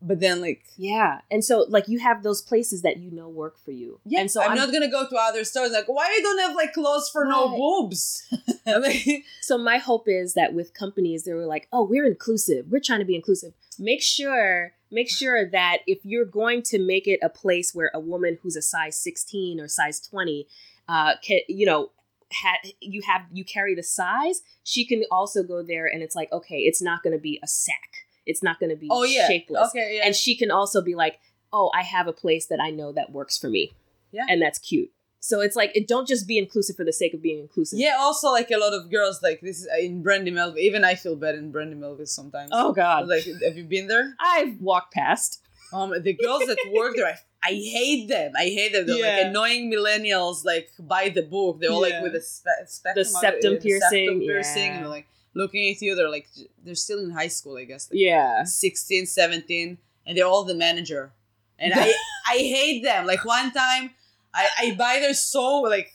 But 0.00 0.20
then 0.20 0.40
like 0.40 0.62
yeah, 0.76 1.20
and 1.30 1.44
so 1.44 1.66
like 1.68 1.88
you 1.88 1.98
have 1.98 2.22
those 2.22 2.40
places 2.40 2.82
that 2.82 2.98
you 2.98 3.10
know 3.10 3.28
work 3.28 3.58
for 3.58 3.72
you. 3.72 3.98
yeah, 4.04 4.20
and 4.20 4.30
so 4.30 4.40
I'm, 4.40 4.52
I'm, 4.52 4.56
not 4.56 4.72
gonna 4.72 4.90
go 4.90 5.08
to 5.08 5.16
other 5.16 5.42
stores 5.42 5.72
like 5.72 5.88
why 5.88 6.14
you 6.16 6.22
don't 6.22 6.38
have 6.38 6.54
like 6.54 6.72
clothes 6.72 7.08
for 7.08 7.24
no 7.24 7.48
boobs. 7.48 8.24
Like, 8.66 9.24
so 9.40 9.56
my 9.56 9.78
hope 9.78 10.08
is 10.08 10.34
that 10.34 10.52
with 10.52 10.74
companies 10.74 11.24
they 11.24 11.32
were 11.32 11.46
like, 11.46 11.68
oh, 11.72 11.82
we're 11.84 12.04
inclusive. 12.04 12.66
We're 12.68 12.80
trying 12.80 12.98
to 12.98 13.06
be 13.06 13.14
inclusive. 13.14 13.54
Make 13.78 14.02
sure 14.02 14.74
make 14.90 15.10
sure 15.10 15.48
that 15.48 15.78
if 15.86 15.98
you're 16.04 16.24
going 16.24 16.62
to 16.62 16.78
make 16.78 17.06
it 17.06 17.18
a 17.22 17.28
place 17.28 17.74
where 17.74 17.90
a 17.94 18.00
woman 18.00 18.38
who's 18.42 18.56
a 18.56 18.62
size 18.62 18.96
16 18.98 19.60
or 19.60 19.68
size 19.68 20.00
20 20.00 20.46
uh 20.88 21.14
can 21.22 21.40
you 21.48 21.66
know 21.66 21.90
ha- 22.32 22.58
you 22.80 23.02
have 23.02 23.22
you 23.32 23.44
carry 23.44 23.74
the 23.74 23.82
size 23.82 24.42
she 24.64 24.84
can 24.84 25.04
also 25.10 25.42
go 25.42 25.62
there 25.62 25.86
and 25.86 26.02
it's 26.02 26.16
like 26.16 26.32
okay 26.32 26.58
it's 26.58 26.82
not 26.82 27.02
going 27.02 27.12
to 27.12 27.20
be 27.20 27.38
a 27.42 27.46
sack 27.46 28.06
it's 28.28 28.42
not 28.42 28.60
going 28.60 28.70
to 28.70 28.76
be 28.76 28.88
oh 28.90 29.02
yeah, 29.04 29.26
shapeless 29.26 29.68
okay, 29.70 29.96
yeah. 29.96 30.06
and 30.06 30.14
she 30.14 30.36
can 30.36 30.50
also 30.50 30.80
be 30.82 30.94
like 30.94 31.18
oh 31.52 31.70
i 31.74 31.82
have 31.82 32.06
a 32.06 32.12
place 32.12 32.46
that 32.46 32.60
i 32.60 32.70
know 32.70 32.92
that 32.92 33.10
works 33.10 33.36
for 33.38 33.48
me 33.50 33.72
Yeah. 34.12 34.26
and 34.28 34.40
that's 34.42 34.58
cute 34.58 34.90
so 35.20 35.40
it's 35.40 35.56
like 35.56 35.72
it 35.74 35.88
don't 35.88 36.06
just 36.06 36.28
be 36.28 36.38
inclusive 36.38 36.76
for 36.76 36.84
the 36.84 36.92
sake 36.92 37.12
of 37.14 37.20
being 37.20 37.40
inclusive 37.40 37.78
yeah, 37.78 37.96
also 37.98 38.28
like 38.30 38.50
a 38.52 38.58
lot 38.58 38.72
of 38.72 38.90
girls 38.90 39.20
like 39.22 39.40
this 39.40 39.58
is 39.62 39.66
uh, 39.74 39.78
in 39.88 40.00
Brandy 40.04 40.30
Melville. 40.30 40.60
Even 40.60 40.84
I 40.84 40.94
feel 40.94 41.16
bad 41.16 41.34
in 41.34 41.50
Brandy 41.50 41.74
Melville 41.74 42.06
sometimes. 42.06 42.50
oh 42.52 42.72
god 42.72 43.08
like 43.08 43.24
have 43.44 43.56
you 43.56 43.64
been 43.64 43.88
there? 43.88 44.14
i've 44.20 44.60
walked 44.60 44.92
past 44.94 45.42
Um, 45.78 45.90
the 46.08 46.14
girls 46.14 46.44
that 46.50 46.56
work 46.72 46.94
there, 46.96 47.06
I, 47.14 47.16
I 47.50 47.52
hate 47.52 48.04
them. 48.08 48.32
I 48.44 48.44
hate 48.58 48.72
them. 48.74 48.86
They're 48.86 48.96
Yeah. 49.04 49.16
like 49.16 49.26
annoying 49.26 49.64
millennials. 49.70 50.36
Like 50.52 50.66
buy 50.92 51.04
the 51.18 51.24
book. 51.34 51.60
They're 51.60 51.70
all 51.76 51.86
Yeah. 51.86 51.96
like 51.96 52.04
with 52.06 52.14
a 52.22 52.22
spe- 52.22 52.64
spectrum, 52.76 53.02
The 53.02 53.04
septum 53.04 53.54
piercing, 53.66 54.20
piercing, 54.28 54.62
yeah. 54.62 54.72
and 54.74 54.78
they're 54.84 54.94
like 54.98 55.08
looking 55.34 55.68
at 55.74 55.80
you. 55.82 55.94
They're 55.94 56.10
like 56.10 56.28
they're 56.64 56.74
still 56.74 56.98
in 57.00 57.10
high 57.10 57.28
school, 57.28 57.56
I 57.56 57.64
guess. 57.64 57.88
Like 57.90 58.00
yeah 58.00 58.44
16, 58.44 59.06
17, 59.06 59.78
and 60.06 60.16
they're 60.18 60.26
all 60.26 60.44
the 60.44 60.54
manager. 60.54 61.12
And 61.58 61.72
I 61.74 61.92
I 62.28 62.36
hate 62.38 62.82
them. 62.82 63.06
Like 63.06 63.24
one 63.24 63.52
time, 63.52 63.90
I 64.34 64.46
I 64.58 64.74
buy 64.78 64.98
their 65.00 65.14
so 65.14 65.60
like 65.62 65.92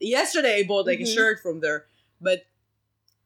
yesterday 0.00 0.60
I 0.60 0.62
bought 0.64 0.86
like 0.86 0.98
Mhm. 1.00 1.02
a 1.02 1.06
shirt 1.06 1.40
from 1.40 1.60
there, 1.60 1.86
but 2.20 2.44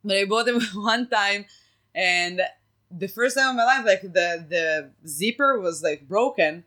but 0.04 0.16
I 0.16 0.24
bought 0.24 0.46
them 0.46 0.60
one 0.74 1.08
time, 1.08 1.46
and 1.94 2.42
the 2.90 3.08
first 3.08 3.36
time 3.36 3.50
in 3.50 3.56
my 3.56 3.64
life, 3.64 3.84
like 3.84 4.02
the 4.02 4.44
the 4.48 4.90
zipper 5.06 5.58
was 5.60 5.82
like 5.82 6.06
broken, 6.08 6.64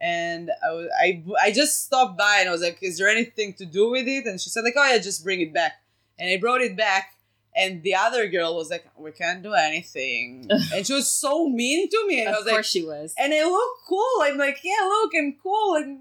and 0.00 0.50
I 0.64 0.70
was 0.72 0.86
I 1.00 1.22
I 1.42 1.52
just 1.52 1.84
stopped 1.84 2.18
by 2.18 2.38
and 2.40 2.48
I 2.48 2.52
was 2.52 2.62
like, 2.62 2.78
"Is 2.82 2.98
there 2.98 3.08
anything 3.08 3.54
to 3.54 3.64
do 3.66 3.90
with 3.90 4.06
it?" 4.08 4.26
And 4.26 4.40
she 4.40 4.50
said 4.50 4.64
like, 4.64 4.74
"Oh 4.76 4.84
yeah, 4.90 4.98
just 4.98 5.22
bring 5.24 5.40
it 5.40 5.52
back." 5.52 5.74
And 6.18 6.30
I 6.30 6.36
brought 6.38 6.60
it 6.60 6.76
back, 6.76 7.14
and 7.54 7.82
the 7.82 7.94
other 7.94 8.26
girl 8.28 8.56
was 8.56 8.70
like, 8.70 8.84
"We 8.96 9.12
can't 9.12 9.42
do 9.42 9.52
anything," 9.54 10.48
and 10.74 10.86
she 10.86 10.92
was 10.94 11.08
so 11.12 11.48
mean 11.48 11.88
to 11.88 12.06
me. 12.06 12.20
And 12.20 12.28
I 12.28 12.32
of 12.32 12.44
was 12.44 12.44
course 12.52 12.56
like, 12.58 12.64
she 12.64 12.82
was 12.84 13.14
and 13.18 13.32
I 13.32 13.44
look 13.44 13.70
cool. 13.88 14.08
I'm 14.22 14.38
like, 14.38 14.60
yeah, 14.62 14.84
look, 14.86 15.12
I'm 15.16 15.36
cool 15.42 15.76
and 15.76 15.98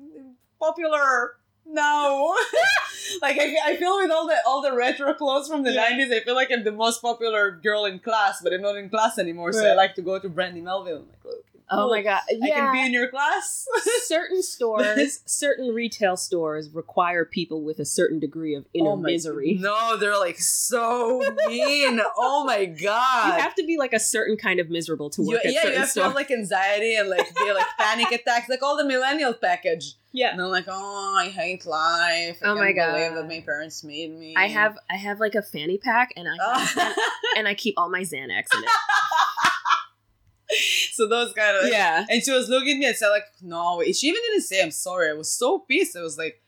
popular. 0.59 1.35
No, 1.63 2.35
like 3.21 3.37
I, 3.39 3.55
I 3.65 3.77
feel 3.77 3.95
with 3.97 4.11
all 4.11 4.27
the 4.27 4.35
all 4.45 4.61
the 4.61 4.73
retro 4.75 5.13
clothes 5.13 5.47
from 5.47 5.63
the 5.63 5.71
Yeah. 5.71 5.89
'90s, 5.91 6.11
I 6.13 6.19
feel 6.21 6.35
like 6.35 6.51
I'm 6.51 6.63
the 6.63 6.71
most 6.71 7.01
popular 7.01 7.51
girl 7.51 7.85
in 7.85 7.99
class, 7.99 8.41
but 8.41 8.51
I'm 8.51 8.61
not 8.61 8.75
in 8.77 8.89
class 8.89 9.17
anymore. 9.19 9.53
So 9.53 9.65
I 9.69 9.73
like 9.73 9.95
to 9.95 10.01
go 10.01 10.19
to 10.19 10.27
Brandy 10.27 10.59
Melville. 10.61 10.97
I'm 10.97 11.07
like, 11.07 11.40
oh 11.71 11.89
my 11.89 12.01
god 12.01 12.21
I 12.29 12.47
can 12.49 12.71
be 12.73 12.81
in 12.85 12.93
your 12.93 13.09
class. 13.09 13.65
certain 14.03 14.43
stores 14.43 15.21
certain 15.25 15.69
retail 15.73 16.17
stores 16.17 16.69
require 16.69 17.25
people 17.25 17.63
with 17.63 17.79
a 17.79 17.85
certain 17.85 18.19
degree 18.19 18.55
of 18.55 18.65
inner 18.73 18.89
Oh 18.91 18.95
my- 18.97 19.11
misery 19.11 19.57
No, 19.59 19.97
they're 19.97 20.17
like 20.19 20.39
so 20.39 21.19
mean. 21.47 22.01
oh 22.17 22.43
my 22.45 22.65
god. 22.65 23.35
you 23.35 23.41
have 23.41 23.55
to 23.55 23.65
be 23.65 23.77
like 23.77 23.93
a 23.93 23.99
certain 23.99 24.37
kind 24.37 24.59
of 24.59 24.69
miserable 24.69 25.09
to 25.11 25.21
You- 25.23 25.29
work 25.29 25.45
at 25.45 25.53
yeah, 25.53 25.67
you 25.67 25.73
have 25.77 25.85
to 25.85 25.91
stores. 25.91 26.05
have 26.07 26.15
like 26.15 26.29
anxiety 26.31 26.95
and 26.95 27.09
like 27.09 27.33
be 27.35 27.51
like 27.53 27.65
panic 27.79 28.11
attacks, 28.11 28.49
like 28.49 28.61
all 28.61 28.75
the 28.77 28.85
millennial 28.85 29.33
package. 29.33 29.95
yeah. 30.11 30.31
And 30.33 30.41
I'm 30.41 30.49
like, 30.49 30.65
oh, 30.67 31.15
I 31.19 31.29
hate 31.29 31.65
life. 31.65 32.39
I 32.43 32.47
Oh 32.47 32.55
my 32.55 32.73
can't 32.73 32.93
believe 32.93 33.11
God. 33.11 33.17
that 33.17 33.27
my 33.27 33.39
parents 33.41 33.83
made 33.83 34.11
me. 34.17 34.33
I 34.37 34.47
have 34.47 34.77
I 34.89 34.97
have 34.97 35.19
like 35.19 35.35
a 35.35 35.41
fanny 35.41 35.77
pack 35.77 36.09
and 36.17 36.27
I 36.29 36.93
and 37.37 37.47
I 37.47 37.53
keep 37.53 37.75
all 37.77 37.89
my 37.89 38.01
Xanax 38.01 38.47
in 38.55 38.63
it. 38.63 38.69
so 40.93 41.07
those 41.07 41.33
kind 41.33 41.57
of 41.57 41.69
yeah. 41.71 42.05
And 42.09 42.23
she 42.23 42.31
was 42.31 42.49
looking 42.49 42.75
at 42.75 42.79
me 42.79 42.85
and 42.87 42.95
said 42.95 43.09
like, 43.09 43.25
no. 43.41 43.81
She 43.93 44.07
even 44.07 44.21
didn't 44.29 44.41
say 44.43 44.61
I'm 44.61 44.71
sorry. 44.71 45.09
I 45.09 45.13
was 45.13 45.31
so 45.31 45.59
pissed. 45.59 45.95
I 45.97 46.01
was 46.01 46.17
like, 46.17 46.41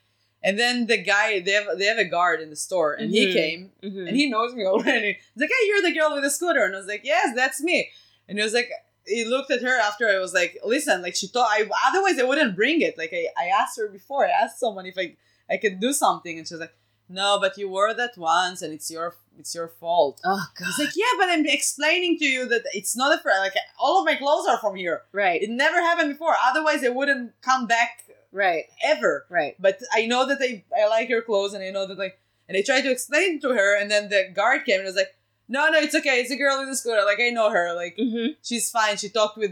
and 0.43 0.59
then 0.59 0.87
the 0.87 0.97
guy 1.01 1.39
they 1.39 1.51
have 1.51 1.77
they 1.77 1.85
have 1.85 1.97
a 1.97 2.05
guard 2.05 2.41
in 2.41 2.49
the 2.49 2.55
store 2.55 2.93
and 2.93 3.11
he 3.11 3.27
Mhm. 3.27 3.33
came 3.33 3.71
Mhm. 3.83 4.07
and 4.07 4.15
he 4.17 4.29
knows 4.29 4.53
me 4.53 4.65
already. 4.65 5.17
He's 5.33 5.41
like, 5.41 5.49
hey, 5.49 5.67
you're 5.67 5.81
the 5.81 5.93
girl 5.97 6.13
with 6.13 6.23
the 6.23 6.29
scooter, 6.29 6.63
and 6.65 6.75
I 6.75 6.79
was 6.79 6.87
like, 6.87 7.01
yes, 7.03 7.33
that's 7.35 7.61
me. 7.61 7.89
And 8.27 8.37
he 8.37 8.43
was 8.43 8.53
like. 8.53 8.69
He 9.05 9.25
looked 9.25 9.51
at 9.51 9.61
her 9.61 9.77
after 9.81 10.07
I 10.07 10.17
was 10.19 10.33
like, 10.33 10.57
listen, 10.63 11.01
like 11.01 11.13
she 11.13 11.27
thought 11.27 11.49
I 11.51 11.69
otherwise 11.89 12.17
I 12.17 12.23
wouldn't 12.23 12.55
bring 12.55 12.79
it. 12.79 12.97
Like 12.97 13.11
I, 13.11 13.27
I 13.37 13.47
asked 13.47 13.77
her 13.77 13.89
before, 13.89 14.25
I 14.25 14.29
asked 14.29 14.61
someone 14.61 14.85
if 14.85 14.97
I 14.97 15.17
I 15.49 15.57
could 15.57 15.81
do 15.81 15.91
something, 15.91 16.37
and 16.37 16.47
she 16.47 16.53
was 16.53 16.61
like, 16.61 16.73
no, 17.09 17.39
but 17.39 17.57
you 17.57 17.69
wore 17.69 17.93
that 17.93 18.17
once, 18.17 18.61
and 18.61 18.73
it's 18.73 18.89
your 18.91 19.15
it's 19.39 19.53
your 19.55 19.67
fault. 19.67 20.21
oh 20.23 20.45
god. 20.57 20.65
He's 20.65 20.79
like, 20.79 20.95
yeah, 20.95 21.05
but 21.17 21.29
I'm 21.29 21.45
explaining 21.45 22.17
to 22.19 22.25
you 22.25 22.47
that 22.49 22.63
it's 22.73 22.95
not 22.95 23.17
a 23.17 23.21
friend. 23.21 23.39
Like 23.39 23.55
all 23.79 23.99
of 23.99 24.05
my 24.05 24.15
clothes 24.15 24.47
are 24.47 24.57
from 24.59 24.75
here. 24.75 25.01
right. 25.11 25.41
It 25.41 25.49
never 25.49 25.81
happened 25.81 26.09
before. 26.09 26.35
Otherwise, 26.43 26.83
I 26.83 26.89
wouldn't 26.89 27.33
come 27.41 27.65
back 27.67 28.03
Right. 28.31 28.65
ever. 28.83 29.25
Right. 29.29 29.55
But 29.59 29.79
I 29.93 30.05
know 30.07 30.25
that 30.27 30.39
I 30.41 30.63
I 30.75 30.87
like 30.87 31.09
your 31.09 31.21
clothes, 31.21 31.53
and 31.53 31.63
I 31.63 31.69
know 31.69 31.85
that 31.87 31.97
like, 31.97 32.19
and 32.47 32.57
I 32.57 32.61
tried 32.61 32.81
to 32.81 32.91
explain 32.91 33.39
to 33.41 33.49
her, 33.49 33.79
and 33.79 33.89
then 33.91 34.09
the 34.09 34.29
guard 34.33 34.65
came 34.65 34.79
and 34.79 34.85
was 34.85 34.95
like, 34.95 35.15
no, 35.47 35.69
no, 35.69 35.79
it's 35.79 35.93
okay. 35.95 36.19
It's 36.21 36.31
a 36.31 36.35
girl 36.37 36.59
in 36.61 36.69
the 36.69 36.75
scooter. 36.75 37.03
Like 37.05 37.19
I 37.19 37.29
know 37.29 37.49
her. 37.51 37.75
Like 37.75 37.95
Mm-hmm. 37.97 38.33
she's 38.41 38.69
fine. 38.71 38.97
She 38.97 39.09
talked 39.09 39.37
with 39.37 39.51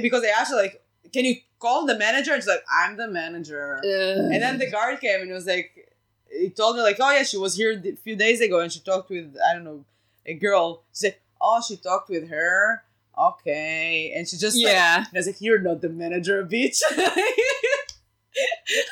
because 0.00 0.22
I 0.24 0.28
asked 0.28 0.50
her 0.50 0.56
like, 0.56 0.82
can 1.12 1.24
you 1.26 1.36
call 1.58 1.84
the 1.84 1.96
manager? 1.98 2.32
And 2.32 2.42
she's 2.42 2.48
like, 2.48 2.64
I'm 2.72 2.96
the 2.96 3.08
manager. 3.08 3.80
And 3.84 4.42
then 4.42 4.58
the 4.58 4.70
guard 4.70 5.00
came 5.00 5.20
and 5.22 5.30
was 5.32 5.46
like, 5.46 5.75
he 6.30 6.50
told 6.50 6.76
me 6.76 6.82
like, 6.82 6.96
oh 7.00 7.10
yeah, 7.10 7.22
she 7.22 7.36
was 7.36 7.56
here 7.56 7.72
a 7.72 7.96
few 7.96 8.16
days 8.16 8.40
ago 8.40 8.60
and 8.60 8.72
she 8.72 8.80
talked 8.80 9.10
with 9.10 9.36
I 9.48 9.54
don't 9.54 9.64
know 9.64 9.84
a 10.24 10.34
girl. 10.34 10.82
She 10.92 11.06
said, 11.06 11.16
oh, 11.40 11.62
she 11.66 11.76
talked 11.76 12.08
with 12.08 12.28
her. 12.28 12.82
Okay, 13.18 14.12
and 14.14 14.28
she 14.28 14.36
just 14.36 14.58
yeah. 14.58 14.98
and 14.98 15.06
I 15.14 15.18
was 15.18 15.26
like, 15.26 15.40
you're 15.40 15.58
not 15.58 15.80
the 15.80 15.88
manager, 15.88 16.40
of 16.40 16.50
bitch. 16.50 16.82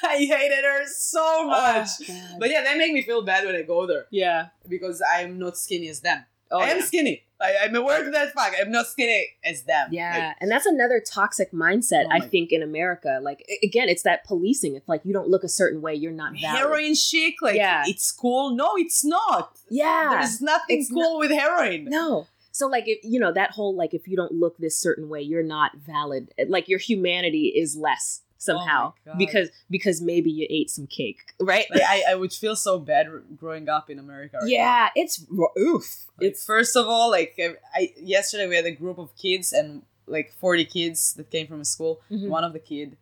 I 0.02 0.16
hated 0.16 0.64
her 0.64 0.86
so 0.86 1.20
oh, 1.22 1.46
much. 1.48 1.88
Oh, 2.08 2.36
But 2.38 2.50
yeah, 2.50 2.62
that 2.62 2.78
make 2.78 2.92
me 2.92 3.02
feel 3.02 3.22
bad 3.22 3.44
when 3.44 3.54
I 3.54 3.62
go 3.62 3.86
there 3.86 4.06
yeah. 4.10 4.48
because 4.66 5.02
I'm 5.14 5.38
not 5.38 5.58
skinny 5.58 5.88
as 5.88 6.00
them. 6.00 6.24
Oh, 6.50 6.58
I 6.58 6.68
am 6.68 6.78
yeah. 6.78 6.84
skinny. 6.84 7.23
I, 7.40 7.54
I'm 7.64 7.74
aware 7.74 8.04
of 8.06 8.12
that 8.12 8.32
fact. 8.32 8.56
I'm 8.60 8.70
not 8.70 8.86
skinny 8.86 9.26
as 9.44 9.62
them. 9.64 9.88
Yeah, 9.90 10.34
and 10.40 10.50
that's 10.50 10.66
another 10.66 11.00
toxic 11.04 11.52
mindset 11.52 12.04
Oh 12.06 12.10
I 12.12 12.20
think 12.20 12.52
in 12.52 12.62
America. 12.62 13.18
Like 13.22 13.44
again, 13.62 13.88
it's 13.88 14.02
that 14.04 14.24
policing. 14.24 14.76
It's 14.76 14.88
like 14.88 15.02
you 15.04 15.12
don't 15.12 15.28
look 15.28 15.44
a 15.44 15.48
certain 15.48 15.80
way, 15.82 15.94
you're 15.94 16.12
not 16.12 16.32
valid. 16.40 16.58
heroin 16.58 16.94
chic, 16.94 17.42
like 17.42 17.56
Yeah. 17.56 17.84
it's 17.86 18.10
cool. 18.12 18.54
No, 18.54 18.72
it's 18.76 19.04
not. 19.04 19.56
Yeah, 19.68 20.08
There's 20.12 20.40
nothing 20.40 20.78
It's 20.78 20.90
cool 20.90 21.18
with 21.18 21.30
heroin. 21.30 21.86
no. 21.86 22.26
So 22.52 22.68
like 22.68 22.84
if 22.86 22.98
you 23.02 23.18
know 23.18 23.32
that 23.32 23.50
whole 23.50 23.74
like 23.74 23.94
if 23.94 24.06
you 24.06 24.16
don't 24.16 24.30
look 24.32 24.56
this 24.58 24.78
certain 24.78 25.08
way, 25.08 25.20
you're 25.20 25.42
not 25.42 25.72
valid. 25.76 26.32
Like 26.46 26.68
your 26.68 26.78
humanity 26.78 27.52
is 27.56 27.74
less 27.76 28.20
somehow 28.44 28.92
God. 29.04 29.18
because 29.18 29.48
because 29.70 30.00
maybe 30.00 30.30
you 30.30 30.46
ate 30.50 30.70
some 30.70 30.86
cake, 30.86 31.20
right? 31.40 31.66
Like 31.70 31.82
I, 31.82 32.04
I 32.10 32.14
would 32.14 32.32
feel 32.32 32.56
so 32.56 32.78
bad 32.78 33.06
growing 33.36 33.68
up 33.68 33.90
in 33.90 33.98
America. 33.98 34.36
right 34.38 34.44
now. 34.44 34.48
yeah, 34.48 34.88
it's 34.94 35.24
oof. 35.58 36.06
Like, 36.18 36.28
It's 36.28 36.44
first 36.44 36.76
of 36.76 36.86
all, 36.86 37.10
like 37.10 37.34
I, 37.38 37.56
I 37.74 37.92
yesterday 37.96 38.46
we 38.46 38.56
had 38.56 38.66
a 38.66 38.72
group 38.72 38.98
of 38.98 39.16
kids 39.16 39.52
and 39.52 39.82
like 40.06 40.32
40 40.38 40.64
kids 40.66 41.14
that 41.14 41.30
came 41.30 41.46
from 41.46 41.60
a 41.60 41.64
school. 41.64 42.00
Mhm. 42.10 42.28
One 42.28 42.44
of 42.44 42.52
the 42.52 42.58
kid, 42.58 42.96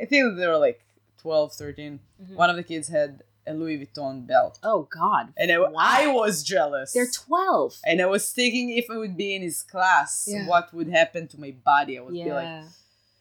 I 0.00 0.04
think 0.06 0.36
they 0.36 0.46
were 0.46 0.58
like 0.58 0.80
12, 1.22 1.52
13. 1.52 2.00
Mhm. 2.22 2.34
One 2.34 2.50
of 2.50 2.56
the 2.56 2.62
kids 2.64 2.88
had 2.88 3.22
a 3.46 3.54
Louis 3.54 3.78
Vuitton 3.78 4.26
belt. 4.26 4.58
oh 4.62 4.86
god, 4.90 5.32
And 5.38 5.50
I, 5.50 5.58
Wow. 5.58 5.70
I 5.76 6.06
was 6.08 6.42
jealous. 6.42 6.92
they're 6.92 7.08
twelve. 7.26 7.76
and 7.86 8.02
I 8.02 8.06
was 8.06 8.30
thinking 8.30 8.70
if 8.76 8.90
I 8.90 8.98
would 8.98 9.16
be 9.16 9.34
in 9.34 9.40
his 9.40 9.62
class, 9.62 10.28
Yeah. 10.30 10.46
what 10.46 10.74
would 10.74 10.88
happen 11.00 11.28
to 11.28 11.40
my 11.40 11.52
body? 11.64 11.96
I 11.98 12.02
would 12.02 12.12
be 12.12 12.30
like, 12.30 12.44
Yeah, 12.44 12.64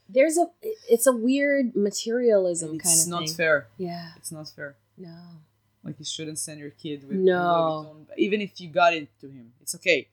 there's 0.09 0.38
a 0.38 0.45
it's 0.89 1.07
a 1.07 1.11
weird 1.11 1.75
materialism 1.75 2.69
kind 2.79 2.93
of 2.93 2.99
It's 2.99 3.07
not 3.07 3.25
thing. 3.27 3.34
fair. 3.35 3.67
Yeah, 3.77 4.09
It's 4.17 4.31
not 4.31 4.47
fair. 4.49 4.75
no. 4.97 5.15
Like 5.84 5.99
you 5.99 6.05
shouldn't 6.05 6.38
send 6.39 6.59
your 6.59 6.71
kid 6.71 7.07
with 7.07 7.17
No. 7.17 7.95
Even 8.17 8.41
if 8.41 8.59
you 8.59 8.67
got 8.69 8.93
it 8.93 9.07
to 9.21 9.27
him, 9.29 9.53
it's 9.61 9.73
okay. 9.75 10.09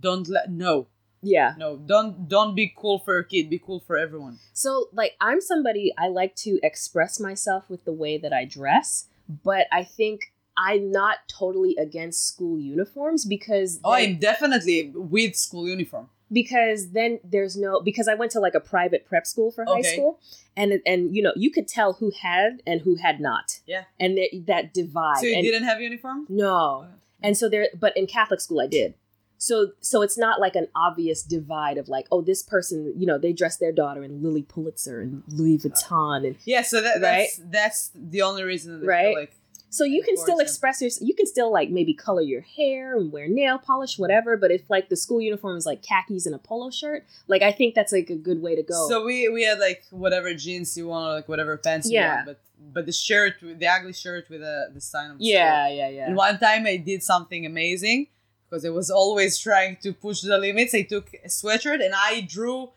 Don't 0.00 0.26
let 0.28 0.50
no 0.50 0.88
Yeah. 1.22 1.54
no 1.58 1.76
don't 1.76 2.28
don't 2.28 2.54
be 2.56 2.72
cool 2.76 2.98
for 2.98 3.14
your 3.14 3.22
kid. 3.22 3.48
Be 3.50 3.58
cool 3.58 3.80
for 3.86 3.96
everyone. 3.96 4.38
So, 4.52 4.88
like, 4.92 5.12
I'm 5.20 5.40
somebody 5.40 5.92
I 5.96 6.08
like 6.08 6.34
to 6.46 6.58
express 6.62 7.20
myself 7.20 7.70
with 7.70 7.84
the 7.84 7.92
way 7.92 8.18
that 8.18 8.32
I 8.32 8.44
dress, 8.44 9.06
but 9.44 9.66
I 9.70 9.84
think 9.84 10.32
I'm 10.56 10.90
not 10.90 11.18
totally 11.28 11.76
against 11.76 12.26
school 12.26 12.58
uniforms 12.58 13.24
because 13.24 13.80
Oh, 13.84 13.92
I'm 13.92 14.18
definitely 14.18 14.90
with 14.94 15.36
school 15.36 15.68
uniform. 15.68 16.08
Because 16.32 16.92
then 16.92 17.20
there's 17.22 17.56
no 17.56 17.80
because 17.80 18.08
I 18.08 18.14
went 18.14 18.32
to 18.32 18.40
like 18.40 18.54
a 18.54 18.60
private 18.60 19.04
prep 19.04 19.26
school 19.26 19.50
for 19.50 19.64
high 19.64 19.80
Okay. 19.80 19.92
school, 19.94 20.18
and 20.56 20.80
and 20.86 21.14
you 21.14 21.22
know 21.22 21.32
you 21.36 21.50
could 21.50 21.68
tell 21.68 21.94
who 21.94 22.10
had 22.22 22.62
and 22.66 22.80
who 22.82 22.96
had 22.96 23.20
not. 23.20 23.60
Yeah. 23.66 23.84
and 24.00 24.16
that 24.16 24.30
that 24.46 24.74
divide. 24.74 25.18
So 25.18 25.26
you 25.26 25.34
and, 25.34 25.44
didn't 25.44 25.64
have 25.64 25.80
uniform? 25.80 26.26
No, 26.28 26.86
oh. 26.86 26.86
and 27.22 27.36
so 27.36 27.48
there, 27.48 27.68
but 27.78 27.96
in 27.96 28.06
Catholic 28.06 28.40
school 28.40 28.60
I 28.60 28.66
did. 28.66 28.94
So 29.36 29.72
so 29.80 30.02
it's 30.02 30.16
not 30.16 30.40
like 30.40 30.54
an 30.54 30.68
obvious 30.76 31.24
divide 31.24 31.76
of 31.76 31.88
like, 31.88 32.06
oh, 32.12 32.22
this 32.22 32.42
person, 32.44 32.94
you 32.96 33.06
know, 33.06 33.18
they 33.18 33.32
dress 33.32 33.56
their 33.56 33.72
daughter 33.72 34.04
in 34.04 34.22
Lilly 34.22 34.42
Pulitzer 34.42 35.00
and 35.00 35.24
Louis 35.26 35.58
Vuitton, 35.58 36.24
and 36.26 36.36
Yeah. 36.44 36.62
So 36.62 36.80
that, 36.80 37.00
that's 37.00 37.40
that's 37.50 37.90
the 37.92 38.22
only 38.22 38.44
reason. 38.44 38.80
That 38.80 38.86
Right. 38.86 39.14
like 39.16 39.34
so 39.72 39.84
you 39.84 40.02
can 40.02 40.18
still 40.18 40.38
express 40.38 40.82
your, 40.82 40.90
you 41.00 41.14
can 41.14 41.26
still 41.26 41.50
like 41.50 41.70
maybe 41.70 41.94
color 41.94 42.20
your 42.20 42.42
hair 42.42 42.94
and 42.94 43.10
wear 43.10 43.26
nail 43.26 43.58
polish, 43.58 43.98
whatever. 43.98 44.36
But 44.36 44.50
if 44.50 44.68
like 44.68 44.90
the 44.90 44.96
school 44.96 45.20
uniform 45.20 45.56
is 45.56 45.64
like 45.64 45.82
khakis 45.82 46.26
and 46.26 46.34
a 46.34 46.38
polo 46.38 46.70
shirt, 46.70 47.04
like 47.26 47.40
I 47.40 47.52
think 47.52 47.74
that's 47.74 47.90
like 47.92 48.10
a 48.10 48.16
good 48.16 48.42
way 48.42 48.54
to 48.54 48.62
go. 48.62 48.88
So 48.88 49.02
we 49.04 49.28
we 49.30 49.44
had 49.44 49.58
like 49.58 49.82
whatever 49.90 50.34
jeans 50.34 50.76
you 50.76 50.88
want, 50.88 51.10
or 51.10 51.14
like 51.14 51.28
whatever 51.28 51.56
pants 51.56 51.88
you 51.90 51.94
Yeah. 51.98 52.14
want, 52.16 52.26
but 52.26 52.40
but 52.74 52.86
the 52.86 52.92
shirt, 52.92 53.34
the 53.40 53.66
ugly 53.66 53.94
shirt 53.94 54.28
with 54.28 54.40
the 54.40 54.70
the 54.74 54.80
sign 54.80 55.10
of 55.12 55.18
the 55.18 55.24
yeah, 55.24 55.66
school. 55.66 55.76
yeah, 55.78 55.88
yeah. 55.88 56.06
And 56.06 56.16
one 56.16 56.38
time 56.38 56.66
I 56.66 56.76
did 56.76 57.02
something 57.02 57.46
amazing 57.46 58.08
because 58.50 58.66
I 58.66 58.68
was 58.70 58.90
always 58.90 59.38
trying 59.38 59.78
to 59.84 59.94
push 59.94 60.20
the 60.20 60.36
limits. 60.36 60.74
I 60.74 60.82
took 60.82 61.14
a 61.24 61.28
sweatshirt 61.28 61.82
and 61.82 61.94
I 61.96 62.20
drew 62.20 62.68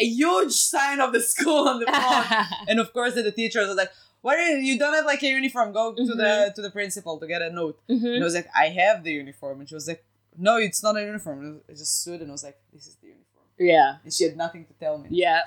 a 0.00 0.04
huge 0.04 0.52
sign 0.52 1.00
of 1.00 1.12
the 1.12 1.20
school 1.20 1.68
on 1.68 1.80
the 1.80 1.86
front. 1.86 2.46
and 2.68 2.80
of 2.80 2.92
course, 2.94 3.14
the 3.14 3.30
teachers 3.32 3.68
was 3.68 3.76
like, 3.76 3.90
"Why 4.22 4.36
do 4.36 4.42
you, 4.42 4.56
you 4.58 4.78
don't 4.78 4.94
have 4.94 5.04
like 5.06 5.22
a 5.22 5.28
uniform? 5.28 5.72
Go 5.72 5.94
to 5.94 6.04
the 6.04 6.52
to 6.56 6.62
the 6.62 6.70
principal 6.70 7.18
to 7.18 7.26
get 7.26 7.42
a 7.42 7.50
note." 7.50 7.78
And 7.88 8.22
I 8.22 8.24
was 8.24 8.34
like, 8.34 8.48
"I 8.56 8.66
have 8.68 9.04
the 9.04 9.12
uniform," 9.12 9.60
and 9.60 9.68
she 9.68 9.74
was 9.74 9.88
like, 9.88 10.04
"No, 10.36 10.56
it's 10.56 10.82
not 10.82 10.96
a 10.96 11.00
uniform." 11.02 11.60
I 11.68 11.72
just 11.72 12.00
stood 12.02 12.20
and 12.20 12.30
I 12.30 12.32
was 12.32 12.44
like, 12.44 12.58
"This 12.72 12.86
is 12.86 12.96
the 12.96 13.08
uniform," 13.08 13.46
Yeah, 13.58 13.96
and 14.04 14.12
she 14.12 14.24
had 14.24 14.36
nothing 14.36 14.64
to 14.66 14.72
tell 14.74 14.98
me. 14.98 15.08
yeah, 15.10 15.42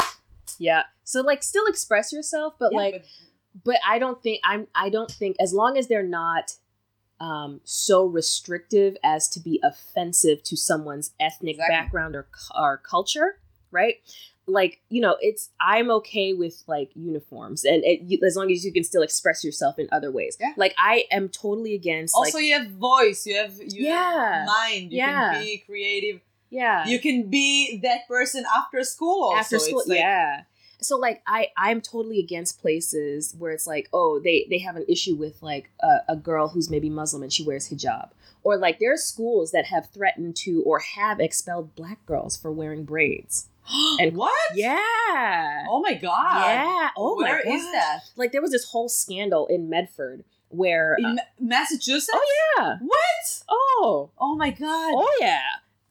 yeah. 0.58 0.84
So 1.04 1.22
like, 1.22 1.44
still 1.44 1.66
express 1.68 2.12
yourself, 2.14 2.56
but 2.60 2.72
Yeah, 2.72 2.78
like, 2.78 2.94
but- 2.94 3.06
but 3.66 3.80
I 3.86 4.00
don't 4.00 4.22
think 4.24 4.40
I'm. 4.46 4.68
I 4.74 4.90
don't 4.90 5.12
think 5.12 5.36
as 5.40 5.54
long 5.54 5.78
as 5.78 5.88
they're 5.88 6.04
not 6.08 6.56
um, 7.20 7.60
so 7.66 8.06
restrictive 8.06 8.96
as 9.04 9.28
to 9.30 9.40
be 9.40 9.60
offensive 9.64 10.42
to 10.44 10.56
someone's 10.58 11.12
ethnic 11.20 11.56
Exactly. 11.56 11.76
background 11.76 12.16
or 12.16 12.28
or 12.58 12.78
culture, 12.78 13.38
right? 13.70 13.96
Like 14.52 14.80
you 14.90 15.02
know, 15.02 15.16
it's 15.22 15.50
I'm 15.62 15.90
okay 15.92 16.34
with 16.34 16.64
like 16.68 16.92
uniforms, 16.96 17.64
and 17.64 17.82
it, 17.86 18.24
as 18.26 18.36
long 18.36 18.52
as 18.52 18.64
you 18.66 18.72
can 18.74 18.84
still 18.84 19.02
express 19.02 19.44
yourself 19.44 19.80
in 19.80 19.88
other 19.92 20.12
ways. 20.12 20.38
Yeah. 20.40 20.54
Like 20.58 20.76
I 20.78 21.06
am 21.12 21.30
totally 21.30 21.74
against. 21.76 22.14
also 22.16 22.38
like, 22.38 22.46
you 22.46 22.54
have 22.58 22.68
voice, 22.72 23.26
you 23.26 23.36
have 23.38 23.54
you 23.60 23.86
Yeah. 23.86 24.40
have 24.40 24.48
mind, 24.48 24.92
you 24.92 24.98
Yeah. 24.98 25.32
can 25.34 25.44
be 25.44 25.58
creative. 25.66 26.22
yeah, 26.50 26.86
You 26.88 27.00
can 27.00 27.30
be 27.30 27.80
that 27.84 28.08
person 28.08 28.44
after 28.58 28.84
school. 28.84 29.24
Also, 29.26 29.38
after 29.40 29.60
school 29.60 29.80
It's 29.82 29.90
like, 29.90 30.00
yeah 30.00 30.44
so 30.84 30.98
like 30.98 31.22
i 31.28 31.48
i'm 31.58 31.80
totally 31.80 32.18
against 32.20 32.60
places 32.60 33.36
where 33.38 33.52
it's 33.52 33.68
like 33.68 33.88
oh 33.94 34.20
they 34.20 34.48
they 34.50 34.58
have 34.58 34.76
an 34.76 34.84
issue 34.90 35.14
with 35.16 35.40
like 35.44 35.70
a, 35.80 35.98
a 36.10 36.16
girl 36.16 36.48
who's 36.48 36.72
maybe 36.72 36.90
muslim 36.90 37.22
and 37.22 37.32
she 37.32 37.44
wears 37.44 37.70
hijab 37.70 38.10
or 38.44 38.58
like 38.58 38.80
there 38.80 38.92
are 38.92 38.98
schools 38.98 39.52
that 39.52 39.66
have 39.66 39.88
threatened 39.92 40.36
to 40.36 40.64
or 40.66 40.80
have 40.80 41.20
expelled 41.20 41.76
black 41.76 42.04
girls 42.08 42.36
for 42.36 42.52
wearing 42.52 42.84
braids 42.84 43.48
And- 44.00 44.16
what? 44.16 44.32
yeah 44.56 45.66
Oh 45.70 45.80
my 45.82 45.94
god. 45.94 46.42
yeah 46.46 46.90
oh 46.98 47.16
Where 47.18 47.42
my 47.46 47.52
is 47.52 47.64
gosh. 47.64 47.72
that? 47.74 48.00
like 48.16 48.32
there 48.32 48.42
was 48.42 48.52
this 48.52 48.66
whole 48.72 48.90
scandal 48.90 49.48
in 49.48 49.70
medford 49.70 50.24
where 50.50 50.96
In 51.00 51.06
uh, 51.06 51.14
Ma- 51.14 51.22
Massachusetts? 51.40 52.10
oh 52.14 52.26
yeah 52.58 52.78
What? 52.82 53.44
oh 53.50 54.10
Oh 54.18 54.36
my 54.36 54.50
god. 54.52 54.94
oh 54.96 55.18
yeah 55.22 55.40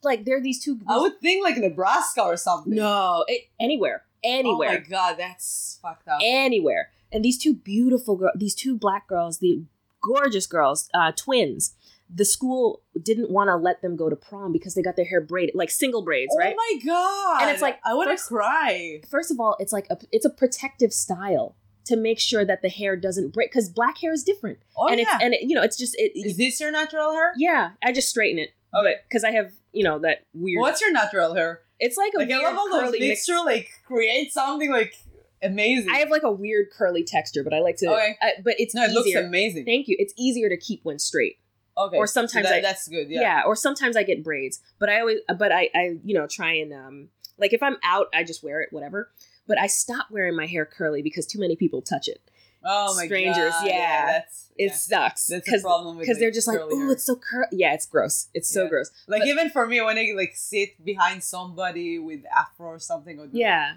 like 0.03 0.25
there 0.25 0.37
are 0.37 0.41
these 0.43 0.63
two 0.63 0.79
I 0.89 0.99
would 0.99 1.21
think 1.21 1.43
like 1.45 1.57
Nebraska 1.57 2.23
or 2.23 2.37
something. 2.37 2.75
no 2.75 3.25
it, 3.29 3.49
anywhere 3.61 4.03
anywhere 4.23 4.69
Oh 4.69 4.73
my 4.73 4.79
god, 4.79 5.17
that's 5.19 5.79
fucked 5.81 6.07
up. 6.09 6.21
anywhere. 6.23 6.91
And 7.13 7.25
these 7.25 7.39
two 7.39 7.55
beautiful 7.55 8.17
girls, 8.17 8.33
these 8.37 8.55
two 8.55 8.77
black 8.77 9.09
girls, 9.09 9.39
the 9.39 9.63
gorgeous 10.03 10.47
girls, 10.47 10.89
uh, 10.95 11.11
twins. 11.17 11.75
The 12.13 12.25
school 12.25 12.83
didn't 13.01 13.31
want 13.31 13.49
to 13.49 13.57
let 13.57 13.83
them 13.83 13.97
go 13.97 14.09
to 14.11 14.17
prom 14.17 14.53
because 14.53 14.75
they 14.75 14.83
got 14.83 14.97
their 14.97 15.05
hair 15.05 15.21
braided, 15.21 15.55
like 15.55 15.71
single 15.71 16.03
braids, 16.03 16.35
right? 16.39 16.55
oh 16.59 16.75
my 16.75 16.81
god. 16.85 17.43
And 17.43 17.51
it's 17.53 17.63
like, 17.63 17.79
I 17.85 17.95
want 17.95 18.17
to 18.17 18.25
cry. 18.25 19.01
First 19.09 19.31
of 19.31 19.39
all, 19.39 19.57
it's 19.61 19.73
like 19.73 19.87
a, 19.91 19.97
it's 20.11 20.25
a 20.25 20.31
protective 20.31 20.93
style 20.93 21.57
to 21.85 21.97
make 21.97 22.19
sure 22.21 22.45
that 22.45 22.63
the 22.63 22.69
hair 22.69 22.97
doesn't 22.97 23.33
break 23.33 23.51
because 23.51 23.69
black 23.69 23.99
hair 23.99 24.13
is 24.13 24.23
different, 24.25 24.59
Oh 24.77 24.89
and 24.89 24.99
yeah. 24.99 25.07
it's 25.15 25.25
and 25.25 25.35
it, 25.35 25.43
you 25.43 25.55
know 25.55 25.63
it's 25.63 25.79
just 25.79 25.95
it. 25.99 26.13
is 26.15 26.37
this 26.37 26.61
your 26.61 26.71
natural 26.71 27.11
hair? 27.13 27.33
yeah, 27.39 27.71
I 27.83 27.93
just 27.93 28.09
straighten 28.09 28.39
it 28.39 28.51
Okay. 28.75 28.95
because 29.09 29.25
I 29.25 29.31
have 29.33 29.53
you 29.73 29.83
know 29.85 29.99
that 30.01 30.25
weird. 30.35 30.61
What's 30.61 30.81
your 30.81 30.93
natural 30.93 31.35
hair? 31.35 31.61
It's 31.79 31.97
like 31.97 32.13
a 32.15 32.19
Like 32.19 32.31
I 32.31 32.43
love 32.43 32.59
all 32.59 32.71
those 32.71 32.83
curly 32.83 33.01
mix- 33.01 33.29
like 33.29 33.71
create 33.87 34.33
something 34.33 34.71
like 34.71 34.95
amazing. 35.43 35.91
I 35.91 35.99
have 35.99 36.11
like 36.11 36.23
a 36.23 36.31
weird 36.31 36.67
curly 36.71 37.03
texture, 37.03 37.43
but 37.43 37.55
I 37.55 37.61
like 37.61 37.77
to. 37.79 37.87
Okay. 37.93 38.15
But 38.45 38.57
it's 38.59 38.75
no, 38.75 38.85
it 38.85 38.91
looks 38.91 39.15
amazing. 39.15 39.65
Thank 39.65 39.89
you. 39.89 39.97
It's 39.99 40.13
easier 40.19 40.49
to 40.49 40.57
keep 40.57 40.85
one 40.85 40.99
straight. 40.99 41.39
Okay. 41.87 41.97
or 41.97 42.07
sometimes 42.07 42.47
that- 42.47 42.55
I- 42.57 42.61
that's 42.61 42.89
good. 42.89 43.09
Yeah. 43.11 43.21
Yeah. 43.21 43.43
or 43.47 43.57
sometimes 43.57 43.97
I 43.97 44.03
get 44.03 44.23
braids. 44.25 44.61
But 44.79 44.89
I 44.91 45.01
always 45.01 45.19
but 45.39 45.53
I 45.53 45.71
I 45.75 45.97
you 46.05 46.15
know 46.15 46.27
try 46.27 46.53
and 46.55 46.73
um 46.73 47.09
like 47.39 47.53
if 47.53 47.63
I'm 47.63 47.77
out 47.83 48.07
I 48.15 48.25
just 48.25 48.43
wear 48.43 48.61
it 48.61 48.73
whatever. 48.73 49.11
But 49.47 49.59
I 49.59 49.67
stop 49.67 50.07
wearing 50.11 50.37
my 50.37 50.47
hair 50.47 50.65
curly 50.65 51.03
because 51.03 51.27
too 51.27 51.41
many 51.41 51.57
people 51.57 51.83
touch 51.83 52.07
it. 52.09 52.21
Oh 52.63 52.95
my 52.95 53.07
Strangers, 53.07 53.53
god. 53.53 53.67
yeah. 53.67 54.07
That's 54.13 54.51
It 54.57 54.67
yeah. 54.67 54.73
sucks 54.75 55.27
That's 55.29 55.45
because 55.47 55.63
problem 55.63 55.97
with 55.97 56.05
because 56.07 56.19
they're 56.21 56.31
just 56.31 56.47
like 56.47 56.59
oh 56.61 56.91
it's 56.91 57.05
so 57.05 57.17
curly. 57.17 57.49
Yeah, 57.53 57.73
it's 57.73 57.87
gross. 57.87 58.29
It's 58.35 58.49
so 58.51 58.65
Yeah. 58.65 58.69
gross. 58.69 58.91
like 59.09 59.23
but- 59.23 59.29
even 59.29 59.49
for 59.51 59.67
me 59.67 59.81
when 59.81 59.97
I 59.97 60.13
like 60.15 60.33
sit 60.37 60.85
behind 60.85 61.25
somebody 61.25 61.99
with 61.99 62.21
afro 62.37 62.67
or 62.67 62.79
something. 62.79 63.19
Or 63.19 63.29
Yeah, 63.33 63.77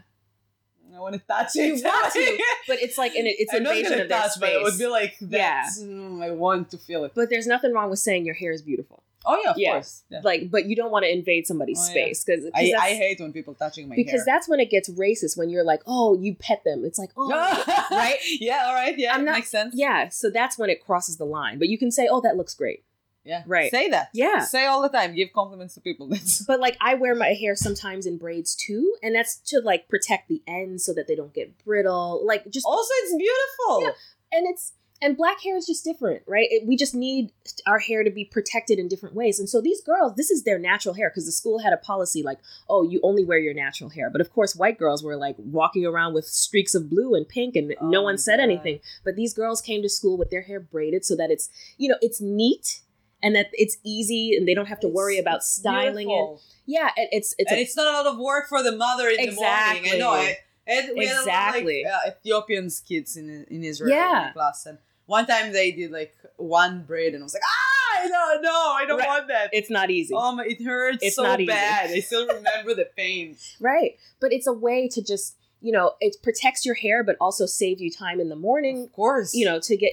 I 0.95 0.99
want 0.99 1.15
to 1.15 1.21
touch 1.27 1.51
it. 1.55 1.77
You 1.77 1.83
want 1.83 2.13
to, 2.13 2.43
but 2.67 2.81
it's 2.81 2.97
like 2.97 3.15
an 3.15 3.23
it's 3.25 3.53
I'm 3.53 3.65
invasion 3.65 3.93
of 3.99 4.09
their 4.09 4.19
touch, 4.19 4.31
but 4.39 4.49
it 4.49 4.61
would 4.61 4.77
be 4.77 4.87
like 4.87 5.15
Yeah. 5.19 5.65
mm, 5.79 6.23
I 6.23 6.31
want 6.31 6.69
to 6.71 6.77
feel 6.77 7.03
it. 7.03 7.13
But 7.15 7.29
there's 7.29 7.47
nothing 7.47 7.73
wrong 7.73 7.89
with 7.89 7.99
saying 7.99 8.25
your 8.25 8.35
hair 8.35 8.51
is 8.51 8.61
beautiful. 8.61 9.03
Oh 9.25 9.39
yeah, 9.43 9.51
of 9.51 9.57
Yeah. 9.57 9.71
course. 9.71 10.03
Yeah. 10.09 10.19
Like, 10.23 10.51
but 10.51 10.65
you 10.65 10.75
don't 10.75 10.91
want 10.91 11.05
to 11.05 11.11
invade 11.11 11.47
somebody's 11.47 11.79
Oh, 11.79 11.83
space 11.83 12.23
because 12.25 12.45
I, 12.53 12.73
I 12.77 12.89
hate 12.93 13.21
when 13.21 13.31
people 13.31 13.53
touching 13.55 13.87
my 13.87 13.95
hair. 13.95 14.03
because 14.03 14.19
hair. 14.19 14.25
that's 14.27 14.49
when 14.49 14.59
it 14.59 14.69
gets 14.69 14.89
racist 14.89 15.37
when 15.37 15.49
you're 15.49 15.63
like, 15.63 15.81
oh, 15.87 16.19
you 16.19 16.35
pet 16.35 16.61
them. 16.65 16.83
It's 16.83 16.99
like, 16.99 17.11
oh, 17.15 17.29
right? 17.91 18.17
Yeah, 18.39 18.63
all 18.67 18.73
right. 18.75 18.97
Yeah, 18.97 19.13
I'm 19.15 19.23
not- 19.23 19.35
makes 19.35 19.49
sense. 19.49 19.73
Yeah, 19.77 20.09
so 20.09 20.29
that's 20.29 20.57
when 20.57 20.69
it 20.69 20.83
crosses 20.85 21.15
the 21.17 21.25
line. 21.25 21.57
But 21.57 21.69
you 21.69 21.77
can 21.77 21.89
say, 21.89 22.07
"Oh, 22.11 22.19
that 22.21 22.35
looks 22.35 22.53
great." 22.53 22.83
Yeah, 23.25 23.43
Right. 23.45 23.71
Say 23.71 23.89
that. 23.89 24.09
Yeah. 24.13 24.39
Say 24.41 24.65
all 24.65 24.81
the 24.81 24.89
time. 24.89 25.15
Give 25.15 25.31
compliments 25.33 25.75
to 25.75 25.81
people. 25.81 26.11
But 26.47 26.59
like 26.59 26.77
I 26.81 26.95
wear 26.95 27.15
my 27.15 27.29
hair 27.29 27.55
sometimes 27.55 28.05
in 28.05 28.17
braids 28.17 28.55
too, 28.55 28.95
and 29.01 29.15
that's 29.15 29.37
to 29.47 29.59
like 29.59 29.87
protect 29.87 30.27
the 30.27 30.41
ends 30.47 30.83
so 30.83 30.93
that 30.93 31.07
they 31.07 31.15
don't 31.15 31.33
get 31.33 31.63
brittle. 31.63 32.25
Like 32.25 32.49
just 32.49 32.65
also 32.65 32.91
it's 33.03 33.15
beautiful. 33.15 33.83
Yeah. 33.83 34.37
and 34.39 34.47
it's 34.47 34.73
and 35.03 35.17
black 35.17 35.41
hair 35.43 35.57
is 35.57 35.65
just 35.65 35.83
different, 35.83 36.23
right? 36.27 36.47
It, 36.49 36.65
we 36.65 36.77
just 36.77 36.95
need 36.95 37.31
our 37.67 37.79
hair 37.79 38.03
to 38.05 38.09
be 38.09 38.23
protected 38.23 38.79
in 38.79 38.87
different 38.87 39.15
ways. 39.15 39.37
And 39.37 39.49
so 39.49 39.59
these 39.59 39.81
girls, 39.81 40.15
this 40.15 40.31
is 40.31 40.43
their 40.43 40.57
natural 40.57 40.95
hair 40.95 41.09
because 41.09 41.25
the 41.25 41.31
school 41.33 41.59
had 41.59 41.73
a 41.73 41.77
policy 41.77 42.23
like, 42.23 42.39
"Oh, 42.69 42.83
you 42.83 43.01
only 43.03 43.25
wear 43.25 43.37
your 43.37 43.53
natural 43.53 43.89
hair." 43.89 44.09
But 44.09 44.21
of 44.21 44.31
course, 44.31 44.55
white 44.55 44.79
girls 44.79 45.03
were 45.03 45.17
like 45.17 45.35
walking 45.37 45.85
around 45.85 46.13
with 46.13 46.25
streaks 46.25 46.73
of 46.73 46.89
blue 46.89 47.15
and 47.15 47.27
pink 47.27 47.55
and 47.55 47.75
oh 47.81 47.89
no 47.89 48.01
one 48.01 48.17
said 48.17 48.37
God. 48.37 48.43
anything. 48.43 48.79
But 49.03 49.15
these 49.15 49.33
girls 49.33 49.61
came 49.61 49.81
to 49.81 49.89
school 49.89 50.17
with 50.17 50.29
their 50.29 50.43
hair 50.43 50.59
braided 50.59 51.03
so 51.03 51.15
that 51.17 51.29
it's, 51.29 51.49
you 51.77 51.89
know, 51.89 51.97
it's 52.01 52.21
neat 52.21 52.79
and 53.23 53.35
that 53.35 53.47
it's 53.53 53.77
easy 53.83 54.35
and 54.35 54.47
they 54.47 54.53
don't 54.53 54.67
have 54.67 54.79
to 54.81 54.87
worry 54.87 55.17
about 55.17 55.37
it's 55.37 55.47
styling 55.55 56.09
it. 56.11 56.39
Yeah, 56.65 56.89
and 56.95 57.07
it's 57.11 57.33
it's 57.39 57.49
and 57.51 57.59
a, 57.59 57.63
it's 57.63 57.75
not 57.75 57.87
a 57.87 57.97
lot 57.97 58.05
of 58.13 58.19
work 58.19 58.47
for 58.49 58.61
the 58.61 58.73
mother 58.73 59.07
in 59.09 59.25
the 59.25 59.31
morning. 59.33 59.83
I 59.93 59.97
know. 59.97 60.13
Exactly. 60.13 60.31
I, 60.31 60.37
And 60.65 60.97
we 60.97 61.05
Exactly. 61.05 61.83
had 61.83 61.89
a 61.89 61.95
lot 61.95 62.05
of, 62.05 62.05
like, 62.05 62.13
uh, 62.13 62.17
Ethiopians 62.19 62.79
kids 62.87 63.17
in 63.17 63.45
in 63.49 63.63
Israel 63.63 63.89
Yeah. 63.89 64.27
in 64.27 64.33
class, 64.33 64.65
and 64.65 64.77
one 65.05 65.25
time 65.25 65.51
they 65.51 65.71
did 65.71 65.91
like 65.91 66.13
one 66.37 66.83
braid, 66.83 67.13
and 67.13 67.21
I 67.23 67.25
was 67.25 67.33
like, 67.33 67.43
ah, 67.43 68.07
no, 68.15 68.41
no, 68.49 68.57
I 68.79 68.85
don't 68.87 68.99
Right. 68.99 69.07
want 69.07 69.27
that. 69.27 69.49
It's 69.51 69.69
not 69.69 69.89
easy. 69.89 70.13
Oh 70.15 70.31
my, 70.35 70.45
it 70.45 70.61
hurts 70.63 70.99
It's 71.01 71.15
so 71.17 71.23
not 71.23 71.39
easy. 71.41 71.47
bad. 71.47 71.91
I 71.91 71.99
still 71.99 72.25
remember 72.27 72.73
the 72.73 72.85
pain. 73.01 73.35
Right. 73.59 73.97
But 74.21 74.31
it's 74.31 74.47
a 74.47 74.53
way 74.53 74.87
to 74.95 75.01
just, 75.01 75.35
you 75.61 75.71
know, 75.75 75.85
it 75.99 76.15
protects 76.23 76.65
your 76.65 76.75
hair, 76.75 77.03
but 77.03 77.15
also 77.19 77.45
save 77.45 77.77
you 77.81 77.89
time 77.91 78.19
in 78.23 78.29
the 78.29 78.35
morning, 78.47 78.83
Of 78.83 78.93
course, 78.93 79.33
you 79.33 79.45
know, 79.45 79.59
to 79.59 79.73
get. 79.77 79.91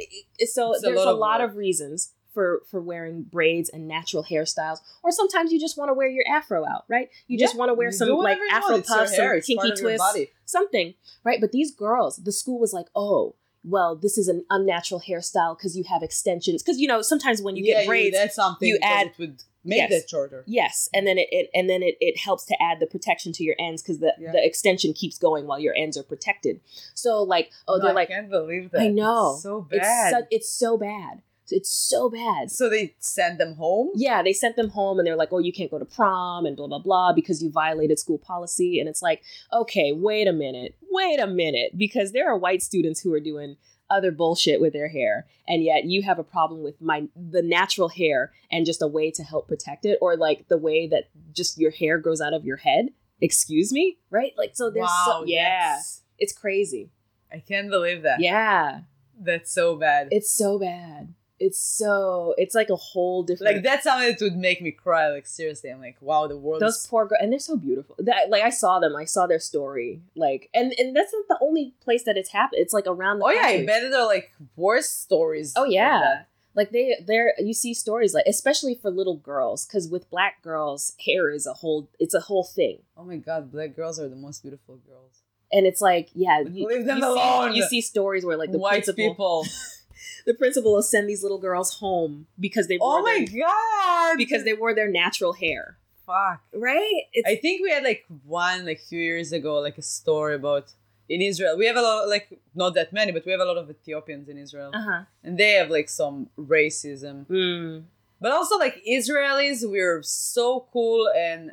So 0.56 0.72
It's 0.72 0.82
a 0.82 0.86
there's 0.86 0.98
lot 1.04 1.08
a 1.08 1.18
lot 1.26 1.40
work. 1.40 1.50
of 1.50 1.56
reasons 1.56 2.12
for 2.32 2.62
for 2.70 2.80
wearing 2.80 3.22
braids 3.22 3.68
and 3.68 3.86
natural 3.88 4.24
hairstyles, 4.24 4.78
or 5.02 5.10
sometimes 5.10 5.52
you 5.52 5.60
just 5.60 5.76
want 5.78 5.88
to 5.88 5.94
wear 5.94 6.08
your 6.08 6.24
afro 6.28 6.66
out, 6.66 6.84
right? 6.88 7.08
You 7.26 7.38
just 7.38 7.56
want 7.56 7.70
to 7.70 7.74
wear 7.74 7.90
some 7.92 8.08
like 8.10 8.38
afro. 8.50 8.76
It's 8.76 8.88
puffs, 8.88 9.10
It's 9.12 9.18
part 9.20 9.44
kinky 9.44 9.72
twists, 9.80 10.18
something, 10.44 10.94
right? 11.24 11.40
But 11.40 11.52
these 11.52 11.74
girls, 11.74 12.16
the 12.16 12.32
school 12.32 12.58
was 12.58 12.72
like, 12.72 12.86
oh. 12.94 13.36
Well, 13.62 13.94
this 13.94 14.16
is 14.16 14.26
an 14.28 14.46
unnatural 14.48 15.02
hairstyle 15.06 15.54
because 15.54 15.76
you 15.76 15.84
have 15.84 16.02
extensions. 16.02 16.62
Because 16.62 16.80
you 16.80 16.88
know 16.88 17.02
sometimes 17.02 17.42
when 17.42 17.56
you 17.56 17.64
yeah, 17.66 17.80
get 17.80 17.88
braids, 17.88 18.14
you, 18.16 18.22
that's 18.22 18.34
something 18.36 18.66
you 18.66 18.78
add- 18.82 19.08
it 19.08 19.18
would 19.18 19.42
make 19.64 19.76
Yes. 19.76 19.90
that 19.90 20.08
shorter. 20.08 20.44
Yes, 20.46 20.88
and 20.94 21.06
then 21.06 21.18
it, 21.18 21.28
it 21.30 21.50
and 21.52 21.68
then 21.68 21.82
it, 21.82 21.96
it 22.00 22.18
helps 22.18 22.46
to 22.46 22.56
add 22.62 22.80
the 22.80 22.86
protection 22.86 23.32
to 23.34 23.44
your 23.44 23.56
ends 23.58 23.82
because 23.82 23.98
the, 23.98 24.14
Yeah. 24.18 24.32
the 24.32 24.42
extension 24.42 24.94
keeps 24.94 25.18
going 25.18 25.46
while 25.46 25.58
your 25.60 25.74
ends 25.76 25.98
are 25.98 26.02
protected. 26.02 26.60
So 26.94 27.22
like, 27.22 27.50
oh, 27.68 27.74
No, 27.76 27.82
they're 27.82 27.90
I 27.90 27.94
like, 27.94 28.08
can't 28.08 28.30
believe 28.30 28.70
that. 28.70 28.80
I 28.80 28.88
know. 28.88 29.34
It's 29.34 29.42
so 29.42 29.66
it's 29.70 29.78
bad. 29.86 30.10
so, 30.12 30.26
it's 30.30 30.48
so 30.50 30.78
bad. 30.78 31.20
It's 31.52 31.70
so 31.70 32.08
bad. 32.10 32.50
so 32.50 32.68
they 32.68 32.94
send 32.98 33.38
them 33.38 33.54
home. 33.54 33.90
Yeah, 33.94 34.22
they 34.22 34.32
sent 34.32 34.56
them 34.56 34.70
home 34.70 34.98
and 34.98 35.06
they're 35.06 35.16
like, 35.16 35.32
oh, 35.32 35.38
you 35.38 35.52
can't 35.52 35.70
go 35.70 35.78
to 35.78 35.84
prom 35.84 36.46
and 36.46 36.56
blah 36.56 36.66
blah 36.68 36.78
blah 36.78 37.12
because 37.12 37.42
you 37.42 37.50
violated 37.50 37.98
school 37.98 38.18
policy. 38.18 38.78
And 38.80 38.88
it's 38.88 39.02
like, 39.02 39.22
okay, 39.52 39.92
wait 39.92 40.26
a 40.28 40.32
minute, 40.32 40.76
wait 40.90 41.18
a 41.20 41.26
minute, 41.26 41.76
because 41.76 42.12
there 42.12 42.28
are 42.30 42.36
white 42.38 42.62
students 42.62 43.00
who 43.00 43.12
are 43.12 43.20
doing 43.20 43.56
other 43.88 44.12
bullshit 44.12 44.60
with 44.60 44.72
their 44.72 44.86
hair 44.88 45.26
and 45.48 45.64
yet 45.64 45.84
you 45.84 46.00
have 46.00 46.20
a 46.20 46.22
problem 46.22 46.62
with 46.62 46.80
my 46.80 47.08
the 47.16 47.42
natural 47.42 47.88
hair 47.88 48.32
and 48.48 48.64
just 48.64 48.80
a 48.80 48.86
way 48.86 49.10
to 49.10 49.24
help 49.24 49.48
protect 49.48 49.84
it 49.84 49.98
or 50.00 50.16
like 50.16 50.46
the 50.46 50.56
way 50.56 50.86
that 50.86 51.08
just 51.32 51.58
your 51.58 51.72
hair 51.72 51.98
grows 51.98 52.20
out 52.20 52.32
of 52.32 52.44
your 52.44 52.58
head 52.58 52.90
excuse 53.20 53.72
me 53.72 53.98
right 54.08 54.30
like 54.38 54.52
so 54.54 54.70
there's 54.70 54.84
wow, 54.86 55.04
so, 55.06 55.24
yeah 55.26 55.70
that's- 55.70 56.02
it's 56.20 56.32
crazy 56.32 56.92
I 57.32 57.40
can't 57.40 57.68
believe 57.68 58.02
that. 58.02 58.20
yeah 58.20 58.82
That's 59.20 59.52
so 59.52 59.74
bad. 59.74 60.06
it's 60.12 60.32
so 60.32 60.60
bad 60.60 61.12
it's 61.40 61.58
so 61.58 62.34
it's 62.36 62.54
like 62.54 62.68
a 62.70 62.76
whole 62.76 63.22
different 63.22 63.54
like 63.54 63.64
that's 63.64 63.86
how 63.88 64.00
it 64.00 64.18
would 64.20 64.36
make 64.36 64.60
me 64.62 64.70
cry. 64.70 65.08
Like 65.10 65.26
seriously, 65.26 65.70
I'm 65.70 65.80
like, 65.80 65.96
wow, 66.00 66.26
the 66.26 66.36
world 66.36 66.60
those 66.60 66.76
is 66.82 66.86
poor 66.86 67.06
girls 67.06 67.18
and 67.22 67.32
they're 67.32 67.38
so 67.38 67.56
beautiful 67.56 67.96
that 67.98 68.28
like 68.28 68.42
i 68.42 68.50
saw 68.50 68.78
them 68.78 68.94
i 68.94 69.04
saw 69.04 69.26
their 69.26 69.38
story 69.40 70.02
like 70.14 70.48
and 70.54 70.72
and 70.78 70.94
that's 70.94 71.12
not 71.12 71.24
the 71.28 71.38
only 71.44 71.74
place 71.80 72.02
that 72.04 72.16
it's 72.16 72.30
happened 72.30 72.60
it's 72.60 72.74
like 72.74 72.86
around 72.86 73.18
the 73.18 73.24
Oh 73.24 73.30
yeah, 73.30 73.40
I 73.40 73.44
country. 73.52 73.66
bet 73.66 73.90
there 73.90 74.00
are 74.00 74.06
like 74.06 74.30
worse 74.56 74.88
stories. 74.90 75.54
Oh 75.56 75.64
yeah. 75.64 76.22
Like 76.54 76.72
they 76.72 76.96
they're 77.06 77.32
you 77.38 77.54
see 77.54 77.72
stories 77.74 78.12
like 78.12 78.26
especially 78.26 78.74
for 78.74 78.90
little 78.90 79.16
girls 79.16 79.64
cuz 79.64 79.88
with 79.88 80.10
black 80.10 80.42
girls 80.42 80.94
hair 81.06 81.30
is 81.30 81.46
a 81.46 81.54
whole 81.54 81.88
it's 81.98 82.12
a 82.14 82.20
whole 82.20 82.44
thing. 82.44 82.82
Oh 82.96 83.04
my 83.04 83.16
god, 83.16 83.50
black 83.50 83.74
girls 83.74 83.98
are 84.00 84.08
the 84.08 84.16
most 84.16 84.42
beautiful 84.42 84.76
girls. 84.76 85.22
And 85.52 85.66
it's 85.66 85.80
like 85.80 86.10
yeah, 86.12 86.40
you, 86.40 86.66
Leave 86.66 86.86
them 86.86 86.98
you 86.98 87.06
alone. 87.06 87.52
See, 87.52 87.58
you 87.58 87.64
see 87.64 87.80
stories 87.80 88.24
where 88.26 88.36
like 88.36 88.52
the 88.52 88.58
White 88.58 88.86
people. 88.94 89.46
the 90.26 90.34
principal 90.34 90.72
will 90.74 90.82
send 90.82 91.08
these 91.08 91.22
little 91.22 91.38
girls 91.38 91.74
home 91.74 92.26
because 92.38 92.68
they 92.68 92.78
wore 92.78 93.00
oh 93.00 93.02
my 93.02 93.26
their, 93.30 93.42
god. 93.42 94.16
because 94.16 94.44
they 94.44 94.54
wore 94.54 94.74
their 94.74 94.88
natural 94.88 95.32
hair. 95.32 95.76
fuck. 96.06 96.40
Right? 96.52 97.02
It's 97.12 97.28
I 97.28 97.36
think 97.36 97.62
we 97.62 97.70
had 97.70 97.84
like 97.84 98.04
one 98.24 98.64
like 98.64 98.80
few 98.80 99.00
years 99.00 99.32
ago 99.32 99.60
like 99.60 99.78
a 99.78 99.82
story 99.82 100.34
about 100.34 100.72
in 101.08 101.20
Israel. 101.20 101.58
We 101.58 101.66
have 101.66 101.76
a 101.76 101.82
lot 101.82 102.08
like 102.08 102.40
not 102.54 102.74
that 102.74 102.92
many, 102.92 103.12
but 103.12 103.26
we 103.26 103.32
have 103.32 103.40
a 103.40 103.44
lot 103.44 103.58
of 103.58 103.68
Ethiopians 103.68 104.28
in 104.28 104.38
Israel, 104.38 104.70
uh-huh. 104.72 105.02
and 105.24 105.36
they 105.36 105.52
have 105.52 105.70
like 105.70 105.88
some 105.88 106.30
racism. 106.38 107.26
Mm. 107.26 107.84
But 108.20 108.32
also 108.32 108.58
like 108.58 108.82
Israelis, 108.88 109.68
we're 109.68 110.02
so 110.02 110.66
cool 110.72 111.08
and 111.16 111.52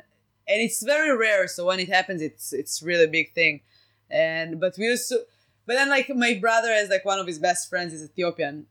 and 0.50 0.58
it's 0.66 0.82
very 0.82 1.14
rare. 1.16 1.48
So 1.48 1.66
when 1.66 1.80
it 1.80 1.88
happens, 1.88 2.22
it's 2.22 2.52
it's 2.52 2.82
really 2.82 3.04
a 3.04 3.08
big 3.08 3.34
thing. 3.34 3.60
And 4.10 4.58
but 4.60 4.74
we 4.78 4.84
used 4.84 5.08
to, 5.10 5.18
but 5.68 5.74
then 5.74 5.88
like 5.88 6.08
my 6.24 6.34
brother 6.34 6.70
has 6.72 6.88
like 6.88 7.04
one 7.04 7.20
of 7.20 7.26
his 7.28 7.38
best 7.38 7.68
friends 7.70 7.92
is 7.92 8.02
Ethiopian, 8.10 8.66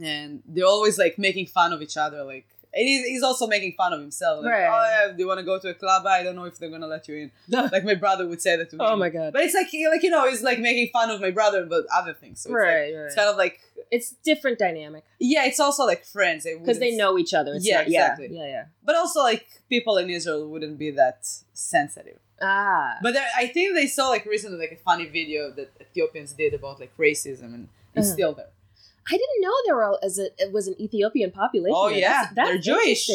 and 0.00 0.42
they're 0.46 0.66
always 0.66 0.98
like 0.98 1.18
making 1.18 1.46
fun 1.46 1.72
of 1.72 1.80
each 1.82 1.96
other. 1.96 2.24
Like 2.24 2.46
and 2.74 2.88
he's, 2.88 3.04
he's 3.06 3.22
also 3.22 3.46
making 3.46 3.74
fun 3.76 3.92
of 3.92 4.00
himself. 4.00 4.42
Like, 4.42 4.52
Right. 4.54 4.66
oh 4.66 5.06
yeah, 5.08 5.12
do 5.12 5.18
you 5.22 5.28
want 5.28 5.40
to 5.40 5.44
go 5.44 5.58
to 5.58 5.68
a 5.68 5.74
club? 5.74 6.06
I 6.06 6.22
don't 6.22 6.34
know 6.36 6.44
if 6.44 6.58
they're 6.58 6.70
gonna 6.70 6.86
let 6.86 7.06
you 7.06 7.14
in. 7.16 7.30
Like 7.74 7.84
my 7.84 7.94
brother 7.94 8.26
would 8.26 8.40
say 8.40 8.56
that 8.56 8.70
to 8.70 8.76
me. 8.76 8.84
oh 8.84 8.96
my 8.96 9.10
god. 9.10 9.32
But 9.34 9.42
it's 9.42 9.54
like 9.54 9.68
like 9.94 10.02
you 10.02 10.10
know, 10.10 10.28
he's 10.28 10.42
like 10.42 10.58
making 10.58 10.88
fun 10.92 11.10
of 11.10 11.20
my 11.20 11.30
brother, 11.30 11.66
but 11.66 11.84
other 11.94 12.14
things. 12.14 12.40
So 12.40 12.48
it's 12.48 12.54
like- 12.54 12.64
Right, 12.64 12.94
right. 12.96 13.06
It's 13.06 13.14
kind 13.14 13.28
of 13.28 13.36
like 13.36 13.60
It's 13.90 14.08
different 14.30 14.58
dynamic 14.58 15.04
yeah, 15.34 15.44
it's 15.50 15.60
also 15.60 15.84
like 15.92 16.02
friends 16.16 16.42
because 16.60 16.78
they 16.84 16.92
know 16.96 17.12
each 17.22 17.34
other. 17.38 17.52
It's 17.54 17.66
Yeah, 17.66 17.78
not- 17.82 17.88
yeah, 17.90 18.02
exactly. 18.12 18.28
Yeah, 18.38 18.46
yeah. 18.56 18.64
But 18.82 18.94
also, 18.96 19.20
like 19.32 19.44
people 19.68 19.94
in 20.02 20.08
Israel 20.18 20.48
wouldn't 20.52 20.78
be 20.84 20.90
that 21.02 21.18
sensitive. 21.52 22.18
Ah. 22.42 22.98
But 23.02 23.14
I 23.36 23.46
think 23.46 23.74
they 23.74 23.86
saw 23.86 24.08
like 24.08 24.24
recently 24.26 24.58
like 24.58 24.72
a 24.72 24.76
funny 24.90 25.06
video 25.06 25.50
that 25.52 25.70
Ethiopians 25.80 26.32
did 26.32 26.52
about 26.54 26.80
like 26.80 26.92
racism, 26.96 27.54
and 27.56 27.68
it's 27.94 28.06
Uh-huh. 28.08 28.14
still 28.14 28.32
there. 28.34 28.50
I 29.12 29.16
didn't 29.20 29.40
know 29.44 29.54
there 29.66 29.76
were 29.76 29.98
as 30.02 30.18
a 30.18 30.26
it 30.44 30.52
was 30.52 30.66
an 30.68 30.76
Ethiopian 30.80 31.30
population. 31.30 31.74
Oh 31.76 31.88
yeah, 31.88 32.00
That's- 32.08 32.32
that's 32.36 32.48
they're 32.50 32.58
Jewish. 32.58 33.06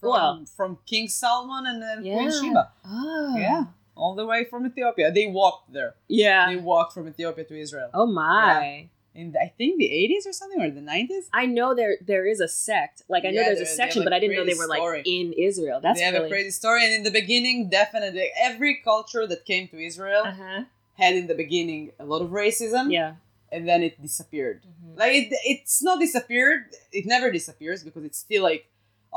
From, 0.00 0.10
well, 0.10 0.44
from 0.58 0.78
King 0.86 1.08
Solomon 1.08 1.66
and 1.70 1.78
then 1.82 1.98
Queen 2.02 2.30
Sheba. 2.30 2.70
oh. 2.84 3.34
Yeah, 3.36 3.64
all 3.96 4.14
the 4.14 4.26
way 4.26 4.44
from 4.44 4.66
Ethiopia. 4.66 5.10
They 5.10 5.26
walked 5.26 5.72
there. 5.72 5.94
Yeah. 6.06 6.48
They 6.50 6.56
walked 6.56 6.92
from 6.92 7.08
Ethiopia 7.08 7.44
to 7.44 7.54
Israel 7.58 7.90
Oh 7.94 8.06
my. 8.06 8.88
In 9.16 9.34
I 9.40 9.48
think 9.58 9.78
the 9.78 9.88
80s 9.88 10.28
or 10.28 10.32
something 10.32 10.60
or 10.60 10.70
the 10.70 10.80
90s. 10.94 11.24
I 11.32 11.46
know 11.46 11.74
there 11.74 11.94
there 12.10 12.26
is 12.32 12.40
a 12.40 12.48
sect. 12.48 13.02
Like 13.08 13.24
I 13.24 13.30
know 13.30 13.40
Yeah, 13.40 13.48
there's 13.54 13.60
a 13.70 13.74
section, 13.82 14.04
but 14.04 14.12
I 14.12 14.18
didn't 14.20 14.36
know 14.36 14.44
they 14.44 14.54
were 14.62 14.68
like 14.68 14.78
story. 14.78 15.02
in 15.06 15.32
Israel. 15.48 15.78
That's 15.82 15.98
they 15.98 16.04
have 16.04 16.14
really 16.14 16.26
a 16.26 16.34
crazy 16.34 16.50
story, 16.62 16.80
and 16.84 16.92
in 16.98 17.02
the 17.02 17.10
beginning, 17.22 17.68
definitely 17.80 18.28
every 18.48 18.74
culture 18.90 19.24
that 19.26 19.40
came 19.52 19.64
to 19.72 19.76
Israel 19.90 20.22
uh-huh. 20.26 20.64
had 21.02 21.14
in 21.20 21.26
the 21.26 21.34
beginning 21.44 21.92
a 21.98 22.04
lot 22.12 22.20
of 22.26 22.30
racism, 22.30 22.84
Yeah. 22.98 23.14
and 23.50 23.62
then 23.68 23.80
it 23.88 23.94
disappeared. 24.08 24.58
Mhm. 24.64 24.98
Like 25.02 25.12
it, 25.20 25.28
it's 25.52 25.82
not 25.88 25.96
disappeared. 26.06 26.62
It 26.92 27.04
never 27.14 27.28
disappears 27.38 27.78
because 27.86 28.04
it's 28.08 28.18
still 28.26 28.42
like, 28.50 28.62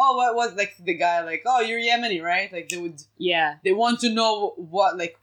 oh, 0.01 0.11
what 0.19 0.31
was 0.41 0.49
like 0.61 0.73
the 0.89 0.93
guy 1.05 1.17
like, 1.31 1.43
oh, 1.51 1.61
you're 1.67 1.80
Yemeni, 1.89 2.19
right? 2.34 2.49
Like 2.55 2.67
they 2.69 2.77
would, 2.77 2.99
Yeah. 3.17 3.49
they 3.65 3.73
want 3.84 3.99
to 4.01 4.09
know 4.19 4.53
what 4.76 4.97
like. 5.03 5.15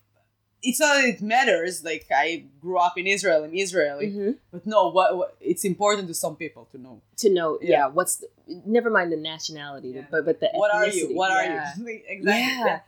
It's 0.69 0.81
not 0.81 0.95
that 0.97 1.05
it 1.15 1.23
matters. 1.23 1.75
Like 1.91 2.07
I 2.11 2.45
grew 2.61 2.79
up 2.87 2.95
in 3.01 3.07
Israel, 3.07 3.45
I'm 3.45 3.55
Israeli, 3.55 4.07
Mhm. 4.11 4.37
but 4.53 4.67
no, 4.67 4.81
what, 4.97 5.09
what 5.19 5.37
it's 5.41 5.65
important 5.73 6.09
to 6.09 6.15
some 6.15 6.35
people 6.43 6.65
to 6.73 6.79
know. 6.85 6.95
To 7.23 7.29
know, 7.37 7.59
yeah. 7.63 7.71
Yeah. 7.71 7.87
what's 7.97 8.15
the, 8.17 8.29
never 8.77 8.91
mind 8.97 9.09
the 9.13 9.17
nationality, 9.35 9.91
Yeah. 9.91 10.07
but 10.13 10.25
but 10.29 10.37
the 10.41 10.49
What 10.63 10.73
are 10.75 10.89
you? 10.89 11.05
What 11.21 11.31
Yeah. 11.31 11.39
are 11.39 11.47
you? 11.89 12.01
exactly. 12.17 12.71
Yeah. 12.71 12.81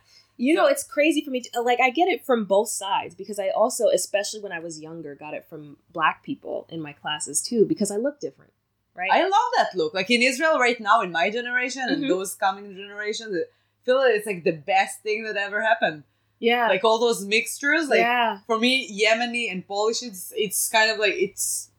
You 0.45 0.55
know, 0.55 0.65
So- 0.67 0.71
it's 0.73 0.83
crazy 0.83 1.21
for 1.25 1.31
me. 1.31 1.39
To, 1.41 1.61
like, 1.61 1.81
I 1.87 1.89
get 1.99 2.07
it 2.07 2.25
from 2.25 2.39
both 2.55 2.69
sides 2.69 3.13
because 3.21 3.39
I 3.45 3.49
also, 3.61 3.83
especially 3.99 4.39
when 4.45 4.53
I 4.53 4.59
was 4.67 4.73
younger, 4.87 5.11
got 5.25 5.33
it 5.33 5.43
from 5.49 5.77
black 5.97 6.23
people 6.23 6.55
in 6.69 6.79
my 6.87 6.93
classes 7.01 7.41
too 7.49 7.61
because 7.65 7.89
I 7.91 7.97
look 8.05 8.17
different, 8.27 8.53
right? 8.95 9.11
I 9.11 9.21
love 9.23 9.49
that 9.57 9.69
look. 9.75 9.93
Like 9.93 10.09
in 10.09 10.21
Israel 10.31 10.57
right 10.67 10.79
now, 10.89 10.97
in 11.01 11.11
my 11.21 11.29
generation 11.29 11.83
and 11.89 12.03
Mhm. 12.03 12.09
those 12.13 12.35
coming 12.35 12.67
generations, 12.81 13.31
I 13.35 13.43
feel 13.85 13.97
like 13.97 14.15
it's 14.17 14.25
like 14.31 14.43
the 14.45 14.57
best 14.75 14.95
thing 15.05 15.23
that 15.25 15.35
ever 15.47 15.61
happened. 15.71 16.03
Yeah, 16.39 16.67
Like 16.67 16.83
all 16.83 16.99
those 16.99 17.23
mixtures, 17.25 17.89
like 17.89 17.99
yeah, 17.99 18.39
for 18.47 18.57
me, 18.59 18.87
Yemeni 18.89 19.51
and 19.51 19.67
Polish, 19.67 20.01
it's 20.03 20.31
it's 20.35 20.69
kind 20.69 20.89
of 20.91 20.97
like 20.97 21.13
it's. 21.15 21.71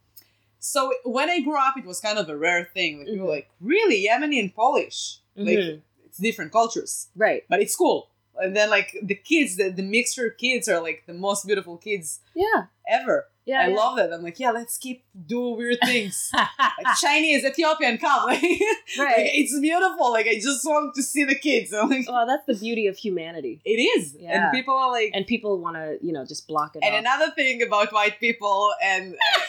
So 0.59 0.93
when 1.05 1.31
I 1.31 1.41
grew 1.41 1.57
up, 1.59 1.77
it 1.78 1.87
was 1.87 2.01
kind 2.01 2.19
of 2.19 2.28
a 2.28 2.37
rare 2.37 2.65
thing. 2.74 2.99
Like 2.99 3.07
people 3.07 3.27
were 3.27 3.32
Mhm. 3.32 3.37
like, 3.37 3.51
really 3.61 4.07
Yemeni 4.07 4.39
and 4.39 4.55
Polish, 4.55 5.19
like 5.35 5.59
Mhm. 5.59 5.81
it's 6.05 6.19
different 6.19 6.53
cultures, 6.53 7.09
right, 7.16 7.45
but 7.49 7.61
it's 7.62 7.74
cool. 7.74 8.11
And 8.37 8.55
then 8.55 8.69
like 8.70 8.95
the 9.03 9.15
kids, 9.15 9.57
the, 9.57 9.70
the 9.70 9.82
mixture 9.82 10.28
kids 10.31 10.69
are 10.69 10.81
like 10.81 11.05
the 11.07 11.15
most 11.15 11.47
beautiful 11.47 11.77
kids 11.78 12.20
yeah, 12.35 12.66
ever. 12.87 13.28
Yeah. 13.47 13.61
I 13.62 13.69
yeah. 13.69 13.77
love 13.77 13.97
that. 13.97 14.12
I'm 14.12 14.23
like, 14.23 14.39
yeah, 14.39 14.51
let's 14.51 14.77
keep 14.77 15.05
doing 15.27 15.57
weird 15.57 15.79
things. 15.85 16.31
like 16.35 16.97
Chinese, 17.01 17.45
Ethiopian, 17.45 17.99
come. 17.99 18.27
Like, 18.27 18.43
like, 18.43 18.61
right. 18.99 19.31
it's 19.33 19.59
beautiful. 19.59 20.12
Like 20.12 20.27
I 20.27 20.35
just 20.35 20.65
want 20.65 20.95
to 20.95 21.03
see 21.03 21.25
the 21.25 21.35
kids. 21.35 21.73
I'm 21.75 21.89
like, 21.89 22.09
well, 22.09 22.27
that's 22.27 22.47
the 22.47 22.55
beauty 22.55 22.87
of 22.87 22.97
humanity, 22.97 23.61
it 23.65 23.71
is. 23.71 24.17
Yeah. 24.19 24.45
And 24.45 24.53
people 24.53 24.75
are 24.75 24.91
like, 24.91 25.11
and, 25.15 25.27
people 25.27 25.59
want 25.59 25.77
to, 25.77 25.99
you 26.03 26.12
know, 26.12 26.25
just 26.25 26.47
block 26.47 26.77
it. 26.77 26.79
off. 26.79 26.85
And 26.85 26.97
another 26.97 27.31
thing 27.33 27.62
about 27.62 27.93
white 27.93 28.21
people, 28.21 28.73
and 28.83 29.15
uh, 29.15 29.41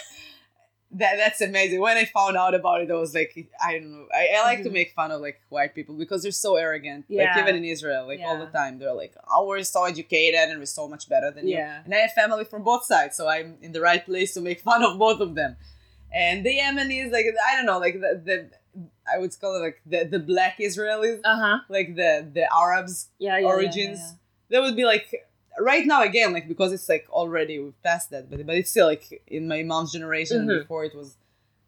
that 0.93 1.15
that's 1.18 1.39
amazing. 1.41 1.80
When 1.80 1.95
I 1.97 2.05
found 2.05 2.35
out 2.35 2.53
about 2.53 2.81
it, 2.81 2.91
I 2.91 2.95
was 2.95 3.13
like, 3.15 3.31
I 3.63 3.73
don't 3.73 3.91
know. 3.91 4.05
I, 4.13 4.23
I 4.38 4.43
like 4.43 4.63
to 4.63 4.69
Mhm. 4.69 4.73
make 4.73 4.91
fun 4.93 5.09
of 5.11 5.22
like 5.22 5.39
white 5.49 5.73
people 5.73 5.95
because 5.95 6.23
they're 6.23 6.31
so 6.47 6.55
arrogant. 6.57 7.05
Yeah. 7.07 7.23
Like 7.34 7.38
even 7.43 7.55
in 7.55 7.63
Israel, 7.65 8.07
like 8.07 8.19
all 8.26 8.38
the 8.38 8.47
time, 8.47 8.77
they're 8.80 8.93
like, 8.93 9.13
oh, 9.34 9.45
we're 9.47 9.63
so 9.63 9.85
educated 9.85 10.39
and 10.49 10.59
we're 10.59 10.65
so 10.65 10.88
much 10.89 11.07
better 11.07 11.31
than 11.31 11.47
you. 11.47 11.55
Yeah. 11.55 11.81
And 11.85 11.93
I 11.93 11.99
have 11.99 12.11
family 12.13 12.43
from 12.43 12.63
both 12.63 12.84
sides, 12.85 13.15
so 13.15 13.27
I'm 13.27 13.57
in 13.61 13.72
the 13.72 13.81
right 13.81 14.03
place 14.05 14.34
to 14.34 14.41
make 14.41 14.59
fun 14.69 14.84
of 14.84 14.97
both 14.99 15.22
of 15.22 15.35
them. 15.35 15.55
And 16.13 16.45
the 16.45 16.57
Yemenis, 16.59 17.11
like 17.11 17.26
I 17.49 17.55
don't 17.55 17.65
know, 17.65 17.80
like 17.80 17.93
the, 18.01 18.22
the 18.26 18.49
I 19.11 19.18
would 19.18 19.34
call 19.39 19.55
it 19.55 19.59
like 19.59 19.81
the, 19.85 20.03
the 20.05 20.19
black 20.19 20.57
Israelis, 20.59 21.22
Uh 21.23 21.35
huh. 21.43 21.57
like 21.69 21.95
the 21.95 22.27
the 22.38 22.45
Arabs 22.53 23.07
Yeah, 23.18 23.35
yeah. 23.38 23.39
yeah, 23.41 23.47
origins. 23.47 23.99
yeah, 23.99 24.11
That 24.49 24.61
would 24.65 24.76
be 24.76 24.84
like 24.85 25.07
right 25.60 25.86
now 25.86 26.02
again 26.02 26.34
like 26.34 26.48
because 26.48 26.72
it's 26.72 26.88
like 26.88 27.06
already 27.10 27.60
we've 27.60 27.84
passed 27.84 28.10
that 28.10 28.30
but 28.30 28.45
but 28.45 28.56
it's 28.56 28.69
still 28.72 28.88
like 28.88 29.22
in 29.28 29.48
my 29.48 29.61
mom's 29.64 29.91
generation 29.91 30.38
and 30.41 30.49
Mhm. 30.49 30.60
before 30.61 30.86
it 30.86 30.95
was 30.95 31.15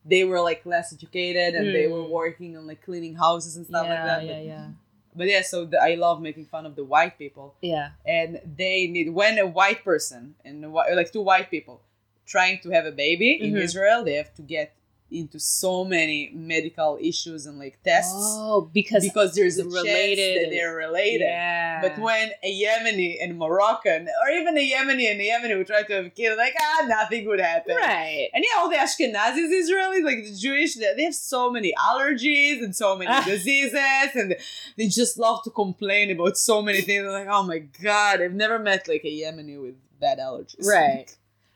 they 0.05 0.23
were 0.23 0.41
like 0.41 0.65
less 0.65 0.91
educated 0.93 1.55
and 1.55 1.67
they 1.75 1.87
were 1.87 2.03
Mm. 2.03 2.09
working 2.09 2.57
on 2.57 2.67
like 2.67 2.81
cleaning 2.83 3.15
houses 3.15 3.55
and 3.57 3.65
stuff 3.65 3.87
like 3.87 4.03
that 4.03 4.23
yeah, 4.25 4.33
but, 4.33 4.45
yeah, 4.45 4.67
but 5.15 5.27
yeah 5.27 5.41
so 5.41 5.65
the, 5.65 5.77
i 5.81 5.95
love 5.95 6.21
making 6.21 6.45
fun 6.45 6.65
of 6.65 6.75
the 6.75 6.83
white 6.83 7.17
people 7.17 7.55
yeah. 7.61 7.91
and 8.05 8.39
they 8.57 8.87
need 8.87 9.09
when 9.09 9.37
a 9.37 9.45
white 9.59 9.83
person 9.83 10.35
and 10.45 10.63
a 10.65 10.69
like 10.99 11.11
two 11.11 11.21
white 11.21 11.49
people 11.51 11.81
trying 12.25 12.59
to 12.63 12.69
have 12.71 12.85
a 12.85 12.91
baby 12.91 13.31
in 13.45 13.53
Mhm. 13.53 13.61
israel 13.67 14.03
they 14.03 14.13
have 14.15 14.33
to 14.39 14.41
get 14.41 14.73
into 15.13 15.39
so 15.39 15.83
many 15.85 16.31
medical 16.33 16.97
issues 17.01 17.45
and 17.45 17.59
like 17.59 17.77
tests 17.83 18.13
Oh, 18.15 18.69
because 18.73 19.03
because 19.03 19.35
there's 19.35 19.57
a 19.59 19.65
related 19.65 19.83
related 19.83 20.43
that 20.45 20.49
they're 20.51 20.75
related 20.75 21.21
Yeah. 21.21 21.81
but 21.83 21.97
when 21.99 22.31
a 22.43 22.51
Yemeni 22.63 23.17
and 23.23 23.37
Moroccan, 23.37 24.07
or 24.21 24.31
even 24.31 24.57
a 24.57 24.71
Yemeni 24.71 25.05
and 25.11 25.19
a 25.21 25.27
Yemeni 25.29 25.57
would 25.57 25.67
try 25.67 25.83
to 25.83 25.93
have 25.93 26.05
a 26.05 26.09
kid, 26.09 26.35
like, 26.37 26.55
ah, 26.59 26.85
nothing 26.87 27.25
would 27.27 27.39
happen. 27.39 27.75
right, 27.75 28.29
And 28.33 28.43
yeah, 28.43 28.59
all 28.61 28.69
the 28.69 28.75
Ashkenazis 28.77 29.49
Israelis, 29.61 30.03
like 30.03 30.23
the 30.25 30.35
Jewish, 30.45 30.75
they 30.75 30.93
they 30.97 31.03
have 31.03 31.15
so 31.15 31.51
many 31.51 31.73
allergies 31.89 32.63
and 32.63 32.75
so 32.75 32.95
many 32.97 33.11
Ah. 33.11 33.23
diseases, 33.25 33.73
and 34.15 34.35
they 34.77 34.87
just 34.87 35.17
love 35.17 35.43
to 35.43 35.49
complain 35.49 36.11
about 36.11 36.37
so 36.37 36.61
many 36.61 36.81
things. 36.81 37.03
They're 37.03 37.11
like, 37.11 37.27
oh 37.29 37.43
my 37.43 37.59
god, 37.59 38.21
I've 38.21 38.33
never 38.45 38.57
met 38.59 38.87
like 38.87 39.03
a 39.03 39.13
Yemeni 39.21 39.61
with 39.61 39.75
bad 39.99 40.17
allergies. 40.19 40.65
Right. 40.67 41.09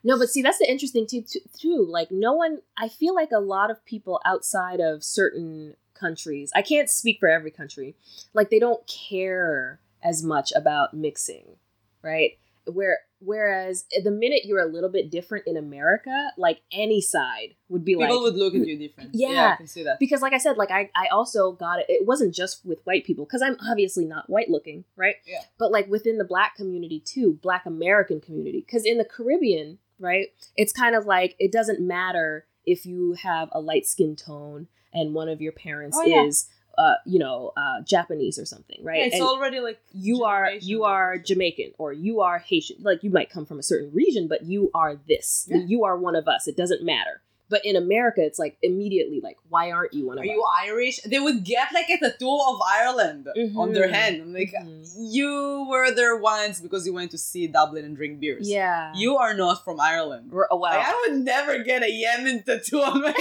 No, 0.08 0.18
but 0.18 0.30
see, 0.30 0.42
that's 0.42 0.60
the 0.60 0.70
interesting 0.72 1.06
too, 1.06 1.24
too. 1.60 1.86
Like, 1.90 2.12
no 2.12 2.34
one, 2.34 2.60
I 2.78 2.88
feel 2.88 3.14
like 3.14 3.32
a 3.32 3.40
lot 3.40 3.70
of 3.70 3.84
people 3.86 4.22
outside 4.26 4.80
of 4.80 5.04
certain 5.04 5.76
countries, 5.94 6.52
I 6.56 6.62
can't 6.62 6.90
speak 6.90 7.20
for 7.20 7.28
every 7.28 7.52
country, 7.52 7.96
like, 8.34 8.50
they 8.50 8.60
don't 8.60 8.86
care 8.88 9.80
as 10.02 10.24
much 10.24 10.54
about 10.56 10.94
mixing, 10.94 11.58
right? 12.02 12.38
Where, 12.66 13.00
whereas 13.20 13.86
eh, 13.96 14.02
the 14.04 14.12
minute 14.12 14.42
you're 14.46 14.62
a 14.62 14.66
little 14.72 14.90
bit 14.90 15.10
different 15.10 15.48
in 15.48 15.58
America, 15.58 16.32
like, 16.38 16.60
any 16.72 17.02
side 17.02 17.56
would 17.68 17.84
be 17.84 17.94
People 17.94 18.02
like, 18.02 18.10
people 18.12 18.24
would 18.24 18.36
look 18.36 18.56
at 18.56 18.66
you 18.68 18.78
different. 18.88 19.10
Yeah. 19.14 19.52
I 19.54 19.58
can 19.58 19.68
see 19.68 19.84
that. 19.84 20.00
because 20.00 20.22
like 20.22 20.34
i 20.34 20.38
said 20.38 20.58
like 20.58 20.72
i 20.72 20.90
i 20.96 21.08
also 21.12 21.52
got 21.54 21.80
it 21.80 21.86
it 21.90 22.06
wasn't 22.06 22.34
just 22.34 22.66
with 22.66 22.80
white 22.86 23.04
people 23.06 23.26
because 23.26 23.42
i'm 23.42 23.58
obviously 23.70 24.06
not 24.06 24.30
white 24.30 24.50
looking 24.50 24.84
right 24.96 25.16
Yeah. 25.26 25.40
but 25.58 25.72
like 25.72 25.88
within 25.90 26.18
the 26.18 26.24
black 26.26 26.56
community 26.56 27.00
too 27.02 27.40
black 27.42 27.66
american 27.66 28.20
community 28.22 28.60
because 28.66 28.86
in 28.86 28.98
the 28.98 29.06
caribbean 29.06 29.80
right 30.00 30.28
it's 30.56 30.72
kind 30.74 30.96
of 30.96 31.06
like 31.06 31.36
it 31.40 31.52
doesn't 31.52 31.80
matter 31.80 32.46
if 32.66 32.86
you 32.86 33.14
have 33.14 33.50
a 33.52 33.60
light 33.60 33.86
skin 33.86 34.16
tone 34.16 34.68
and 34.94 35.14
one 35.14 35.30
of 35.30 35.42
your 35.42 35.52
parents 35.52 35.98
Oh, 36.00 36.06
yeah. 36.06 36.24
is 36.24 36.48
uh 36.78 36.96
you 37.06 37.18
know 37.18 37.52
uh 37.58 37.82
japanese 37.86 38.38
or 38.38 38.46
something 38.46 38.78
right 38.84 39.00
Yeah, 39.00 39.06
it's 39.06 39.16
And- 39.16 39.24
already 39.24 39.60
like 39.60 39.80
you 39.94 40.24
are 40.26 40.52
you 40.62 40.84
are 40.84 41.18
Jamaican 41.18 41.72
or 41.80 41.92
you 41.94 42.22
are 42.22 42.38
Haitian. 42.40 42.78
Like 42.82 43.04
you 43.04 43.10
might 43.10 43.30
come 43.32 43.46
from 43.46 43.58
a 43.60 43.64
certain 43.64 43.92
region, 43.94 44.28
but 44.28 44.44
you 44.46 44.70
are 44.76 44.96
this. 45.08 45.48
Yeah. 45.50 45.64
You 45.66 45.86
are 45.86 45.98
one 45.98 46.16
of 46.16 46.28
us. 46.28 46.48
It 46.48 46.56
doesn't 46.56 46.84
matter. 46.84 47.22
But 47.50 47.62
in 47.64 47.76
America, 47.78 48.22
it's 48.24 48.38
like 48.40 48.58
immediately 48.62 49.22
like, 49.24 49.38
why 49.50 49.72
aren't 49.72 49.94
you 49.94 50.06
one 50.08 50.18
of 50.18 50.24
Are 50.24 50.28
us? 50.28 50.32
you 50.32 50.44
Irish? 50.66 51.00
They 51.02 51.20
would 51.20 51.44
get 51.46 51.70
like 51.74 51.90
a 51.90 51.98
tattoo 51.98 52.28
of 52.48 52.60
Ireland 52.68 53.28
on 53.56 53.72
their 53.74 53.88
Mhm. 53.88 53.94
hand. 53.94 54.22
I'm 54.22 54.34
like, 54.34 54.54
Mhm. 54.54 54.84
you 54.98 55.66
were 55.70 55.92
there 55.92 56.18
once 56.18 56.60
because 56.60 56.86
you 56.86 56.94
went 56.94 57.12
to 57.12 57.18
see 57.18 57.48
Dublin 57.48 57.86
and 57.86 57.96
drink 57.96 58.20
beers. 58.20 58.50
yeah. 58.50 58.92
You 58.96 59.16
are 59.18 59.34
not 59.34 59.64
from 59.64 59.80
Ireland. 59.80 60.32
We're- 60.32 60.48
wow. 60.52 60.60
Like, 60.60 60.88
I 60.88 61.06
would 61.08 61.20
never 61.24 61.60
get 61.64 61.84
a 61.84 61.90
Yemen 61.92 62.44
tattoo 62.44 62.82
on 62.82 63.02
my 63.02 63.08
like, 63.08 63.16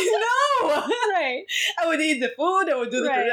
no. 0.00 0.86
right. 1.12 1.44
I 1.78 1.86
would 1.88 2.00
eat 2.00 2.20
the 2.20 2.28
food. 2.36 2.70
I 2.70 2.76
would 2.76 2.90
do 2.90 3.02
the 3.02 3.08
Right. 3.08 3.30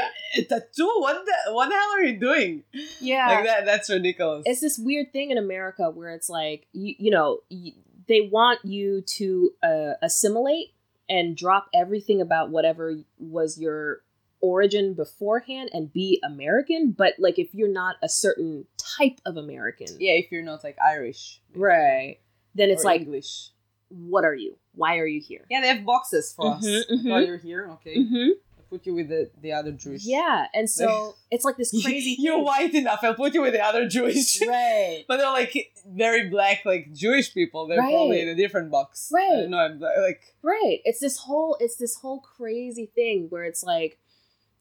tattoo. 0.50 0.92
What 1.00 1.26
the? 1.26 1.54
What 1.54 1.70
the 1.70 1.76
hell 1.76 1.92
are 1.96 2.04
you 2.04 2.18
doing? 2.20 2.64
Yeah. 3.00 3.28
Like 3.30 3.46
that. 3.46 3.66
That's 3.66 3.90
ridiculous. 3.90 4.44
it's 4.46 4.62
this 4.62 4.78
weird 4.78 5.12
thing 5.14 5.32
in 5.32 5.38
America 5.38 5.90
where 5.90 6.12
it's 6.14 6.30
like 6.30 6.68
you, 6.74 6.96
you 6.98 7.12
know 7.12 7.40
y 7.50 7.74
they 8.08 8.22
want 8.22 8.60
you 8.64 9.02
to 9.02 9.52
uh, 9.64 9.94
assimilate 10.02 10.74
and 11.10 11.36
drop 11.36 11.68
everything 11.74 12.22
about 12.22 12.50
whatever 12.50 12.96
was 13.20 13.58
your 13.60 14.02
origin 14.42 14.94
beforehand 14.94 15.70
and 15.74 15.92
be 15.94 16.20
American. 16.24 16.92
But 16.92 17.14
like 17.20 17.40
if 17.40 17.54
you're 17.54 17.68
not 17.72 17.96
a 18.02 18.10
certain 18.10 18.66
type 18.78 19.20
of 19.26 19.38
American, 19.38 19.88
yeah, 20.00 20.14
if 20.14 20.32
you're 20.32 20.44
not 20.44 20.64
like 20.64 20.78
Irish, 20.84 21.40
right, 21.56 22.18
then 22.56 22.70
it's 22.70 22.84
or 22.84 22.90
like, 22.90 23.02
English. 23.02 23.50
what 23.90 24.26
are 24.26 24.36
you? 24.36 24.58
Why 24.76 24.98
are 24.98 25.06
you 25.08 25.22
here? 25.22 25.46
Yeah, 25.50 25.62
they 25.62 25.68
have 25.68 25.86
boxes 25.86 26.34
for 26.36 26.54
us. 26.56 26.66
Mhm, 26.66 26.78
Like, 26.90 26.90
oh, 26.90 26.96
mhm. 26.96 27.28
you're 27.28 27.38
here. 27.38 27.70
Okay, 27.74 27.98
Mm-hmm. 27.98 28.30
Put 28.74 28.88
you 28.88 28.96
with 28.96 29.10
the 29.10 29.30
the 29.40 29.52
other 29.52 29.72
Jewish. 29.72 30.04
Yeah, 30.04 30.48
and 30.52 30.68
so 30.68 31.14
it's 31.32 31.46
like 31.46 31.58
this 31.58 31.70
crazy. 31.84 32.16
You're 32.20 32.42
white 32.42 32.74
enough. 32.74 33.02
I'll 33.04 33.14
put 33.14 33.36
you 33.36 33.42
with 33.44 33.54
the 33.54 33.64
other 33.64 33.88
Jewish. 33.88 34.42
right? 34.48 35.04
But 35.08 35.18
they're 35.18 35.30
like 35.30 35.72
very 35.88 36.28
black, 36.28 36.62
like 36.66 36.92
Jewish 36.92 37.36
people. 37.36 37.68
They're 37.68 37.78
Right. 37.78 37.94
probably 37.94 38.22
in 38.22 38.30
a 38.30 38.36
different 38.36 38.72
box. 38.72 39.12
Right. 39.14 39.48
No, 39.48 39.60
I'm 39.60 39.80
like 39.80 40.22
Right. 40.42 40.80
It's 40.86 41.00
this 41.00 41.20
whole 41.20 41.56
it's 41.60 41.76
this 41.76 41.98
whole 41.98 42.20
crazy 42.22 42.88
thing 42.96 43.28
where 43.30 43.44
it's 43.44 43.64
like, 43.64 44.00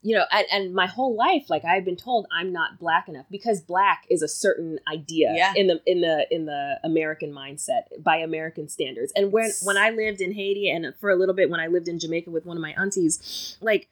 you 0.05 0.15
know, 0.15 0.25
and, 0.31 0.45
and 0.51 0.73
my 0.75 0.85
whole 0.85 1.15
life, 1.15 1.49
like 1.49 1.63
I've 1.65 1.85
been 1.85 1.95
told 1.95 2.27
I'm 2.31 2.51
not 2.51 2.77
black 2.77 3.07
enough 3.07 3.25
because 3.31 3.61
black 3.61 4.05
is 4.09 4.21
a 4.21 4.27
certain 4.27 4.77
idea 4.91 5.33
Yeah. 5.35 5.53
in 5.55 5.67
the 5.67 5.81
in 5.85 6.01
the 6.01 6.27
in 6.29 6.45
the 6.45 6.77
American 6.83 7.31
mindset 7.31 7.83
by 8.03 8.17
American 8.17 8.67
standards. 8.69 9.11
And 9.15 9.31
when 9.31 9.49
when 9.63 9.77
I 9.77 9.89
lived 9.91 10.19
in 10.21 10.33
Haiti 10.33 10.69
and 10.69 10.93
for 10.99 11.09
a 11.09 11.15
little 11.15 11.33
bit 11.33 11.49
when 11.49 11.59
I 11.61 11.67
lived 11.67 11.87
in 11.87 11.99
Jamaica 11.99 12.29
with 12.31 12.45
one 12.45 12.57
of 12.57 12.61
my 12.61 12.73
aunties, 12.77 13.57
like 13.61 13.87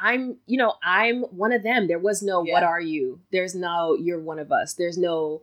I'm, 0.00 0.36
you 0.46 0.58
know, 0.58 0.74
I'm 0.82 1.22
one 1.22 1.52
of 1.52 1.62
them. 1.62 1.88
There 1.88 1.98
was 1.98 2.22
no 2.22 2.42
what 2.42 2.62
are 2.62 2.80
you? 2.80 3.20
There's 3.32 3.54
no 3.54 3.96
you're 3.96 4.20
one 4.20 4.38
of 4.38 4.52
us. 4.52 4.74
There's 4.74 4.98
no 4.98 5.42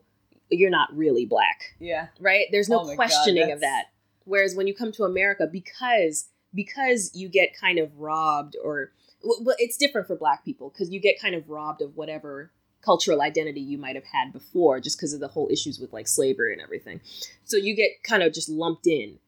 you're 0.52 0.69
not 0.69 0.95
really 0.95 1.26
black 1.26 1.73
yeah. 1.80 2.07
right? 2.19 2.45
There's 2.52 2.69
no 2.69 2.82
Oh 2.82 2.84
my 2.84 2.90
God, 2.91 2.95
questioning 2.95 3.52
of 3.52 3.61
that. 3.61 3.86
Whereas 4.26 4.56
when 4.56 4.68
you 4.68 4.73
come 4.73 4.91
to 4.94 5.03
America, 5.03 5.48
because 5.52 6.30
because 6.53 7.11
you 7.14 7.30
get 7.30 7.49
kind 7.60 7.77
of 7.77 7.98
robbed, 7.99 8.56
or 8.64 8.91
well, 9.23 9.40
well, 9.41 9.56
it's 9.60 9.77
different 9.77 10.07
for 10.07 10.15
Black 10.15 10.44
people 10.44 10.69
because 10.69 10.90
you 10.90 10.99
get 10.99 11.19
kind 11.22 11.36
of 11.36 11.49
robbed 11.49 11.82
of 11.82 11.95
whatever 11.95 12.52
cultural 12.82 13.22
identity 13.22 13.61
you 13.61 13.77
might 13.77 13.95
have 13.95 14.06
had 14.06 14.32
before, 14.32 14.80
just 14.80 14.98
because 14.98 15.14
of 15.14 15.19
the 15.19 15.27
whole 15.27 15.49
issues 15.52 15.80
with 15.80 15.91
like 15.91 16.07
slavery 16.07 16.53
and 16.53 16.61
everything. 16.61 17.02
So 17.44 17.57
you 17.57 17.76
get 17.76 18.03
kind 18.03 18.23
of 18.23 18.34
just 18.34 18.49
lumped 18.49 18.88
in. 18.88 19.19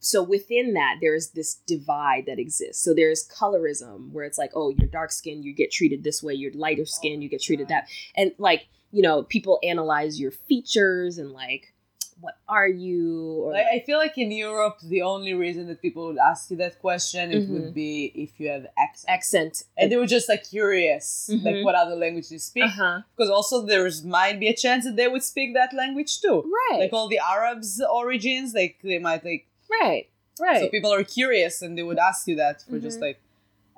So 0.00 0.22
within 0.22 0.74
that, 0.74 0.96
there's 1.00 1.30
this 1.30 1.54
divide 1.66 2.24
that 2.26 2.38
exists. 2.38 2.82
So 2.82 2.94
there's 2.94 3.26
colorism 3.28 4.10
where 4.12 4.24
it's 4.24 4.38
like, 4.38 4.52
oh, 4.54 4.70
you're 4.70 4.88
dark 4.88 5.12
skinned, 5.12 5.44
you 5.44 5.52
get 5.54 5.70
treated 5.72 6.04
this 6.04 6.22
way. 6.22 6.34
You're 6.34 6.52
lighter 6.52 6.86
skinned, 6.86 7.22
you 7.22 7.28
get 7.28 7.42
treated 7.42 7.68
that 7.68 7.88
and 8.16 8.32
like 8.38 8.66
you 8.92 9.02
know 9.02 9.22
people 9.24 9.58
analyze 9.62 10.20
your 10.20 10.30
features 10.30 11.18
and 11.18 11.32
like 11.32 11.72
what 12.20 12.34
are 12.48 12.66
you 12.68 13.42
or 13.44 13.52
Like, 13.52 13.66
I 13.66 13.80
feel 13.80 13.98
like 13.98 14.16
in 14.16 14.30
Europe, 14.30 14.78
the 14.82 15.02
only 15.02 15.34
reason 15.34 15.66
that 15.66 15.82
people 15.82 16.06
would 16.06 16.16
ask 16.16 16.50
you 16.50 16.56
that 16.58 16.78
question 16.80 17.30
it 17.30 17.42
Mhm. 17.42 17.48
would 17.50 17.74
be 17.74 18.10
if 18.14 18.40
you 18.40 18.48
have 18.48 18.66
accent, 18.78 19.10
accent 19.18 19.62
and 19.76 19.92
they 19.92 19.96
were 19.96 20.06
just 20.06 20.26
like 20.28 20.42
curious, 20.48 21.28
Mhm. 21.30 21.44
like 21.44 21.62
what 21.64 21.74
other 21.74 21.94
language 21.96 22.30
you 22.30 22.38
speak. 22.38 22.64
uh-huh 22.64 23.02
Because 23.14 23.28
also 23.30 23.60
there's 23.66 24.02
might 24.02 24.40
be 24.40 24.48
a 24.48 24.54
chance 24.64 24.84
that 24.86 24.96
they 24.96 25.08
would 25.08 25.22
speak 25.22 25.52
that 25.54 25.74
language 25.74 26.20
too. 26.22 26.36
right 26.70 26.80
Like 26.80 26.92
all 26.94 27.08
the 27.08 27.18
Arabs 27.18 27.82
origins, 27.82 28.54
like 28.54 28.76
they 28.82 28.98
might 28.98 29.22
like 29.22 29.46
right 29.70 30.08
right 30.40 30.60
So 30.62 30.68
people 30.68 30.92
are 30.92 31.04
curious 31.04 31.62
and 31.62 31.76
they 31.76 31.82
would 31.82 31.98
ask 31.98 32.26
you 32.28 32.36
that 32.36 32.62
for 32.62 32.78
just 32.78 32.98
Mhm. 32.98 33.02
like 33.02 33.20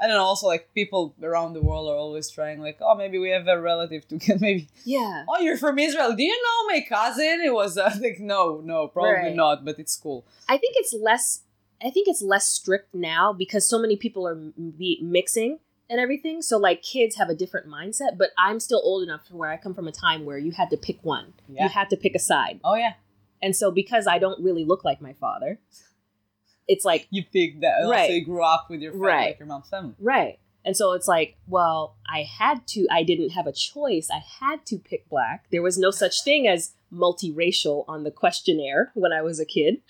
I 0.00 0.06
don't 0.06 0.14
know. 0.16 0.22
Also, 0.22 0.46
like 0.46 0.72
people 0.74 1.12
around 1.24 1.54
the 1.54 1.60
world 1.60 1.88
are 1.90 1.96
always 1.96 2.30
trying, 2.30 2.60
like, 2.60 2.78
oh, 2.80 2.94
maybe 2.94 3.18
we 3.18 3.30
have 3.30 3.48
a 3.48 3.60
relative 3.60 4.06
to 4.10 4.16
get 4.16 4.40
maybe. 4.46 4.68
yeah 4.84 5.24
Oh, 5.28 5.40
you're 5.40 5.56
from 5.56 5.76
Israel. 5.76 6.14
Do 6.14 6.22
you 6.22 6.36
know 6.46 6.58
my 6.72 6.80
cousin? 6.88 7.40
It 7.44 7.52
was 7.52 7.76
uh, 7.84 7.90
like, 8.00 8.20
no, 8.20 8.60
no, 8.64 8.86
probably 8.86 9.12
Right. 9.30 9.34
not. 9.34 9.64
But 9.64 9.80
it's 9.80 9.96
cool. 9.96 10.24
i 10.48 10.56
think 10.56 10.74
it's 10.78 10.94
less 10.94 11.40
i 11.82 11.90
think 11.90 12.06
it's 12.12 12.22
less 12.22 12.46
strict 12.58 12.94
now 12.94 13.32
because 13.32 13.68
so 13.68 13.76
many 13.84 13.96
people 13.96 14.22
are 14.28 14.32
m- 14.34 14.72
be 14.78 15.00
mixing 15.02 15.58
and 15.90 15.98
everything 16.04 16.42
so 16.42 16.54
like 16.58 16.78
kids 16.94 17.16
have 17.16 17.28
a 17.28 17.34
different 17.42 17.66
mindset 17.66 18.12
but 18.22 18.30
i'm 18.46 18.58
still 18.60 18.80
old 18.90 19.02
enough 19.02 19.22
to 19.28 19.34
where 19.38 19.50
i 19.50 19.56
come 19.64 19.74
from 19.78 19.86
a 19.88 19.92
time 20.06 20.24
where 20.28 20.38
you 20.46 20.52
had 20.60 20.68
to 20.70 20.76
pick 20.76 20.98
one 21.02 21.26
Yeah. 21.48 21.64
you 21.64 21.68
had 21.70 21.88
to 21.90 21.96
pick 22.04 22.14
a 22.14 22.18
side 22.32 22.56
Oh 22.64 22.74
yeah, 22.84 22.94
and 23.42 23.54
so 23.56 23.70
because 23.70 24.06
i 24.06 24.18
don't 24.18 24.42
really 24.42 24.64
look 24.64 24.84
like 24.84 25.00
my 25.00 25.12
father 25.14 25.58
it's 26.66 26.84
like 26.84 27.06
you 27.10 27.24
picked 27.24 27.62
that. 27.62 27.76
Also, 27.78 27.90
Right. 27.90 28.10
you 28.10 28.22
grew 28.24 28.42
up 28.44 28.66
with 28.68 28.82
your 28.82 28.92
family, 28.92 29.06
Right. 29.06 29.26
like 29.28 29.38
your 29.38 29.48
mom's 29.48 29.70
family. 29.70 29.94
Right. 29.98 30.38
And 30.66 30.76
so 30.76 30.92
it's 30.92 31.08
like, 31.08 31.38
well, 31.46 31.96
I 32.06 32.24
had 32.24 32.66
to, 32.74 32.86
I 32.90 33.04
didn't 33.04 33.30
have 33.30 33.46
a 33.46 33.52
choice. 33.52 34.10
I 34.12 34.18
had 34.18 34.66
to 34.66 34.76
pick 34.78 35.08
black. 35.08 35.46
There 35.50 35.62
was 35.62 35.78
no 35.78 35.90
such 35.90 36.22
thing 36.22 36.46
as 36.46 36.74
multiracial 36.92 37.84
on 37.88 38.04
the 38.04 38.10
questionnaire 38.10 38.90
when 38.94 39.14
I 39.14 39.22
was 39.22 39.40
a 39.40 39.46
kid. 39.46 39.80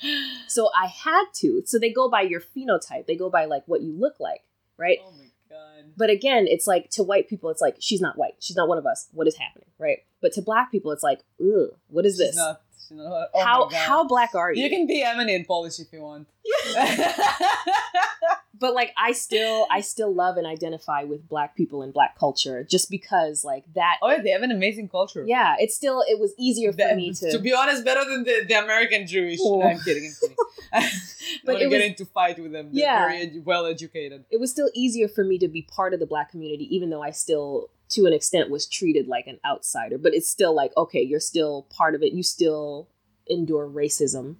So 0.46 0.70
I 0.72 0.86
had 0.86 1.24
to. 1.36 1.62
So 1.66 1.80
they 1.80 1.90
go 1.92 2.08
by 2.08 2.22
your 2.22 2.40
phenotype, 2.40 3.06
they 3.08 3.16
go 3.16 3.28
by 3.28 3.44
like 3.46 3.64
what 3.66 3.82
you 3.82 3.92
look 3.92 4.20
like, 4.20 4.44
right? 4.76 4.98
Oh 5.04 5.10
my 5.18 5.30
god. 5.50 5.94
But 5.96 6.10
again, 6.10 6.46
it's 6.46 6.68
like 6.68 6.90
to 6.90 7.02
white 7.02 7.28
people, 7.28 7.50
it's 7.50 7.60
like, 7.60 7.76
she's 7.80 8.00
not 8.00 8.16
white. 8.16 8.34
She's 8.38 8.56
not 8.56 8.68
one 8.68 8.78
of 8.78 8.86
us. 8.86 9.08
What 9.12 9.26
is 9.26 9.36
happening, 9.36 9.68
right? 9.80 9.98
But 10.22 10.32
to 10.34 10.42
black 10.42 10.70
people, 10.70 10.92
it's 10.92 11.02
like, 11.02 11.20
ugh, 11.40 11.76
what 11.88 12.06
is 12.06 12.12
She's 12.14 12.28
this? 12.28 12.36
not. 12.36 12.60
She's 12.88 12.96
not. 12.96 13.28
Oh 13.34 13.44
how 13.44 13.68
how 13.70 14.04
black 14.06 14.34
are 14.34 14.52
you? 14.52 14.62
You 14.64 14.70
can 14.70 14.86
be 14.86 15.02
Emily 15.02 15.34
in 15.34 15.44
Polish 15.44 15.78
if 15.78 15.92
you 15.92 16.00
want. 16.00 16.26
but 18.58 18.74
like 18.74 18.92
I 18.96 19.12
still 19.12 19.66
I 19.70 19.80
still 19.80 20.12
love 20.14 20.36
and 20.36 20.46
identify 20.46 21.04
with 21.04 21.28
black 21.28 21.56
people 21.56 21.82
and 21.82 21.92
black 21.92 22.18
culture 22.18 22.64
just 22.64 22.90
because 22.90 23.44
like 23.44 23.64
that 23.74 23.96
Oh, 24.02 24.10
yeah, 24.10 24.22
they 24.22 24.30
have 24.30 24.42
an 24.42 24.50
amazing 24.50 24.88
culture. 24.88 25.24
yeah, 25.26 25.54
it's 25.58 25.74
still 25.74 26.02
it 26.08 26.18
was 26.18 26.32
easier 26.38 26.72
for 26.72 26.94
me 26.94 27.12
to, 27.14 27.30
to 27.30 27.38
be 27.38 27.52
honest, 27.54 27.84
better 27.84 28.04
than 28.04 28.24
the, 28.24 28.44
the 28.48 28.54
American 28.54 29.06
Jewish. 29.06 29.38
Oh. 29.42 29.60
No, 29.60 29.68
I'm 29.68 29.78
kidding. 29.80 30.04
I'm 30.06 30.14
kidding. 30.20 30.36
But 31.44 31.54
but 31.54 31.62
it 31.62 31.70
get 31.70 31.80
into 31.82 32.04
fight 32.06 32.38
with 32.38 32.52
them. 32.52 32.70
They're 32.72 32.82
Yeah. 32.84 33.06
very 33.08 33.38
well 33.40 33.66
educated. 33.66 34.24
it 34.30 34.38
was 34.40 34.50
still 34.50 34.70
easier 34.74 35.08
for 35.08 35.24
me 35.24 35.38
to 35.38 35.48
be 35.48 35.62
part 35.62 35.92
of 35.94 36.00
the 36.00 36.06
black 36.06 36.30
community 36.30 36.66
even 36.74 36.90
though 36.90 37.02
I 37.02 37.10
still 37.10 37.70
to 37.90 38.06
an 38.06 38.12
extent 38.12 38.50
was 38.50 38.66
treated 38.66 39.06
like 39.08 39.26
an 39.26 39.38
outsider 39.46 39.96
but 39.98 40.12
it's 40.14 40.28
still 40.28 40.54
like 40.54 40.72
okay 40.76 41.00
you're 41.02 41.20
still 41.20 41.66
part 41.70 41.94
of 41.94 42.02
it 42.02 42.12
you 42.12 42.22
still 42.22 42.88
endure 43.28 43.66
racism 43.68 44.36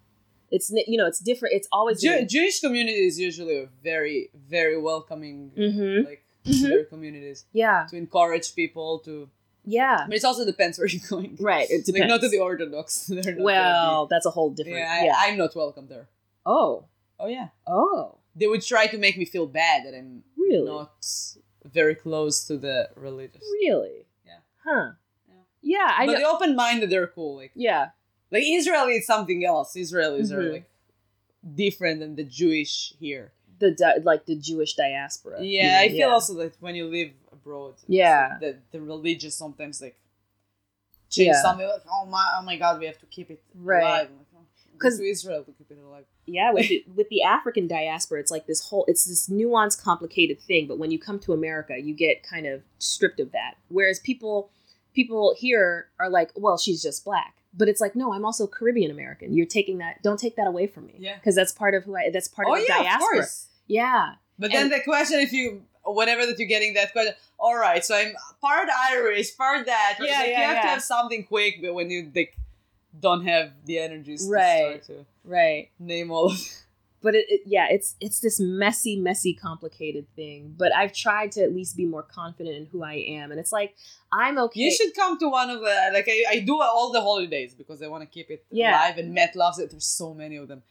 it's 0.50 0.70
you 0.86 0.96
know 0.98 1.06
it's 1.06 1.20
different 1.20 1.54
it's 1.54 1.68
always 1.72 2.00
Jew- 2.00 2.24
Jewish 2.26 2.60
community 2.60 3.06
is 3.06 3.18
usually 3.18 3.56
a 3.64 3.68
very, 3.82 4.30
very 4.34 4.78
welcoming, 4.80 5.52
Mhm. 5.56 6.04
like 6.06 6.24
Mhm. 6.46 6.62
their 6.68 6.84
communities 6.84 7.44
yeah 7.52 7.86
to 7.90 7.96
encourage 7.96 8.54
people 8.54 9.00
to. 9.00 9.28
yeah 9.64 10.04
But 10.08 10.16
it 10.16 10.24
also 10.24 10.44
depends 10.46 10.78
where 10.78 10.86
you're 10.88 11.08
going. 11.08 11.36
right 11.40 11.68
it 11.68 11.74
Like 11.78 11.84
depends 11.86 12.08
not 12.12 12.20
to 12.22 12.28
the 12.28 12.38
Orthodox. 12.40 13.06
They're 13.08 13.16
not 13.16 13.24
gonna 13.34 13.42
well 13.52 14.06
that's 14.12 14.26
a 14.26 14.30
whole 14.30 14.50
different 14.50 14.78
yeah, 14.78 15.04
yeah, 15.06 15.14
I, 15.16 15.28
I'm 15.28 15.36
not 15.44 15.54
welcome 15.54 15.86
there. 15.88 16.06
oh 16.46 16.84
Oh 17.20 17.26
yeah, 17.26 17.48
oh 17.66 18.16
they 18.36 18.46
would 18.46 18.62
try 18.62 18.86
to 18.86 18.96
make 18.98 19.16
me 19.18 19.24
feel 19.24 19.46
bad 19.46 19.78
that 19.84 19.94
I'm 19.98 20.22
really 20.36 20.64
not 20.70 21.04
very 21.64 21.94
close 21.96 22.46
to 22.48 22.56
the 22.56 22.88
religious. 22.94 23.42
really 23.60 24.06
Yeah. 24.24 24.40
huh 24.64 24.86
Yeah. 25.28 25.34
yeah 25.74 25.90
I 26.00 26.06
but 26.06 26.12
know 26.12 26.18
the 26.20 26.28
open 26.34 26.50
minded, 26.56 26.88
they're 26.90 27.08
cool. 27.18 27.36
Like 27.42 27.50
yeah 27.54 27.84
like 28.30 28.44
Israel 28.44 28.86
is 28.88 29.06
something 29.06 29.44
else. 29.44 29.74
Israelis 29.74 30.30
are 30.32 30.42
Mhm. 30.42 30.52
like 30.52 30.70
different 31.54 32.00
than 32.00 32.16
the 32.16 32.24
Jewish 32.24 32.92
here. 33.00 33.32
the 33.60 33.72
di- 33.72 33.98
like 34.04 34.24
the 34.26 34.36
Jewish 34.36 34.74
diaspora 34.74 35.42
Yeah, 35.42 35.80
I 35.82 35.88
feel 35.88 35.96
yeah. 35.98 36.06
also 36.16 36.32
that 36.34 36.52
when 36.60 36.76
you 36.76 36.86
live 36.86 37.10
abroad, 37.32 37.74
Yeah. 37.88 38.28
like 38.30 38.40
the 38.40 38.56
the 38.70 38.80
religious 38.80 39.34
sometimes 39.34 39.82
like 39.82 39.98
change 41.10 41.28
Yeah. 41.34 41.42
something 41.42 41.66
like 41.66 41.82
oh 41.90 42.06
my 42.06 42.24
oh 42.38 42.42
my 42.44 42.56
god 42.56 42.78
we 42.78 42.86
have 42.86 42.98
to 43.00 43.06
keep 43.06 43.30
it 43.32 43.42
Right. 43.56 43.82
alive. 43.82 44.10
Like, 44.10 44.26
oh, 44.36 44.38
go 44.78 44.78
'Cause- 44.88 44.98
to 44.98 45.04
Israel 45.04 45.42
to 45.42 45.50
keep 45.52 45.70
it 45.72 45.78
alive. 45.78 46.04
yeah 46.26 46.52
with 46.52 46.68
the, 46.72 46.84
with 46.94 47.08
the 47.08 47.22
african 47.22 47.66
diaspora 47.66 48.20
it's 48.20 48.30
like 48.30 48.46
this 48.46 48.60
whole 48.68 48.84
it's 48.86 49.04
this 49.06 49.28
nuanced 49.28 49.82
complicated 49.82 50.38
thing 50.40 50.68
but 50.68 50.78
when 50.78 50.90
you 50.92 50.98
come 50.98 51.18
to 51.18 51.32
america 51.32 51.76
you 51.78 51.94
get 51.94 52.22
kind 52.22 52.46
of 52.46 52.62
stripped 52.78 53.18
of 53.18 53.32
that 53.32 53.54
whereas 53.68 53.98
people 53.98 54.50
people 54.94 55.34
here 55.36 55.88
are 55.98 56.08
like 56.10 56.30
well 56.36 56.56
she's 56.58 56.80
just 56.82 57.04
black 57.04 57.34
but 57.58 57.68
it's 57.68 57.80
like 57.80 57.94
no 57.94 58.12
i'm 58.14 58.24
also 58.24 58.46
caribbean 58.46 58.90
american 58.90 59.34
you're 59.34 59.44
taking 59.58 59.78
that 59.78 60.02
don't 60.02 60.18
take 60.18 60.36
that 60.36 60.46
away 60.46 60.66
from 60.66 60.86
me 60.86 60.94
Yeah. 60.98 61.16
because 61.16 61.34
that's 61.34 61.52
part 61.52 61.74
of 61.74 61.84
who 61.84 61.96
i 61.96 62.08
that's 62.10 62.28
part 62.28 62.48
oh 62.48 62.54
of 62.54 62.60
the 62.60 62.66
yeah, 62.68 62.78
diaspora 62.82 63.08
of 63.08 63.12
course. 63.24 63.46
yeah 63.66 64.14
But 64.38 64.52
then 64.52 64.68
the 64.70 64.80
question, 64.84 65.18
if 65.20 65.32
you 65.32 65.62
whatever 65.84 66.24
that 66.26 66.38
you're 66.38 66.46
getting 66.56 66.74
that 66.74 66.92
question, 66.92 67.14
all 67.40 67.56
right, 67.56 67.82
so 67.84 67.94
I'm 67.96 68.12
part 68.40 68.68
Irish, 68.92 69.36
part 69.36 69.66
that. 69.66 69.96
right? 69.98 70.08
Yeah, 70.08 70.18
Like, 70.20 70.28
yeah, 70.30 70.38
You 70.40 70.54
have 70.54 70.62
to 70.62 70.68
have 70.68 70.82
something 70.82 71.24
quick, 71.24 71.54
but 71.62 71.72
when 71.74 71.88
you 71.90 72.00
like 72.14 72.36
don't 73.06 73.24
have 73.26 73.50
the 73.64 73.78
energies 73.78 74.22
Right. 74.30 74.78
to 74.78 74.84
start 74.84 75.04
to 75.06 75.06
right 75.24 75.70
name 75.78 76.10
all 76.12 76.26
of 76.32 76.38
but 77.02 77.14
it, 77.14 77.26
it 77.28 77.40
yeah 77.46 77.66
it's 77.70 77.94
it's 78.00 78.20
this 78.20 78.38
messy 78.40 78.96
messy 78.96 79.32
complicated 79.34 80.06
thing 80.16 80.54
but 80.58 80.74
i've 80.74 80.92
tried 80.92 81.30
to 81.32 81.42
at 81.42 81.54
least 81.54 81.76
be 81.76 81.84
more 81.84 82.02
confident 82.02 82.56
in 82.56 82.66
who 82.66 82.82
i 82.82 82.94
am 82.94 83.30
and 83.30 83.38
it's 83.38 83.52
like 83.52 83.74
i'm 84.12 84.36
okay 84.38 84.60
You 84.60 84.70
should 84.72 84.94
come 84.94 85.18
to 85.18 85.28
one 85.28 85.48
of 85.50 85.60
the 85.60 85.90
like 85.92 86.08
I, 86.08 86.24
I 86.34 86.38
do 86.40 86.60
all 86.60 86.90
the 86.92 87.00
holidays 87.00 87.54
because 87.54 87.82
I 87.82 87.86
want 87.88 88.02
to 88.02 88.10
keep 88.16 88.30
it 88.30 88.44
Yeah. 88.50 88.70
alive 88.72 88.98
and 88.98 89.14
Matt 89.14 89.36
loves 89.36 89.58
it. 89.58 89.70
There's 89.70 89.84
so 89.84 90.12
many 90.14 90.36
of 90.36 90.48
them. 90.48 90.62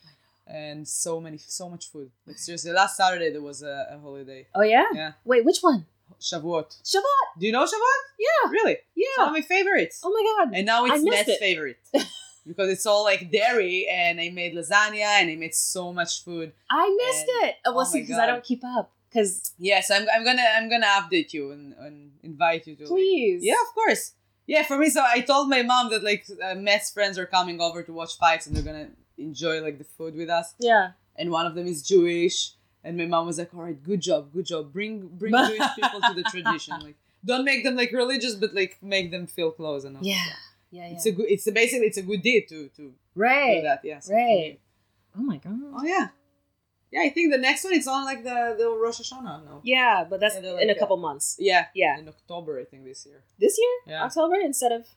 And 0.50 0.88
so 0.88 1.20
many 1.20 1.38
so 1.38 1.70
much 1.70 1.84
food. 1.92 2.10
Like 2.26 2.38
seriously, 2.38 2.72
last 2.72 2.96
Saturday 2.98 3.30
there 3.32 3.42
was 3.52 3.62
a, 3.64 3.76
a 3.92 4.00
holiday. 4.00 4.48
oh 4.56 4.62
yeah 4.76 4.86
Yeah. 4.94 5.12
wait 5.26 5.44
which 5.46 5.60
one 5.62 5.86
Shavuot. 6.22 6.70
Shavuot. 6.92 7.28
Do 7.40 7.46
you 7.46 7.52
know 7.52 7.66
Shavuot? 7.66 8.02
Yeah. 8.28 8.50
Really? 8.58 8.72
It's 8.74 8.84
Yeah. 8.96 9.24
one 9.24 9.28
of 9.28 9.34
my 9.34 9.42
favorites. 9.56 10.02
Oh 10.06 10.10
my 10.18 10.24
god. 10.46 10.56
And 10.58 10.66
now 10.66 10.86
it's 10.86 11.04
Matt's 11.04 11.28
it. 11.30 11.40
favorite. 11.40 11.78
because 12.48 12.70
it's 12.70 12.86
all 12.86 13.04
like 13.04 13.32
dairy 13.32 13.88
and 13.92 14.20
I 14.20 14.30
made 14.30 14.56
lasagna 14.56 15.02
and 15.22 15.30
I 15.30 15.36
made 15.36 15.54
so 15.54 15.92
much 15.94 16.24
food. 16.24 16.54
I 16.70 16.90
missed 16.98 17.28
And- 17.42 17.50
it. 17.50 17.56
Oh, 17.66 17.72
well, 17.74 17.86
oh 17.86 17.90
see, 17.90 18.02
because 18.02 18.18
I 18.18 18.26
don't 18.26 18.44
keep 18.44 18.64
up. 18.64 18.92
Because 19.10 19.54
Yes, 19.58 19.90
yeah, 19.90 19.98
so 19.98 20.02
I'm, 20.02 20.08
I'm 20.14 20.24
gonna 20.26 20.46
I'm 20.56 20.70
gonna 20.70 20.86
update 20.88 21.34
you 21.34 21.52
and, 21.52 21.74
and 21.80 22.12
invite 22.24 22.68
you 22.68 22.76
to 22.76 22.84
like, 22.84 22.90
please. 22.90 23.44
Yeah, 23.44 23.54
of 23.68 23.74
course. 23.74 24.14
Yeah, 24.48 24.64
for 24.64 24.78
me, 24.78 24.90
so 24.90 25.04
I 25.06 25.22
told 25.22 25.50
my 25.50 25.62
mom 25.64 25.90
that 25.92 26.04
like 26.04 26.26
uh, 26.44 26.56
Matt's 26.56 26.92
friends 26.92 27.18
are 27.18 27.26
coming 27.26 27.60
over 27.62 27.84
to 27.84 27.94
watch 27.94 28.18
fights 28.18 28.48
and 28.48 28.56
they're 28.56 28.64
gonna 28.64 28.90
enjoy 29.18 29.62
like 29.62 29.78
the 29.78 29.84
food 29.84 30.16
with 30.16 30.30
us. 30.30 30.54
Yeah. 30.60 30.92
And 31.16 31.32
one 31.32 31.46
of 31.46 31.56
them 31.56 31.68
is 31.68 31.82
Jewish, 31.82 32.52
and 32.84 32.96
my 32.98 33.06
mom 33.06 33.26
was 33.26 33.40
like, 33.40 33.54
"All 33.54 33.64
right, 33.64 33.82
good 33.82 34.02
job, 34.02 34.32
good 34.34 34.46
job. 34.46 34.72
Bring 34.72 35.08
bring 35.08 35.34
Jewish 35.48 35.68
people 35.76 36.00
to 36.02 36.14
the 36.14 36.24
tradition. 36.24 36.80
Like, 36.80 36.96
don't 37.26 37.44
make 37.44 37.64
them 37.64 37.76
like 37.76 37.92
religious, 37.92 38.36
but 38.36 38.54
like 38.54 38.78
make 38.82 39.10
them 39.12 39.26
feel 39.26 39.52
close 39.52 39.84
enough. 39.84 40.04
Yeah. 40.04 40.24
Yeah. 40.72 40.88
Yeah. 40.88 40.94
It's 40.96 41.06
a 41.06 41.12
good. 41.12 41.26
It's 41.30 41.48
a, 41.48 41.52
basically 41.52 41.88
it's 41.88 41.98
a 41.98 42.02
good 42.04 42.22
deed 42.22 42.48
to 42.50 42.68
to 42.70 42.82
do 42.82 43.62
that. 43.64 43.80
Yes. 43.84 44.10
Right. 44.12 44.60
Oh 45.18 45.22
my 45.22 45.38
god. 45.38 45.60
Oh 45.76 45.84
yeah. 45.84 46.10
Yeah, 46.92 47.02
I 47.02 47.10
think 47.10 47.32
the 47.34 47.38
next 47.38 47.64
one 47.66 47.74
it's 47.74 47.88
on 47.88 48.06
like 48.06 48.24
the 48.24 48.56
the 48.58 48.70
Rosh 48.70 49.00
Hashanah 49.02 49.44
now. 49.46 49.60
Yeah, 49.64 50.06
but 50.10 50.20
that's 50.22 50.36
Yeah, 50.36 50.42
they're 50.42 50.60
in 50.60 50.70
a 50.70 50.74
uh, 50.74 50.80
couple 50.80 50.98
months. 50.98 51.36
Yeah. 51.40 51.66
Yeah. 51.74 51.98
In 52.00 52.08
October, 52.08 52.60
I 52.60 52.66
think 52.66 52.86
this 52.86 53.06
year. 53.06 53.24
This 53.40 53.58
year, 53.58 53.76
Yeah. 53.96 54.04
October 54.06 54.36
instead 54.36 54.72
of 54.72 54.88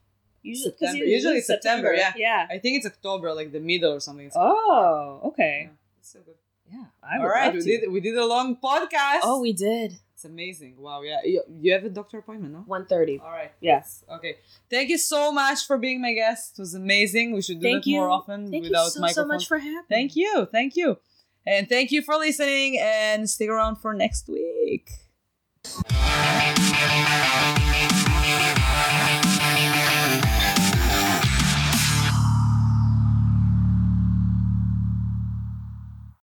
usually 0.43 0.71
'cause 0.73 0.79
September. 0.81 1.05
Usually 1.05 1.37
it's 1.39 1.47
September, 1.47 1.93
yeah. 1.95 2.13
Yeah. 2.17 2.47
I 2.49 2.59
think 2.59 2.79
it's 2.79 2.87
October, 2.87 3.33
like 3.35 3.51
the 3.53 3.61
middle 3.61 3.93
or 3.93 4.01
something. 4.01 4.27
It's 4.27 4.37
Oh, 4.39 5.21
Yeah, 5.23 5.29
okay. 5.31 5.71
it's 5.99 6.13
so 6.13 6.21
good. 6.21 6.37
Yeah. 6.73 6.85
I 7.03 7.19
All 7.19 7.27
would 7.27 7.55
we 7.55 7.61
to. 7.63 7.67
did 7.81 7.91
we 7.91 8.01
did 8.01 8.17
a 8.17 8.25
long 8.25 8.57
podcast. 8.57 9.21
Oh, 9.25 9.41
we 9.41 9.53
did. 9.53 9.99
It's 10.21 10.27
amazing. 10.27 10.75
Wow, 10.77 11.01
yeah. 11.01 11.21
You, 11.25 11.43
you 11.49 11.73
have 11.73 11.85
a 11.85 11.89
doctor 11.89 12.19
appointment, 12.19 12.53
no? 12.53 12.59
One 12.67 12.85
thirty. 12.85 13.19
All 13.19 13.31
right. 13.31 13.53
Yes. 13.61 14.05
Okay. 14.17 14.37
Thank 14.69 14.91
you 14.91 14.99
so 14.99 15.33
much 15.33 15.67
for 15.67 15.79
being 15.79 16.03
my 16.03 16.13
guest. 16.13 16.59
It 16.59 16.61
was 16.61 16.75
amazing. 16.75 17.33
We 17.33 17.41
should 17.41 17.59
do 17.61 17.63
Thank 17.63 17.85
that 17.85 17.91
you. 17.91 17.97
more 17.97 18.11
often 18.11 18.51
Thank 18.51 18.65
you 18.65 18.71
without 18.71 18.89
so, 18.89 18.97
so 18.97 19.01
microphones. 19.01 19.29
much 19.29 19.49
for 19.49 19.59
having. 19.59 19.87
thank 19.89 20.17
you. 20.17 20.47
Thank 20.53 20.77
you. 20.77 20.99
And 21.47 21.71
thank 21.71 21.91
you 21.91 22.03
for 22.03 22.17
listening 22.17 22.79
and 22.79 23.31
stick 23.31 23.49
around 23.49 23.77
for 23.77 23.95
next 23.95 24.29
week. 24.29 24.91